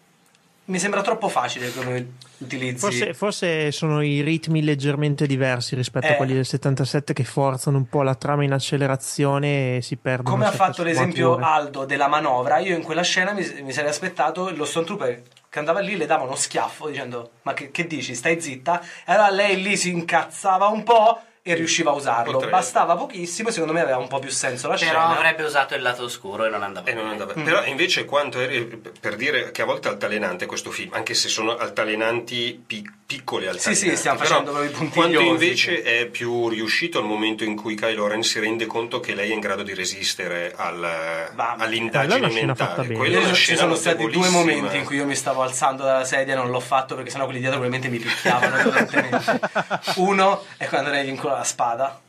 mi 0.71 0.79
sembra 0.79 1.03
troppo 1.03 1.29
facile 1.29 1.73
come 1.73 2.13
utilizzi. 2.39 2.79
Forse, 2.79 3.15
forse 3.15 3.73
sono 3.73 4.01
i 4.03 4.23
ritmi 4.23 4.63
leggermente 4.63 5.27
diversi 5.27 5.75
rispetto 5.75 6.07
Eh. 6.07 6.13
a 6.13 6.17
quelli 6.17 6.35
del 6.35 6.47
77 6.47 7.13
che 7.13 7.25
forzano 7.25 7.77
un 7.77 7.89
po' 7.89 8.03
la 8.03 8.15
trama 8.15 8.45
in 8.45 8.53
accelerazione 8.53 9.77
e 9.77 9.83
si 9.83 9.97
perdono. 9.97 10.31
Come 10.31 10.47
ha 10.47 10.53
fatto 10.53 10.83
l'esempio. 10.83 11.37
Aldo 11.37 11.85
della 11.85 12.09
manovra, 12.09 12.59
io 12.59 12.75
in 12.77 12.83
quella 12.83 13.03
scena 13.03 13.33
mi, 13.33 13.45
mi 13.63 13.73
sarei 13.73 13.91
aspettato 13.91 14.51
lo 14.55 14.65
Stone 14.65 14.87
Trooper 14.87 15.23
che 15.49 15.59
andava 15.59 15.81
lì, 15.81 15.97
le 15.97 16.07
dava 16.07 16.23
uno 16.25 16.37
schiaffo 16.37 16.89
dicendo 16.89 17.31
ma 17.43 17.53
che, 17.55 17.71
che 17.71 17.87
dici, 17.87 18.15
stai 18.15 18.41
zitta? 18.41 18.81
E 18.81 19.13
allora 19.13 19.31
lei 19.31 19.61
lì 19.61 19.77
si 19.77 19.91
incazzava 19.91 20.69
un 20.69 20.83
po' 20.85 21.21
e 21.43 21.55
riusciva 21.55 21.91
a 21.91 21.95
usarlo. 21.95 22.33
Potrebbe. 22.33 22.53
Bastava 22.53 22.97
pochissimo 22.97 23.49
e 23.49 23.53
secondo 23.53 23.73
me 23.73 23.81
aveva 23.81 23.97
un 23.99 24.09
po' 24.09 24.19
più 24.19 24.31
senso 24.31 24.69
la 24.69 24.75
Però 24.75 24.87
scena. 24.91 25.17
avrebbe 25.17 25.43
usato 25.45 25.75
il 25.75 25.83
lato 25.83 26.05
oscuro 26.05 26.45
e 26.45 26.49
non 26.51 26.63
andava 26.63 26.89
E 26.89 26.93
non 26.93 27.09
bene. 27.09 27.23
andava. 27.23 27.43
Però 27.43 27.65
invece 27.65 28.05
quanto 28.05 28.39
eri, 28.41 28.65
per 29.01 29.17
dire 29.17 29.51
che 29.51 29.63
a 29.63 29.65
volte 29.65 29.89
è 29.89 29.91
altalenante 29.93 30.47
questo 30.47 30.71
film, 30.71 30.93
anche 30.93 31.15
se 31.15 31.29
sono 31.29 31.57
altalenanti 31.57 32.63
pi- 32.67 32.91
piccoli 33.11 33.49
altalenanti. 33.49 33.75
Sì, 33.75 33.89
sì, 33.91 33.97
stiamo 33.97 34.19
però 34.19 34.29
facendo 34.31 34.53
proprio 34.53 34.71
i 34.71 34.75
Quanto 34.75 35.01
puntigliosi. 35.01 35.27
invece 35.27 35.83
è 35.83 36.07
più 36.07 36.49
riuscito 36.49 36.99
al 36.99 37.05
momento 37.07 37.43
in 37.43 37.57
cui 37.57 37.75
Kylo 37.75 38.07
Ren 38.07 38.23
si 38.23 38.39
rende 38.39 38.67
conto 38.67 39.01
che 39.01 39.15
lei 39.17 39.31
è 39.31 39.35
in 39.35 39.41
grado 39.41 39.65
di 39.65 39.75
resistere 39.75 40.53
al, 40.57 41.33
all'indagine 41.59 42.29
mentale. 42.29 42.95
Quella 42.95 43.19
è 43.19 43.25
una 43.25 43.33
ci 43.33 43.57
sono 43.57 43.75
stati 43.75 44.09
due 44.09 44.29
momenti 44.29 44.77
in 44.77 44.85
cui 44.85 44.95
io 44.95 45.07
mi 45.07 45.17
stavo 45.17 45.43
alzando 45.43 45.83
dalla 45.83 46.05
sedia 46.05 46.35
e 46.35 46.37
non 46.37 46.51
l'ho 46.51 46.61
fatto 46.61 46.95
perché 46.95 47.11
sennò 47.11 47.25
quelli 47.25 47.41
dietro 47.41 47.59
probabilmente 47.59 47.99
mi 47.99 48.01
picchiavano 48.05 48.63
violentemente. 48.63 49.41
Uno 49.97 50.45
è 50.57 50.67
quando 50.67 50.91
lei 50.91 51.05
vincola 51.05 51.39
la 51.39 51.45
spada 51.45 52.01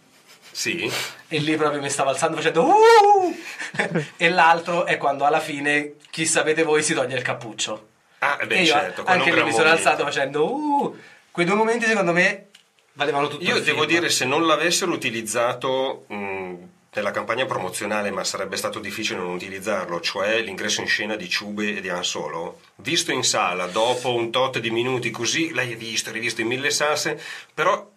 Sì, 0.51 0.87
e 1.29 1.37
lì 1.39 1.55
proprio 1.55 1.81
mi 1.81 1.89
stavo 1.89 2.09
alzando 2.11 2.35
facendo 2.37 2.63
"Uh!" 2.63 3.35
e 4.17 4.29
l'altro 4.29 4.85
è 4.85 4.97
quando 4.97 5.25
alla 5.25 5.39
fine 5.39 5.93
chi 6.11 6.27
sapete 6.27 6.61
voi 6.61 6.83
si 6.83 6.93
toglie 6.93 7.15
il 7.17 7.23
cappuccio. 7.23 7.87
Ah, 8.23 8.37
eh 8.41 8.47
beh, 8.47 8.55
e 8.55 8.61
io 8.61 8.71
certo. 8.71 9.03
anche 9.05 9.33
lì 9.33 9.43
mi 9.43 9.51
sono 9.53 9.69
alzato 9.69 10.03
facendo 10.03 10.51
"Uh!" 10.51 10.97
Quei 11.31 11.45
due 11.45 11.55
momenti 11.55 11.85
secondo 11.85 12.11
me 12.11 12.47
valevano 12.93 13.27
tutto 13.27 13.43
Io 13.43 13.59
devo 13.61 13.83
film. 13.83 13.85
dire, 13.85 14.09
se 14.09 14.25
non 14.25 14.45
l'avessero 14.45 14.91
utilizzato 14.91 16.03
mh, 16.07 16.53
nella 16.93 17.11
campagna 17.11 17.45
promozionale, 17.45 18.11
ma 18.11 18.25
sarebbe 18.25 18.57
stato 18.57 18.79
difficile 18.79 19.19
non 19.19 19.29
utilizzarlo, 19.33 20.01
cioè 20.01 20.41
l'ingresso 20.41 20.81
in 20.81 20.87
scena 20.87 21.15
di 21.15 21.29
Ciube 21.29 21.77
e 21.77 21.79
di 21.81 21.87
Han 21.87 22.03
Solo, 22.03 22.59
visto 22.77 23.13
in 23.13 23.23
sala 23.23 23.67
dopo 23.67 24.13
un 24.13 24.29
tot 24.29 24.59
di 24.59 24.71
minuti 24.71 25.09
così, 25.09 25.53
l'hai 25.53 25.75
visto, 25.75 26.11
rivisto 26.11 26.41
in 26.41 26.47
mille 26.47 26.69
salse, 26.69 27.17
però 27.53 27.90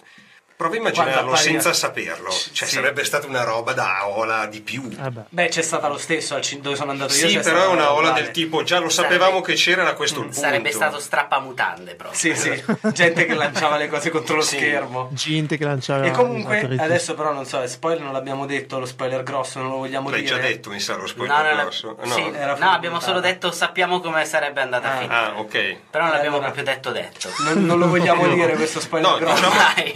prova 0.56 0.74
a 0.74 0.78
immaginarlo 0.78 1.34
senza 1.36 1.72
saperlo, 1.72 2.30
cioè 2.30 2.68
Sì. 2.68 2.74
sarebbe 2.74 3.04
stata 3.04 3.26
una 3.26 3.42
roba 3.42 3.72
da 3.72 4.06
ola 4.08 4.46
di 4.46 4.60
più. 4.60 4.88
Eh 4.90 5.10
beh. 5.10 5.22
Beh, 5.28 5.48
c'è 5.48 5.62
stata 5.62 5.88
lo 5.88 5.98
stesso 5.98 6.34
al 6.36 6.42
dove 6.60 6.76
sono 6.76 6.92
andato 6.92 7.12
io. 7.14 7.28
Sì, 7.28 7.38
però 7.40 7.64
è 7.64 7.66
una 7.66 7.92
ola 7.92 8.10
del 8.12 8.30
tipo, 8.30 8.62
già 8.62 8.78
lo 8.78 8.88
Sarebbe- 8.88 9.14
sapevamo 9.14 9.40
che 9.40 9.54
c'era, 9.54 9.82
era 9.82 9.94
questo 9.94 10.20
il 10.20 10.26
punto. 10.26 10.40
Sarebbe 10.40 10.70
stato 10.70 10.98
strappamutande 11.00 11.94
proprio. 11.94 12.18
Sì, 12.18 12.34
sì, 12.36 12.62
gente 12.92 13.26
che 13.26 13.34
lanciava 13.34 13.76
le 13.76 13.88
cose 13.88 14.10
contro 14.10 14.36
lo 14.36 14.42
Sì. 14.42 14.56
schermo. 14.56 15.08
Gente 15.12 15.56
che 15.56 15.64
lanciava 15.64 16.04
E 16.04 16.10
comunque, 16.12 16.76
adesso 16.78 17.14
però 17.14 17.32
non 17.32 17.44
so, 17.46 17.66
spoiler 17.66 18.02
non 18.02 18.12
l'abbiamo 18.12 18.46
detto, 18.46 18.78
lo 18.78 18.86
spoiler 18.86 19.22
grosso 19.22 19.58
non 19.58 19.70
lo 19.70 19.76
vogliamo 19.78 20.10
L'hai 20.10 20.22
dire. 20.22 20.36
già 20.36 20.40
detto, 20.40 20.70
mi 20.70 20.78
sa, 20.80 20.94
lo 20.96 21.06
spoiler 21.06 21.36
no, 21.36 21.48
no, 21.54 21.62
grosso. 21.62 21.96
sì, 22.04 22.20
No. 22.30 22.34
era 22.34 22.54
no, 22.56 22.70
abbiamo 22.70 22.96
puntata. 22.98 23.00
solo 23.06 23.20
detto 23.20 23.50
sappiamo 23.50 24.00
come 24.00 24.24
sarebbe 24.24 24.60
andata 24.60 24.88
a 24.88 24.92
Ah. 24.92 24.96
finire. 24.98 25.14
Ah, 25.14 25.32
ok. 25.38 25.76
Però 25.90 26.04
non 26.04 26.14
Eh, 26.14 26.16
abbiamo 26.18 26.36
allora- 26.36 26.52
proprio 26.52 26.64
detto 26.74 26.90
detto. 26.92 27.30
Non, 27.40 27.64
non 27.66 27.78
lo 27.78 27.88
vogliamo 27.88 28.26
dire 28.32 28.54
questo 28.54 28.80
spoiler 28.80 29.10
No, 29.10 29.18
grosso. 29.18 29.34
diciamo- 29.44 29.54
Dai. 29.74 29.92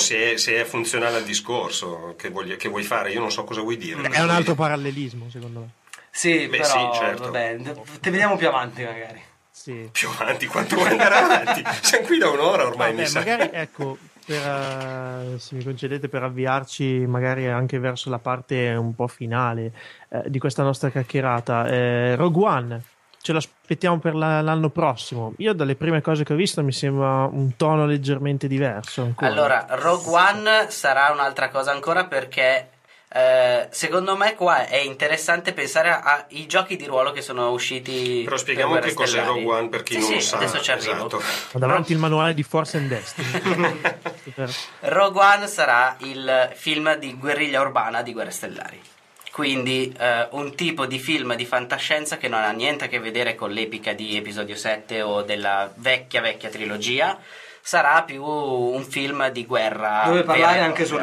Se 0.00 0.32
è, 0.32 0.36
se 0.36 0.60
è 0.60 0.64
funzionale 0.64 1.16
al 1.18 1.24
discorso 1.24 2.14
che, 2.18 2.30
voglia- 2.30 2.56
che 2.56 2.68
vuoi 2.68 2.82
fare, 2.82 3.12
io 3.12 3.20
non 3.20 3.30
so 3.30 3.44
cosa 3.44 3.60
vuoi 3.60 3.76
dire. 3.76 4.02
È 4.08 4.20
un 4.20 4.30
altro 4.30 4.54
parallelismo, 4.54 5.28
secondo 5.30 5.60
me. 5.60 5.68
Sì, 6.10 6.48
Beh, 6.48 6.58
però 6.58 6.92
sì, 6.92 6.98
certo. 6.98 7.22
vabbè, 7.24 7.56
te 8.00 8.10
vediamo 8.10 8.36
più 8.36 8.48
avanti 8.48 8.82
magari. 8.82 9.22
Sì. 9.52 9.88
Più 9.92 10.08
avanti, 10.08 10.46
quanto 10.46 10.74
vuoi 10.76 10.88
andare 10.88 11.14
avanti? 11.14 11.62
Siamo 11.82 12.06
qui 12.06 12.18
da 12.18 12.30
un'ora 12.30 12.66
ormai, 12.66 12.90
mi 12.90 12.96
Vabbè, 12.96 13.08
sa. 13.08 13.18
magari 13.18 13.50
ecco, 13.52 13.98
per, 14.24 14.36
eh, 15.34 15.38
se 15.38 15.54
mi 15.54 15.62
concedete 15.62 16.08
per 16.08 16.22
avviarci 16.22 16.84
magari 17.06 17.46
anche 17.46 17.78
verso 17.78 18.08
la 18.10 18.18
parte 18.18 18.70
un 18.70 18.94
po' 18.94 19.06
finale 19.06 19.72
eh, 20.08 20.22
di 20.26 20.38
questa 20.38 20.62
nostra 20.62 20.90
chiacchierata, 20.90 21.66
eh, 21.68 22.16
Rogue 22.16 22.44
One. 22.44 22.82
Ce 23.22 23.32
l'aspettiamo 23.34 23.98
per 23.98 24.14
la- 24.14 24.40
l'anno 24.40 24.70
prossimo. 24.70 25.34
Io, 25.38 25.52
dalle 25.52 25.76
prime 25.76 26.00
cose 26.00 26.24
che 26.24 26.32
ho 26.32 26.36
visto, 26.36 26.62
mi 26.62 26.72
sembra 26.72 27.24
un 27.26 27.54
tono 27.56 27.84
leggermente 27.86 28.48
diverso. 28.48 29.02
Ancora. 29.02 29.30
Allora, 29.30 29.66
Rogue 29.70 30.10
One 30.12 30.70
sarà 30.70 31.10
un'altra 31.12 31.50
cosa 31.50 31.70
ancora 31.70 32.06
perché 32.06 32.70
eh, 33.12 33.66
secondo 33.72 34.16
me 34.16 34.34
qua 34.36 34.66
è 34.66 34.76
interessante 34.78 35.52
pensare 35.52 35.90
ai 35.90 36.46
giochi 36.46 36.76
di 36.76 36.86
ruolo 36.86 37.10
che 37.12 37.20
sono 37.20 37.50
usciti. 37.50 38.22
Però 38.24 38.36
spieghiamo 38.38 38.72
per 38.74 38.84
che 38.84 38.94
cos'è. 38.94 39.22
Rogue 39.24 39.44
One 39.44 39.68
per 39.68 39.82
chi 39.82 39.94
Sì, 39.94 39.98
non 39.98 40.08
sì, 40.08 40.14
lo 40.14 40.20
sa. 40.22 40.36
Adesso 40.36 40.60
ci 40.60 40.70
arrivo. 40.70 40.90
Esatto. 40.92 41.22
Ho 41.52 41.58
davanti 41.58 41.92
il 41.92 41.98
manuale 41.98 42.32
di 42.32 42.42
Force 42.42 42.78
and 42.78 42.88
Destiny. 42.88 43.80
Rogue 44.80 45.20
One 45.22 45.46
sarà 45.46 45.94
il 45.98 46.50
film 46.54 46.94
di 46.96 47.14
guerriglia 47.18 47.60
urbana 47.60 48.00
di 48.02 48.12
Guerre 48.12 48.30
Stellari. 48.30 48.80
Quindi 49.30 49.94
eh, 49.98 50.26
un 50.32 50.54
tipo 50.54 50.86
di 50.86 50.98
film 50.98 51.34
di 51.36 51.44
fantascienza 51.44 52.16
che 52.16 52.28
non 52.28 52.42
ha 52.42 52.50
niente 52.50 52.84
a 52.84 52.88
che 52.88 52.98
vedere 52.98 53.34
con 53.34 53.50
l'epica 53.50 53.92
di 53.92 54.16
episodio 54.16 54.56
7 54.56 55.02
o 55.02 55.22
della 55.22 55.72
vecchia 55.76 56.20
vecchia 56.20 56.50
trilogia, 56.50 57.18
sarà 57.62 58.02
più 58.02 58.24
un 58.24 58.82
film 58.84 59.28
di 59.30 59.46
guerra. 59.46 60.02
Dove 60.06 60.22
parlare 60.22 60.60
anche 60.60 60.84
sui 60.84 60.98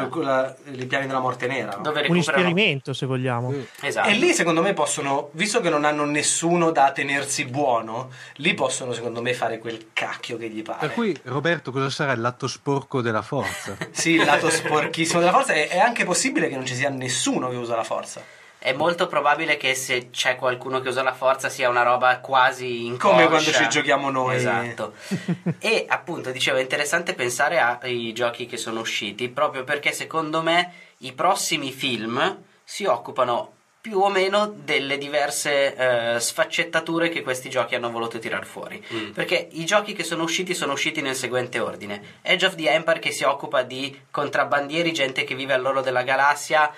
piani 0.86 1.06
della 1.06 1.20
morte 1.20 1.46
nera. 1.46 1.76
no? 1.76 1.82
Dove 1.82 2.06
un 2.08 2.16
esperimento, 2.16 2.92
se 2.92 3.06
vogliamo. 3.06 3.54
Esatto. 3.80 4.08
E 4.08 4.12
lì 4.14 4.32
secondo 4.32 4.62
me 4.62 4.74
possono, 4.74 5.30
visto 5.32 5.60
che 5.60 5.70
non 5.70 5.84
hanno 5.84 6.04
nessuno 6.04 6.70
da 6.70 6.92
tenersi 6.92 7.44
buono, 7.44 8.10
lì 8.36 8.54
possono 8.54 8.92
secondo 8.92 9.22
me 9.22 9.34
fare 9.34 9.58
quel 9.58 9.88
cacchio 9.92 10.36
che 10.36 10.48
gli 10.48 10.62
pare. 10.62 10.78
Per 10.80 10.92
cui, 10.92 11.16
Roberto, 11.24 11.70
cosa 11.70 11.90
sarà 11.90 12.12
il 12.12 12.20
lato 12.20 12.46
sporco 12.46 13.00
della 13.00 13.22
forza? 13.22 13.76
Sì, 13.98 14.10
il 14.12 14.24
lato 14.24 14.48
sporchissimo 14.50 15.18
della 15.18 15.32
forza 15.32 15.52
è, 15.52 15.68
è 15.68 15.78
anche 15.78 16.04
possibile 16.04 16.48
che 16.48 16.54
non 16.54 16.64
ci 16.64 16.74
sia 16.74 16.88
nessuno 16.88 17.48
che 17.48 17.56
usa 17.56 17.74
la 17.74 17.82
forza. 17.82 18.22
È 18.60 18.72
molto 18.72 19.06
probabile 19.06 19.56
che 19.56 19.74
se 19.74 20.10
c'è 20.10 20.34
qualcuno 20.36 20.80
che 20.80 20.88
usa 20.88 21.02
la 21.02 21.14
forza 21.14 21.48
sia 21.48 21.68
una 21.68 21.82
roba 21.82 22.18
quasi 22.18 22.86
inconscia. 22.86 23.16
Come 23.16 23.28
quando 23.28 23.52
ci 23.52 23.68
giochiamo 23.68 24.10
noi. 24.10 24.36
Esatto. 24.36 24.94
e 25.60 25.84
appunto 25.88 26.32
dicevo 26.32 26.58
è 26.58 26.62
interessante 26.62 27.14
pensare 27.14 27.60
ai 27.60 28.12
giochi 28.12 28.46
che 28.46 28.56
sono 28.56 28.80
usciti 28.80 29.28
proprio 29.28 29.62
perché 29.64 29.92
secondo 29.92 30.42
me 30.42 30.72
i 30.98 31.12
prossimi 31.12 31.70
film 31.72 32.36
si 32.64 32.84
occupano 32.84 33.52
più 33.80 34.00
o 34.00 34.10
meno 34.10 34.52
delle 34.54 34.98
diverse 34.98 35.74
eh, 35.74 36.20
sfaccettature 36.20 37.08
che 37.08 37.22
questi 37.22 37.48
giochi 37.48 37.74
hanno 37.74 37.90
voluto 37.90 38.18
tirar 38.18 38.44
fuori. 38.44 38.84
Perché 39.14 39.48
i 39.52 39.64
giochi 39.64 39.94
che 39.94 40.02
sono 40.02 40.24
usciti 40.24 40.52
sono 40.52 40.72
usciti 40.72 41.00
nel 41.00 41.14
seguente 41.14 41.58
ordine. 41.60 42.18
Edge 42.20 42.44
of 42.44 42.54
the 42.56 42.68
Empire 42.68 42.98
che 42.98 43.12
si 43.12 43.22
occupa 43.22 43.62
di 43.62 43.98
contrabbandieri, 44.10 44.92
gente 44.92 45.24
che 45.24 45.34
vive 45.34 45.54
all'oro 45.54 45.80
della 45.80 46.02
galassia, 46.02 46.70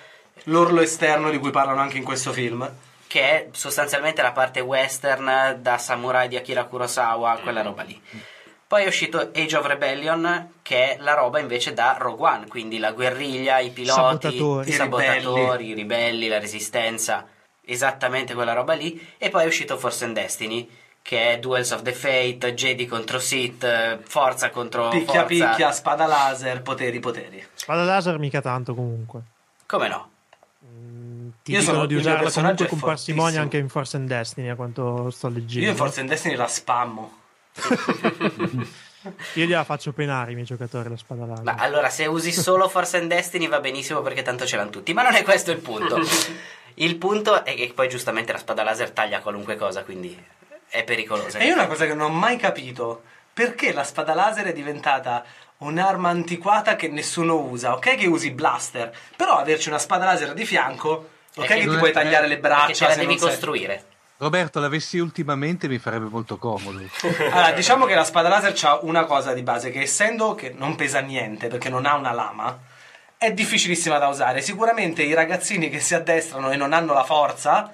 L'orlo 0.45 0.81
esterno 0.81 1.29
di 1.29 1.37
cui 1.37 1.51
parlano 1.51 1.81
anche 1.81 1.97
in 1.97 2.03
questo 2.03 2.31
film. 2.31 2.69
che 3.07 3.21
è 3.21 3.47
sostanzialmente 3.51 4.21
la 4.21 4.31
parte 4.31 4.61
western 4.61 5.57
da 5.59 5.77
samurai 5.77 6.29
di 6.29 6.37
Akira 6.37 6.63
Kurosawa, 6.63 7.39
quella 7.43 7.61
roba 7.61 7.83
lì. 7.83 8.01
Poi 8.65 8.83
è 8.85 8.87
uscito 8.87 9.31
Age 9.35 9.57
of 9.57 9.65
Rebellion, 9.65 10.53
che 10.61 10.93
è 10.95 10.97
la 11.01 11.13
roba 11.13 11.39
invece 11.39 11.73
da 11.73 11.97
Rogue 11.99 12.25
One, 12.29 12.47
quindi 12.47 12.77
la 12.79 12.93
guerriglia, 12.93 13.59
i 13.59 13.71
piloti, 13.71 13.99
Sabotatori. 14.29 14.67
i 14.69 14.71
I 14.71 14.73
sabotatori, 14.73 15.67
i 15.67 15.73
ribelli, 15.73 16.29
la 16.29 16.39
resistenza, 16.39 17.27
esattamente 17.65 18.33
quella 18.33 18.53
roba 18.53 18.73
lì. 18.75 19.13
E 19.17 19.27
poi 19.27 19.43
è 19.43 19.47
uscito 19.47 19.77
Force 19.77 20.05
and 20.05 20.13
Destiny, 20.15 20.69
che 21.01 21.33
è 21.33 21.39
Duels 21.39 21.71
of 21.71 21.81
the 21.81 21.91
Fate, 21.91 22.53
Jedi 22.53 22.85
contro 22.85 23.19
Sith, 23.19 23.99
forza 24.07 24.49
contro 24.51 24.87
Picchia 24.87 25.25
forza. 25.25 25.25
picchia, 25.25 25.71
spada 25.73 26.05
laser, 26.05 26.61
poteri 26.61 26.99
poteri. 26.99 27.45
Spada 27.55 27.83
laser 27.83 28.17
mica 28.19 28.39
tanto 28.39 28.73
comunque. 28.73 29.21
Come 29.65 29.87
no? 29.89 30.10
Ti 31.43 31.51
Io 31.51 31.59
dicono 31.59 31.77
sono- 31.77 31.87
di 31.87 31.95
usarla 31.95 32.29
comunque 32.31 32.67
con 32.67 32.79
parsimonia 32.79 33.41
anche 33.41 33.57
in 33.57 33.67
Force 33.69 33.97
and 33.97 34.07
Destiny, 34.07 34.49
a 34.49 34.55
quanto 34.55 35.09
sto 35.09 35.27
leggendo. 35.27 35.65
Io 35.65 35.71
in 35.71 35.75
Forza 35.75 36.01
in 36.01 36.07
Destiny 36.07 36.35
la 36.35 36.47
spammo. 36.47 37.19
Io 39.33 39.45
gliela 39.45 39.63
faccio 39.63 39.91
penare 39.93 40.31
i 40.31 40.33
miei 40.35 40.45
giocatori 40.45 40.89
la 40.89 40.97
spada 40.97 41.25
laser. 41.25 41.43
Ma 41.43 41.55
allora, 41.55 41.89
se 41.89 42.05
usi 42.05 42.31
solo 42.31 42.69
Force 42.69 42.97
and 42.97 43.09
Destiny 43.09 43.47
va 43.47 43.59
benissimo 43.59 44.01
perché 44.01 44.21
tanto 44.21 44.45
ce 44.45 44.57
l'hanno 44.57 44.69
tutti, 44.69 44.93
ma 44.93 45.01
non 45.01 45.15
è 45.15 45.23
questo 45.23 45.51
il 45.51 45.57
punto. 45.59 45.99
Il 46.75 46.95
punto 46.95 47.43
è 47.43 47.53
che 47.53 47.73
poi 47.75 47.89
giustamente 47.89 48.31
la 48.31 48.37
spada 48.37 48.63
laser 48.63 48.91
taglia 48.91 49.19
qualunque 49.19 49.57
cosa, 49.57 49.83
quindi 49.83 50.17
è 50.69 50.85
pericolosa. 50.85 51.37
E 51.37 51.47
io 51.47 51.53
una 51.53 51.67
cosa 51.67 51.85
che 51.85 51.93
non 51.93 52.09
ho 52.09 52.13
mai 52.13 52.37
capito, 52.37 53.03
perché 53.33 53.73
la 53.73 53.83
spada 53.83 54.13
laser 54.13 54.45
è 54.45 54.53
diventata 54.53 55.23
un'arma 55.57 56.07
antiquata 56.07 56.77
che 56.77 56.87
nessuno 56.87 57.35
usa? 57.35 57.73
Ok 57.73 57.97
che 57.97 58.07
usi 58.07 58.31
blaster, 58.31 58.95
però 59.17 59.35
averci 59.37 59.67
una 59.67 59.79
spada 59.79 60.05
laser 60.05 60.33
di 60.33 60.45
fianco, 60.45 61.09
ok 61.35 61.45
che, 61.45 61.59
ti 61.61 61.69
è- 61.69 61.77
puoi 61.77 61.91
tagliare 61.91 62.27
le 62.27 62.37
Perché 62.37 62.55
braccia 62.55 62.73
ce 62.73 62.83
la 62.85 62.91
se 62.91 62.99
devi 62.99 63.07
non 63.11 63.17
sei- 63.19 63.29
costruire. 63.29 63.83
Roberto, 64.17 64.59
l'avessi 64.59 64.99
ultimamente 64.99 65.67
mi 65.67 65.79
farebbe 65.79 66.05
molto 66.07 66.37
comodo. 66.37 66.79
Allora, 67.31 67.51
diciamo 67.53 67.85
che 67.85 67.95
la 67.95 68.03
spada 68.03 68.29
laser 68.29 68.53
ha 68.63 68.79
una 68.83 69.05
cosa 69.05 69.33
di 69.33 69.41
base, 69.41 69.71
che 69.71 69.81
essendo 69.81 70.35
che 70.35 70.53
non 70.55 70.75
pesa 70.75 70.99
niente, 70.99 71.47
perché 71.47 71.69
non 71.69 71.85
ha 71.87 71.95
una 71.95 72.11
lama, 72.11 72.55
è 73.17 73.31
difficilissima 73.31 73.97
da 73.97 74.07
usare. 74.09 74.41
Sicuramente 74.41 75.01
i 75.01 75.13
ragazzini 75.13 75.69
che 75.69 75.79
si 75.79 75.95
addestrano 75.95 76.51
e 76.51 76.55
non 76.55 76.71
hanno 76.73 76.93
la 76.93 77.03
forza 77.03 77.71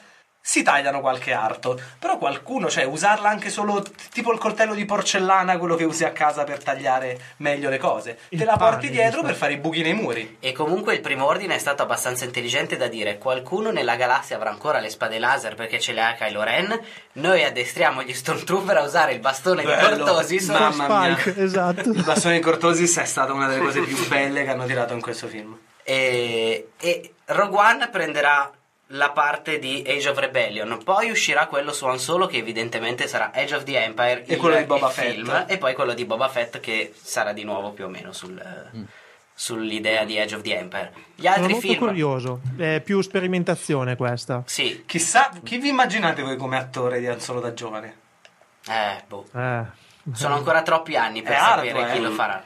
si 0.50 0.64
tagliano 0.64 1.02
qualche 1.02 1.34
arto. 1.34 1.78
Però 2.00 2.18
qualcuno, 2.18 2.70
cioè, 2.70 2.86
usarla 2.86 3.28
anche 3.28 3.50
solo 3.50 3.82
t- 3.82 3.92
tipo 4.14 4.32
il 4.32 4.40
coltello 4.40 4.74
di 4.74 4.86
porcellana, 4.86 5.58
quello 5.58 5.76
che 5.76 5.84
usi 5.84 6.06
a 6.06 6.12
casa 6.12 6.46
per 6.46 6.64
tagliare 6.64 7.20
meglio 7.38 7.70
le 7.70 7.78
cose. 7.78 8.18
Il 8.30 8.40
Te 8.40 8.46
la 8.46 8.56
pane, 8.56 8.72
porti 8.72 8.90
dietro 8.90 9.10
giusto. 9.20 9.26
per 9.28 9.36
fare 9.36 9.54
i 9.54 9.58
buchi 9.58 9.82
nei 9.82 9.94
muri. 9.94 10.38
E 10.40 10.54
comunque 10.54 10.94
il 10.94 11.02
primo 11.02 11.26
ordine 11.26 11.56
è 11.56 11.58
stato 11.58 11.84
abbastanza 11.84 12.24
intelligente 12.24 12.78
da 12.78 12.88
dire 12.88 13.18
qualcuno 13.18 13.72
nella 13.72 13.98
galassia 13.98 14.38
avrà 14.38 14.50
ancora 14.50 14.80
le 14.80 14.90
spade 14.90 15.20
laser 15.20 15.56
perché 15.56 15.82
ce 15.82 15.92
le 15.92 16.02
ha 16.02 16.14
Kylo 16.14 16.44
Ren, 16.44 16.80
noi 17.14 17.44
addestriamo 17.44 18.02
gli 18.04 18.14
Stormtrooper 18.14 18.78
a 18.78 18.84
usare 18.84 19.12
il 19.12 19.20
bastone 19.20 19.64
Bello. 19.64 19.96
di 19.98 20.02
Cortosis 20.02 20.48
Ma- 20.48 20.70
Mamma 20.70 21.00
mia. 21.08 21.18
Esatto. 21.36 21.90
Il 21.92 22.04
bastone 22.04 22.36
di 22.36 22.42
Cortosis 22.42 22.98
è 23.00 23.06
stata 23.06 23.34
una 23.34 23.48
delle 23.48 23.60
cose 23.66 23.82
più 23.82 24.08
belle 24.08 24.46
che 24.46 24.50
hanno 24.52 24.66
tirato 24.66 24.94
in 24.94 25.02
questo 25.02 25.28
film. 25.28 25.58
e, 25.84 26.70
e 26.80 27.12
Rogue 27.26 27.58
One 27.60 27.90
prenderà 27.90 28.50
la 28.92 29.10
parte 29.12 29.60
di 29.60 29.84
Age 29.86 30.10
of 30.10 30.18
Rebellion, 30.18 30.80
poi 30.84 31.10
uscirà 31.10 31.48
quello 31.48 31.74
su 31.74 31.86
Han 31.86 32.00
Solo 32.00 32.26
che 32.28 32.38
evidentemente 32.38 33.08
sarà 33.08 33.32
Age 33.34 33.56
of 33.56 33.64
the 33.64 33.84
Empire 33.84 34.24
E 34.26 34.34
il- 34.36 34.40
quello 34.40 34.58
di 34.58 34.64
Boba 34.64 34.90
Fett. 34.90 35.12
film, 35.14 35.46
e 35.48 35.58
poi 35.58 35.74
quello 35.74 35.94
di 35.94 36.06
Boba 36.06 36.30
Fett 36.30 36.60
che 36.60 36.94
sarà 37.00 37.34
di 37.34 37.44
nuovo 37.44 37.72
più 37.72 37.86
o 37.86 37.90
meno 37.90 38.14
sul- 38.14 38.42
sull'idea 39.34 40.04
di 40.06 40.18
Age 40.20 40.36
of 40.36 40.42
the 40.42 40.58
Empire. 40.58 40.94
Gli 41.16 41.24
Sono 41.24 41.36
altri 41.36 41.52
molto 41.52 41.68
film 41.68 41.78
curioso. 41.80 42.42
È 42.58 42.82
più 42.84 43.02
sperimentazione 43.02 43.96
questa. 43.96 44.42
Sì, 44.46 44.84
Chissà, 44.86 45.32
chi 45.44 45.58
vi 45.58 45.70
immaginate 45.70 46.24
voi 46.24 46.38
come 46.38 46.58
attore 46.58 47.00
di 47.00 47.08
Han 47.08 47.20
Solo 47.20 47.40
da 47.40 47.54
giovane? 47.54 47.98
eh, 48.68 49.04
boh. 49.08 49.26
Eh. 49.36 49.64
Sono 50.14 50.36
ancora 50.36 50.62
troppi 50.62 50.96
anni 50.96 51.22
per 51.22 51.34
È 51.34 51.38
sapere 51.38 51.70
arduo, 51.72 51.92
chi 51.92 51.98
eh. 51.98 52.02
lo 52.02 52.12
farà. 52.12 52.44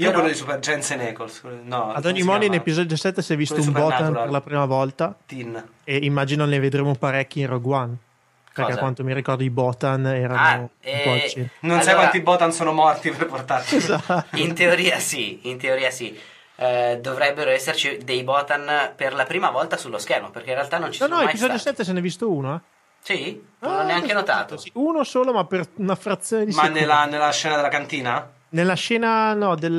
Io 0.00 0.06
Però- 0.06 0.18
quello 0.20 0.28
di 0.32 0.38
Super 0.38 0.58
Jensen 0.60 1.00
Ackles. 1.00 1.42
No, 1.64 1.92
Ad 1.92 2.04
ogni 2.06 2.22
modo, 2.22 2.44
in 2.44 2.54
episodio 2.54 2.96
7 2.96 3.20
si 3.20 3.32
è 3.32 3.36
visto 3.36 3.60
un 3.60 3.72
Botan 3.72 4.12
per 4.12 4.30
la 4.30 4.40
prima 4.40 4.64
volta. 4.64 5.14
Tin. 5.26 5.60
E 5.82 5.96
immagino 5.96 6.44
ne 6.44 6.60
vedremo 6.60 6.94
parecchi 6.94 7.40
in 7.40 7.48
Rogue 7.48 7.74
One. 7.74 7.96
Perché 8.44 8.62
Cosa? 8.62 8.76
a 8.76 8.78
quanto 8.78 9.02
mi 9.04 9.12
ricordo 9.12 9.42
i 9.42 9.50
Botan 9.50 10.06
erano 10.06 10.40
Ah, 10.40 10.54
un 10.56 10.68
eh, 10.80 11.00
po'. 11.04 11.66
Non 11.66 11.78
sai 11.80 11.88
Allora- 11.90 11.94
quanti 11.96 12.20
Botan 12.20 12.52
sono 12.52 12.72
morti 12.72 13.10
per 13.10 13.26
portarci. 13.26 13.76
Esatto. 13.76 14.24
In 14.36 14.54
teoria 14.54 14.98
sì, 15.00 15.40
in 15.48 15.58
teoria 15.58 15.90
sì. 15.90 16.16
Eh, 16.60 16.98
dovrebbero 17.00 17.50
esserci 17.50 17.98
dei 18.04 18.22
Botan 18.24 18.92
per 18.96 19.14
la 19.14 19.24
prima 19.24 19.50
volta 19.50 19.76
sullo 19.76 19.98
schermo, 19.98 20.30
perché 20.30 20.50
in 20.50 20.56
realtà 20.56 20.78
non 20.78 20.90
ci 20.92 20.98
No, 21.00 21.06
sono 21.06 21.18
no, 21.18 21.22
mai 21.24 21.30
episodio 21.32 21.56
stati. 21.58 21.76
7 21.76 21.84
se 21.84 21.92
ne 21.92 21.98
è 21.98 22.02
visto 22.02 22.30
uno, 22.30 22.54
eh. 22.56 22.60
Sì? 23.00 23.42
Non 23.60 23.72
l'ho 23.72 23.78
Ah, 23.78 23.82
neanche 23.84 24.06
esatto, 24.06 24.18
notato. 24.20 24.56
sì. 24.58 24.70
Uno 24.74 25.02
solo, 25.04 25.32
ma 25.32 25.44
per 25.44 25.66
una 25.76 25.94
frazione 25.94 26.44
di 26.44 26.52
Ma 26.52 26.62
secondo. 26.62 26.80
nella, 26.80 27.04
nella 27.06 27.30
scena 27.30 27.54
della 27.56 27.68
cantina? 27.68 28.28
Nella 28.50 28.74
scena, 28.74 29.34
no, 29.34 29.54
del, 29.56 29.78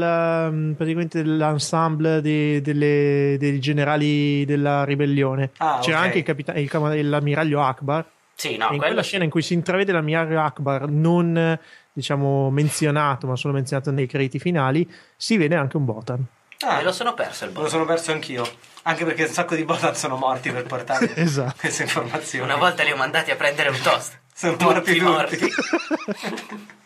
um, 0.51 0.74
praticamente 0.76 1.24
dell'ensemble 1.24 2.22
dei, 2.22 2.61
delle- 2.61 3.36
dei 3.39 3.59
generali 3.59 4.45
della 4.45 4.84
ribellione. 4.84 5.51
Ah, 5.57 5.80
C'era 5.82 5.97
ok. 5.99 6.03
anche 6.05 6.17
il 6.20 6.24
capita- 6.24 6.53
il 6.53 7.09
l'ammiraglio 7.09 7.61
Akbar. 7.63 8.05
Sì, 8.36 8.55
no, 8.57 8.70
in 8.72 8.78
quella 8.78 9.01
sì. 9.01 9.09
scena 9.09 9.24
in 9.24 9.30
cui 9.32 9.41
si 9.41 9.53
intravede 9.53 9.91
l'ammiraglio 9.91 10.39
Akbar 10.39 10.88
non 10.88 11.59
diciamo 11.91 12.49
menzionato, 12.51 13.26
ma 13.28 13.36
solo 13.36 13.53
menzionato 13.55 13.91
nei 13.91 14.05
crediti 14.07 14.39
finali, 14.39 14.89
si 15.17 15.36
vede 15.36 15.55
anche 15.55 15.76
un 15.76 15.86
Botan. 15.86 16.24
Ah, 16.61 16.78
Me 16.78 16.84
lo 16.84 16.91
sono 16.91 17.13
perso 17.13 17.45
il 17.45 17.49
me 17.49 17.55
lo 17.57 17.63
Botan. 17.63 17.80
sono 17.80 17.86
perso 17.89 18.11
anch'io. 18.11 18.47
Anche 18.84 19.03
perché 19.03 19.24
un 19.24 19.30
sacco 19.30 19.55
di 19.55 19.63
Botan 19.65 19.95
sono 19.95 20.15
morti 20.15 20.51
per 20.51 20.63
portare 20.63 21.13
Esatto. 21.17 21.55
queste 21.59 21.84
informazioni. 21.84 22.45
Una 22.45 22.55
volta 22.57 22.84
li 22.84 22.91
ho 22.91 22.95
mandati 22.95 23.32
a 23.32 23.36
prendere 23.36 23.70
un 23.70 23.80
toast. 23.82 24.20
Sono 24.34 24.55
morti 24.59 24.97
Tutti 24.99 25.38
tutti. 25.38 25.51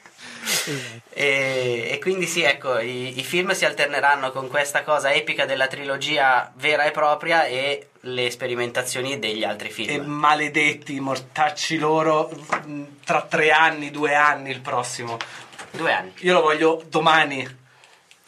E, 1.10 1.89
e 1.91 2.00
quindi 2.00 2.26
sì, 2.26 2.44
ecco, 2.44 2.80
i, 2.80 3.20
i 3.20 3.24
film 3.24 3.52
si 3.52 3.66
alterneranno 3.66 4.32
con 4.32 4.48
questa 4.48 4.84
cosa 4.84 5.14
epica 5.14 5.46
della 5.46 5.68
trilogia 5.68 6.52
vera 6.56 6.84
e 6.84 6.91
propria 6.91 7.46
e 7.46 7.89
le 8.02 8.30
sperimentazioni 8.32 9.20
degli 9.20 9.44
altri 9.44 9.70
E 9.70 9.72
film. 9.72 10.06
maledetti, 10.06 11.00
mortacci 11.00 11.78
loro 11.78 12.30
mh, 12.66 12.84
tra 13.06 13.22
tre 13.22 13.52
anni, 13.52 13.91
due 13.91 14.14
anni 14.16 14.50
il 14.50 14.60
prossimo. 14.62 15.18
Due 15.72 15.91
anni. 15.91 16.14
Io 16.20 16.34
lo 16.34 16.41
voglio 16.41 16.84
domani. 16.88 17.62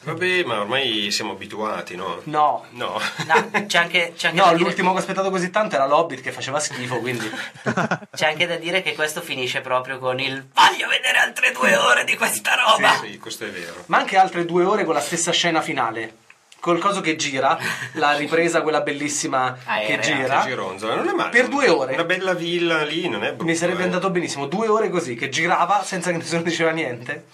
Vabbè, 0.05 0.43
ma 0.43 0.59
ormai 0.59 1.09
siamo 1.09 1.31
abituati, 1.31 1.95
no? 1.95 2.21
No. 2.25 2.65
No. 2.71 3.01
No, 3.25 3.65
c'è 3.65 3.79
anche, 3.79 4.13
c'è 4.15 4.27
anche 4.27 4.39
No, 4.39 4.53
l'ultimo 4.55 4.91
che 4.91 4.97
ho 4.97 4.99
aspettato 4.99 5.31
così 5.31 5.49
tanto 5.49 5.75
era 5.75 5.87
l'Hobbit 5.87 6.21
che 6.21 6.31
faceva 6.31 6.59
schifo, 6.59 6.99
quindi... 6.99 7.27
C'è 8.15 8.27
anche 8.27 8.45
da 8.45 8.57
dire 8.57 8.83
che 8.83 8.93
questo 8.93 9.21
finisce 9.21 9.61
proprio 9.61 9.97
con 9.97 10.19
il 10.19 10.47
voglio 10.53 10.87
vedere 10.87 11.17
altre 11.17 11.51
due 11.51 11.75
ore 11.75 12.03
di 12.03 12.15
questa 12.15 12.55
roba. 12.55 12.99
Sì, 13.01 13.17
questo 13.17 13.45
è 13.45 13.49
vero. 13.49 13.83
Ma 13.87 13.97
anche 13.97 14.15
altre 14.17 14.45
due 14.45 14.63
ore 14.63 14.85
con 14.85 14.93
la 14.93 14.99
stessa 14.99 15.31
scena 15.31 15.61
finale. 15.61 16.17
Col 16.59 16.79
coso 16.79 17.01
che 17.01 17.15
gira, 17.15 17.57
la 17.93 18.13
ripresa 18.13 18.61
quella 18.61 18.81
bellissima 18.81 19.57
Aerea. 19.65 19.97
che 19.97 20.01
gira. 20.01 20.41
Che 20.41 20.49
gironzola, 20.49 20.95
non 20.95 21.09
è 21.09 21.13
male. 21.13 21.29
Per 21.29 21.47
due 21.47 21.69
ore. 21.69 21.93
Una 21.93 22.05
bella 22.05 22.33
villa 22.33 22.83
lì, 22.83 23.07
non 23.07 23.23
è 23.23 23.29
brutto. 23.29 23.43
Mi 23.43 23.55
sarebbe 23.55 23.81
eh. 23.81 23.85
andato 23.85 24.09
benissimo, 24.09 24.47
due 24.47 24.67
ore 24.67 24.89
così, 24.89 25.15
che 25.15 25.29
girava 25.29 25.83
senza 25.83 26.11
che 26.11 26.17
nessuno 26.17 26.41
diceva 26.41 26.71
niente. 26.71 27.25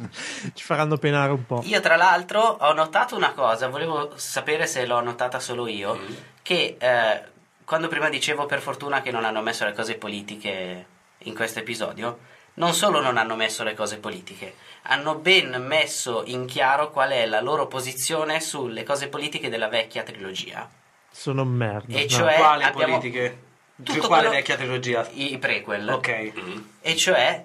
Ci 0.54 0.64
faranno 0.64 0.96
penare 0.96 1.32
un 1.32 1.44
po'. 1.46 1.60
Io 1.64 1.80
tra 1.80 1.96
l'altro 1.96 2.40
ho 2.40 2.72
notato 2.72 3.16
una 3.16 3.32
cosa, 3.32 3.68
volevo 3.68 4.12
sapere 4.16 4.66
se 4.66 4.86
l'ho 4.86 5.00
notata 5.00 5.38
solo 5.40 5.66
io, 5.66 5.94
Mm. 5.96 6.14
che 6.42 6.76
eh, 6.78 7.22
quando 7.64 7.88
prima 7.88 8.08
dicevo 8.08 8.46
per 8.46 8.60
fortuna 8.60 9.00
che 9.02 9.10
non 9.10 9.24
hanno 9.24 9.42
messo 9.42 9.64
le 9.64 9.72
cose 9.72 9.94
politiche 9.96 10.86
in 11.18 11.34
questo 11.34 11.58
episodio, 11.60 12.18
non 12.54 12.72
solo 12.74 13.00
non 13.00 13.16
hanno 13.16 13.36
messo 13.36 13.62
le 13.62 13.74
cose 13.74 13.98
politiche, 13.98 14.54
hanno 14.82 15.14
ben 15.14 15.62
messo 15.64 16.22
in 16.26 16.46
chiaro 16.46 16.90
qual 16.90 17.10
è 17.10 17.26
la 17.26 17.40
loro 17.40 17.66
posizione 17.68 18.40
sulle 18.40 18.82
cose 18.82 19.08
politiche 19.08 19.48
della 19.48 19.68
vecchia 19.68 20.02
trilogia. 20.02 20.68
Sono 21.12 21.44
merda. 21.44 21.96
E 21.96 22.02
no. 22.02 22.08
cioè 22.08 22.36
Quali 22.36 22.62
abbiamo 22.64 22.98
politiche? 22.98 23.42
tutto 23.76 23.92
Su 23.92 23.98
quale 24.00 24.22
quello- 24.22 24.30
vecchia 24.36 24.56
trilogia? 24.56 25.08
i, 25.12 25.32
i 25.34 25.38
prequel. 25.38 25.88
Ok. 25.88 26.32
E 26.82 26.96
cioè 26.96 27.44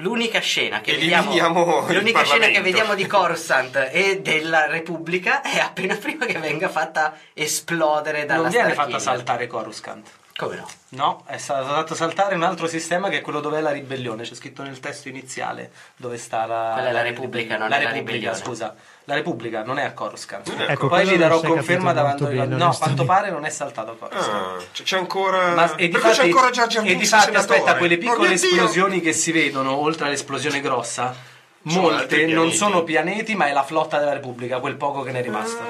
l'unica 0.00 0.40
scena 0.40 0.80
che 0.80 0.92
vediamo 0.96 1.84
l'unica 1.88 2.24
scena 2.24 2.46
che 2.48 2.60
vediamo 2.60 2.94
di 2.94 3.06
Coruscant 3.06 3.88
e 3.90 4.20
della 4.20 4.66
Repubblica 4.66 5.42
è 5.42 5.58
appena 5.58 5.94
prima 5.96 6.26
che 6.26 6.38
venga 6.38 6.68
fatta 6.68 7.16
esplodere 7.34 8.24
dalla 8.24 8.42
Non 8.42 8.50
viene 8.50 8.72
Starkiller. 8.72 9.00
fatta 9.00 9.16
saltare 9.16 9.46
Coruscant. 9.46 10.08
Come 10.38 10.54
no? 10.54 10.68
No, 10.90 11.22
è 11.26 11.36
stato 11.36 11.66
fatto 11.66 11.96
saltare 11.96 12.36
un 12.36 12.44
altro 12.44 12.68
sistema 12.68 13.08
che 13.08 13.18
è 13.18 13.20
quello 13.22 13.40
dove 13.40 13.58
è 13.58 13.60
la 13.60 13.72
ribellione. 13.72 14.22
C'è 14.22 14.36
scritto 14.36 14.62
nel 14.62 14.78
testo 14.78 15.08
iniziale 15.08 15.72
dove 15.96 16.16
sta 16.16 16.46
la. 16.46 16.70
Quella 16.74 16.90
è 16.90 16.92
la 16.92 17.02
Repubblica, 17.02 17.58
non 17.58 17.68
la 17.68 17.76
è 17.78 17.82
la 17.82 17.90
Repubblica, 17.90 18.30
ribellione. 18.30 18.36
scusa. 18.44 18.74
La 19.04 19.14
Repubblica 19.14 19.64
non 19.64 19.78
è 19.80 19.84
a 19.84 19.92
Coruscant. 19.92 20.48
Ecco, 20.68 20.86
Poi 20.86 21.06
vi 21.08 21.16
darò 21.16 21.40
conferma 21.40 21.92
davanti. 21.92 22.22
bene, 22.22 22.54
no, 22.54 22.68
a 22.68 22.76
quanto 22.76 23.04
pare 23.04 23.30
non 23.30 23.44
è 23.46 23.50
saltato 23.50 23.90
a 23.90 23.96
Coruscant. 23.96 24.60
Ah, 24.60 24.64
c'è 24.84 24.96
ancora. 24.96 25.54
Ma 25.54 25.74
e 25.74 25.88
cui 25.88 26.00
c'è 26.00 26.22
ancora 26.22 26.50
Jar 26.50 26.68
e 26.86 26.94
difatti, 26.94 27.24
senatore. 27.32 27.36
aspetta, 27.58 27.76
quelle 27.76 27.94
Oh 27.96 27.98
piccole 27.98 28.34
Dio! 28.34 28.48
esplosioni 28.48 29.00
che 29.00 29.12
si 29.12 29.32
vedono 29.32 29.74
oltre 29.76 30.06
all'esplosione 30.06 30.60
grossa, 30.60 31.16
molte 31.62 32.26
non 32.26 32.50
sono 32.52 32.82
pianeti, 32.84 33.34
ma 33.34 33.46
è 33.48 33.52
la 33.52 33.62
flotta 33.62 33.98
della 33.98 34.12
Repubblica, 34.12 34.60
quel 34.60 34.76
poco 34.76 35.02
che 35.02 35.12
ne 35.12 35.20
è 35.20 35.22
rimasto. 35.22 35.62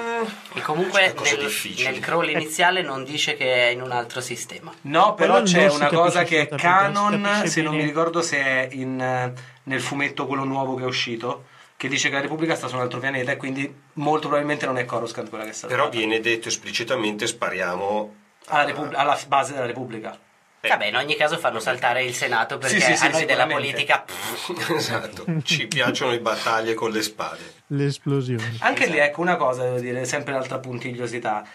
E 0.53 0.61
comunque 0.61 1.13
nel, 1.23 1.51
nel 1.83 1.99
crawl 1.99 2.29
iniziale 2.29 2.81
non 2.81 3.03
dice 3.03 3.35
che 3.35 3.67
è 3.67 3.71
in 3.71 3.81
un 3.81 3.91
altro 3.91 4.21
sistema. 4.21 4.71
No, 4.81 5.13
però 5.15 5.33
Quello 5.41 5.45
c'è 5.47 5.61
non 5.61 5.71
si 5.71 5.75
una 5.77 5.87
cosa 5.89 6.23
che 6.23 6.47
è 6.47 6.49
assolutamente, 6.49 6.49
non 6.49 6.59
si 6.59 6.63
canon, 6.65 7.21
capisce 7.21 7.47
se 7.47 7.61
non 7.61 7.71
mi 7.71 7.77
bene. 7.77 7.89
ricordo 7.89 8.21
se 8.21 8.37
è 8.37 8.67
in, 8.71 9.01
eh, 9.01 9.33
nel 9.63 9.81
fumetto 9.81 10.25
quello 10.25 10.43
nuovo 10.43 10.75
che 10.75 10.83
è 10.83 10.87
uscito, 10.87 11.45
che 11.75 11.87
dice 11.87 12.09
che 12.09 12.15
la 12.15 12.21
Repubblica 12.21 12.55
sta 12.55 12.67
su 12.67 12.75
un 12.75 12.81
altro 12.81 12.99
pianeta 12.99 13.31
e 13.31 13.37
quindi 13.37 13.73
molto 13.93 14.27
probabilmente 14.27 14.65
non 14.65 14.77
è 14.77 14.85
Coruscant 14.85 15.29
quella 15.29 15.45
che 15.45 15.53
sta 15.53 15.67
Però 15.67 15.89
viene 15.89 16.19
detto 16.19 16.47
esplicitamente: 16.49 17.25
spariamo. 17.25 18.15
alla, 18.47 18.63
Repub- 18.65 18.93
alla 18.93 19.17
base 19.27 19.53
della 19.53 19.65
Repubblica. 19.65 20.17
Vabbè, 20.61 20.87
in 20.87 20.95
ogni 20.95 21.15
caso 21.15 21.37
fanno 21.37 21.59
saltare 21.59 22.03
il 22.03 22.13
Senato 22.13 22.57
perché 22.57 22.79
Sì, 22.79 22.91
sì, 22.91 22.97
sì, 22.97 23.05
a 23.05 23.09
noi 23.09 23.25
della 23.25 23.47
politica 23.47 24.03
pff, 24.05 24.69
esatto. 24.75 25.25
Ci 25.43 25.67
piacciono 25.67 26.11
le 26.11 26.19
battaglie 26.19 26.73
con 26.73 26.91
le 26.91 27.01
spade. 27.01 27.53
Le 27.67 27.85
esplosioni. 27.85 28.57
Anche 28.59 28.81
Esatto. 28.83 28.91
lì, 28.97 28.99
ecco 29.03 29.21
una 29.21 29.35
cosa, 29.37 29.63
devo 29.63 29.79
dire, 29.79 30.03
sempre 30.05 30.33
l'altra 30.33 30.59
puntigliosità. 30.59 31.45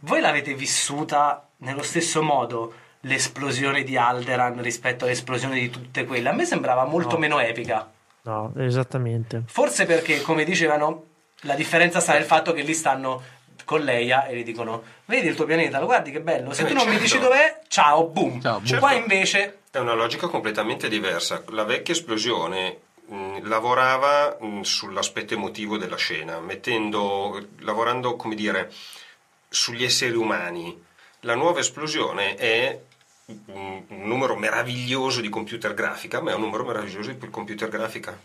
Voi 0.00 0.20
l'avete 0.20 0.54
vissuta 0.54 1.46
nello 1.58 1.82
stesso 1.82 2.22
modo 2.22 2.74
l'esplosione 3.00 3.82
di 3.82 3.96
Alderan 3.98 4.60
rispetto 4.62 5.04
all'esplosione 5.04 5.58
di 5.60 5.68
tutte 5.70 6.04
quelle? 6.06 6.30
A 6.30 6.32
me 6.32 6.44
sembrava 6.46 6.84
molto 6.84 7.12
No. 7.14 7.18
meno 7.18 7.38
epica. 7.40 7.90
No, 8.22 8.52
esattamente. 8.56 9.42
Forse 9.46 9.84
perché, 9.84 10.22
come 10.22 10.44
dicevano, 10.44 11.04
la 11.42 11.54
differenza 11.54 12.00
sta 12.00 12.14
nel 12.14 12.24
fatto 12.24 12.52
che 12.54 12.62
lì 12.62 12.72
stanno 12.72 13.22
con 13.64 13.80
Leia 13.80 14.26
e 14.26 14.36
gli 14.36 14.44
dicono: 14.44 14.82
Vedi 15.06 15.28
il 15.28 15.34
tuo 15.34 15.44
pianeta, 15.44 15.78
lo 15.80 15.86
guardi 15.86 16.10
che 16.10 16.20
bello. 16.20 16.52
Se 16.52 16.62
Eh, 16.62 16.66
tu 16.66 16.74
non 16.74 16.84
mi 16.84 16.92
certo. 16.92 17.02
dici 17.04 17.18
dov'è, 17.18 17.60
ciao, 17.68 18.06
boom. 18.06 18.40
Ciao, 18.40 18.60
boom. 18.60 18.78
Qua 18.78 18.88
Certo. 18.90 19.02
invece, 19.02 19.58
È 19.70 19.78
una 19.78 19.94
logica 19.94 20.28
completamente 20.28 20.88
diversa. 20.88 21.42
La 21.48 21.64
vecchia 21.64 21.94
esplosione 21.94 22.78
mh, 23.06 23.48
lavorava 23.48 24.36
mh, 24.40 24.60
sull'aspetto 24.62 25.34
emotivo 25.34 25.76
della 25.76 25.96
scena, 25.96 26.38
mettendo, 26.40 27.44
lavorando, 27.60 28.14
come 28.16 28.34
dire, 28.36 28.70
sugli 29.48 29.84
esseri 29.84 30.14
umani. 30.16 30.80
La 31.20 31.34
nuova 31.34 31.60
esplosione 31.60 32.34
è 32.36 32.78
un, 33.26 33.82
un 33.88 34.06
numero 34.06 34.36
meraviglioso 34.36 35.20
di 35.20 35.28
computer 35.30 35.72
grafica, 35.74 36.20
ma 36.20 36.30
è 36.32 36.34
un 36.34 36.42
numero 36.42 36.64
meraviglioso 36.64 37.10
di 37.12 37.30
computer 37.30 37.68
grafica. 37.68 38.18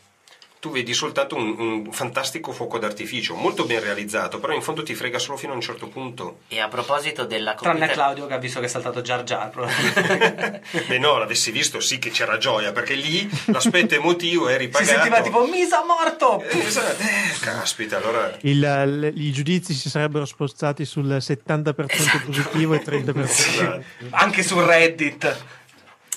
Tu 0.60 0.72
vedi 0.72 0.94
soltanto 0.94 1.36
un, 1.36 1.56
un 1.58 1.92
fantastico 1.94 2.52
fuoco 2.52 2.78
d'artificio, 2.80 3.34
molto 3.34 3.64
ben 3.66 3.80
realizzato, 3.80 4.40
però 4.40 4.54
in 4.54 4.62
fondo 4.62 4.84
ti 4.84 4.94
frega 4.94 5.18
solo 5.18 5.38
fino 5.38 5.54
a 5.54 5.56
un 5.56 5.62
certo 5.62 5.88
punto. 5.88 6.40
E 6.50 6.60
a 6.60 6.68
proposito 6.68 7.24
della 7.26 7.54
Tranne 7.56 7.78
computer... 7.80 7.96
Claudio 7.96 8.28
che 8.28 8.34
ha 8.34 8.38
visto 8.40 8.60
che 8.60 8.66
è 8.66 8.70
saltato 8.70 9.02
Jar 9.02 9.24
Jar. 9.24 9.52
Beh 10.88 10.98
no, 11.00 11.18
l'avessi 11.18 11.52
visto 11.52 11.80
sì 11.80 11.98
che 11.98 12.10
c'era 12.10 12.38
gioia, 12.38 12.74
perché 12.74 12.94
lì 12.96 13.30
l'aspetto 13.46 13.96
emotivo 13.96 14.50
è 14.50 14.54
si 14.54 14.58
ripagato. 14.60 14.92
sentiva 14.92 15.22
tipo 15.22 15.46
Misa 15.48 15.82
morto! 15.86 16.42
Eh, 16.44 16.60
esatto, 16.60 17.02
eh, 17.04 17.40
caspita, 17.40 17.96
allora... 17.98 18.38
Il- 18.42 18.60
l- 18.60 19.14
I 19.16 19.32
giudizi 19.32 19.74
si 19.74 19.90
sarebbero 19.90 20.26
spostati 20.26 20.84
sul 20.84 21.06
70% 21.08 22.26
positivo 22.26 22.74
e 22.74 22.84
30%. 22.84 23.82
Anche 24.10 24.44
su 24.44 24.60
Reddit. 24.60 25.46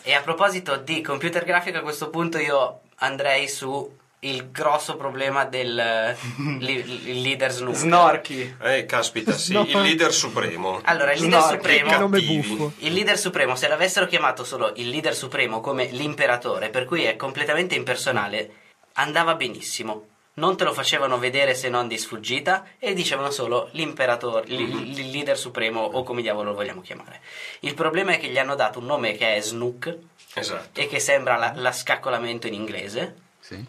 E 0.02 0.14
a 0.14 0.20
proposito 0.20 0.76
di 0.78 1.00
computer 1.00 1.44
grafica, 1.44 1.78
a 1.78 1.82
questo 1.82 2.10
punto 2.10 2.38
io 2.38 2.80
andrei 2.96 3.48
su 3.48 4.00
il 4.24 4.50
grosso 4.50 4.96
problema 4.96 5.44
del 5.44 5.74
li- 6.60 7.10
il 7.10 7.20
leader 7.22 7.50
Snook. 7.50 7.74
Snorchi. 7.76 8.56
Eh, 8.60 8.86
caspita, 8.86 9.32
sì, 9.32 9.52
No. 9.52 9.62
il 9.62 9.80
leader 9.80 10.12
supremo. 10.12 10.80
Allora, 10.84 11.12
il 11.12 11.20
leader 11.22 11.40
Snorky. 11.58 12.42
supremo. 12.42 12.72
Il 12.78 12.92
leader 12.92 13.18
supremo, 13.18 13.56
se 13.56 13.68
l'avessero 13.68 14.06
chiamato 14.06 14.44
solo 14.44 14.72
il 14.76 14.88
leader 14.88 15.14
supremo 15.14 15.60
come 15.60 15.86
l'imperatore, 15.86 16.68
per 16.68 16.84
cui 16.84 17.02
è 17.04 17.16
completamente 17.16 17.74
impersonale, 17.74 18.50
andava 18.94 19.34
benissimo. 19.34 20.06
Non 20.34 20.56
te 20.56 20.64
lo 20.64 20.72
facevano 20.72 21.18
vedere 21.18 21.54
se 21.54 21.68
non 21.68 21.88
di 21.88 21.98
sfuggita 21.98 22.64
e 22.78 22.94
dicevano 22.94 23.30
solo 23.30 23.68
l'imperatore, 23.72 24.44
il, 24.46 24.60
il 24.98 25.10
leader 25.10 25.36
supremo 25.36 25.80
o 25.80 26.02
come 26.04 26.22
diavolo 26.22 26.50
lo 26.50 26.56
vogliamo 26.56 26.80
chiamare. 26.80 27.20
Il 27.60 27.74
problema 27.74 28.12
è 28.12 28.18
che 28.18 28.28
gli 28.28 28.38
hanno 28.38 28.54
dato 28.54 28.78
un 28.78 28.86
nome 28.86 29.12
che 29.14 29.34
è 29.36 29.40
Snook 29.42 29.94
Esatto. 30.34 30.80
e 30.80 30.86
che 30.88 31.00
sembra 31.00 31.36
la, 31.36 31.52
la 31.56 31.70
scaccolamento 31.72 32.46
in 32.46 32.54
inglese. 32.54 33.14
Sì. 33.40 33.62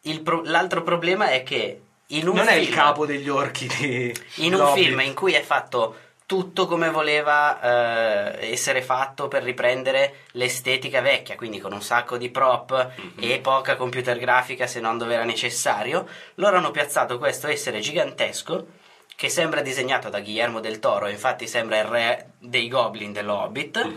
E 0.05 0.19
pro- 0.21 0.41
l'altro 0.43 0.83
problema 0.83 1.29
è 1.29 1.43
che 1.43 1.81
in 2.07 2.27
un 2.27 2.35
Non 2.35 2.47
è 2.47 2.53
film, 2.53 2.63
il 2.63 2.69
capo 2.73 3.05
degli 3.05 3.29
orchi 3.29 3.67
di 3.67 4.13
in 4.35 4.53
un 4.53 4.73
film 4.73 4.99
in 4.99 5.13
cui 5.13 5.33
è 5.33 5.41
fatto 5.41 5.95
tutto 6.25 6.67
come 6.67 6.89
voleva 6.89 8.31
eh, 8.31 8.51
essere 8.51 8.81
fatto 8.81 9.27
per 9.27 9.43
riprendere 9.43 10.23
l'estetica 10.31 11.01
vecchia, 11.01 11.35
quindi 11.35 11.59
con 11.59 11.73
un 11.73 11.81
sacco 11.81 12.17
di 12.17 12.29
prop 12.29 12.91
e 13.19 13.39
poca 13.39 13.75
computer 13.75 14.17
grafica 14.17 14.65
se 14.65 14.79
non 14.79 14.97
dove 14.97 15.13
era 15.13 15.25
necessario, 15.25 16.07
loro 16.35 16.57
hanno 16.57 16.71
piazzato 16.71 17.17
questo 17.17 17.47
essere 17.47 17.79
gigantesco 17.79 18.67
che 19.15 19.29
sembra 19.29 19.61
disegnato 19.61 20.09
da 20.09 20.21
Guillermo 20.21 20.59
del 20.59 20.79
Toro, 20.79 21.07
infatti 21.07 21.47
sembra 21.47 21.79
il 21.79 21.85
re 21.85 22.31
dei 22.39 22.67
goblin 22.67 23.13
dello 23.13 23.35
Hobbit, 23.35 23.87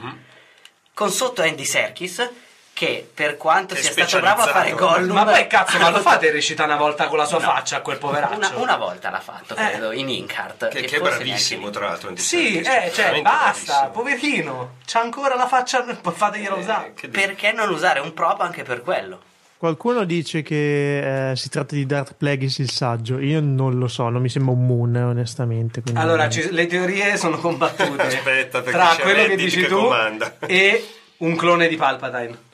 con 0.92 1.10
sotto 1.10 1.42
Andy 1.42 1.64
Serkis 1.64 2.30
che 2.76 3.08
per 3.14 3.38
quanto 3.38 3.74
Che 3.74 3.80
sia 3.80 3.92
stato 3.92 4.18
bravo 4.20 4.42
a 4.42 4.46
fare. 4.48 4.72
Gollum 4.72 5.14
Ma 5.16 5.24
poi 5.24 5.46
cazzo, 5.46 5.78
ma 5.78 5.88
lo 5.88 6.00
fate 6.02 6.30
recitare 6.30 6.70
una 6.70 6.78
volta 6.78 7.06
con 7.06 7.16
la 7.16 7.24
sua 7.24 7.38
No. 7.38 7.44
faccia 7.46 7.76
a 7.76 7.80
quel 7.80 7.96
poveraccio? 7.96 8.36
una, 8.36 8.52
una 8.56 8.76
volta 8.76 9.08
l'ha 9.08 9.20
fatto, 9.20 9.54
credo, 9.54 9.92
in 9.92 10.10
Inkart. 10.10 10.68
Che, 10.68 10.82
che 10.82 10.96
è 10.96 11.00
bravissimo, 11.00 11.70
tra 11.70 11.86
l'altro. 11.86 12.14
Sì, 12.16 12.58
eh, 12.60 12.90
cioè, 12.92 13.22
basta, 13.22 13.88
bravissimo. 13.88 13.90
poverino. 13.92 14.70
C'ha 14.84 15.00
ancora 15.00 15.36
la 15.36 15.46
faccia, 15.46 15.86
fateglielo 16.02 16.56
usare. 16.58 16.92
Eh, 17.00 17.08
dire. 17.08 17.26
Perché 17.26 17.52
non 17.52 17.70
usare 17.70 18.00
un 18.00 18.12
prop 18.12 18.40
anche 18.42 18.62
per 18.62 18.82
quello? 18.82 19.20
Qualcuno 19.56 20.04
dice 20.04 20.42
che 20.42 21.30
eh, 21.30 21.36
si 21.36 21.48
tratta 21.48 21.74
di 21.74 21.86
Darth 21.86 22.12
Plagueis 22.18 22.58
il 22.58 22.70
saggio. 22.70 23.18
Io 23.18 23.40
non 23.40 23.78
lo 23.78 23.88
so, 23.88 24.10
non 24.10 24.20
mi 24.20 24.28
sembra 24.28 24.52
un 24.52 24.66
moon, 24.66 24.94
eh, 24.96 25.02
onestamente. 25.02 25.80
quindi- 25.80 25.98
Allora, 25.98 26.28
ci- 26.28 26.50
le 26.52 26.66
teorie 26.66 27.16
sono 27.16 27.38
combattute 27.38 28.02
Aspetta, 28.04 28.60
perché 28.60 28.78
tra 28.78 28.96
quello 29.00 29.24
che 29.28 29.36
dici 29.36 29.62
che 29.62 29.66
tu 29.66 29.76
comanda. 29.76 30.36
e 30.40 30.86
un 31.18 31.34
clone 31.36 31.68
di 31.68 31.76
Palpatine. 31.76 32.44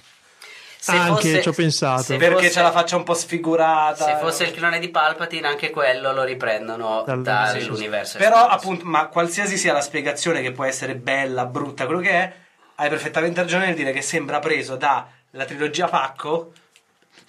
Se 0.82 0.90
Anche, 0.90 1.40
ci 1.42 1.48
ho 1.48 1.52
pensato. 1.52 2.16
Perché 2.16 2.34
fosse- 2.34 2.50
c'ha 2.50 2.62
la 2.62 2.72
faccia 2.72 2.96
un 2.96 3.04
po' 3.04 3.14
sfigurata. 3.14 4.04
Se 4.04 4.16
fosse 4.16 4.42
il 4.42 4.50
clone 4.50 4.80
di 4.80 4.88
Palpatine, 4.88 5.46
anche 5.46 5.70
quello 5.70 6.12
lo 6.12 6.24
riprendono 6.24 7.04
Dal- 7.06 7.22
dall'universo. 7.22 8.18
Però, 8.18 8.34
espanso. 8.34 8.56
appunto, 8.56 8.84
ma 8.86 9.06
qualsiasi 9.06 9.56
sia 9.56 9.72
la 9.72 9.80
spiegazione 9.80 10.42
che 10.42 10.50
può 10.50 10.64
essere 10.64 10.96
bella, 10.96 11.44
brutta, 11.46 11.84
quello 11.86 12.00
che 12.00 12.10
è, 12.10 12.32
hai 12.74 12.88
perfettamente 12.88 13.42
ragione 13.42 13.66
nel 13.66 13.76
dire 13.76 13.92
che 13.92 14.02
sembra 14.02 14.40
preso 14.40 14.74
dalla 14.74 15.44
trilogia 15.46 15.86
Pacco, 15.86 16.50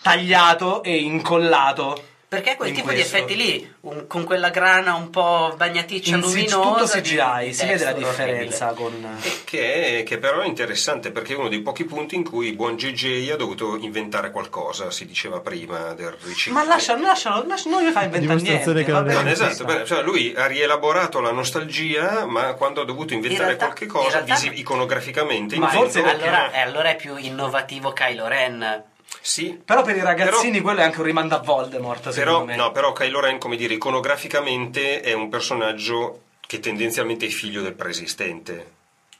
tagliato 0.01 0.82
e 0.82 0.95
incollato. 0.97 2.08
Perché 2.34 2.56
quel 2.56 2.70
in 2.70 2.76
tipo 2.76 2.88
questo. 2.88 3.16
di 3.16 3.22
effetti 3.24 3.36
lì, 3.36 3.74
un- 3.82 4.08
con 4.08 4.24
quella 4.24 4.50
grana 4.50 4.96
un 4.96 5.10
po' 5.10 5.54
bagnaticcia 5.56 6.16
In 6.16 6.22
luminosa, 6.22 6.56
tutto 6.62 6.84
di- 7.00 7.02
CGI, 7.02 7.46
di 7.46 7.54
si 7.54 7.66
vede 7.66 7.84
la 7.84 7.92
differenza 7.94 8.68
con... 8.74 9.18
Che, 9.44 10.00
è- 10.00 10.04
che 10.04 10.18
però 10.18 10.42
è 10.42 10.46
interessante 10.48 11.12
perché 11.12 11.34
è 11.34 11.38
uno 11.38 11.48
dei 11.50 11.62
pochi 11.62 11.84
punti 11.86 12.16
in 12.16 12.24
cui 12.24 12.54
buon 12.54 12.76
JJ 12.76 13.30
ha 13.32 13.36
dovuto 13.36 13.78
inventare 13.78 14.32
qualcosa, 14.32 14.90
si 14.92 15.06
diceva 15.06 15.40
prima 15.42 15.94
del 15.94 16.16
riciclo. 16.24 16.60
Ma 16.60 16.66
lascialo, 16.66 17.02
lascialo, 17.04 17.46
lascialo, 17.46 17.76
non 17.80 17.88
gli 17.88 17.92
fai 17.92 18.06
inventare 18.06 18.42
niente. 18.42 18.84
che 18.84 18.92
non 18.92 19.04
va 19.04 19.12
è 19.12 19.16
bene, 19.16 19.32
Esatto, 19.32 19.64
beh, 19.66 19.86
cioè 19.86 20.02
lui 20.02 20.34
ha 20.36 20.46
rielaborato 20.48 21.20
la 21.20 21.32
nostalgia, 21.32 22.26
ma 22.26 22.54
quando 22.54 22.82
ha 22.82 22.86
dovuto 22.86 23.14
inventare 23.14 23.46
realtà- 23.46 23.66
qualche 23.66 23.84
in 23.86 23.90
cosa 23.90 24.10
realtà- 24.10 24.34
visi- 24.34 24.60
iconograficamente, 24.60 25.58
Ma 25.58 25.68
forse 25.70 26.02
Allora, 26.04 26.52
allora 26.54 26.90
è 26.90 26.96
più 26.96 27.16
innovativo 27.18 27.92
Kylo 27.94 28.28
Ren. 28.28 28.84
Sì, 29.26 29.57
Però 29.63 29.84
per 29.84 29.95
i 29.95 30.01
ragazzini 30.01 30.59
quello 30.59 30.82
è 30.82 30.84
anche 30.84 30.99
un 30.99 31.05
rimando 31.05 31.36
a 31.36 31.39
Voldemort, 31.39 32.13
però, 32.13 32.43
me. 32.43 32.57
no, 32.57 32.71
però 32.74 32.91
Kylo 32.91 33.21
Ren, 33.21 33.38
come 33.38 33.55
dire, 33.55 33.74
iconograficamente 33.76 34.99
è 34.99 35.13
un 35.13 35.30
personaggio 35.30 36.24
che 36.45 36.59
tendenzialmente 36.59 37.26
è 37.26 37.30
figlio 37.30 37.61
del 37.61 37.74
preesistente, 37.74 38.69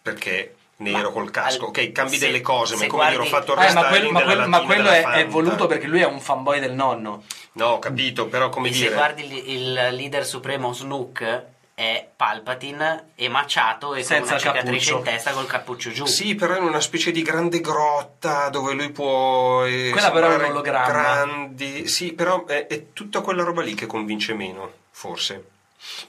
perché 0.02 0.56
nero 0.78 1.08
Ma 1.08 1.14
col 1.14 1.32
casco, 1.32 1.64
al- 1.64 1.70
ok, 1.70 1.92
cambi 1.94 2.18
se- 2.18 2.26
delle 2.26 2.42
cose, 2.42 2.76
ma 2.76 2.88
come 2.88 3.04
dire, 3.06 3.16
ho 3.16 3.28
guardi- 3.30 3.30
fatto 3.48 3.54
il 3.54 3.68
Eh, 3.70 3.74
ma, 3.74 3.86
quel- 3.88 4.10
ma 4.12 4.22
quel- 4.24 4.48
ma 4.50 4.62
quello 4.64 4.90
è, 4.90 5.04
è 5.04 5.28
voluto 5.28 5.68
perché 5.68 5.88
lui 5.88 6.02
è 6.02 6.06
un 6.06 6.20
fanboy 6.20 6.60
del 6.60 6.74
nonno. 6.74 7.24
No, 7.54 7.66
ho 7.68 7.80
capito, 7.80 8.28
però 8.28 8.50
come 8.50 8.68
E 8.68 8.72
dire... 8.72 8.90
se 8.90 8.94
guardi 8.94 9.24
il, 9.26 9.50
il 9.50 9.74
leader 9.96 10.26
supremo 10.26 10.74
Snook 10.74 11.44
è 11.76 12.08
Palpatine 12.16 13.12
emaciato 13.16 13.96
e 13.96 14.04
Senza 14.04 14.20
con 14.22 14.28
una 14.30 14.38
cicatrice 14.40 14.92
cappuccio. 14.92 14.98
in 14.98 15.04
testa 15.16 15.32
col 15.32 15.48
cappuccio 15.48 15.90
giù. 15.92 16.06
Sì, 16.06 16.36
però 16.36 16.56
in 16.58 16.64
una 16.64 16.80
specie 16.80 17.12
di 17.12 17.22
grande 17.24 17.62
grotta 17.62 18.50
dove 18.50 18.74
lui 18.74 18.92
può. 18.92 19.66
eh, 19.66 19.90
Quella 19.92 20.12
però 20.12 20.30
è 20.30 20.36
un 20.36 20.44
ologramma. 20.52 20.88
Grandi. 20.88 21.88
Sì, 21.88 22.14
però 22.14 22.46
è, 22.46 22.68
è 22.68 22.94
tutta 22.94 23.22
quella 23.22 23.44
roba 23.44 23.62
lì 23.64 23.74
che 23.74 23.88
convince 23.88 24.34
meno, 24.34 24.72
forse. 24.92 25.48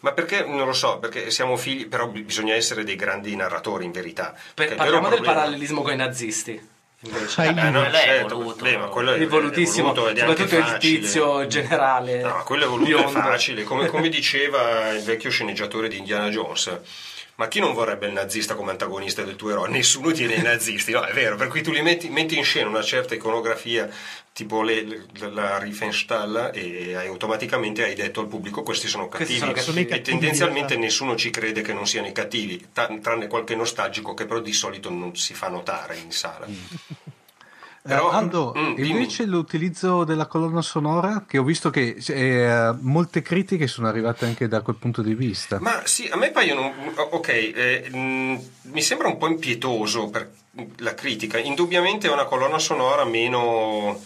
Ma 0.01 0.13
perché 0.13 0.45
non 0.45 0.65
lo 0.67 0.73
so, 0.73 0.99
perché 0.99 1.31
siamo 1.31 1.57
figli, 1.57 1.89
però 1.89 2.07
bi- 2.07 2.23
bisogna 2.23 2.55
essere 2.55 2.85
dei 2.85 2.95
grandi 2.97 3.35
narratori 3.35 3.85
in 3.85 3.91
verità. 3.93 4.35
Per- 4.55 4.75
parliamo 4.77 5.09
del 5.09 5.23
parallelismo 5.23 5.83
con 5.83 5.93
i 5.93 5.97
nazisti. 5.97 6.73
Invece. 7.05 7.41
Hai- 7.41 7.49
Eh, 7.49 7.53
no, 7.71 7.81
Quello 7.81 7.97
è 7.97 8.01
certo, 8.01 8.35
evoluto. 8.35 8.65
beh, 8.65 8.77
ma 8.79 8.87
quello 8.87 9.13
è, 9.13 9.19
Rivolutissimo, 9.19 9.91
è 9.91 9.95
voluto 9.95 10.17
soprattutto 10.17 10.57
il 10.57 10.77
tizio 10.79 11.47
generale. 11.47 12.21
No, 12.23 12.43
quello 12.45 12.65
è 12.65 12.69
voluto 12.69 12.89
biondo. 12.89 13.19
è 13.19 13.23
facile, 13.23 13.63
come, 13.65 13.87
come 13.89 14.09
diceva 14.09 14.91
il 14.91 15.03
vecchio 15.03 15.31
sceneggiatore 15.31 15.89
di 15.89 15.99
Indiana 15.99 16.29
Jones. 16.29 16.79
Ma 17.37 17.49
chi 17.49 17.59
non 17.59 17.75
vorrebbe 17.75 18.07
il 18.07 18.13
nazista 18.13 18.55
come 18.55 18.71
antagonista 18.71 19.23
del 19.23 19.35
tuo 19.35 19.51
eroe? 19.51 19.69
Nessuno 19.69 20.13
tiene 20.13 20.35
i 20.35 20.43
nazisti, 20.43 20.93
no, 20.93 21.03
è 21.03 21.13
vero, 21.13 21.35
per 21.35 21.49
cui 21.49 21.63
tu 21.63 21.73
li 21.73 21.83
metti, 21.83 22.09
metti 22.09 22.39
in 22.39 22.45
scena 22.45 22.69
una 22.69 22.81
certa 22.83 23.15
iconografia 23.17 23.89
tipo 24.35 24.63
le- 24.63 25.07
la 25.33 25.59
Riefenstahl 25.61 26.51
e 26.53 26.97
hai- 26.97 27.07
automaticamente 27.07 27.85
hai 27.85 27.95
detto 27.95 28.19
al 28.21 28.27
pubblico 28.27 28.65
questi 28.65 28.89
sono 28.89 29.07
Questi 29.07 29.39
cattivi. 29.39 29.39
sono 29.39 29.53
cattivi. 29.53 29.71
Sono 29.71 29.79
i 29.79 29.83
E 29.83 29.87
cattivi, 29.87 30.19
tendenzialmente 30.19 30.67
esatto. 30.73 30.81
nessuno 30.81 31.15
ci 31.17 31.31
crede 31.31 31.63
che 31.63 31.73
non 31.73 31.87
siano 31.87 32.09
i 32.09 32.13
cattivi, 32.13 32.67
tranne 32.73 33.29
qualche 33.29 33.55
nostalgico 33.55 34.13
che 34.13 34.27
però 34.27 34.41
di 34.41 34.53
solito 34.53 34.91
non 34.91 35.15
si 35.15 35.35
fa 35.35 35.49
notare 35.49 35.97
in 35.99 36.11
sala. 36.11 36.47
Però- 37.87 38.11
Eh, 38.11 38.15
Aldo, 38.15 38.55
Mm, 38.57 38.75
dimmi. 38.77 38.89
invece 38.89 39.25
l'utilizzo 39.27 40.05
della 40.05 40.27
colonna 40.27 40.63
sonora, 40.63 41.25
che 41.29 41.37
ho 41.39 41.45
visto 41.45 41.69
che 41.71 41.97
eh, 42.09 42.75
molte 42.81 43.21
critiche 43.21 43.67
sono 43.67 43.87
arrivate 43.89 44.25
anche 44.25 44.49
da 44.49 44.63
quel 44.63 44.77
punto 44.77 45.03
di 45.03 45.15
vista. 45.15 45.61
Ma 45.61 45.83
sì, 45.85 46.09
a 46.11 46.17
me 46.17 46.31
paiono. 46.31 46.73
Ok, 47.11 47.29
eh, 47.29 47.89
mh, 47.93 48.43
mi 48.73 48.81
sembra 48.81 49.09
un 49.09 49.19
po' 49.19 49.29
impietoso 49.29 50.09
per 50.09 50.29
la 50.79 50.95
critica. 50.95 51.39
Indubbiamente 51.39 52.09
è 52.09 52.13
una 52.13 52.25
colonna 52.25 52.59
sonora 52.59 53.05
meno 53.05 54.01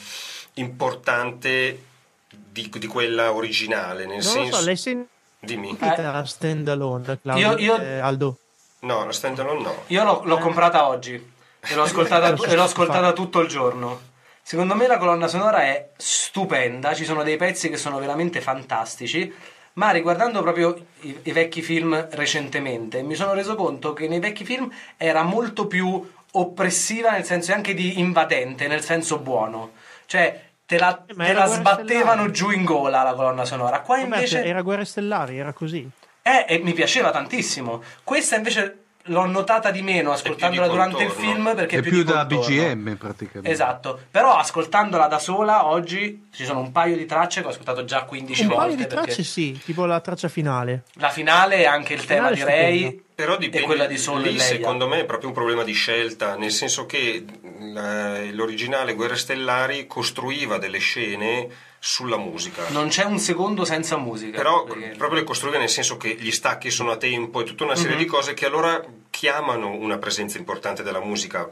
importante 0.55 1.83
di, 2.29 2.71
di 2.73 2.87
quella 2.87 3.33
originale. 3.33 4.07
Nel 4.07 4.15
Non 4.17 4.23
senso. 4.23 4.51
lo 4.51 4.57
so, 4.57 4.65
l'hai 4.65 4.77
sentita 4.77 5.09
Dimmi. 5.41 5.77
la 5.81 6.25
stand 6.27 6.69
alone, 6.69 7.19
Claudio? 7.23 7.51
Io- 7.53 7.59
io- 7.59 7.81
Eh, 7.81 7.99
Aldo? 7.99 8.39
No, 8.81 9.05
la 9.05 9.13
standalone 9.13 9.61
no. 9.61 9.75
Io 9.89 10.05
l'ho, 10.05 10.23
l'ho 10.25 10.39
comprata 10.39 10.87
oggi 10.87 11.15
e 11.15 11.75
l'ho 11.75 11.83
ascoltata, 11.83 12.31
Lo 12.31 12.37
so, 12.37 12.45
e 12.45 12.55
l'ho 12.55 12.63
ascoltata 12.63 13.13
tutto 13.13 13.41
il 13.41 13.49
giorno. 13.49 14.01
Secondo 14.43 14.75
me 14.77 14.87
la 14.87 14.99
colonna 14.99 15.27
sonora 15.27 15.63
è 15.65 15.91
stupenda, 15.97 16.95
ci 16.95 17.05
sono 17.05 17.23
dei 17.25 17.37
pezzi 17.37 17.69
che 17.69 17.77
sono 17.77 17.99
veramente 17.99 18.41
fantastici, 18.41 19.33
ma 19.75 19.91
riguardando 19.91 20.43
proprio 20.43 20.77
i, 21.01 21.19
i 21.25 21.33
vecchi 21.33 21.61
film 21.61 22.09
recentemente, 22.13 23.03
mi 23.03 23.15
sono 23.17 23.35
reso 23.35 23.57
conto 23.57 23.93
che 23.93 24.07
nei 24.09 24.21
vecchi 24.21 24.45
film 24.45 24.71
era 24.97 25.23
molto 25.23 25.67
più 25.67 26.09
oppressiva 26.33 27.11
nel 27.11 27.25
senso 27.25 27.51
e 27.51 27.55
anche 27.55 27.75
di 27.75 27.99
invadente, 27.99 28.69
nel 28.69 28.83
senso 28.83 29.19
buono. 29.19 29.73
Cioè, 30.07 30.51
te 30.67 30.79
la, 30.79 31.05
Eh, 31.07 31.15
te 31.15 31.33
la 31.33 31.47
sbattevano 31.47 32.31
giù 32.31 32.51
in 32.51 32.65
gola 32.65 33.03
la 33.03 33.15
colonna 33.15 33.45
sonora. 33.45 33.81
Qua 33.81 33.99
invece... 33.99 34.45
era 34.45 34.63
Guerre 34.63 34.85
Stellari, 34.85 35.39
era 35.39 35.53
così. 35.53 35.89
Eh, 36.23 36.45
e 36.47 36.59
mi 36.59 36.73
piaceva 36.75 37.11
tantissimo. 37.11 37.83
Questa 38.05 38.37
invece 38.37 38.88
l'ho 39.09 39.27
notata 39.27 39.71
di 39.71 39.83
meno 39.83 40.13
ascoltandola 40.13 40.67
di 40.67 40.73
durante 40.73 41.03
il 41.03 41.11
film 41.11 41.55
perché 41.55 41.79
È 41.79 41.83
più 41.83 41.91
di 41.91 42.05
da 42.05 42.27
contorno. 42.27 42.47
BGM 42.47 42.95
praticamente. 42.97 43.51
Esatto, 43.51 43.99
però 44.11 44.37
ascoltandola 44.37 45.07
da 45.07 45.19
sola 45.19 45.67
oggi 45.67 46.29
ci 46.33 46.45
sono 46.45 46.61
un 46.61 46.73
paio 46.73 46.97
di 46.97 47.05
tracce 47.07 47.41
che 47.41 47.47
ho 47.47 47.51
ascoltato 47.51 47.85
già 47.85 48.05
15 48.05 48.43
Un 48.43 48.49
volte. 48.49 48.63
paio 48.65 48.77
di 48.77 48.83
perché 48.87 49.05
tracce 49.05 49.23
sì, 49.25 49.61
tipo 49.65 49.85
la 49.85 50.01
traccia 50.01 50.29
finale. 50.29 50.85
La 50.95 51.11
finale 51.11 51.57
e 51.59 51.67
anche 51.67 51.95
il 51.95 52.05
tema 52.05 52.29
finale 52.31 52.35
di 52.37 52.43
Ray. 52.45 53.03
Però 53.19 53.35
e 53.35 53.39
dipende, 53.39 53.67
quella 53.67 53.87
di 53.87 53.99
Solo 53.99 54.21
lì 54.21 54.37
e 54.37 54.39
secondo 54.39 54.87
me 54.87 55.01
è 55.01 55.05
proprio 55.05 55.29
un 55.31 55.35
problema 55.35 55.65
di 55.65 55.73
scelta, 55.73 56.37
nel 56.37 56.53
senso 56.53 56.87
che 56.87 57.25
la- 57.73 58.23
l'originale 58.31 58.95
Guerre 58.95 59.17
Stellari 59.17 59.89
costruiva 59.89 60.57
delle 60.59 60.79
scene 60.79 61.49
sulla 61.79 62.17
musica. 62.17 62.69
Non 62.71 62.89
c'è 62.89 63.05
un 63.05 63.19
secondo 63.19 63.65
senza 63.65 63.97
musica. 63.97 64.37
Però 64.37 64.65
perché- 64.65 64.95
proprio 64.97 65.21
le 65.21 65.25
costruiva 65.25 65.59
nel 65.59 65.69
senso 65.69 65.97
che 65.97 66.17
gli 66.19 66.33
stacchi 66.33 66.71
sono 66.71 66.91
a 66.91 66.97
tempo 66.97 67.41
e 67.41 67.45
tutta 67.45 67.65
una 67.65 67.77
serie 67.77 67.93
Mhm. 67.97 67.99
di 68.03 68.07
cose 68.07 68.35
che 68.35 68.47
allora 68.47 68.83
chiamano 69.11 69.71
una 69.71 69.99
presenza 69.99 70.39
importante 70.39 70.83
della 70.83 71.01
musica. 71.01 71.49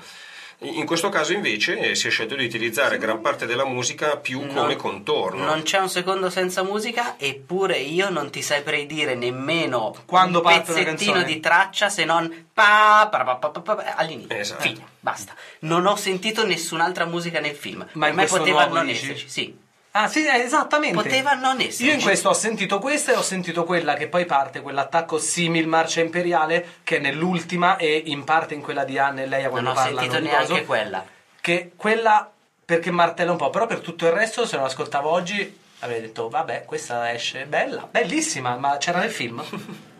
In 0.61 0.86
questo 0.86 1.11
caso 1.11 1.35
invece 1.35 1.94
si 1.94 2.07
è 2.07 2.11
scelto 2.11 2.35
di 2.35 2.43
utilizzare 2.47 2.97
gran 2.97 3.20
parte 3.20 3.44
della 3.44 3.66
musica 3.66 4.16
più 4.16 4.47
come 4.47 4.74
contorno. 4.74 5.44
Non 5.44 5.62
c'è 5.65 5.77
un 5.78 5.90
secondo 5.90 6.31
senza 6.31 6.62
musica, 6.62 7.16
eppure 7.19 7.77
io 7.77 8.09
non 8.09 8.31
ti 8.31 8.40
saprei 8.40 8.86
dire 8.86 9.15
nemmeno 9.15 9.94
Quando 10.07 10.39
un 10.39 10.44
parte 10.44 10.73
una 10.73 10.82
pezzettino 10.82 11.23
di 11.24 11.40
traccia 11.40 11.90
se 11.90 12.07
non 12.07 12.47
pa, 12.55 13.07
pa, 13.11 13.23
pa, 13.23 13.35
pa, 13.36 13.51
pa, 13.51 13.74
pa, 13.74 13.94
all'inizio. 13.97 14.35
Esatto. 14.35 14.62
Fine, 14.62 14.82
basta. 14.98 15.35
Non 15.61 15.85
ho 15.85 15.94
sentito 15.94 16.47
nessun'altra 16.47 17.05
musica 17.05 17.39
nel 17.39 17.55
film. 17.55 17.86
Ma 17.93 18.07
per 18.07 18.15
me 18.15 18.24
poteva 18.24 18.65
non 18.66 18.86
dici? 18.86 19.05
esserci, 19.05 19.28
sì. 19.28 19.65
Ah, 19.97 20.09
sì, 20.09 20.27
eh, 20.27 20.43
esattamente. 20.43 20.94
Poteva 20.94 21.32
non 21.32 21.59
esserci. 21.59 21.86
Io 21.86 21.94
in 21.94 22.02
questo 22.02 22.28
ho 22.28 22.35
sentito 22.35 22.78
questa 22.78 23.12
e 23.12 23.16
ho 23.16 23.23
sentito 23.23 23.64
quella 23.64 23.94
che 23.94 24.09
poi 24.09 24.27
parte, 24.27 24.60
quell'attacco 24.60 25.18
simil 25.18 25.66
marcia 25.66 26.02
imperiale, 26.02 26.81
che 26.85 26.98
è 26.98 27.01
nell'ultima 27.01 27.77
e 27.77 28.02
in 28.05 28.23
parte 28.24 28.52
in 28.52 28.60
quella 28.60 28.85
di 28.85 28.98
Anne 28.98 29.23
e 29.23 29.27
Leia 29.27 29.44
Non 29.44 29.52
quando 29.52 29.70
ho 29.70 29.74
parlano 29.74 29.98
sentito 29.98 30.20
di 30.20 30.27
neanche 30.27 30.48
coso, 30.52 30.64
quella. 30.64 31.06
Che 31.40 31.73
quella 31.77 32.31
perché 32.62 32.90
martella 32.90 33.31
un 33.31 33.39
po', 33.39 33.48
però 33.48 33.66
per 33.66 33.81
tutto 33.81 34.05
il 34.05 34.12
resto 34.12 34.44
se 34.44 34.56
non 34.56 34.66
l'ascoltavo 34.66 35.09
oggi 35.09 35.59
avrei 35.78 36.02
detto 36.02 36.28
vabbè, 36.28 36.64
questa 36.66 37.12
esce 37.12 37.47
bella, 37.47 37.89
bellissima, 37.90 38.56
ma 38.56 38.77
c'era 38.77 38.98
nel 38.98 39.10
film. 39.10 39.43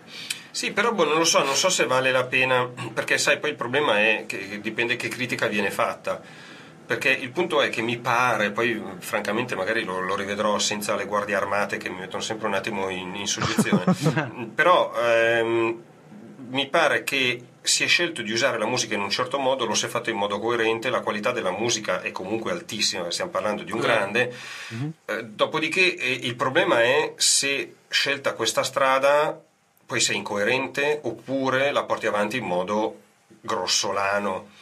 Sì, 0.57 0.73
però 0.73 0.91
boh, 0.93 1.05
non 1.05 1.19
lo 1.19 1.25
so, 1.27 1.45
non 1.45 1.55
so 1.55 1.69
se 1.69 1.85
vale 1.85 2.11
la 2.11 2.25
pena, 2.25 2.67
perché 2.95 3.19
sai, 3.19 3.39
poi 3.39 3.51
il 3.51 3.57
problema 3.57 3.99
è 3.99 4.25
che 4.27 4.59
dipende 4.63 4.97
che 4.97 5.09
critica 5.09 5.49
viene 5.49 5.71
fatta. 5.71 6.19
Perché 6.87 7.11
il 7.11 7.31
punto 7.31 7.61
è 7.63 7.69
che 7.69 7.83
mi 7.83 7.99
pare, 7.99 8.53
poi 8.53 8.81
francamente 8.99 9.57
magari 9.57 9.83
lo, 9.83 10.01
lo 10.01 10.15
rivedrò 10.15 10.59
senza 10.59 10.95
le 10.95 11.05
guardie 11.05 11.35
armate 11.35 11.79
che 11.79 11.89
mi 11.89 11.99
mettono 11.99 12.23
sempre 12.23 12.47
un 12.47 12.55
attimo 12.55 12.89
in, 12.91 13.15
in 13.17 13.27
soggezione, 13.27 13.85
però 14.55 14.93
ehm, 14.97 15.83
mi 16.51 16.69
pare 16.69 17.03
che 17.03 17.43
si 17.63 17.83
è 17.83 17.89
scelto 17.89 18.23
di 18.23 18.31
usare 18.31 18.59
la 18.59 18.67
musica 18.67 18.95
in 18.95 19.01
un 19.01 19.11
certo 19.11 19.39
modo, 19.39 19.67
lo 19.67 19.75
si 19.75 19.87
è 19.87 19.89
fatto 19.89 20.11
in 20.11 20.17
modo 20.17 20.39
coerente, 20.39 20.89
la 20.89 21.01
qualità 21.01 21.33
della 21.33 21.51
musica 21.51 22.01
è 22.01 22.13
comunque 22.13 22.53
altissima, 22.53 23.11
stiamo 23.11 23.33
parlando 23.33 23.65
di 23.65 23.73
un 23.73 23.81
grande, 23.81 24.33
eh, 25.07 25.25
dopodiché 25.25 25.97
eh, 25.97 26.13
il 26.23 26.37
problema 26.37 26.83
è 26.83 27.15
se 27.17 27.75
scelta 27.89 28.35
questa 28.35 28.63
strada 28.63 29.41
poi 29.87 30.01
sei 30.01 30.17
incoerente 30.17 31.01
oppure 31.03 31.71
la 31.71 31.85
porti 31.85 32.07
avanti 32.07 32.39
in 32.39 32.45
modo 32.45 33.01
grossolano. 33.41 34.55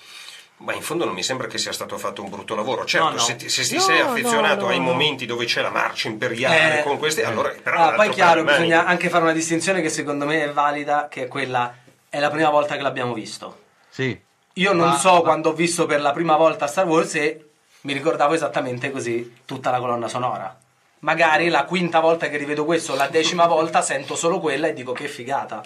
Ma 0.65 0.73
in 0.73 0.83
fondo 0.83 1.05
non 1.05 1.13
mi 1.15 1.23
sembra 1.23 1.47
che 1.47 1.59
sia 1.59 1.73
stato 1.73 1.99
fatto 1.99 2.23
un 2.23 2.31
brutto 2.31 2.55
lavoro. 2.55 2.85
Certo, 2.85 3.07
No, 3.09 3.13
no. 3.15 3.19
se 3.19 3.37
ti, 3.37 3.49
se 3.49 3.63
ti 3.65 3.75
No, 3.75 3.81
sei 3.81 4.01
affezionato 4.01 4.65
no, 4.65 4.71
ai 4.71 4.79
no. 4.79 4.85
momenti 4.85 5.27
dove 5.27 5.45
c'è 5.45 5.61
la 5.61 5.71
marcia 5.71 6.09
imperiale 6.09 6.81
Eh, 6.81 6.83
con 6.83 6.99
questi, 6.99 7.21
allora 7.23 7.51
però 7.63 7.77
Ah, 7.79 7.89
poi 7.91 7.99
altro 8.07 8.13
chiaro, 8.15 8.41
di 8.43 8.47
bisogna 8.47 8.87
anche 8.87 9.09
fare 9.11 9.23
una 9.25 9.33
distinzione 9.33 9.83
che 9.83 9.91
secondo 9.91 10.25
me 10.25 10.43
è 10.45 10.51
valida, 10.53 11.09
che 11.11 11.25
è 11.25 11.29
quella 11.29 11.75
è 12.09 12.19
la 12.19 12.31
prima 12.31 12.49
volta 12.51 12.77
che 12.77 12.83
l'abbiamo 12.83 13.13
visto. 13.13 13.63
Sì. 13.91 14.19
Io 14.55 14.73
non 14.73 14.89
Ma- 14.91 14.97
so 14.99 15.15
ma- 15.15 15.21
quando 15.21 15.51
ho 15.51 15.53
visto 15.53 15.85
per 15.87 16.01
la 16.01 16.13
prima 16.13 16.37
volta 16.37 16.67
Star 16.67 16.87
Wars 16.87 17.15
e 17.17 17.49
mi 17.83 17.93
ricordavo 17.93 18.33
esattamente 18.35 18.91
così 18.91 19.39
tutta 19.45 19.71
la 19.71 19.79
colonna 19.81 20.09
sonora. 20.09 20.57
Magari 21.01 21.49
la 21.51 21.65
quinta 21.65 22.01
volta 22.01 22.29
che 22.31 22.39
rivedo 22.39 22.65
questo, 22.65 22.95
la 22.95 23.09
decima 23.09 23.47
volta 23.47 23.83
sento 23.83 24.15
solo 24.17 24.41
quella 24.41 24.69
e 24.69 24.73
dico 24.73 24.93
che 24.93 25.09
figata. 25.09 25.63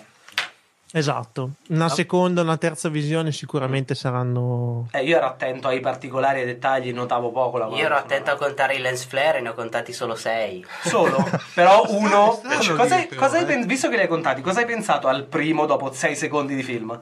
Esatto. 0.90 1.50
Una 1.68 1.88
seconda, 1.88 2.40
una 2.40 2.56
terza 2.56 2.88
visione 2.88 3.30
sicuramente 3.30 3.94
saranno... 3.94 4.88
Eh, 4.92 5.04
io 5.04 5.18
ero 5.18 5.26
attento 5.26 5.68
ai 5.68 5.80
particolari 5.80 6.38
e 6.38 6.40
ai 6.42 6.46
dettagli, 6.46 6.92
notavo 6.92 7.30
poco 7.30 7.58
la 7.58 7.64
colonna 7.64 7.80
Io 7.82 7.86
ero 7.86 7.96
attento 7.96 8.30
a 8.30 8.36
contare 8.36 8.74
i 8.74 8.78
lens 8.78 9.04
flare 9.04 9.38
e 9.38 9.40
ne 9.42 9.50
ho 9.50 9.54
contati 9.54 9.92
solo 9.92 10.14
sei. 10.14 10.64
Solo, 10.82 11.28
però 11.54 11.84
uno... 11.88 12.32
strano 12.32 12.76
Cosa 12.76 12.94
hai- 12.94 13.00
dirtelo, 13.02 13.20
cosa 13.20 13.36
hai 13.36 13.42
eh. 13.42 13.46
pen- 13.46 13.66
visto 13.66 13.88
che 13.88 13.96
li 13.96 14.02
hai 14.02 14.08
contati, 14.08 14.40
cosa 14.40 14.60
hai 14.60 14.66
pensato 14.66 15.08
al 15.08 15.24
primo 15.24 15.66
dopo 15.66 15.92
6 15.92 16.16
secondi 16.16 16.54
di 16.54 16.62
film? 16.62 16.98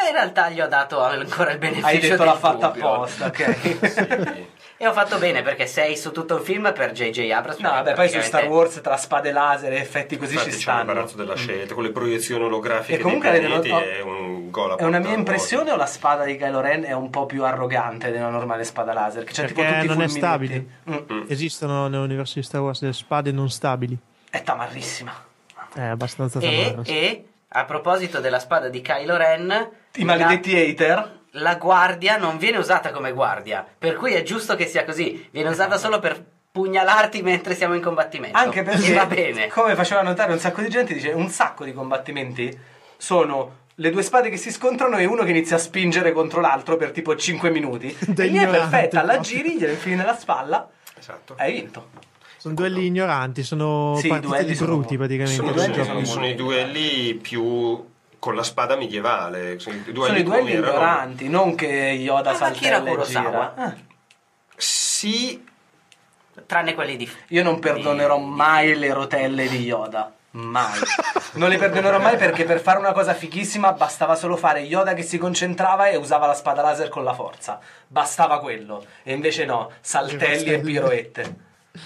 Eh, 0.00 0.08
in 0.08 0.12
realtà 0.12 0.50
gli 0.50 0.60
ho 0.60 0.68
dato 0.68 1.02
ancora 1.02 1.52
il 1.52 1.58
beneficio 1.58 1.86
Hai 1.86 1.98
detto 1.98 2.16
del 2.16 2.26
l'ha 2.26 2.36
fatta 2.36 2.66
apposta, 2.68 3.26
ok? 3.26 3.86
Sì. 3.88 4.46
E 4.80 4.86
ho 4.86 4.92
fatto 4.92 5.18
bene 5.18 5.42
perché 5.42 5.66
sei 5.66 5.96
su 5.96 6.12
tutto 6.12 6.36
un 6.36 6.42
film 6.42 6.72
per 6.72 6.92
J.J. 6.92 7.28
Abrams. 7.32 7.58
No, 7.58 7.70
vabbè, 7.70 7.94
poi 7.94 8.08
su 8.08 8.20
Star 8.20 8.46
Wars 8.46 8.80
tra 8.80 8.96
spade 8.96 9.32
laser 9.32 9.72
e 9.72 9.76
effetti 9.78 10.16
così 10.16 10.34
Infatti 10.34 10.50
ci 10.52 10.56
c'è 10.58 10.62
stanno. 10.62 10.78
l'imbarazzo 10.84 11.16
della 11.16 11.34
scelta, 11.34 11.74
con 11.74 11.82
le 11.82 11.90
proiezioni 11.90 12.44
olografiche 12.44 12.98
E 12.98 13.02
comunque 13.02 13.30
dei 13.32 13.40
pianeti 13.40 13.68
notato- 13.70 13.90
è 13.90 14.00
un 14.02 14.50
gol 14.50 14.70
a 14.70 14.76
È 14.76 14.84
una 14.84 15.00
mia 15.00 15.14
impressione 15.14 15.72
o 15.72 15.76
la 15.76 15.86
spada 15.86 16.22
di 16.24 16.36
Kylo 16.36 16.60
Ren 16.60 16.84
è 16.84 16.92
un 16.92 17.10
po' 17.10 17.26
più 17.26 17.44
arrogante 17.44 18.12
della 18.12 18.28
normale 18.28 18.62
spada 18.62 18.92
laser? 18.92 19.24
Che 19.24 19.32
c'è 19.32 19.46
tipo 19.46 19.62
Perché 19.62 19.80
tutti 19.80 19.84
i 19.86 19.88
non 19.88 20.02
è 20.02 20.08
fulminetti. 20.08 20.70
stabile. 20.86 21.12
Mm. 21.12 21.22
Esistono 21.28 21.88
nell'universo 21.88 22.38
di 22.38 22.44
Star 22.44 22.60
Wars 22.60 22.78
delle 22.80 22.92
spade 22.92 23.32
non 23.32 23.50
stabili. 23.50 23.98
È 24.30 24.42
tamarrissima. 24.44 25.12
È 25.74 25.80
abbastanza 25.82 26.38
E, 26.38 26.62
tamarra, 26.64 26.84
sì. 26.84 26.90
e 26.92 27.24
a 27.48 27.64
proposito 27.64 28.20
della 28.20 28.38
spada 28.38 28.68
di 28.68 28.80
Kylo 28.80 29.16
Ren, 29.16 29.70
I 29.96 30.04
maledetti 30.04 30.54
hater. 30.56 31.16
La, 31.32 31.54
guardia 31.56 32.16
non 32.16 32.38
viene 32.38 32.58
usata 32.58 32.90
come 32.90 33.12
guardia. 33.12 33.66
Per 33.78 33.94
cui 33.94 34.12
è 34.12 34.22
giusto 34.22 34.54
che 34.56 34.66
sia 34.66 34.84
così. 34.84 35.28
Viene 35.30 35.48
usata 35.50 35.76
solo 35.78 35.98
per 35.98 36.22
pugnalarti 36.50 37.22
mentre 37.22 37.54
siamo 37.54 37.74
in 37.74 37.82
combattimento. 37.82 38.36
Anche 38.36 38.62
perché, 38.62 38.92
va 38.94 39.06
bene. 39.06 39.48
come 39.48 39.74
faceva 39.74 40.02
notare 40.02 40.32
un 40.32 40.38
sacco 40.38 40.60
di 40.60 40.68
gente, 40.68 40.94
dice 40.94 41.10
un 41.10 41.28
sacco 41.28 41.64
di 41.64 41.72
combattimenti 41.72 42.58
sono 42.96 43.56
le 43.76 43.90
due 43.90 44.02
spade 44.02 44.28
che 44.28 44.36
si 44.36 44.50
scontrano 44.50 44.96
e 44.98 45.04
uno 45.04 45.22
che 45.22 45.30
inizia 45.30 45.54
a 45.54 45.60
spingere 45.60 46.10
contro 46.10 46.40
l'altro 46.40 46.76
per 46.76 46.90
tipo 46.90 47.14
5 47.14 47.50
minuti. 47.50 47.86
E 48.16 48.26
lì 48.26 48.36
è 48.38 48.48
perfetta, 48.48 49.02
la 49.04 49.20
giri, 49.20 49.56
gliela 49.56 49.72
infili 49.72 49.94
nella 49.94 50.16
spalla, 50.16 50.68
Esatto. 50.98 51.34
hai 51.36 51.52
vinto. 51.52 51.90
Sono 52.38 52.54
duelli 52.54 52.86
ignoranti, 52.86 53.42
sono 53.42 53.96
Sì, 53.98 54.06
i 54.06 54.08
partite 54.10 54.44
di 54.44 54.54
sono- 54.56 54.76
bruti 54.76 54.96
praticamente. 54.96 55.34
Sono, 55.44 55.84
sono- 55.84 56.04
sono 56.04 56.26
i 56.26 56.34
duelli 56.34 57.14
più 57.14 57.84
con 58.18 58.34
la 58.34 58.42
spada 58.42 58.76
medievale. 58.76 59.58
Sono 59.58 59.76
i 59.76 59.92
duelli, 59.92 60.06
Sono 60.06 60.18
i 60.18 60.22
duelli 60.22 60.40
come 60.44 60.52
erano- 60.52 60.72
ignoranti, 60.72 61.28
non 61.28 61.54
che 61.54 61.66
Yoda 61.66 62.30
Ah, 62.30 62.34
saltella 62.34 62.78
e 62.78 62.88
Kurosawa. 62.90 63.28
gira. 63.30 63.54
Ah. 63.56 63.74
Sì, 64.56 65.44
Tranne 66.46 66.74
quelli 66.74 66.96
di... 66.96 67.10
Io 67.28 67.42
non 67.42 67.58
perdonerò 67.58 68.16
mai 68.18 68.76
le 68.76 68.92
rotelle 68.92 69.48
di 69.48 69.64
Yoda. 69.64 70.12
Mai. 70.32 70.78
Non 71.32 71.50
le 71.50 71.58
perdonerò 71.58 71.98
mai 72.00 72.16
perché 72.16 72.44
per 72.44 72.60
fare 72.60 72.78
una 72.78 72.92
cosa 72.92 73.12
fighissima 73.12 73.72
bastava 73.72 74.14
solo 74.14 74.36
fare 74.36 74.60
Yoda 74.60 74.94
che 74.94 75.02
si 75.02 75.18
concentrava 75.18 75.88
e 75.88 75.96
usava 75.96 76.26
la 76.26 76.34
spada 76.34 76.62
laser 76.62 76.88
con 76.88 77.04
la 77.04 77.12
forza. 77.12 77.60
Bastava 77.86 78.40
quello. 78.40 78.84
E 79.02 79.12
invece 79.12 79.44
no, 79.44 79.70
saltelli 79.80 80.52
e 80.52 80.58
piroette. 80.60 81.36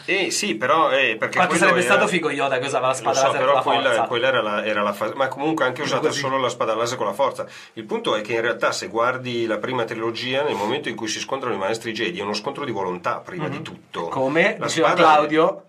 Eh, 0.06 0.30
sì, 0.30 0.54
però 0.56 0.90
eh, 0.90 1.16
perché 1.18 1.36
Quanto 1.36 1.56
sarebbe 1.56 1.80
era- 1.80 1.92
stato 1.94 2.06
figo 2.08 2.30
Yoda 2.30 2.58
che 2.58 2.66
usava 2.66 2.88
la 2.88 2.94
spada 2.94 3.16
so, 3.18 3.26
laser 3.26 3.40
però 3.40 3.52
con 3.52 3.72
la 3.72 3.78
quella, 3.80 3.88
forza. 3.94 4.06
quella 4.08 4.26
era 4.28 4.42
la, 4.42 4.64
era 4.64 4.82
la 4.82 4.92
fase, 4.92 5.14
ma 5.14 5.28
comunque 5.28 5.64
anche 5.64 5.82
usata 5.82 6.08
Così. 6.08 6.20
solo 6.20 6.38
la 6.38 6.48
spada 6.48 6.74
laser 6.74 6.96
con 6.96 7.06
la 7.06 7.12
forza. 7.12 7.46
Il 7.74 7.84
punto 7.84 8.14
è 8.14 8.20
che 8.20 8.32
in 8.34 8.40
realtà 8.40 8.72
se 8.72 8.88
guardi 8.88 9.46
la 9.46 9.58
prima 9.58 9.84
trilogia, 9.84 10.42
nel 10.42 10.54
momento 10.56 10.88
in 10.88 10.96
cui 10.96 11.08
si 11.08 11.20
scontrano 11.20 11.54
i 11.54 11.58
maestri 11.58 11.92
Jedi, 11.92 12.18
è 12.18 12.22
uno 12.22 12.34
scontro 12.34 12.64
di 12.64 12.70
volontà 12.72 13.16
prima 13.18 13.48
di 13.48 13.62
tutto. 13.62 14.02
Mhm. 14.02 14.08
Come 14.10 14.56
La 14.58 14.66
diceva 14.66 14.88
spada- 14.88 15.02
Claudio, 15.02 15.64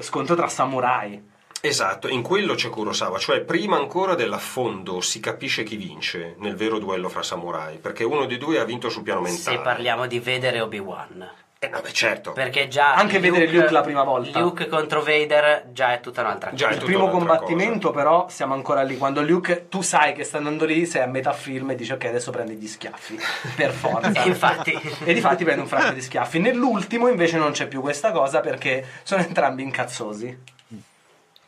scontro 0.00 0.34
tra 0.34 0.48
samurai. 0.48 1.36
Esatto, 1.60 2.06
in 2.06 2.22
quello 2.22 2.54
c'è 2.54 2.68
Kurosawa, 2.68 3.18
cioè 3.18 3.40
prima 3.40 3.76
ancora 3.76 4.14
dell'affondo 4.14 5.00
si 5.00 5.18
capisce 5.18 5.64
chi 5.64 5.74
vince 5.74 6.36
nel 6.38 6.54
vero 6.54 6.78
duello 6.78 7.08
fra 7.08 7.24
samurai, 7.24 7.78
perché 7.78 8.04
uno 8.04 8.26
dei 8.26 8.38
due 8.38 8.60
ha 8.60 8.64
vinto 8.64 8.88
sul 8.88 9.02
piano 9.02 9.20
mentale. 9.22 9.56
Se 9.56 9.62
parliamo 9.62 10.06
di 10.06 10.20
vedere 10.20 10.60
Obi-Wan. 10.60 11.28
Eh, 11.60 11.68
vabbè, 11.68 11.88
certo. 11.90 12.30
Perché 12.32 12.68
già... 12.68 12.94
Anche 12.94 13.18
vedere 13.18 13.48
Luke 13.48 13.72
la 13.72 13.80
prima 13.80 14.04
volta. 14.04 14.38
Luke 14.38 14.68
contro 14.68 15.02
Vader 15.02 15.70
già 15.72 15.92
è 15.92 16.00
tutta 16.00 16.20
un'altra 16.20 16.52
Già 16.52 16.66
cosa. 16.68 16.78
è 16.78 16.80
Il 16.80 16.86
primo 16.86 17.08
combattimento, 17.10 17.90
però, 17.90 18.28
siamo 18.28 18.54
ancora 18.54 18.82
lì. 18.82 18.96
Quando 18.96 19.22
Luke, 19.22 19.66
tu 19.68 19.82
sai 19.82 20.12
che 20.12 20.22
sta 20.22 20.36
andando 20.36 20.64
lì, 20.64 20.86
sei 20.86 21.02
a 21.02 21.06
metà 21.06 21.32
film 21.32 21.70
e 21.70 21.74
dici 21.74 21.90
ok, 21.92 22.04
adesso 22.04 22.30
prendi 22.30 22.54
gli 22.54 22.68
schiaffi. 22.68 23.18
Per 23.56 23.72
forza. 23.72 24.22
E 24.22 24.26
infatti... 24.28 24.80
E 25.04 25.12
difatti 25.12 25.42
prende 25.42 25.62
un 25.62 25.66
fracco 25.66 25.92
di 25.94 26.00
schiaffi. 26.00 26.38
Nell'ultimo 26.38 27.08
invece 27.08 27.38
non 27.38 27.50
c'è 27.50 27.66
più 27.66 27.80
questa 27.80 28.12
cosa 28.12 28.38
perché 28.38 28.86
sono 29.02 29.22
entrambi 29.22 29.64
incazzosi. 29.64 30.38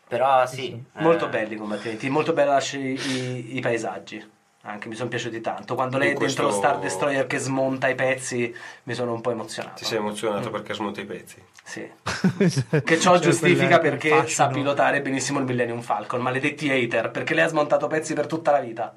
Però 0.09 0.45
sì. 0.45 0.77
Molto 0.95 1.27
eh, 1.27 1.29
belli 1.29 1.55
i 1.55 1.57
combattimenti, 1.57 2.09
molto 2.11 2.33
belli 2.33 2.51
i, 2.73 2.79
i- 2.79 3.57
i 3.59 3.61
paesaggi. 3.61 4.39
Anche 4.63 4.89
mi 4.89 4.95
sono 4.95 5.09
piaciuti 5.09 5.41
tanto. 5.41 5.75
Quando 5.75 5.97
lei 5.97 6.11
è 6.11 6.13
questo- 6.13 6.43
dentro 6.43 6.59
lo 6.61 6.67
Star 6.67 6.81
Destroyer 6.81 7.27
che 7.27 7.39
smonta 7.39 7.89
i 7.89 7.95
pezzi, 7.95 8.55
mi 8.83 8.93
sono 8.95 9.15
un 9.15 9.23
po' 9.23 9.31
emozionato. 9.31 9.77
Ti 9.77 9.85
sei 9.87 9.99
emozionato 9.99 10.51
Mm. 10.51 10.53
perché 10.53 10.75
smonta 10.75 11.01
i 11.01 11.07
pezzi. 11.07 11.43
Sì. 11.65 11.89
Che 12.85 12.99
ciò 12.99 13.13
Cioè, 13.15 13.21
giustifica 13.21 13.79
perché 13.79 14.27
sa 14.29 14.49
pilotare 14.49 15.01
benissimo 15.01 15.39
il 15.39 15.47
Millennium 15.47 15.81
Falcon. 15.81 16.21
Maledetti 16.21 16.71
hater, 16.71 17.11
perché 17.11 17.33
lei 17.35 17.45
ha 17.45 17.49
smontato 17.49 17.87
pezzi 17.87 18.13
per 18.13 18.27
tutta 18.27 18.51
la 18.51 18.61
vita. 18.61 18.95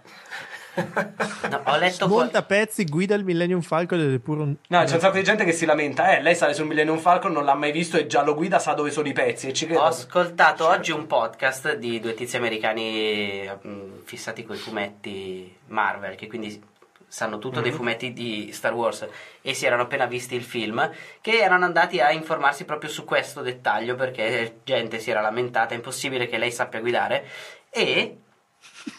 No, 0.75 1.61
ho 1.65 1.77
letto 1.77 2.07
qual- 2.07 2.21
Smonta 2.29 2.43
pezzi, 2.43 2.85
guida 2.85 3.13
il 3.15 3.23
Millennium 3.23 3.61
Falcon 3.61 3.99
ed 3.99 4.13
è 4.13 4.19
pure 4.19 4.41
un... 4.41 4.55
No, 4.67 4.83
c'è 4.83 4.93
un 4.95 4.99
sacco 4.99 5.17
di 5.17 5.23
gente 5.23 5.43
che 5.43 5.51
si 5.51 5.65
lamenta. 5.65 6.15
Eh, 6.15 6.21
lei 6.21 6.35
sale 6.35 6.53
sul 6.53 6.65
Millennium 6.65 6.97
Falcon, 6.97 7.31
non 7.31 7.45
l'ha 7.45 7.53
mai 7.53 7.71
visto 7.71 7.97
e 7.97 8.07
già 8.07 8.23
lo 8.23 8.33
guida, 8.33 8.57
sa 8.59 8.73
dove 8.73 8.89
sono 8.89 9.07
i 9.07 9.13
pezzi. 9.13 9.47
E 9.49 9.53
ci 9.53 9.65
credo. 9.65 9.81
Ho 9.81 9.85
ascoltato 9.85 10.67
oggi 10.67 10.91
un 10.91 11.05
podcast 11.05 11.75
di 11.75 11.99
due 11.99 12.13
tizi 12.15 12.37
americani 12.37 13.47
mh, 13.61 14.03
fissati 14.05 14.43
con 14.43 14.55
i 14.55 14.59
fumetti 14.59 15.55
Marvel, 15.67 16.15
che 16.15 16.27
quindi 16.27 16.71
sanno 17.07 17.37
tutto 17.37 17.61
dei 17.61 17.71
fumetti 17.71 18.11
di 18.11 18.49
Star 18.51 18.73
Wars 18.73 19.07
e 19.43 19.53
si 19.53 19.67
erano 19.67 19.83
appena 19.83 20.07
visti 20.07 20.33
il 20.33 20.41
film, 20.41 20.89
che 21.21 21.37
erano 21.37 21.63
andati 21.65 21.99
a 21.99 22.11
informarsi 22.11 22.65
proprio 22.65 22.89
su 22.89 23.03
questo 23.05 23.41
dettaglio 23.41 23.93
perché 23.93 24.61
gente 24.63 24.97
si 24.97 25.11
era 25.11 25.21
lamentata, 25.21 25.73
è 25.73 25.75
impossibile 25.75 26.25
che 26.27 26.39
lei 26.39 26.51
sappia 26.51 26.79
guidare 26.79 27.27
e 27.69 28.17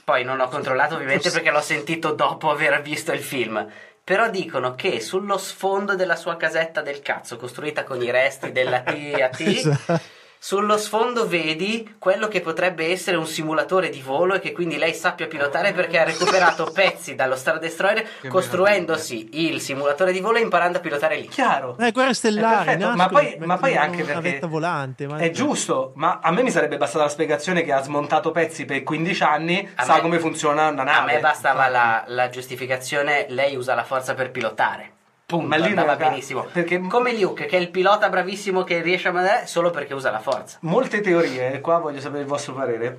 poi 0.04 0.24
non 0.24 0.40
ho 0.40 0.48
controllato 0.48 0.94
ovviamente 0.94 1.30
perché 1.30 1.50
l'ho 1.50 1.60
sentito 1.60 2.12
dopo 2.12 2.50
aver 2.50 2.80
visto 2.82 3.12
il 3.12 3.22
film. 3.22 3.66
Però 4.04 4.28
dicono 4.28 4.74
che 4.74 5.00
sullo 5.00 5.38
sfondo 5.38 5.94
della 5.94 6.16
sua 6.16 6.36
casetta 6.36 6.82
del 6.82 7.00
cazzo, 7.00 7.36
costruita 7.36 7.84
con 7.84 8.02
i 8.02 8.10
resti 8.10 8.52
della 8.52 8.82
TAT, 8.82 9.40
Esatto. 9.40 10.00
Sullo 10.44 10.76
sfondo 10.76 11.26
vedi 11.26 11.94
quello 11.98 12.28
che 12.28 12.42
potrebbe 12.42 12.90
essere 12.90 13.16
un 13.16 13.26
simulatore 13.26 13.88
di 13.88 14.02
volo 14.02 14.34
e 14.34 14.40
che 14.40 14.52
quindi 14.52 14.76
lei 14.76 14.92
sappia 14.92 15.26
pilotare 15.26 15.72
perché 15.72 15.98
ha 15.98 16.04
recuperato 16.04 16.64
pezzi 16.70 17.14
dallo 17.14 17.34
Star 17.34 17.58
Destroyer 17.58 18.06
costruendosi 18.28 19.48
il 19.48 19.58
simulatore 19.62 20.12
di 20.12 20.20
volo 20.20 20.36
e 20.36 20.42
imparando 20.42 20.76
a 20.76 20.80
pilotare 20.82 21.16
lì. 21.16 21.28
Chiaro. 21.28 21.78
Eh, 21.78 21.92
guerra 21.92 22.10
È 22.10 22.12
stellare, 22.12 22.76
nascono, 22.76 22.94
ma 22.94 23.08
poi, 23.08 23.36
ma 23.38 23.56
poi 23.56 23.74
anche 23.74 24.04
perché 24.04 24.40
volante. 24.46 25.06
è 25.16 25.30
giusto, 25.30 25.92
ma 25.94 26.18
a 26.22 26.30
me 26.30 26.42
mi 26.42 26.50
sarebbe 26.50 26.76
bastata 26.76 27.04
la 27.04 27.10
spiegazione 27.10 27.62
che 27.62 27.72
ha 27.72 27.82
smontato 27.82 28.30
pezzi 28.30 28.66
per 28.66 28.82
15 28.82 29.22
anni, 29.22 29.66
A 29.76 29.84
sa 29.84 29.94
me- 29.94 30.00
come 30.02 30.18
funziona 30.18 30.68
una 30.68 30.82
A 30.82 30.84
nave. 30.84 31.14
me 31.14 31.20
bastava 31.20 31.68
la, 31.68 32.04
la 32.08 32.28
giustificazione, 32.28 33.24
lei 33.30 33.56
usa 33.56 33.74
la 33.74 33.84
forza 33.84 34.12
per 34.12 34.30
pilotare. 34.30 34.92
Punto, 35.26 35.46
Ma 35.46 35.56
lì 35.56 35.68
andava 35.68 35.94
era- 35.94 36.08
benissimo. 36.08 36.44
perché- 36.44 36.80
Come 36.80 37.18
Luke, 37.18 37.46
che 37.46 37.56
è 37.56 37.60
il 37.60 37.70
pilota 37.70 38.08
bravissimo 38.10 38.62
che 38.62 38.82
riesce 38.82 39.08
a 39.08 39.12
mandare 39.12 39.46
solo 39.46 39.70
perché 39.70 39.94
usa 39.94 40.10
la 40.10 40.20
forza. 40.20 40.58
Molte 40.62 41.00
teorie, 41.00 41.60
qua 41.60 41.78
voglio 41.78 42.00
sapere 42.00 42.22
il 42.22 42.28
vostro 42.28 42.52
parere, 42.52 42.98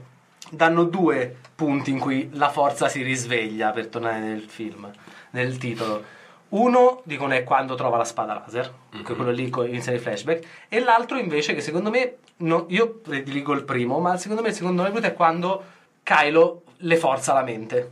danno 0.50 0.84
due 0.86 1.36
punti 1.54 1.92
in 1.92 2.00
cui 2.00 2.30
la 2.34 2.50
forza 2.50 2.90
si 2.90 3.04
risveglia, 3.04 3.70
per 3.72 3.88
tornare 3.88 4.20
nel 4.20 4.42
film, 4.42 4.90
nel 5.32 5.58
titolo. 5.58 6.04
Uno, 6.50 7.02
dicono, 7.04 7.34
è 7.34 7.44
quando 7.44 7.76
trova 7.76 7.98
la 7.98 8.04
spada 8.06 8.34
laser, 8.34 8.74
che 9.04 9.14
è 9.14 9.16
quello 9.16 9.32
lì 9.32 9.52
inizia 9.68 9.92
i 9.94 10.00
flashback, 10.00 10.48
e 10.70 10.80
l'altro 10.80 11.18
invece, 11.18 11.54
che 11.54 11.62
secondo 11.62 11.90
me, 11.92 12.16
no- 12.38 12.66
io 12.70 12.90
prediligo 13.04 13.54
il 13.54 13.64
primo, 13.64 14.00
ma 14.00 14.18
secondo 14.18 14.42
me 14.42 14.50
il 14.50 14.54
secondo 14.56 14.84
è 14.84 15.14
quando 15.14 15.64
Kylo 16.02 16.64
le 16.78 16.98
forza 16.98 17.34
la 17.34 17.44
mente. 17.44 17.92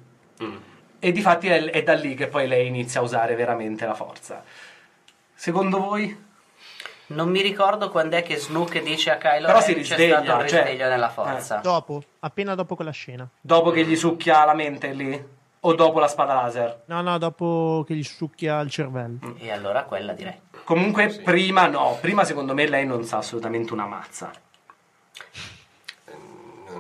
E 1.06 1.12
difatti 1.12 1.50
è, 1.50 1.62
è 1.70 1.84
da 1.84 1.96
lì 1.96 2.16
che 2.16 2.28
poi 2.28 2.48
lei 2.48 2.66
inizia 2.66 3.02
a 3.02 3.04
usare 3.04 3.36
veramente 3.36 3.86
la 3.86 3.94
forza. 3.94 4.42
Secondo 5.36 5.78
voi? 5.78 6.18
Non 7.08 7.30
mi 7.30 7.42
ricordo 7.42 7.90
quando 7.90 8.16
è 8.16 8.24
che 8.24 8.38
Snook 8.38 8.82
dice 8.82 9.12
a 9.12 9.18
Kylo 9.18 9.48
Però 9.48 9.58
Ren 9.60 9.68
si 9.68 9.74
c'è 9.74 9.78
risveglia, 9.80 10.24
stato 10.24 10.44
il 10.44 10.50
cioè- 10.50 10.62
risveglio 10.62 10.88
nella 10.88 11.10
forza. 11.10 11.58
Dopo, 11.58 12.02
appena 12.22 12.56
dopo 12.56 12.76
quella 12.76 12.92
scena. 12.92 13.28
Dopo 13.42 13.72
che 13.72 13.84
gli 13.84 13.98
succhia 13.98 14.46
la 14.46 14.54
mente 14.54 14.94
lì? 14.94 15.22
O 15.60 15.74
dopo 15.76 16.00
la 16.00 16.08
spada 16.08 16.36
laser? 16.36 16.84
No, 16.86 17.02
no, 17.02 17.18
dopo 17.18 17.84
che 17.86 17.96
gli 17.96 18.04
succhia 18.04 18.62
il 18.62 18.70
cervello. 18.70 19.36
E 19.40 19.52
allora 19.52 19.84
quella 19.84 20.14
direi. 20.14 20.40
Comunque, 20.64 21.10
prima 21.22 21.68
no. 21.68 21.98
Prima, 22.00 22.24
secondo 22.24 22.54
me, 22.54 22.66
lei 22.66 22.86
non 22.86 23.04
sa 23.04 23.18
assolutamente 23.18 23.74
una 23.74 23.86
mazza. 23.88 24.32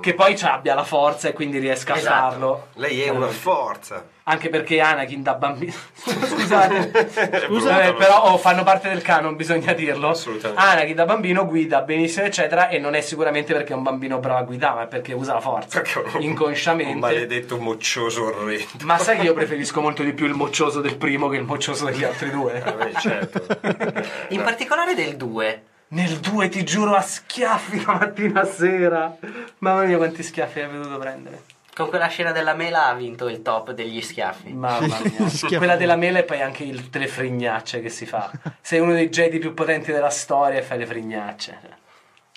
Che 0.01 0.13
poi 0.13 0.37
ci 0.37 0.45
abbia 0.45 0.73
la 0.73 0.83
forza 0.83 1.29
e 1.29 1.33
quindi 1.33 1.59
riesca 1.59 1.95
Esatto. 1.95 2.13
a 2.13 2.29
farlo. 2.29 2.67
Lei 2.75 3.01
è 3.01 3.09
una 3.09 3.27
forza. 3.27 4.05
Anche 4.25 4.47
perché 4.47 4.79
Anakin 4.79 5.21
da 5.21 5.33
bambino. 5.33 5.73
Scusate. 5.93 7.09
Scusa. 7.45 7.83
Eh, 7.83 7.93
però 7.93 8.31
oh, 8.31 8.37
fanno 8.37 8.63
parte 8.63 8.87
del 8.87 9.01
canon, 9.01 9.35
bisogna 9.35 9.73
dirlo. 9.73 10.09
Assolutamente. 10.09 10.61
Anakin 10.61 10.95
da 10.95 11.05
bambino 11.05 11.45
guida 11.45 11.81
benissimo, 11.81 12.25
eccetera. 12.25 12.69
E 12.69 12.79
non 12.79 12.95
è 12.95 13.01
sicuramente 13.01 13.51
perché 13.53 13.73
è 13.73 13.75
un 13.75 13.83
bambino 13.83 14.19
bravo 14.19 14.39
a 14.39 14.43
guidare, 14.43 14.75
ma 14.75 14.83
è 14.83 14.87
perché 14.87 15.13
usa 15.13 15.33
la 15.33 15.41
forza. 15.41 15.81
Un- 16.15 16.21
inconsciamente. 16.21 16.93
Un 16.93 16.99
maledetto 16.99 17.57
moccioso 17.57 18.25
orrendo. 18.25 18.65
Ma 18.83 18.97
sai 18.97 19.17
che 19.17 19.25
io 19.25 19.33
preferisco 19.33 19.81
molto 19.81 20.03
di 20.03 20.13
più 20.13 20.25
il 20.25 20.33
moccioso 20.33 20.79
del 20.79 20.95
primo 20.95 21.27
che 21.27 21.37
il 21.37 21.43
moccioso 21.43 21.85
degli 21.85 22.03
altri 22.05 22.29
due? 22.29 22.59
Vabbè, 22.59 22.91
certo. 22.93 23.45
In 24.29 24.41
particolare 24.41 24.95
del 24.95 25.17
2. 25.17 25.63
Nel 25.93 26.19
2 26.19 26.49
ti 26.49 26.63
giuro 26.63 26.95
a 26.95 27.01
schiaffi 27.01 27.83
la 27.85 27.93
mattina 27.93 28.41
a 28.41 28.45
sera. 28.45 29.15
Mamma 29.59 29.83
mia, 29.83 29.97
quanti 29.97 30.23
schiaffi 30.23 30.61
hai 30.61 30.71
dovuto 30.71 30.97
prendere. 30.97 31.43
Con 31.75 31.87
quella 31.89 32.07
scena 32.07 32.31
della 32.31 32.55
mela 32.55 32.87
ha 32.87 32.95
vinto 32.95 33.29
il 33.29 33.43
top 33.43 33.73
degli 33.73 34.01
schiaffi. 34.01 34.53
Mamma 34.53 34.87
mia. 34.87 35.29
Schiaffi. 35.29 35.55
Quella 35.55 35.75
della 35.75 35.95
mela 35.95 36.17
e 36.17 36.23
poi 36.23 36.41
anche 36.41 36.63
il, 36.63 36.89
le 36.91 37.07
frignacce 37.07 37.79
che 37.79 37.89
si 37.89 38.07
fa. 38.07 38.31
Sei 38.59 38.79
uno 38.79 38.93
dei 38.93 39.09
Jedi 39.09 39.37
più 39.37 39.53
potenti 39.53 39.91
della 39.91 40.09
storia 40.09 40.57
e 40.57 40.63
fai 40.63 40.79
le 40.79 40.87
frignacce. 40.87 41.59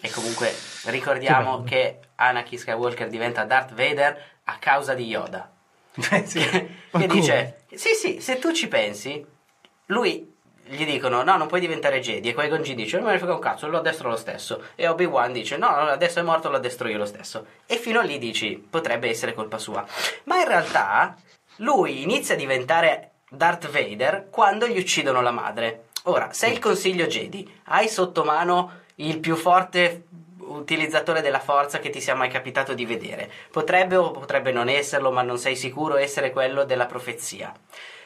E 0.02 0.10
comunque 0.10 0.54
ricordiamo 0.84 1.62
che 1.64 2.00
Anakin 2.16 2.58
Skywalker 2.58 3.08
diventa 3.08 3.44
Darth 3.44 3.72
Vader 3.72 4.22
a 4.44 4.56
causa 4.58 4.92
di 4.92 5.04
Yoda. 5.04 5.50
Sì. 5.96 6.40
che 6.40 6.68
come? 6.90 7.06
dice: 7.06 7.60
Sì, 7.72 7.94
sì, 7.94 8.20
se 8.20 8.38
tu 8.38 8.52
ci 8.52 8.68
pensi, 8.68 9.24
lui 9.86 10.35
gli 10.68 10.84
dicono: 10.84 11.22
No, 11.22 11.36
non 11.36 11.46
puoi 11.46 11.60
diventare 11.60 12.00
Jedi. 12.00 12.30
E 12.30 12.34
Qui-Gon 12.34 12.62
Jinn 12.62 12.76
dice: 12.76 12.96
Non 12.96 13.06
me 13.06 13.12
ne 13.12 13.18
frega 13.18 13.34
un 13.34 13.40
cazzo, 13.40 13.68
lo 13.68 13.78
addestro 13.78 14.08
lo 14.08 14.16
stesso. 14.16 14.64
E 14.74 14.86
Obi-Wan 14.88 15.32
dice: 15.32 15.56
No, 15.56 15.68
adesso 15.68 16.18
è 16.18 16.22
morto, 16.22 16.50
lo 16.50 16.56
addestro 16.56 16.88
io 16.88 16.98
lo 16.98 17.06
stesso. 17.06 17.46
E 17.66 17.76
fino 17.76 18.00
lì 18.02 18.18
dici: 18.18 18.56
Potrebbe 18.56 19.08
essere 19.08 19.34
colpa 19.34 19.58
sua. 19.58 19.84
Ma 20.24 20.38
in 20.38 20.48
realtà 20.48 21.16
lui 21.56 22.02
inizia 22.02 22.34
a 22.34 22.38
diventare 22.38 23.12
Darth 23.28 23.68
Vader 23.70 24.28
quando 24.30 24.66
gli 24.66 24.78
uccidono 24.78 25.20
la 25.20 25.30
madre. 25.30 25.84
Ora, 26.04 26.32
sei 26.32 26.52
il 26.52 26.58
consiglio 26.58 27.06
Jedi, 27.06 27.60
hai 27.64 27.88
sotto 27.88 28.22
mano 28.24 28.82
il 28.96 29.18
più 29.18 29.34
forte 29.36 30.04
utilizzatore 30.38 31.22
della 31.22 31.40
forza 31.40 31.78
che 31.80 31.90
ti 31.90 32.00
sia 32.00 32.14
mai 32.14 32.28
capitato 32.28 32.74
di 32.74 32.86
vedere. 32.86 33.30
Potrebbe 33.50 33.96
o 33.96 34.10
potrebbe 34.10 34.52
non 34.52 34.68
esserlo, 34.68 35.10
ma 35.10 35.22
non 35.22 35.38
sei 35.38 35.56
sicuro 35.56 35.96
essere 35.96 36.30
quello 36.30 36.64
della 36.64 36.86
profezia. 36.86 37.52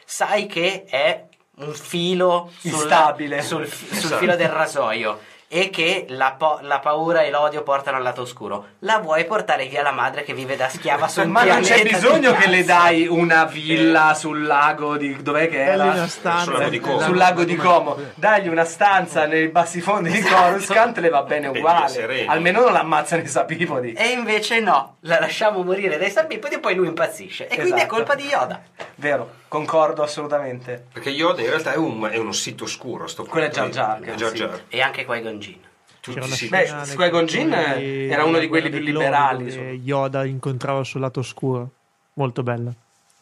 Sai 0.05 0.47
che 0.47 0.85
è 0.85 1.27
un 1.61 1.73
filo 1.75 2.51
sul, 2.59 2.71
Instabile. 2.73 3.43
sul, 3.43 3.67
sul 3.67 4.11
filo 4.17 4.37
del 4.37 4.49
rasoio 4.49 5.21
e 5.53 5.69
che 5.69 6.07
la, 6.11 6.37
po- 6.39 6.61
la 6.63 6.79
paura 6.79 7.23
e 7.23 7.31
l'odio 7.31 7.65
portano 7.65 7.97
al 7.97 8.05
lato 8.05 8.21
oscuro. 8.23 8.67
La 8.81 8.99
vuoi 8.99 9.25
portare 9.25 9.67
via 9.67 9.83
la 9.83 9.91
madre 9.91 10.23
che 10.23 10.33
vive 10.33 10.55
da 10.55 10.69
schiava 10.69 11.09
su 11.09 11.23
un 11.27 11.31
Ma 11.31 11.43
non 11.43 11.63
c'è 11.63 11.83
bisogno 11.83 12.33
che 12.35 12.49
le 12.49 12.63
dai 12.63 13.09
una 13.09 13.47
villa 13.47 14.15
sul 14.15 14.45
lago 14.47 14.97
di... 14.97 15.21
Dov'è 15.21 15.49
che 15.49 15.61
era? 15.65 15.87
una 15.87 16.07
stanza. 16.07 16.45
Sul 16.45 16.53
lago 16.55 16.71
di 16.71 16.79
Como. 16.79 17.01
Sul 17.01 17.17
lago 17.17 17.43
di 17.43 17.57
Como. 17.57 17.97
Dagli 18.15 18.47
una 18.47 18.65
stanza 18.65 19.27
nei 19.27 19.49
bassi 19.49 19.81
fondi 19.81 20.13
di 20.13 20.21
Coruscant 20.23 20.97
le 20.99 21.09
va 21.09 21.23
bene 21.25 21.49
uguale. 21.49 22.27
Almeno 22.27 22.61
non 22.61 22.73
l'ammazzano 22.73 23.23
i 23.23 23.27
sapipodi. 23.27 23.93
E 23.95 24.11
invece 24.11 24.61
no, 24.61 24.99
la 25.01 25.19
lasciamo 25.19 25.65
morire 25.65 25.99
dai 25.99 26.11
sabipodi 26.11 26.55
e 26.55 26.61
poi 26.61 26.77
lui 26.77 26.87
impazzisce. 26.87 27.49
E 27.49 27.57
quindi 27.57 27.73
è 27.73 27.75
Esatto. 27.75 27.95
colpa 27.97 28.15
di 28.15 28.27
Yoda. 28.29 28.63
Vero, 28.95 29.31
concordo 29.51 30.03
assolutamente. 30.05 30.87
Perché 30.93 31.11
Yoda 31.11 31.41
in 31.43 31.49
realtà 31.49 31.73
è 31.73 31.77
un, 31.77 32.09
è 32.11 32.17
uno 32.17 32.33
sito 32.33 32.65
oscuro. 32.65 33.07
Sto 33.09 33.25
Quello 33.25 33.47
è 33.47 33.51
Jar 33.51 33.69
Jar, 33.69 34.01
È 34.01 34.15
Jar 34.15 34.31
sì. 34.31 34.37
Jar. 34.37 34.63
E 34.69 34.81
anche 34.81 35.05
Qui-Gon 35.05 35.39
Jinn. 35.41 35.59
Tutti 36.01 36.31
sì. 36.31 36.49
Beh, 36.49 36.71
Qui-Gon 36.95 37.27
Jinn 37.27 37.53
era 37.53 38.25
uno 38.25 38.39
di 38.39 38.49
quelli 38.49 38.71
più 38.71 38.79
liberali, 38.79 39.45
insomma. 39.45 39.71
Yoda 39.71 40.25
incontrava 40.25 40.83
sul 40.85 41.01
lato 41.03 41.21
oscuro. 41.21 41.71
Molto 42.15 42.43
bella. 42.43 42.73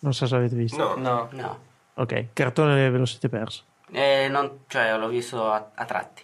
Non 0.01 0.13
so 0.15 0.27
se 0.27 0.37
avete 0.37 0.55
visto. 0.55 0.77
No. 0.77 0.95
No. 0.97 1.29
No. 1.33 1.59
Ok, 1.95 2.27
cartone 2.33 2.89
ve 2.91 2.99
lo 2.99 3.07
siete 3.07 3.29
perso. 3.29 3.65
Eh, 3.91 4.29
non- 4.31 4.61
cioè, 4.69 4.97
l'ho 4.97 5.09
visto 5.09 5.51
a, 5.51 5.71
a 5.75 5.85
tratti. 5.87 6.23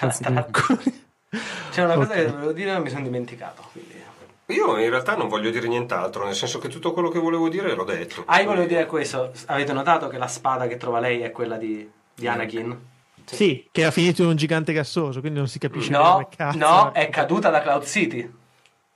Anzi, 0.00 0.24
C'è 1.70 1.82
una 1.84 1.94
cosa 1.94 2.10
Ok. 2.12 2.16
che 2.16 2.26
dovevo 2.26 2.52
dire 2.52 2.74
e 2.74 2.78
mi 2.80 2.90
sono 2.90 3.02
dimenticato. 3.02 3.62
quindi. 3.72 3.94
Io 4.52 4.78
in 4.78 4.88
realtà 4.90 5.16
non 5.16 5.28
voglio 5.28 5.50
dire 5.50 5.66
nient'altro, 5.68 6.24
nel 6.24 6.34
senso 6.34 6.58
che 6.58 6.68
tutto 6.68 6.92
quello 6.92 7.08
che 7.08 7.18
volevo 7.18 7.48
dire 7.48 7.74
l'ho 7.74 7.84
detto. 7.84 8.22
Ah, 8.26 8.40
io 8.40 8.46
volevo 8.46 8.66
dire 8.66 8.86
questo. 8.86 9.32
Avete 9.46 9.72
notato 9.72 10.08
che 10.08 10.18
la 10.18 10.26
spada 10.28 10.66
che 10.66 10.76
trova 10.76 11.00
lei 11.00 11.20
è 11.20 11.30
quella 11.30 11.56
di, 11.56 11.88
di 12.14 12.26
Anakin? 12.26 12.90
Sì, 13.24 13.68
che 13.70 13.80
era 13.82 13.90
finito 13.90 14.22
in 14.22 14.28
un 14.28 14.36
gigante 14.36 14.72
gassoso, 14.72 15.20
quindi 15.20 15.38
non 15.38 15.48
si 15.48 15.58
capisce 15.58 15.90
No, 15.90 16.12
come 16.12 16.28
cazzo. 16.36 16.58
no, 16.58 16.92
è 16.92 17.08
caduta 17.08 17.50
da 17.50 17.60
Cloud 17.62 17.84
City. 17.84 18.30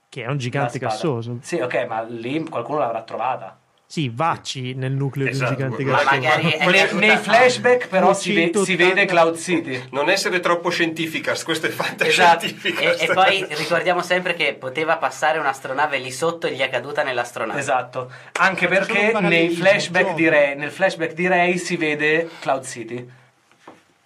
Che 0.09 0.23
è 0.23 0.27
un 0.27 0.37
gigante 0.37 0.79
gassoso. 0.79 1.37
Sì, 1.41 1.55
ok, 1.59 1.85
ma 1.87 2.01
lì 2.01 2.43
qualcuno 2.47 2.79
l'avrà 2.79 3.01
trovata. 3.03 3.57
Sì, 3.89 4.11
vacci 4.13 4.73
nel 4.73 4.91
nucleo 4.91 5.29
Esatto, 5.29 5.55
di 5.55 5.61
un 5.63 5.69
gigante 5.77 5.83
ma 5.85 5.91
gassoso. 6.03 6.15
magari 6.15 6.51
è 6.51 6.93
Nei, 6.93 7.17
flashback 7.17 7.87
però 7.87 8.13
si, 8.13 8.33
ve- 8.33 8.41
180. 8.51 8.65
si 8.65 8.75
vede 8.75 9.05
Cloud 9.05 9.37
City. 9.37 9.81
Non 9.91 10.09
essere 10.09 10.41
troppo 10.41 10.69
scientificast, 10.69 11.45
questo 11.45 11.67
è 11.67 11.69
Esatto. 11.69 11.83
fantascientificast. 11.87 13.01
E, 13.01 13.05
e 13.05 13.13
poi 13.13 13.45
ricordiamo 13.51 14.01
sempre 14.01 14.33
che 14.33 14.55
poteva 14.59 14.97
passare 14.97 15.39
un'astronave 15.39 15.99
lì 15.99 16.11
sotto 16.11 16.47
e 16.47 16.53
gli 16.53 16.59
è 16.59 16.69
caduta 16.69 17.03
nell'astronave. 17.03 17.57
Esatto, 17.59 18.11
anche 18.33 18.67
perché 18.67 19.11
flashback, 19.55 20.19
Ray, 20.29 20.55
nel 20.57 20.71
flashback 20.71 21.13
di 21.13 21.27
Ray 21.27 21.57
si 21.57 21.77
vede 21.77 22.29
Cloud 22.41 22.65
City. 22.65 23.09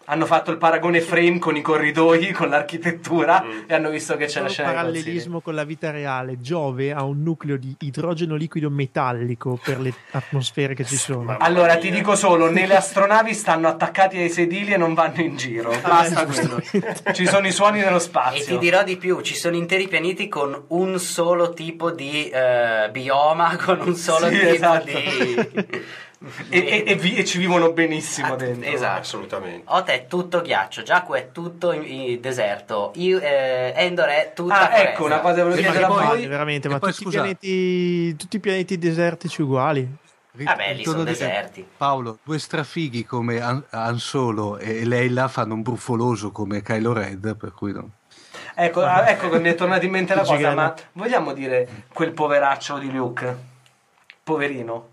Hanno 0.05 0.25
fatto 0.25 0.51
il 0.51 0.57
paragone 0.57 0.99
frame 1.01 1.39
con 1.39 1.55
i 1.55 1.61
corridoi, 1.61 2.31
con 2.31 2.49
l'architettura 2.49 3.41
Mm. 3.45 3.59
e 3.67 3.73
hanno 3.73 3.89
visto 3.89 4.15
che 4.17 4.25
c'è 4.25 4.31
Solo 4.31 4.43
la 4.43 4.47
un 4.49 4.53
scena 4.53 4.69
City. 4.69 4.79
parallelismo 4.81 5.39
con 5.41 5.55
la 5.55 5.63
vita 5.63 5.91
reale. 5.91 6.39
Giove 6.41 6.91
ha 6.91 7.03
un 7.03 7.23
nucleo 7.23 7.57
di 7.57 7.75
idrogeno 7.79 8.35
liquido 8.35 8.69
metallico 8.69 9.59
per 9.63 9.79
le 9.79 9.93
atmosfere 10.11 10.73
che 10.73 10.83
ci 10.83 10.97
sono. 10.97 11.37
Allora, 11.39 11.77
ti 11.77 11.91
dico 11.91 12.15
solo, 12.15 12.49
nelle 12.51 12.75
astronavi 12.75 13.33
stanno 13.33 13.67
attaccati 13.67 14.17
ai 14.17 14.29
sedili 14.29 14.73
e 14.73 14.77
non 14.77 14.93
vanno 14.93 15.21
in 15.21 15.37
giro. 15.37 15.71
Basta 15.81 16.25
quello. 16.25 16.61
Ci 17.13 17.25
sono 17.27 17.47
i 17.47 17.51
suoni 17.51 17.79
nello 17.79 17.97
E 17.97 17.99
spazio. 18.01 18.45
ti 18.45 18.57
dirò 18.57 18.83
di 18.83 18.97
più, 18.97 19.21
ci 19.21 19.35
sono 19.35 19.55
interi 19.55 19.87
pianeti 19.87 20.27
con 20.27 20.65
un 20.69 20.99
solo 20.99 21.53
tipo 21.53 21.91
di 21.91 22.29
eh, 22.29 22.89
bioma, 22.91 23.55
con 23.63 23.79
un 23.81 23.95
solo 23.95 24.27
Sì, 24.27 24.39
tipo 24.39 24.51
esatto. 24.53 24.85
di... 24.85 25.83
E, 26.49 26.60
e- 26.60 26.84
e 26.85 26.95
vi- 26.95 27.15
e 27.15 27.26
ci 27.26 27.39
vivono 27.39 27.72
benissimo 27.73 28.34
Ah, 28.34 28.35
dentro. 28.35 28.69
esatto. 28.72 28.99
Assolutamente. 28.99 29.64
Ota 29.65 29.91
è 29.91 30.06
tutto 30.06 30.41
ghiaccio, 30.41 30.84
Giacomo 30.84 31.15
è 31.15 31.31
tutto 31.31 31.72
in, 31.72 31.84
in 31.84 32.22
deserto, 32.22 32.91
Io- 32.95 33.19
eh, 33.19 33.73
Endor 33.76 34.07
è 34.07 34.31
tutta 34.35 34.53
Ah, 34.53 34.65
foresta. 34.69 34.89
ecco, 34.91 35.06
una 35.06 35.19
cosa 35.19 35.34
che 35.35 35.41
volevo 35.41 35.72
che 35.72 35.85
poi- 35.85 36.27
veramente, 36.27 36.69
ma 36.69 36.77
poi, 36.77 36.91
tutti, 36.91 37.03
scusa- 37.03 37.18
i 37.26 37.35
pianeti, 37.38 38.15
tutti 38.18 38.35
i 38.35 38.39
pianeti 38.39 38.77
desertici 38.77 39.41
uguali. 39.41 39.89
Vabbè, 40.34 40.76
lì 40.76 40.84
sono 40.85 40.99
dire, 41.03 41.10
deserti. 41.10 41.65
Paolo, 41.76 42.19
due 42.23 42.38
strafighi 42.39 43.03
come 43.03 43.41
Han, 43.41 43.64
Han 43.72 43.98
Solo 43.98 44.57
e 44.60 44.85
Leila 44.85 45.27
fanno 45.27 45.56
un 45.56 45.61
bruffoloso 45.64 46.31
come 46.31 46.61
Kylo 46.61 46.93
Red, 46.93 47.35
per 47.35 47.52
cui 47.52 47.73
no. 47.73 47.89
Ecco, 48.56 48.81
ah, 48.84 49.10
ecco 49.10 49.27
che 49.30 49.39
mi 49.39 49.49
è 49.49 49.56
tornata 49.56 49.84
in 49.84 49.91
mente 49.91 50.14
la 50.15 50.23
cosa, 50.23 50.53
ma 50.53 50.73
vogliamo 50.93 51.34
dire 51.34 51.68
quel 51.91 52.11
poveraccio 52.11 52.77
di 52.77 52.91
Luke? 52.91 53.35
Poverino. 54.23 54.88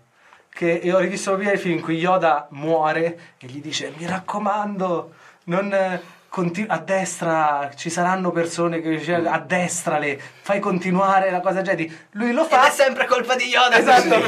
Che 0.59 0.91
ho 0.93 0.97
rivisto 0.99 1.35
prima 1.35 1.53
il 1.53 1.59
film 1.59 1.75
in 1.77 1.81
cui 1.81 1.95
Yoda 1.97 2.47
muore 2.51 3.17
e 3.39 3.47
gli 3.47 3.61
dice 3.61 3.93
mi 3.97 4.05
raccomando, 4.05 5.13
non... 5.45 5.71
eh, 5.73 6.01
conti- 6.27 6.65
a 6.67 6.77
destra 6.79 7.71
ci 7.75 7.89
saranno 7.89 8.31
persone 8.31 8.81
che 8.81 8.89
dice 8.89 9.15
a 9.15 9.39
destra 9.39 9.97
le 9.97 10.19
fai 10.41 10.59
continuare 10.59 11.31
la 11.31 11.39
cosa 11.39 11.61
Jedi 11.61 11.89
lui 12.11 12.33
lo 12.33 12.43
Ed 12.43 12.49
fa 12.49 12.67
è 12.67 12.71
sempre 12.71 13.05
colpa 13.07 13.35
di 13.35 13.45
Yoda. 13.45 13.77
esatto 13.77 14.19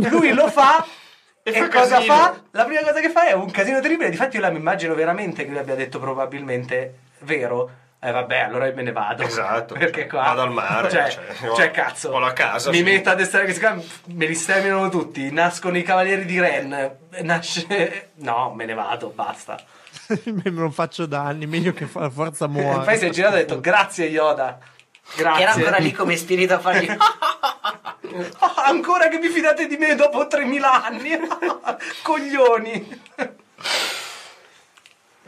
lui 0.08 0.32
lo 0.32 0.48
fa 0.48 0.84
e, 1.42 1.50
E 1.50 1.52
fa 1.52 1.68
cosa 1.68 1.96
casino. 1.96 2.14
fa? 2.14 2.40
La 2.52 2.64
prima 2.64 2.80
cosa 2.80 3.00
che 3.00 3.10
fa 3.10 3.26
è 3.26 3.32
un 3.32 3.50
casino 3.50 3.80
terribile. 3.80 4.10
Difatti, 4.10 4.36
io 4.36 4.42
la 4.42 4.50
mi 4.50 4.58
immagino 4.58 4.94
veramente 4.94 5.44
che 5.44 5.50
lui 5.50 5.58
abbia 5.58 5.74
detto 5.74 5.98
probabilmente 5.98 6.94
vero. 7.20 7.70
Eh 8.04 8.10
vabbè, 8.10 8.38
allora 8.40 8.68
me 8.72 8.82
ne 8.82 8.90
vado. 8.90 9.22
Esatto. 9.22 9.74
Perché 9.78 10.08
qua. 10.08 10.22
Vado 10.22 10.42
al 10.42 10.50
mare, 10.50 10.90
Cioè, 10.90 11.08
cioè, 11.08 11.54
cioè, 11.54 11.70
cazzo. 11.70 12.08
ho 12.10 12.18
la 12.18 12.32
casa, 12.32 12.70
Mi 12.70 12.78
sì. 12.78 12.82
metto 12.82 13.10
a 13.10 13.14
destra 13.14 13.44
che 13.44 13.52
si 13.52 13.60
chiama. 13.60 13.80
Me 14.06 14.26
li 14.26 14.34
sterminano 14.34 14.88
tutti. 14.88 15.30
Nascono 15.30 15.78
i 15.78 15.84
cavalieri 15.84 16.24
di 16.24 16.40
Ren. 16.40 16.96
Nasce. 17.20 18.10
No, 18.16 18.52
me 18.54 18.64
ne 18.64 18.74
vado, 18.74 19.12
basta. 19.14 19.56
non 20.50 20.72
faccio 20.72 21.06
danni, 21.06 21.46
meglio 21.46 21.72
che 21.72 21.86
fa- 21.86 22.00
la 22.00 22.10
forza 22.10 22.48
muore. 22.48 22.84
Poi 22.84 22.98
si 22.98 23.06
è 23.06 23.10
girato 23.10 23.36
e 23.36 23.38
ha 23.38 23.42
detto 23.42 23.60
grazie 23.60 24.06
Yoda. 24.06 24.58
Grazie. 25.14 25.42
Era 25.42 25.52
ancora 25.52 25.76
lì 25.76 25.92
come 25.92 26.16
spirito 26.16 26.54
a 26.54 26.58
fargli... 26.58 26.88
Ah, 26.88 27.98
ancora 28.66 29.06
che 29.06 29.18
vi 29.18 29.28
fidate 29.28 29.68
di 29.68 29.76
me 29.76 29.94
dopo 29.94 30.26
3000 30.26 30.84
anni? 30.84 31.10
Coglioni. 32.02 33.00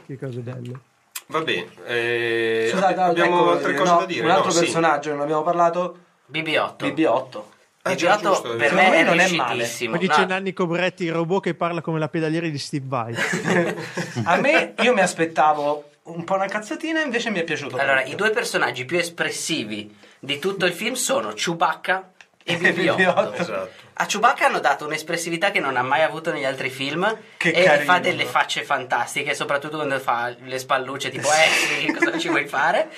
Che 0.06 0.18
cose 0.18 0.40
belle. 0.40 0.92
Va 1.26 1.40
bene. 1.40 1.66
eh, 1.86 2.68
Scusate, 2.70 3.01
abbiamo 3.01 3.40
ecco, 3.42 3.51
altre 3.52 3.74
cose 3.74 3.90
no, 3.92 3.98
da 3.98 4.05
dire. 4.06 4.24
Un 4.24 4.30
altro 4.30 4.46
No, 4.46 4.51
sì. 4.52 4.59
personaggio 4.60 5.09
che 5.10 5.14
non 5.14 5.22
abbiamo 5.24 5.42
parlato, 5.42 5.98
BB-8. 6.30 6.74
BB-8. 6.78 7.42
Ah, 7.86 7.94
già, 7.94 8.16
BB-8 8.16 8.20
giusto, 8.22 8.56
per 8.56 8.72
me 8.74 9.02
non 9.02 9.18
è 9.18 9.28
male. 9.30 9.55
riuscitissimo. 9.55 9.96
Poi 9.96 10.06
dice 10.06 10.20
No, 10.20 10.26
Nanni 10.26 10.52
Cobretti, 10.52 11.05
il 11.05 11.12
robot 11.12 11.42
che 11.42 11.55
parla 11.55 11.80
come 11.80 11.98
la 11.98 12.09
pedaliera 12.09 12.46
di 12.48 12.59
Steve 12.59 12.84
Vai. 12.88 13.14
A 14.24 14.36
me, 14.36 14.74
io 14.80 14.92
mi 14.94 15.01
aspettavo 15.01 15.90
un 16.05 16.24
po' 16.24 16.34
una 16.34 16.46
cazzatina, 16.46 17.02
invece 17.02 17.30
mi 17.30 17.40
è 17.40 17.44
piaciuto. 17.44 17.76
Allora, 17.76 17.94
parecchio. 17.94 18.12
i 18.12 18.16
due 18.16 18.30
personaggi 18.30 18.84
più 18.84 18.98
espressivi 18.98 19.94
di 20.18 20.38
tutto 20.38 20.64
il 20.66 20.72
film 20.72 20.94
sono 20.94 21.32
Chewbacca 21.34 22.10
e 22.42 22.52
E 22.55 22.56
BB-8. 22.59 22.96
BB-8. 22.96 23.40
Esatto. 23.40 23.70
A 23.97 24.07
Chewbacca 24.07 24.47
hanno 24.47 24.59
dato 24.59 24.87
un'espressività 24.87 25.51
che 25.51 25.61
non 25.61 25.77
ha 25.77 25.83
mai 25.83 26.03
avuto 26.03 26.33
negli 26.33 26.45
altri 26.45 26.69
film 26.69 27.16
Che 27.37 27.51
e 27.51 27.62
carino. 27.62 27.85
fa 27.93 27.99
delle 28.01 28.25
facce 28.25 28.65
fantastiche, 28.65 29.35
soprattutto 29.35 29.77
quando 29.77 29.99
fa 30.01 30.35
le 30.45 30.59
spallucce 30.59 31.11
tipo 31.11 31.29
eh 31.29 31.49
sì, 31.51 31.93
cosa 31.93 32.19
ci 32.19 32.29
vuoi 32.29 32.47
fare? 32.49 32.91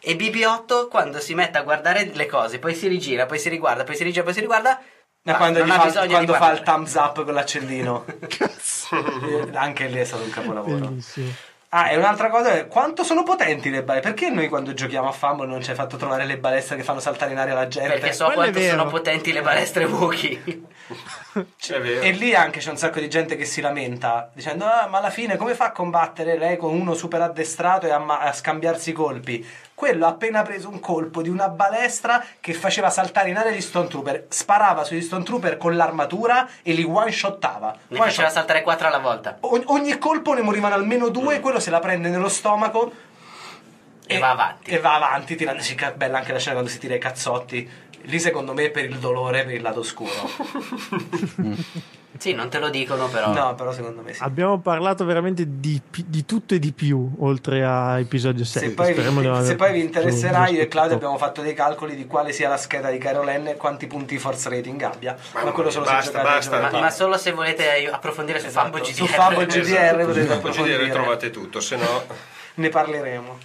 E 0.00 0.14
BB-8 0.14 0.88
quando 0.88 1.18
si 1.18 1.34
mette 1.34 1.58
a 1.58 1.62
guardare 1.62 2.10
le 2.12 2.26
cose, 2.26 2.58
poi 2.58 2.74
si 2.74 2.86
rigira, 2.88 3.26
poi 3.26 3.38
si 3.38 3.48
riguarda, 3.48 3.84
poi 3.84 3.96
si 3.96 4.04
rigira, 4.04 4.22
poi 4.22 4.34
si 4.34 4.40
riguarda, 4.40 4.80
Ma 5.22 5.36
quando, 5.36 5.58
non 5.60 5.68
gli 5.68 5.70
ha 5.70 5.90
fa, 5.90 6.06
quando 6.06 6.34
fa 6.34 6.52
il 6.52 6.62
thumbs 6.62 6.94
up 6.94 7.24
con 7.24 7.34
l'accendino. 7.34 8.04
Eh, 8.94 9.48
Anche 9.54 9.86
lì 9.86 9.98
è 9.98 10.04
stato 10.04 10.22
un 10.22 10.30
capolavoro. 10.30 10.86
Bellissimo. 10.86 11.32
Ah, 11.76 11.90
e 11.90 11.96
un'altra 11.96 12.30
cosa 12.30 12.52
è 12.52 12.68
quanto 12.68 13.02
sono 13.02 13.24
potenti 13.24 13.68
le 13.68 13.82
balestre? 13.82 14.12
Perché 14.12 14.32
noi 14.32 14.48
quando 14.48 14.74
giochiamo 14.74 15.08
a 15.08 15.12
Fumble 15.12 15.48
non 15.48 15.60
ci 15.60 15.70
hai 15.70 15.76
fatto 15.76 15.96
trovare 15.96 16.24
le 16.24 16.38
balestre 16.38 16.76
che 16.76 16.84
fanno 16.84 17.00
saltare 17.00 17.32
in 17.32 17.38
aria 17.38 17.52
la 17.52 17.66
gente? 17.66 17.88
Perché 17.88 18.12
so 18.12 18.26
Quello 18.26 18.42
quanto 18.42 18.60
sono 18.60 18.86
potenti 18.86 19.32
le 19.32 19.42
balestre 19.42 19.84
vero. 21.80 22.00
E 22.00 22.12
lì 22.12 22.32
anche 22.32 22.60
c'è 22.60 22.70
un 22.70 22.76
sacco 22.76 23.00
di 23.00 23.08
gente 23.10 23.34
che 23.34 23.44
si 23.44 23.60
lamenta 23.60 24.30
dicendo: 24.32 24.66
Ah, 24.66 24.86
ma 24.88 24.98
alla 24.98 25.10
fine 25.10 25.36
come 25.36 25.54
fa 25.54 25.66
a 25.66 25.72
combattere 25.72 26.38
lei 26.38 26.56
con 26.56 26.72
uno 26.72 26.94
super 26.94 27.22
addestrato 27.22 27.86
e 27.86 27.90
a, 27.90 27.98
ma- 27.98 28.20
a 28.20 28.32
scambiarsi 28.32 28.90
i 28.90 28.92
colpi? 28.92 29.44
Quello 29.74 30.06
ha 30.06 30.10
appena 30.10 30.42
preso 30.42 30.68
un 30.68 30.78
colpo 30.78 31.20
di 31.20 31.28
una 31.28 31.48
balestra 31.48 32.24
che 32.40 32.54
faceva 32.54 32.90
saltare 32.90 33.30
in 33.30 33.36
aria 33.36 33.50
gli 33.50 33.60
Stone 33.60 33.88
Trooper, 33.88 34.26
sparava 34.28 34.84
sugli 34.84 35.02
Stone 35.02 35.24
Trooper 35.24 35.56
con 35.56 35.74
l'armatura 35.74 36.48
e 36.62 36.72
li 36.72 36.84
one 36.84 37.10
shottava. 37.10 37.76
Ne 37.88 37.98
faceva 37.98 38.30
saltare 38.30 38.62
quattro 38.62 38.86
alla 38.86 38.98
volta. 38.98 39.38
ogni 39.40 39.98
colpo 39.98 40.32
ne 40.32 40.42
morivano 40.42 40.74
almeno 40.74 41.08
due, 41.08 41.40
quello 41.40 41.58
se 41.58 41.70
la 41.70 41.80
prende 41.80 42.08
nello 42.08 42.28
stomaco 42.28 42.92
E 44.06 44.18
va 44.18 44.30
avanti. 44.30 44.70
E 44.70 44.78
va 44.78 44.94
avanti, 44.94 45.34
tirandosi 45.34 45.76
bella 45.96 46.18
anche 46.18 46.32
la 46.32 46.38
scena 46.38 46.54
quando 46.54 46.70
si 46.70 46.78
tira 46.78 46.94
i 46.94 47.00
cazzotti. 47.00 47.68
Lì 48.02 48.20
secondo 48.20 48.52
me 48.52 48.66
è 48.66 48.70
per 48.70 48.84
il 48.84 48.98
dolore, 48.98 49.44
per 49.44 49.54
il 49.54 49.62
lato 49.62 49.82
scuro. 49.82 50.12
Sì, 52.16 52.32
non 52.32 52.48
te 52.48 52.58
lo 52.60 52.70
dicono 52.70 53.08
però. 53.08 53.32
No, 53.32 53.54
però 53.56 53.72
secondo 53.72 54.00
me 54.00 54.14
sì. 54.14 54.22
Abbiamo 54.22 54.60
parlato 54.60 55.04
veramente 55.04 55.44
di, 55.58 55.80
di 56.06 56.24
tutto 56.24 56.54
e 56.54 56.58
di 56.60 56.72
più, 56.72 57.10
oltre 57.18 57.64
a 57.64 57.98
episodio 57.98 58.44
6. 58.44 58.62
Se 58.62 58.70
poi, 58.72 58.92
Speriamo 58.92 59.20
di 59.20 59.26
non 59.26 59.40
vi, 59.40 59.46
se 59.46 59.56
poi 59.56 59.72
vi 59.72 59.80
interesserà, 59.80 60.46
io 60.46 60.60
e 60.62 60.68
Claudio 60.68 60.94
abbiamo 60.94 61.18
fatto 61.18 61.42
dei 61.42 61.54
calcoli 61.54 61.96
di 61.96 62.06
quale 62.06 62.32
sia 62.32 62.48
la 62.48 62.56
scheda 62.56 62.90
di 62.90 62.98
Carol 62.98 63.26
N 63.26 63.48
e 63.48 63.56
quanti 63.56 63.86
punti 63.88 64.16
force 64.18 64.48
rating 64.48 64.80
abbia. 64.82 65.16
Ma, 65.32 65.40
Mamma 65.40 65.52
quello 65.52 65.70
solo 65.70 65.86
basta, 65.86 66.18
se 66.18 66.22
basta. 66.24 66.64
ai 66.66 66.72
Ma, 66.72 66.80
ma 66.80 66.90
solo 66.90 67.16
se 67.18 67.32
volete 67.32 67.88
approfondire 67.90 68.38
su 68.38 68.46
Esatto, 68.46 68.66
Fumble 68.78 68.80
GDR. 68.82 68.94
su 68.94 69.06
Fumble 69.06 69.46
GDR 69.46 69.60
Esatto. 69.60 70.06
potete 70.06 70.32
approfondire. 70.32 70.84
GDR 70.84 70.92
trovate 70.92 71.30
tutto, 71.30 71.60
se 71.60 71.76
no 71.76 72.02
Ne 72.54 72.68
parleremo. 72.68 73.38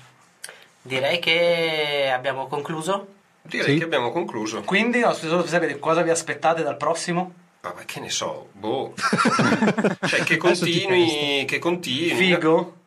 Direi 0.84 1.20
che 1.20 2.12
abbiamo 2.14 2.48
concluso. 2.48 3.08
direi 3.42 3.74
Sì. 3.74 3.78
che 3.80 3.84
abbiamo 3.84 4.12
concluso. 4.12 4.62
Quindi, 4.62 5.00
no, 5.00 5.12
solo 5.14 5.38
per 5.42 5.50
sapere 5.50 5.80
cosa 5.80 6.02
vi 6.04 6.12
aspettate 6.12 6.62
dal 6.62 6.78
prossimo. 6.78 7.34
Ah, 7.62 7.74
ma 7.76 7.84
che 7.84 8.00
ne 8.00 8.10
so, 8.10 8.50
boh. 8.54 8.94
cioè, 10.08 10.24
che 10.24 10.38
continui, 10.38 11.44
che 11.46 11.60
continui. 11.60 12.16
Figo. 12.16 12.78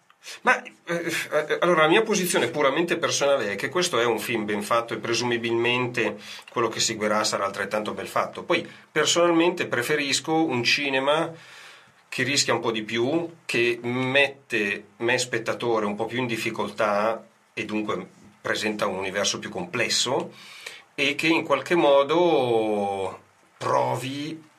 Ma 0.42 0.62
eh, 0.62 0.72
eh, 0.86 1.58
allora 1.60 1.82
la 1.82 1.88
mia 1.88 2.02
posizione 2.02 2.48
puramente 2.48 2.96
personale 2.96 3.52
è 3.52 3.56
che 3.56 3.68
questo 3.68 4.00
è 4.00 4.04
un 4.04 4.18
film 4.18 4.44
ben 4.44 4.62
fatto 4.62 4.94
e 4.94 4.98
presumibilmente 4.98 6.16
quello 6.48 6.68
che 6.68 6.80
seguirà 6.80 7.24
sarà 7.24 7.44
altrettanto 7.44 7.92
ben 7.92 8.06
fatto. 8.06 8.42
Poi 8.44 8.66
personalmente 8.90 9.66
preferisco 9.66 10.32
un 10.32 10.62
cinema 10.62 11.30
che 12.08 12.22
rischia 12.22 12.54
un 12.54 12.60
po' 12.60 12.70
di 12.70 12.82
più, 12.82 13.28
che 13.44 13.78
mette 13.82 14.84
me 14.98 15.18
spettatore 15.18 15.86
un 15.86 15.96
po' 15.96 16.06
più 16.06 16.18
in 16.18 16.26
difficoltà 16.26 17.24
e 17.52 17.64
dunque 17.64 18.06
presenta 18.40 18.86
un 18.86 18.98
universo 18.98 19.38
più 19.38 19.50
complesso 19.50 20.32
e 20.94 21.14
che 21.14 21.26
in 21.26 21.44
qualche 21.44 21.74
modo 21.74 23.20
provi 23.56 24.50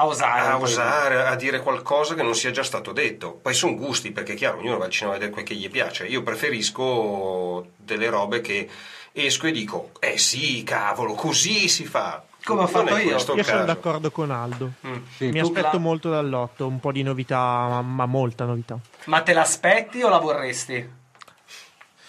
A 0.00 0.06
osare. 0.06 0.46
a 0.46 0.58
osare, 0.58 1.26
a 1.26 1.34
dire 1.34 1.60
qualcosa 1.60 2.14
che 2.14 2.22
non 2.22 2.36
sia 2.36 2.52
già 2.52 2.62
stato 2.62 2.92
detto. 2.92 3.32
Poi 3.32 3.52
sono 3.52 3.74
gusti, 3.74 4.12
perché 4.12 4.34
è 4.34 4.36
chiaro, 4.36 4.58
ognuno 4.58 4.78
va 4.78 4.84
al 4.84 4.90
cinema 4.92 5.16
a 5.16 5.18
vedere 5.18 5.32
quel 5.32 5.44
che 5.44 5.54
gli 5.56 5.68
piace. 5.68 6.06
Io 6.06 6.22
preferisco 6.22 7.66
delle 7.76 8.08
robe 8.08 8.40
che 8.40 8.68
esco 9.10 9.48
e 9.48 9.50
dico, 9.50 9.90
eh 9.98 10.16
sì, 10.16 10.62
cavolo, 10.62 11.14
così 11.14 11.66
si 11.66 11.84
fa. 11.84 12.22
Come 12.44 12.62
ho 12.62 12.66
fatto 12.68 12.96
io. 12.96 13.10
Io 13.10 13.18
sono 13.18 13.42
caso. 13.42 13.64
d'accordo 13.64 14.12
con 14.12 14.30
Aldo. 14.30 14.70
Sì. 15.16 15.30
Mi 15.30 15.40
aspetto 15.40 15.70
Cla- 15.70 15.78
molto 15.78 16.10
dall'otto, 16.10 16.66
un 16.66 16.78
po' 16.78 16.92
di 16.92 17.02
novità, 17.02 17.36
ma, 17.36 17.82
ma 17.82 18.06
molta 18.06 18.44
novità. 18.44 18.78
Ma 19.06 19.20
te 19.22 19.32
l'aspetti 19.32 20.00
o 20.02 20.08
la 20.08 20.18
vorresti? 20.18 20.97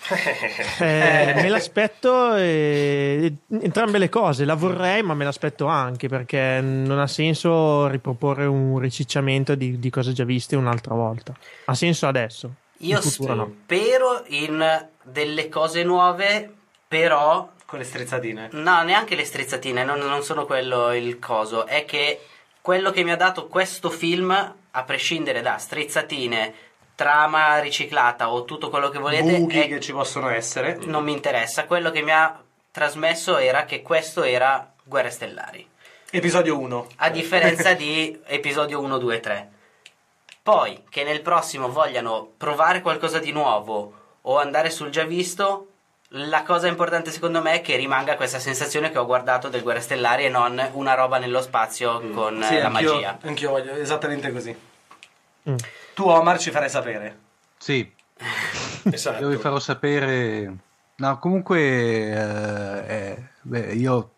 Eh, 0.79 1.33
me 1.35 1.49
l'aspetto 1.49 2.35
eh, 2.35 3.33
entrambe 3.61 3.97
le 3.97 4.09
cose, 4.09 4.45
la 4.45 4.55
vorrei 4.55 5.03
ma 5.03 5.13
me 5.13 5.25
l'aspetto 5.25 5.67
anche 5.67 6.07
perché 6.07 6.61
non 6.61 6.99
ha 6.99 7.07
senso 7.07 7.87
riproporre 7.87 8.45
un 8.45 8.79
ricicciamento 8.79 9.55
di, 9.55 9.77
di 9.77 9.89
cose 9.89 10.13
già 10.13 10.23
viste 10.23 10.55
un'altra 10.55 10.95
volta. 10.95 11.33
Ha 11.65 11.73
senso 11.73 12.07
adesso. 12.07 12.51
Io 12.79 12.95
in 12.95 13.01
futuro 13.01 13.33
no. 13.33 13.55
spero 13.63 14.23
in 14.27 14.87
delle 15.03 15.49
cose 15.49 15.83
nuove, 15.83 16.53
però 16.87 17.49
Con 17.65 17.79
le 17.79 17.85
strizzatine. 17.85 18.49
No, 18.53 18.83
neanche 18.83 19.15
le 19.15 19.25
strizzatine, 19.25 19.83
non, 19.83 19.99
non 19.99 20.23
sono 20.23 20.45
quello 20.45 20.93
il 20.93 21.19
coso. 21.19 21.65
È 21.65 21.85
che 21.85 22.21
quello 22.61 22.91
che 22.91 23.03
mi 23.03 23.11
ha 23.11 23.17
dato 23.17 23.47
questo 23.47 23.89
film, 23.89 24.31
a 24.31 24.83
prescindere 24.83 25.41
da 25.41 25.57
strizzatine, 25.57 26.53
trama 27.03 27.59
riciclata 27.59 28.29
o 28.29 28.43
tutto 28.43 28.69
quello 28.69 28.89
che 28.89 28.99
volete, 28.99 29.37
Buchi 29.37 29.59
è- 29.61 29.67
che 29.69 29.79
ci 29.79 29.93
possono 29.93 30.27
essere. 30.29 30.77
non 30.83 31.05
mi 31.05 31.13
interessa. 31.13 31.63
Quello 31.63 31.91
che 31.91 32.01
mi 32.01 32.11
ha 32.11 32.37
trasmesso 32.71 33.37
era 33.37 33.63
che 33.63 33.81
questo 33.81 34.23
era 34.23 34.69
Guerre 34.83 35.09
Stellari. 35.09 35.65
Episodio 36.11 36.59
1. 36.59 36.87
A 36.97 37.09
differenza 37.09 37.71
di 37.73 38.19
episodio 38.25 38.81
1, 38.81 38.97
2, 38.97 39.19
3. 39.21 39.49
Poi, 40.43 40.83
che 40.89 41.03
nel 41.05 41.21
prossimo 41.21 41.69
vogliano 41.71 42.31
provare 42.35 42.81
qualcosa 42.81 43.19
di 43.19 43.31
nuovo 43.31 43.93
o 44.21 44.37
andare 44.37 44.69
sul 44.69 44.89
già 44.89 45.03
visto, 45.05 45.67
la 46.13 46.43
cosa 46.43 46.67
importante 46.67 47.11
secondo 47.11 47.41
me 47.41 47.53
è 47.53 47.61
che 47.61 47.77
rimanga 47.77 48.15
questa 48.17 48.39
sensazione 48.39 48.91
che 48.91 48.97
ho 48.97 49.05
guardato 49.05 49.47
del 49.47 49.61
Guerre 49.63 49.79
Stellari 49.79 50.25
e 50.25 50.29
non 50.29 50.69
una 50.73 50.95
roba 50.95 51.17
nello 51.17 51.41
spazio 51.41 52.01
con 52.09 52.43
Sì, 52.43 52.57
la 52.57 52.65
anch'io, 52.65 52.93
magia. 52.95 53.17
anch'io 53.21 53.49
voglio 53.51 53.73
esattamente 53.75 54.31
così. 54.33 54.53
Mm. 55.49 55.55
Tu, 55.99 56.07
Omar, 56.07 56.39
ci 56.39 56.49
farai 56.49 56.69
sapere. 56.69 57.17
Sì, 57.57 57.91
Esatto. 58.89 59.21
io 59.21 59.27
vi 59.27 59.35
farò 59.35 59.59
sapere. 59.59 60.55
No, 60.95 61.19
comunque, 61.19 61.59
eh, 61.59 62.83
eh, 62.87 63.23
beh, 63.41 63.73
io 63.73 64.11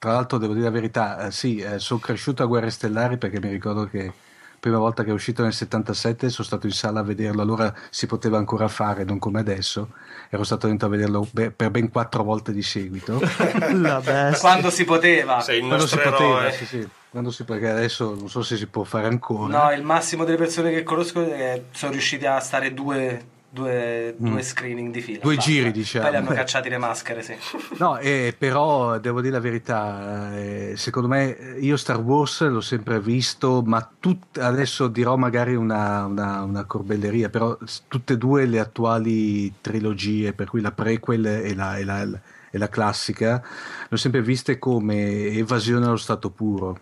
tra 0.00 0.10
l'altro 0.14 0.38
devo 0.38 0.54
dire 0.54 0.64
la 0.64 0.72
verità, 0.72 1.26
eh, 1.26 1.30
sì, 1.30 1.58
eh, 1.58 1.78
sono 1.78 2.00
cresciuto 2.00 2.42
a 2.42 2.46
Guerre 2.46 2.70
Stellari 2.70 3.16
perché 3.16 3.38
mi 3.38 3.48
ricordo 3.48 3.86
che 3.86 4.06
la 4.06 4.12
prima 4.58 4.78
volta 4.78 5.04
che 5.04 5.10
è 5.10 5.12
uscito 5.12 5.44
nel 5.44 5.52
77 5.52 6.30
sono 6.30 6.44
stato 6.48 6.66
in 6.66 6.72
sala 6.72 6.98
a 6.98 7.04
vederlo, 7.04 7.42
allora 7.42 7.72
si 7.90 8.08
poteva 8.08 8.36
ancora 8.36 8.66
fare, 8.66 9.04
non 9.04 9.20
come 9.20 9.38
adesso. 9.38 9.90
Ero 10.30 10.42
stato 10.42 10.66
dentro 10.66 10.88
a 10.88 10.90
vederlo 10.90 11.28
be- 11.30 11.52
per 11.52 11.70
ben 11.70 11.90
quattro 11.90 12.24
volte 12.24 12.50
di 12.50 12.62
seguito. 12.62 13.20
Quando 14.40 14.70
si 14.70 14.84
poteva. 14.84 15.38
Sei 15.38 15.60
il 15.60 15.66
Quando 15.66 15.86
si 15.86 15.94
nostro 15.94 16.10
poteva, 16.10 16.38
eroe. 16.40 16.52
sì, 16.52 16.66
sì. 16.66 16.88
Quando 17.10 17.30
si, 17.30 17.44
perché 17.44 17.68
adesso 17.68 18.14
non 18.14 18.28
so 18.28 18.42
se 18.42 18.56
si 18.56 18.66
può 18.66 18.84
fare 18.84 19.06
ancora. 19.08 19.64
No, 19.64 19.72
il 19.72 19.82
massimo 19.82 20.24
delle 20.24 20.36
persone 20.36 20.70
che 20.70 20.82
conosco 20.84 21.20
eh, 21.24 21.64
sono 21.72 21.90
riusciti 21.90 22.24
a 22.24 22.38
stare 22.38 22.72
due, 22.72 23.20
due, 23.50 24.14
due 24.16 24.42
screening 24.42 24.92
di 24.92 25.00
fila. 25.00 25.18
Mm. 25.18 25.22
Due 25.22 25.34
basta. 25.34 25.50
giri, 25.50 25.72
diciamo. 25.72 26.04
Poi 26.04 26.12
li 26.12 26.18
hanno 26.18 26.30
cacciati 26.34 26.68
le 26.68 26.78
maschere, 26.78 27.22
sì. 27.22 27.34
No, 27.78 27.98
eh, 27.98 28.32
però 28.38 29.00
devo 29.00 29.20
dire 29.20 29.32
la 29.32 29.40
verità, 29.40 30.36
eh, 30.36 30.74
secondo 30.76 31.08
me 31.08 31.36
eh, 31.36 31.58
io 31.58 31.76
Star 31.76 31.98
Wars 31.98 32.42
l'ho 32.48 32.60
sempre 32.60 33.00
visto, 33.00 33.60
ma 33.66 33.90
tut- 33.98 34.38
adesso 34.38 34.86
dirò 34.86 35.16
magari 35.16 35.56
una, 35.56 36.04
una- 36.04 36.42
una 36.42 36.64
corbelleria, 36.64 37.28
però 37.28 37.58
tutte 37.88 38.12
e 38.12 38.16
due 38.18 38.46
le 38.46 38.60
attuali 38.60 39.52
trilogie, 39.60 40.32
per 40.32 40.48
cui 40.48 40.60
la 40.60 40.70
prequel 40.70 41.26
e 41.26 41.54
la, 41.56 41.76
e 41.76 41.84
la- 41.84 42.20
e 42.52 42.58
la 42.58 42.68
classica, 42.68 43.42
l'ho 43.88 43.96
sempre 43.96 44.22
viste 44.22 44.58
come 44.58 45.26
evasione 45.26 45.86
allo 45.86 45.96
stato 45.96 46.30
puro, 46.30 46.78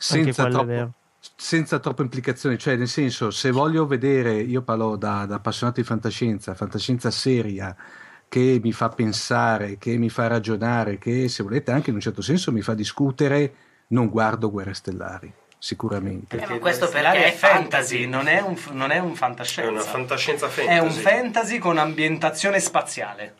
senza 0.00 0.42
è 0.42 0.48
troppo, 0.48 0.92
senza 1.36 1.78
troppe 1.78 2.02
implicazioni, 2.02 2.58
cioè 2.58 2.76
nel 2.76 2.88
senso 2.88 3.30
se 3.30 3.50
voglio 3.50 3.86
vedere, 3.86 4.40
io 4.40 4.62
parlo 4.62 4.96
da, 4.96 5.26
da 5.26 5.36
appassionato 5.36 5.80
di 5.80 5.86
fantascienza, 5.86 6.54
fantascienza 6.54 7.10
seria, 7.10 7.76
che 8.28 8.60
mi 8.62 8.72
fa 8.72 8.88
pensare, 8.90 9.76
che 9.78 9.96
mi 9.98 10.08
fa 10.08 10.26
ragionare, 10.28 10.98
che 10.98 11.28
se 11.28 11.42
volete 11.42 11.72
anche 11.72 11.90
in 11.90 11.96
un 11.96 12.00
certo 12.02 12.22
senso 12.22 12.52
mi 12.52 12.62
fa 12.62 12.74
discutere, 12.74 13.54
non 13.88 14.08
guardo 14.08 14.50
Guerre 14.50 14.72
Stellari, 14.74 15.32
sicuramente. 15.58 16.38
Eh, 16.38 16.46
ma 16.46 16.58
questo 16.58 16.88
perché 16.88 17.24
è 17.24 17.32
è 17.32 17.32
fantasy, 17.32 18.04
fantasy. 18.04 18.06
non 18.06 18.26
è 18.28 18.40
un, 18.40 18.56
non 18.72 18.90
è 18.90 18.98
un 18.98 19.12
È 19.12 19.16
fantascienza. 19.16 19.70
una 19.70 19.80
fantascienza 19.82 20.48
fantasy. 20.48 20.76
È 20.76 20.80
un 20.80 20.90
fantasy 20.90 21.58
con 21.58 21.78
ambientazione 21.78 22.60
spaziale. 22.60 23.39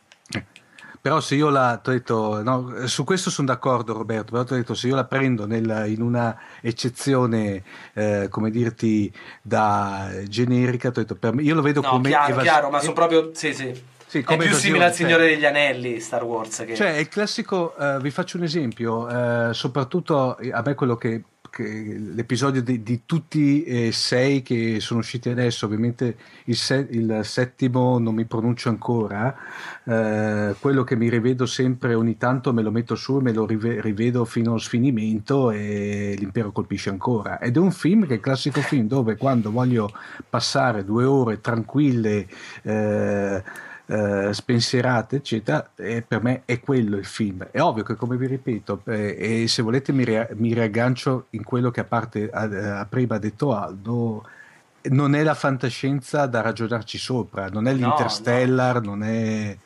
Però 1.01 1.19
se 1.19 1.33
io 1.33 1.49
la, 1.49 1.81
detto, 1.83 2.43
no, 2.43 2.85
su 2.87 3.03
questo 3.03 3.31
sono 3.31 3.47
d'accordo 3.47 3.91
Roberto, 3.93 4.31
però 4.33 4.43
detto 4.43 4.75
se 4.75 4.87
io 4.87 4.95
la 4.95 5.05
prendo 5.05 5.47
nel- 5.47 5.85
in 5.87 6.01
una 6.01 6.37
eccezione, 6.61 7.63
eh, 7.93 8.27
come 8.29 8.51
dirti, 8.51 9.11
da 9.41 10.11
generica, 10.27 10.91
detto, 10.91 11.17
me, 11.31 11.41
io 11.41 11.55
lo 11.55 11.61
vedo 11.63 11.81
No, 11.81 11.89
come... 11.89 12.09
chiaro, 12.09 12.31
evas- 12.33 12.43
chiaro, 12.43 12.69
ma 12.69 12.79
sono 12.79 12.93
proprio... 12.93 13.31
Sì, 13.33 13.53
sì. 13.53 13.89
Sì, 14.05 14.19
È 14.27 14.37
più 14.37 14.51
simile 14.51 14.83
al 14.85 14.89
cioè- 14.93 15.05
Signore 15.05 15.27
degli 15.29 15.45
Anelli, 15.45 15.99
Star 16.01 16.23
Wars. 16.23 16.63
Che... 16.67 16.75
Cioè, 16.75 16.95
è 16.95 16.99
il 16.99 17.07
classico, 17.07 17.75
eh, 17.77 17.97
vi 18.01 18.11
faccio 18.11 18.35
un 18.37 18.43
esempio, 18.43 19.07
eh, 19.09 19.53
soprattutto 19.53 20.35
a 20.35 20.61
me 20.65 20.75
quello 20.75 20.97
che- 20.97 21.23
l'episodio 21.61 22.61
di, 22.61 22.83
di 22.83 23.01
tutti 23.05 23.63
e 23.63 23.91
sei 23.91 24.41
che 24.41 24.79
sono 24.79 24.99
usciti 24.99 25.29
adesso, 25.29 25.65
ovviamente 25.65 26.17
il, 26.45 26.55
se- 26.55 26.87
il 26.89 27.21
settimo 27.23 27.97
non 27.99 28.15
mi 28.15 28.25
pronuncio 28.25 28.69
ancora, 28.69 29.35
eh, 29.83 30.55
quello 30.59 30.83
che 30.83 30.95
mi 30.95 31.09
rivedo 31.09 31.45
sempre 31.45 31.93
ogni 31.93 32.17
tanto 32.17 32.53
me 32.53 32.61
lo 32.61 32.71
metto 32.71 32.95
su 32.95 33.17
e 33.17 33.21
me 33.21 33.33
lo 33.33 33.45
rive- 33.45 33.81
rivedo 33.81 34.25
fino 34.25 34.53
al 34.53 34.61
sfinimento 34.61 35.51
e 35.51 36.15
l'impero 36.17 36.51
colpisce 36.51 36.89
ancora. 36.89 37.39
Ed 37.39 37.55
è 37.55 37.59
un 37.59 37.71
film 37.71 38.05
che 38.05 38.13
è 38.13 38.15
il 38.15 38.21
classico 38.21 38.61
film 38.61 38.87
dove 38.87 39.17
quando 39.17 39.51
voglio 39.51 39.91
passare 40.29 40.83
due 40.83 41.05
ore 41.05 41.41
tranquille, 41.41 42.27
eh, 42.63 43.43
eh, 43.91 44.33
spensierate, 44.33 45.17
eccetera, 45.17 45.71
e 45.75 46.01
per 46.01 46.23
me 46.23 46.43
è 46.45 46.61
quello 46.61 46.95
il 46.95 47.05
film. 47.05 47.45
È 47.51 47.59
ovvio 47.59 47.83
che, 47.83 47.95
come 47.95 48.15
vi 48.15 48.25
ripeto, 48.25 48.83
eh, 48.85 49.41
e 49.43 49.47
se 49.49 49.61
volete 49.61 49.91
mi, 49.91 50.05
ria- 50.05 50.29
mi 50.35 50.53
riaggancio 50.53 51.25
in 51.31 51.43
quello 51.43 51.71
che 51.71 51.81
a 51.81 51.83
parte 51.83 52.29
a, 52.29 52.79
a 52.79 52.85
prima 52.85 53.15
ha 53.15 53.19
detto 53.19 53.53
Aldo, 53.53 54.25
non 54.83 55.13
è 55.13 55.23
la 55.23 55.33
fantascienza 55.33 56.25
da 56.25 56.39
ragionarci 56.39 56.97
sopra, 56.97 57.49
non 57.49 57.67
è 57.67 57.73
No, 57.73 57.79
l'Interstellar, 57.79 58.81
non 58.81 59.03
è... 59.03 59.57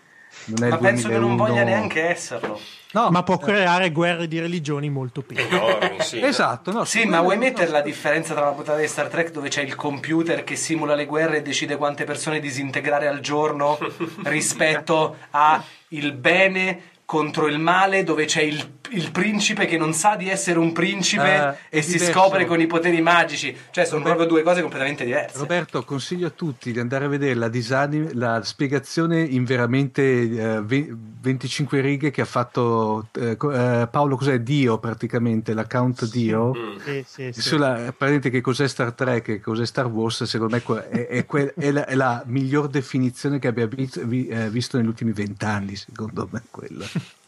Non 0.45 0.63
è 0.63 0.69
Ma 0.69 0.77
penso 0.77 1.07
che 1.07 1.17
non 1.17 1.35
2001. 1.35 1.35
voglia 1.35 1.63
neanche 1.63 2.09
esserlo. 2.09 2.59
No, 2.91 3.09
Ma 3.09 3.23
può 3.23 3.37
creare 3.37 3.91
guerre 3.91 4.27
di 4.27 4.39
religioni 4.39 4.89
molto 4.89 5.21
piccole. 5.21 5.77
Enormi, 5.79 6.01
sì. 6.01 6.21
Esatto, 6.23 6.71
no, 6.71 6.85
Sì, 6.85 7.03
ma 7.05 7.19
vuoi 7.19 7.37
mettere 7.37 7.69
la 7.69 7.81
differenza 7.81 8.33
tra 8.33 8.45
la 8.45 8.51
puntata 8.51 8.77
di 8.79 8.87
Star 8.87 9.07
Trek 9.07 9.31
dove 9.31 9.49
c'è 9.49 9.61
il 9.61 9.75
computer 9.75 10.45
che 10.45 10.55
simula 10.55 10.95
le 10.95 11.05
guerre 11.05 11.37
e 11.37 11.41
decide 11.41 11.75
quante 11.75 12.05
persone 12.05 12.39
disintegrare 12.39 13.07
al 13.07 13.19
giorno 13.19 13.77
rispetto 14.23 15.17
a 15.31 15.61
il 15.89 16.13
bene 16.13 16.93
contro 17.05 17.47
il 17.47 17.59
male 17.59 18.03
dove 18.03 18.25
c'è 18.25 18.41
il, 18.41 18.67
il 18.89 19.11
principe 19.11 19.65
che 19.67 19.77
non 19.77 19.93
sa 19.93 20.15
di 20.15 20.27
essere 20.27 20.57
un 20.57 20.71
principe 20.71 21.57
Eh, 21.69 21.77
e 21.77 21.81
si 21.83 21.93
diverso. 21.93 22.11
scopre 22.13 22.45
con 22.45 22.59
i 22.59 22.65
poteri 22.67 22.99
magici. 23.01 23.55
Cioè, 23.69 23.85
sono 23.85 23.99
Roberto- 23.99 24.15
proprio 24.17 24.27
due 24.27 24.41
cose 24.43 24.61
completamente 24.61 25.05
diverse. 25.05 25.37
Roberto, 25.37 25.83
consiglio 25.83 26.27
a 26.27 26.31
tutti 26.31 26.71
di 26.71 26.79
andare 26.79 27.05
a 27.05 27.07
vedere 27.07 27.35
la, 27.35 27.47
design- 27.47 28.09
la 28.13 28.41
spiegazione 28.43 29.21
in 29.21 29.43
veramente 29.43 30.01
eh, 30.01 30.61
ve- 30.63 30.87
25 31.25 31.79
righe 31.81 32.09
che 32.11 32.21
ha 32.21 32.25
fatto 32.25 33.07
eh, 33.19 33.31
eh, 33.39 33.87
Paolo, 33.91 34.15
cos'è? 34.17 34.39
Dio 34.39 34.77
praticamente, 34.79 35.53
l'account 35.53 36.09
Dio. 36.09 36.53
Mm. 36.55 36.77
Sì, 36.83 37.03
sì, 37.07 37.29
sì. 37.33 37.41
Sulla, 37.41 37.73
praticamente 37.75 38.29
che 38.31 38.41
cos'è 38.41 38.67
Star 38.67 38.93
Trek 38.93 39.27
e 39.29 39.39
cos'è 39.39 39.65
Star 39.65 39.85
Wars, 39.87 40.23
secondo 40.23 40.55
me 40.67 40.87
è, 40.89 41.07
è 41.07 41.25
que- 41.25 41.53
è 41.55 41.69
la, 41.71 41.85
è 41.85 41.93
la 41.95 42.23
miglior 42.25 42.67
definizione 42.67 43.37
che 43.39 43.47
abbia 43.47 43.67
vi- 43.67 43.89
vi- 44.05 44.27
eh, 44.27 44.49
visto 44.49 44.77
negli 44.77 44.87
ultimi 44.87 45.11
vent'anni, 45.11 45.75
secondo 45.75 46.27
me 46.31 46.41
quella. 46.49 46.85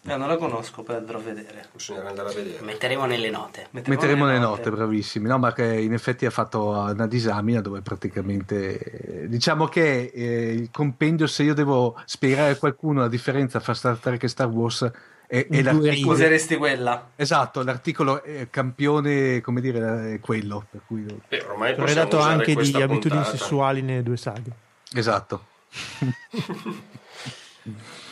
Eh, 0.10 0.16
non 0.16 0.30
la 0.30 0.38
conosco, 0.38 0.84
poi 0.84 0.96
andrò 0.96 1.18
a 1.18 1.22
vedere. 1.22 1.66
Bisognerà 1.74 2.08
andare 2.08 2.30
a 2.30 2.34
vedere. 2.34 2.64
Metteremo 2.64 3.06
nelle 3.06 3.30
note. 3.30 3.68
Metteremo 3.72 4.26
le 4.26 4.40
note, 4.40 4.70
bravissimi. 4.72 5.28
No, 5.28 5.38
ma 5.38 5.52
che 5.52 5.66
in 5.66 5.92
effetti 5.92 6.26
ha 6.26 6.30
fatto 6.30 6.70
una 6.70 7.08
disamina 7.08 7.60
dove 7.60 7.82
praticamente 7.82 8.80
eh, 8.80 9.28
diciamo 9.28 9.66
che 9.68 10.12
eh, 10.14 10.54
il 10.54 10.70
compendio, 10.72 11.28
se 11.28 11.44
io 11.44 11.54
devo 11.54 12.00
spiegare 12.06 12.52
a 12.52 12.56
qualcuno 12.56 13.02
la 13.02 13.10
differenza 13.10 13.60
tra 13.60 13.74
Star 13.74 13.98
Trek 13.98 14.24
e 14.24 14.28
Star 14.30 14.48
Wars, 14.48 14.90
In 15.30 15.46
due 15.50 15.62
l'articolo. 15.62 16.14
Useresti 16.14 16.56
quella? 16.56 17.10
Esatto, 17.18 17.62
l'articolo 17.62 18.24
eh, 18.24 18.48
campione, 18.50 19.42
come 19.42 19.60
dire, 19.60 20.14
è 20.14 20.20
quello. 20.22 20.66
Per 20.72 20.82
cui, 20.88 21.04
Beh, 21.28 21.46
ormai 21.50 21.76
Redato 21.76 22.16
usare 22.16 22.32
anche 22.32 22.46
di 22.46 22.54
questa 22.54 22.78
abitudini 22.78 23.22
puntata. 23.22 23.38
sessuali 23.38 23.82
nelle 23.82 24.04
due 24.04 24.16
saghe. 24.16 24.52
esatto. 24.96 25.46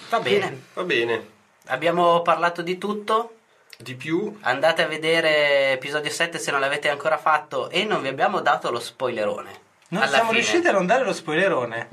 Va 0.09 0.19
bene, 0.19 0.61
Va 0.73 0.84
bene. 0.84 1.34
Abbiamo 1.68 2.22
parlato 2.22 2.62
di 2.62 2.78
tutto. 2.78 3.32
Di 3.78 3.96
più? 3.96 4.38
Andate 4.42 4.84
a 4.84 4.88
vedere 4.88 5.74
episodio 5.74 6.10
7 6.10 6.40
se 6.40 6.50
non 6.50 6.62
l'avete 6.62 6.90
ancora 6.90 7.18
fatto 7.18 7.70
e 7.70 7.84
non 7.84 8.02
vi 8.02 8.08
abbiamo 8.08 8.40
dato 8.40 8.72
lo 8.72 8.80
spoilerone. 8.80 9.64
Non 9.90 10.08
siamo 10.08 10.30
fine. 10.30 10.40
riusciti 10.40 10.68
a 10.68 10.72
non 10.72 10.86
dare 10.86 11.04
lo 11.04 11.14
spoilerone. 11.14 11.90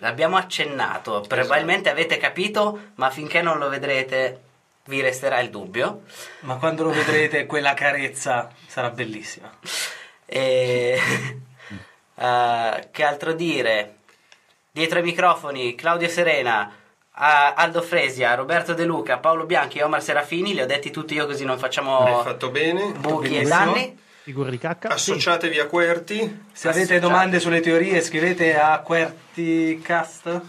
L'abbiamo 0.00 0.36
accennato, 0.36 1.24
probabilmente 1.26 1.88
avete 1.88 2.18
capito, 2.18 2.90
ma 2.96 3.08
finché 3.10 3.40
non 3.40 3.56
lo 3.56 3.70
vedrete 3.70 4.42
vi 4.86 5.00
resterà 5.00 5.40
il 5.40 5.50
dubbio. 5.50 6.02
Ma 6.40 6.56
quando 6.56 6.84
lo 6.84 6.90
vedrete, 6.90 7.46
quella 7.46 7.74
carezza 7.74 8.50
sarà 8.66 8.90
bellissima. 8.90 9.50
E... 10.24 10.98
eh, 12.14 12.88
che 12.90 13.04
altro 13.04 13.32
dire? 13.32 13.94
Dietro 14.70 14.98
ai 14.98 15.04
microfoni 15.04 15.74
Claudio 15.74 16.08
Serena, 16.08 16.70
Aldo 17.18 17.80
Fresia, 17.80 18.34
Roberto 18.34 18.74
De 18.74 18.84
Luca, 18.84 19.16
Paolo 19.16 19.46
Bianchi 19.46 19.78
e 19.78 19.82
Omar 19.82 20.02
Serafini. 20.02 20.52
Li 20.52 20.60
ho 20.60 20.66
detti 20.66 20.90
tutti 20.90 21.14
io 21.14 21.24
così 21.26 21.44
non 21.44 21.58
facciamo 21.58 21.98
Hai 21.98 22.22
fatto 22.24 22.50
bene. 22.50 22.92
buchi 22.98 23.38
e 23.38 23.42
danni. 23.44 23.98
Figure 24.22 24.50
di 24.50 24.58
cacca. 24.58 24.88
Sì. 24.96 25.12
Associatevi 25.12 25.58
a 25.60 25.66
Querti. 25.66 26.44
Se 26.52 26.68
avete 26.68 26.98
domande 26.98 27.38
sulle 27.40 27.60
teorie, 27.60 28.02
scrivete 28.02 28.58
a 28.58 28.80
QWERTYcast. 28.80 30.40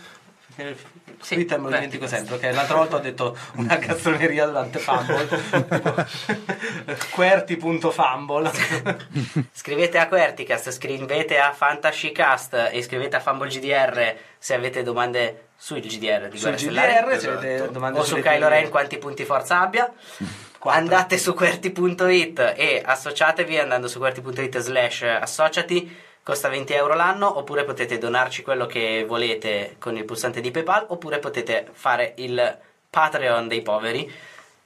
Perché 0.56 0.76
Sì, 1.22 1.36
Twitter 1.36 1.60
me 1.60 1.70
lo 1.70 1.76
dimentico 1.76 2.08
sempre, 2.08 2.36
ok? 2.36 2.44
L'altra 2.54 2.76
volta 2.78 2.96
ho 2.96 3.00
detto 3.00 3.38
una 3.56 3.78
castroneria 3.78 4.46
durante 4.48 4.80
Fumble. 4.80 5.28
QWERTY.fumble. 7.12 8.52
Scrivete 9.54 9.98
a 10.00 10.08
Querticast, 10.08 10.72
scrivete 10.72 11.38
a 11.38 11.54
Fantascicast 11.54 12.70
e 12.72 12.82
scrivete 12.82 13.16
a 13.16 13.20
Fumble 13.20 13.50
GDR 13.50 14.16
se 14.38 14.54
avete 14.54 14.84
domande 14.84 15.47
sul 15.58 15.80
GDR 15.80 16.28
di 16.30 16.38
Sul 16.38 16.52
Guerre 16.52 16.58
Stellari. 16.60 16.92
GDR, 16.94 17.20
se 17.20 17.28
avete 17.30 17.54
Esatto. 17.56 17.72
domande 17.72 18.00
o 18.00 18.04
su 18.04 18.20
Kylo. 18.22 18.48
Ren 18.48 18.70
quanti 18.70 18.98
punti 18.98 19.26
forza 19.26 19.60
abbia. 19.62 19.92
Andate 20.60 21.18
su 21.18 21.34
QWERTY.it 21.34 22.54
e 22.58 22.82
associatevi 22.86 23.58
andando 23.58 23.88
su 23.88 24.00
QWERTY.it 24.00 24.58
slash 24.60 25.02
associati. 25.04 26.06
Costa 26.24 26.50
20 26.50 26.74
euro 26.74 26.94
l'anno, 26.94 27.38
oppure 27.38 27.64
potete 27.64 27.98
donarci 27.98 28.42
quello 28.42 28.66
che 28.66 29.06
volete 29.08 29.78
con 29.80 29.96
il 29.96 30.04
pulsante 30.04 30.42
di 30.42 30.52
PayPal, 30.52 30.86
oppure 30.90 31.20
potete 31.20 31.66
fare 31.72 32.16
il 32.18 32.58
Patreon 32.90 33.48
dei 33.48 33.62
poveri 33.62 34.12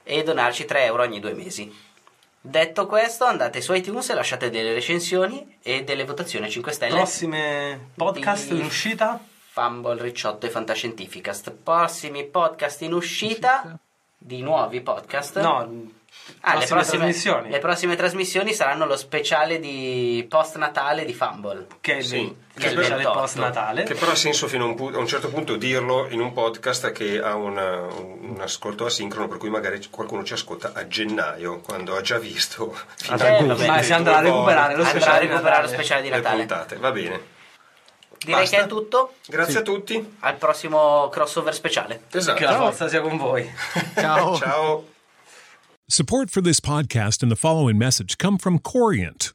e 0.02 0.22
donarci 0.24 0.64
3 0.64 0.84
euro 0.86 1.02
ogni 1.04 1.20
due 1.20 1.34
mesi. 1.34 1.72
Detto 2.40 2.86
questo, 2.86 3.24
andate 3.26 3.60
su 3.60 3.72
iTunes 3.74 4.08
e 4.10 4.14
lasciate 4.14 4.50
delle 4.50 4.74
recensioni 4.74 5.58
e 5.62 5.84
delle 5.84 6.04
votazioni 6.04 6.46
a 6.46 6.48
5 6.48 6.72
stelle. 6.72 6.96
Prossime 6.96 7.90
podcast 7.94 8.48
Di- 8.50 8.58
in 8.58 8.64
uscita? 8.64 9.20
Fumble, 9.56 10.00
Ricciotto 10.00 10.46
e 10.46 10.48
Fantascientificast. 10.50 11.50
Prossimi 11.62 12.24
podcast 12.24 12.80
in 12.80 12.94
uscita 12.94 13.78
di 14.16 14.40
nuovi 14.40 14.80
podcast. 14.80 15.38
No, 15.40 16.00
Ah, 16.40 16.56
le 16.56 16.66
prossime 16.66 16.76
prossime 16.80 16.98
trasmissioni. 17.02 17.50
Le 17.50 17.58
prossime 17.58 17.96
trasmissioni 17.96 18.52
saranno 18.54 18.86
lo 18.86 18.96
speciale 18.96 19.58
di 19.58 20.24
post 20.28 20.56
Natale 20.56 21.04
di 21.04 21.12
Fumble. 21.14 21.66
che 21.80 21.94
è 21.94 21.96
il, 21.96 22.04
Sì. 22.04 22.16
il 22.20 22.34
Che 22.54 22.62
è 22.64 22.66
il 22.66 22.72
speciale 22.72 22.96
28. 23.02 23.18
post 23.18 23.38
Natale. 23.38 23.82
Che 23.84 23.94
però 23.94 24.10
ha 24.12 24.14
senso 24.14 24.46
fino 24.46 24.64
a 24.64 24.68
un, 24.68 24.74
pu- 24.74 24.90
a 24.94 24.98
un 24.98 25.06
certo 25.06 25.28
punto 25.28 25.56
dirlo 25.56 26.06
in 26.08 26.20
un 26.20 26.32
podcast 26.32 26.92
che 26.92 27.18
ha 27.20 27.34
una- 27.34 27.80
un, 27.80 28.34
un 28.34 28.40
ascolto 28.40 28.84
asincrono, 28.86 29.26
per 29.28 29.36
cui 29.38 29.48
magari 29.50 29.80
qualcuno 29.90 30.22
ci 30.24 30.34
ascolta 30.34 30.72
a 30.74 30.86
gennaio, 30.86 31.60
quando 31.60 31.94
ha 31.96 32.00
già 32.02 32.18
visto 32.18 32.74
Eh, 33.10 33.16
vabbè. 33.16 33.66
Ma 33.66 33.82
si 33.82 33.92
andrà 33.92 34.18
a 34.18 34.20
recuperare 34.20 34.76
lo 34.76 34.84
speciale 34.84 35.20
di 35.20 35.26
recuperare 35.28 35.62
lo 35.62 35.68
Natale. 35.68 35.68
speciale 35.82 36.02
di 36.02 36.08
le 36.10 36.16
Natale. 36.16 36.36
puntate. 36.38 36.76
Va 36.76 36.90
bene. 36.92 37.20
Direi 38.24 38.40
Basta. 38.42 38.56
che 38.56 38.62
è 38.64 38.66
tutto. 38.66 39.14
Grazie 39.26 39.58
a 39.60 39.62
tutti. 39.62 40.16
Al 40.20 40.36
prossimo 40.36 41.08
crossover 41.08 41.54
speciale. 41.54 42.02
Esatto. 42.10 42.38
Che 42.38 42.44
la 42.44 42.56
forza 42.56 42.88
sia 42.88 43.00
con 43.00 43.16
voi. 43.16 43.50
Ciao. 43.94 44.36
Ciao. 44.36 44.88
Support 45.88 46.30
for 46.30 46.42
this 46.42 46.60
podcast 46.60 47.22
and 47.22 47.30
the 47.30 47.36
following 47.36 47.76
message 47.76 48.16
come 48.16 48.38
from 48.38 48.58
Corient. 48.60 49.34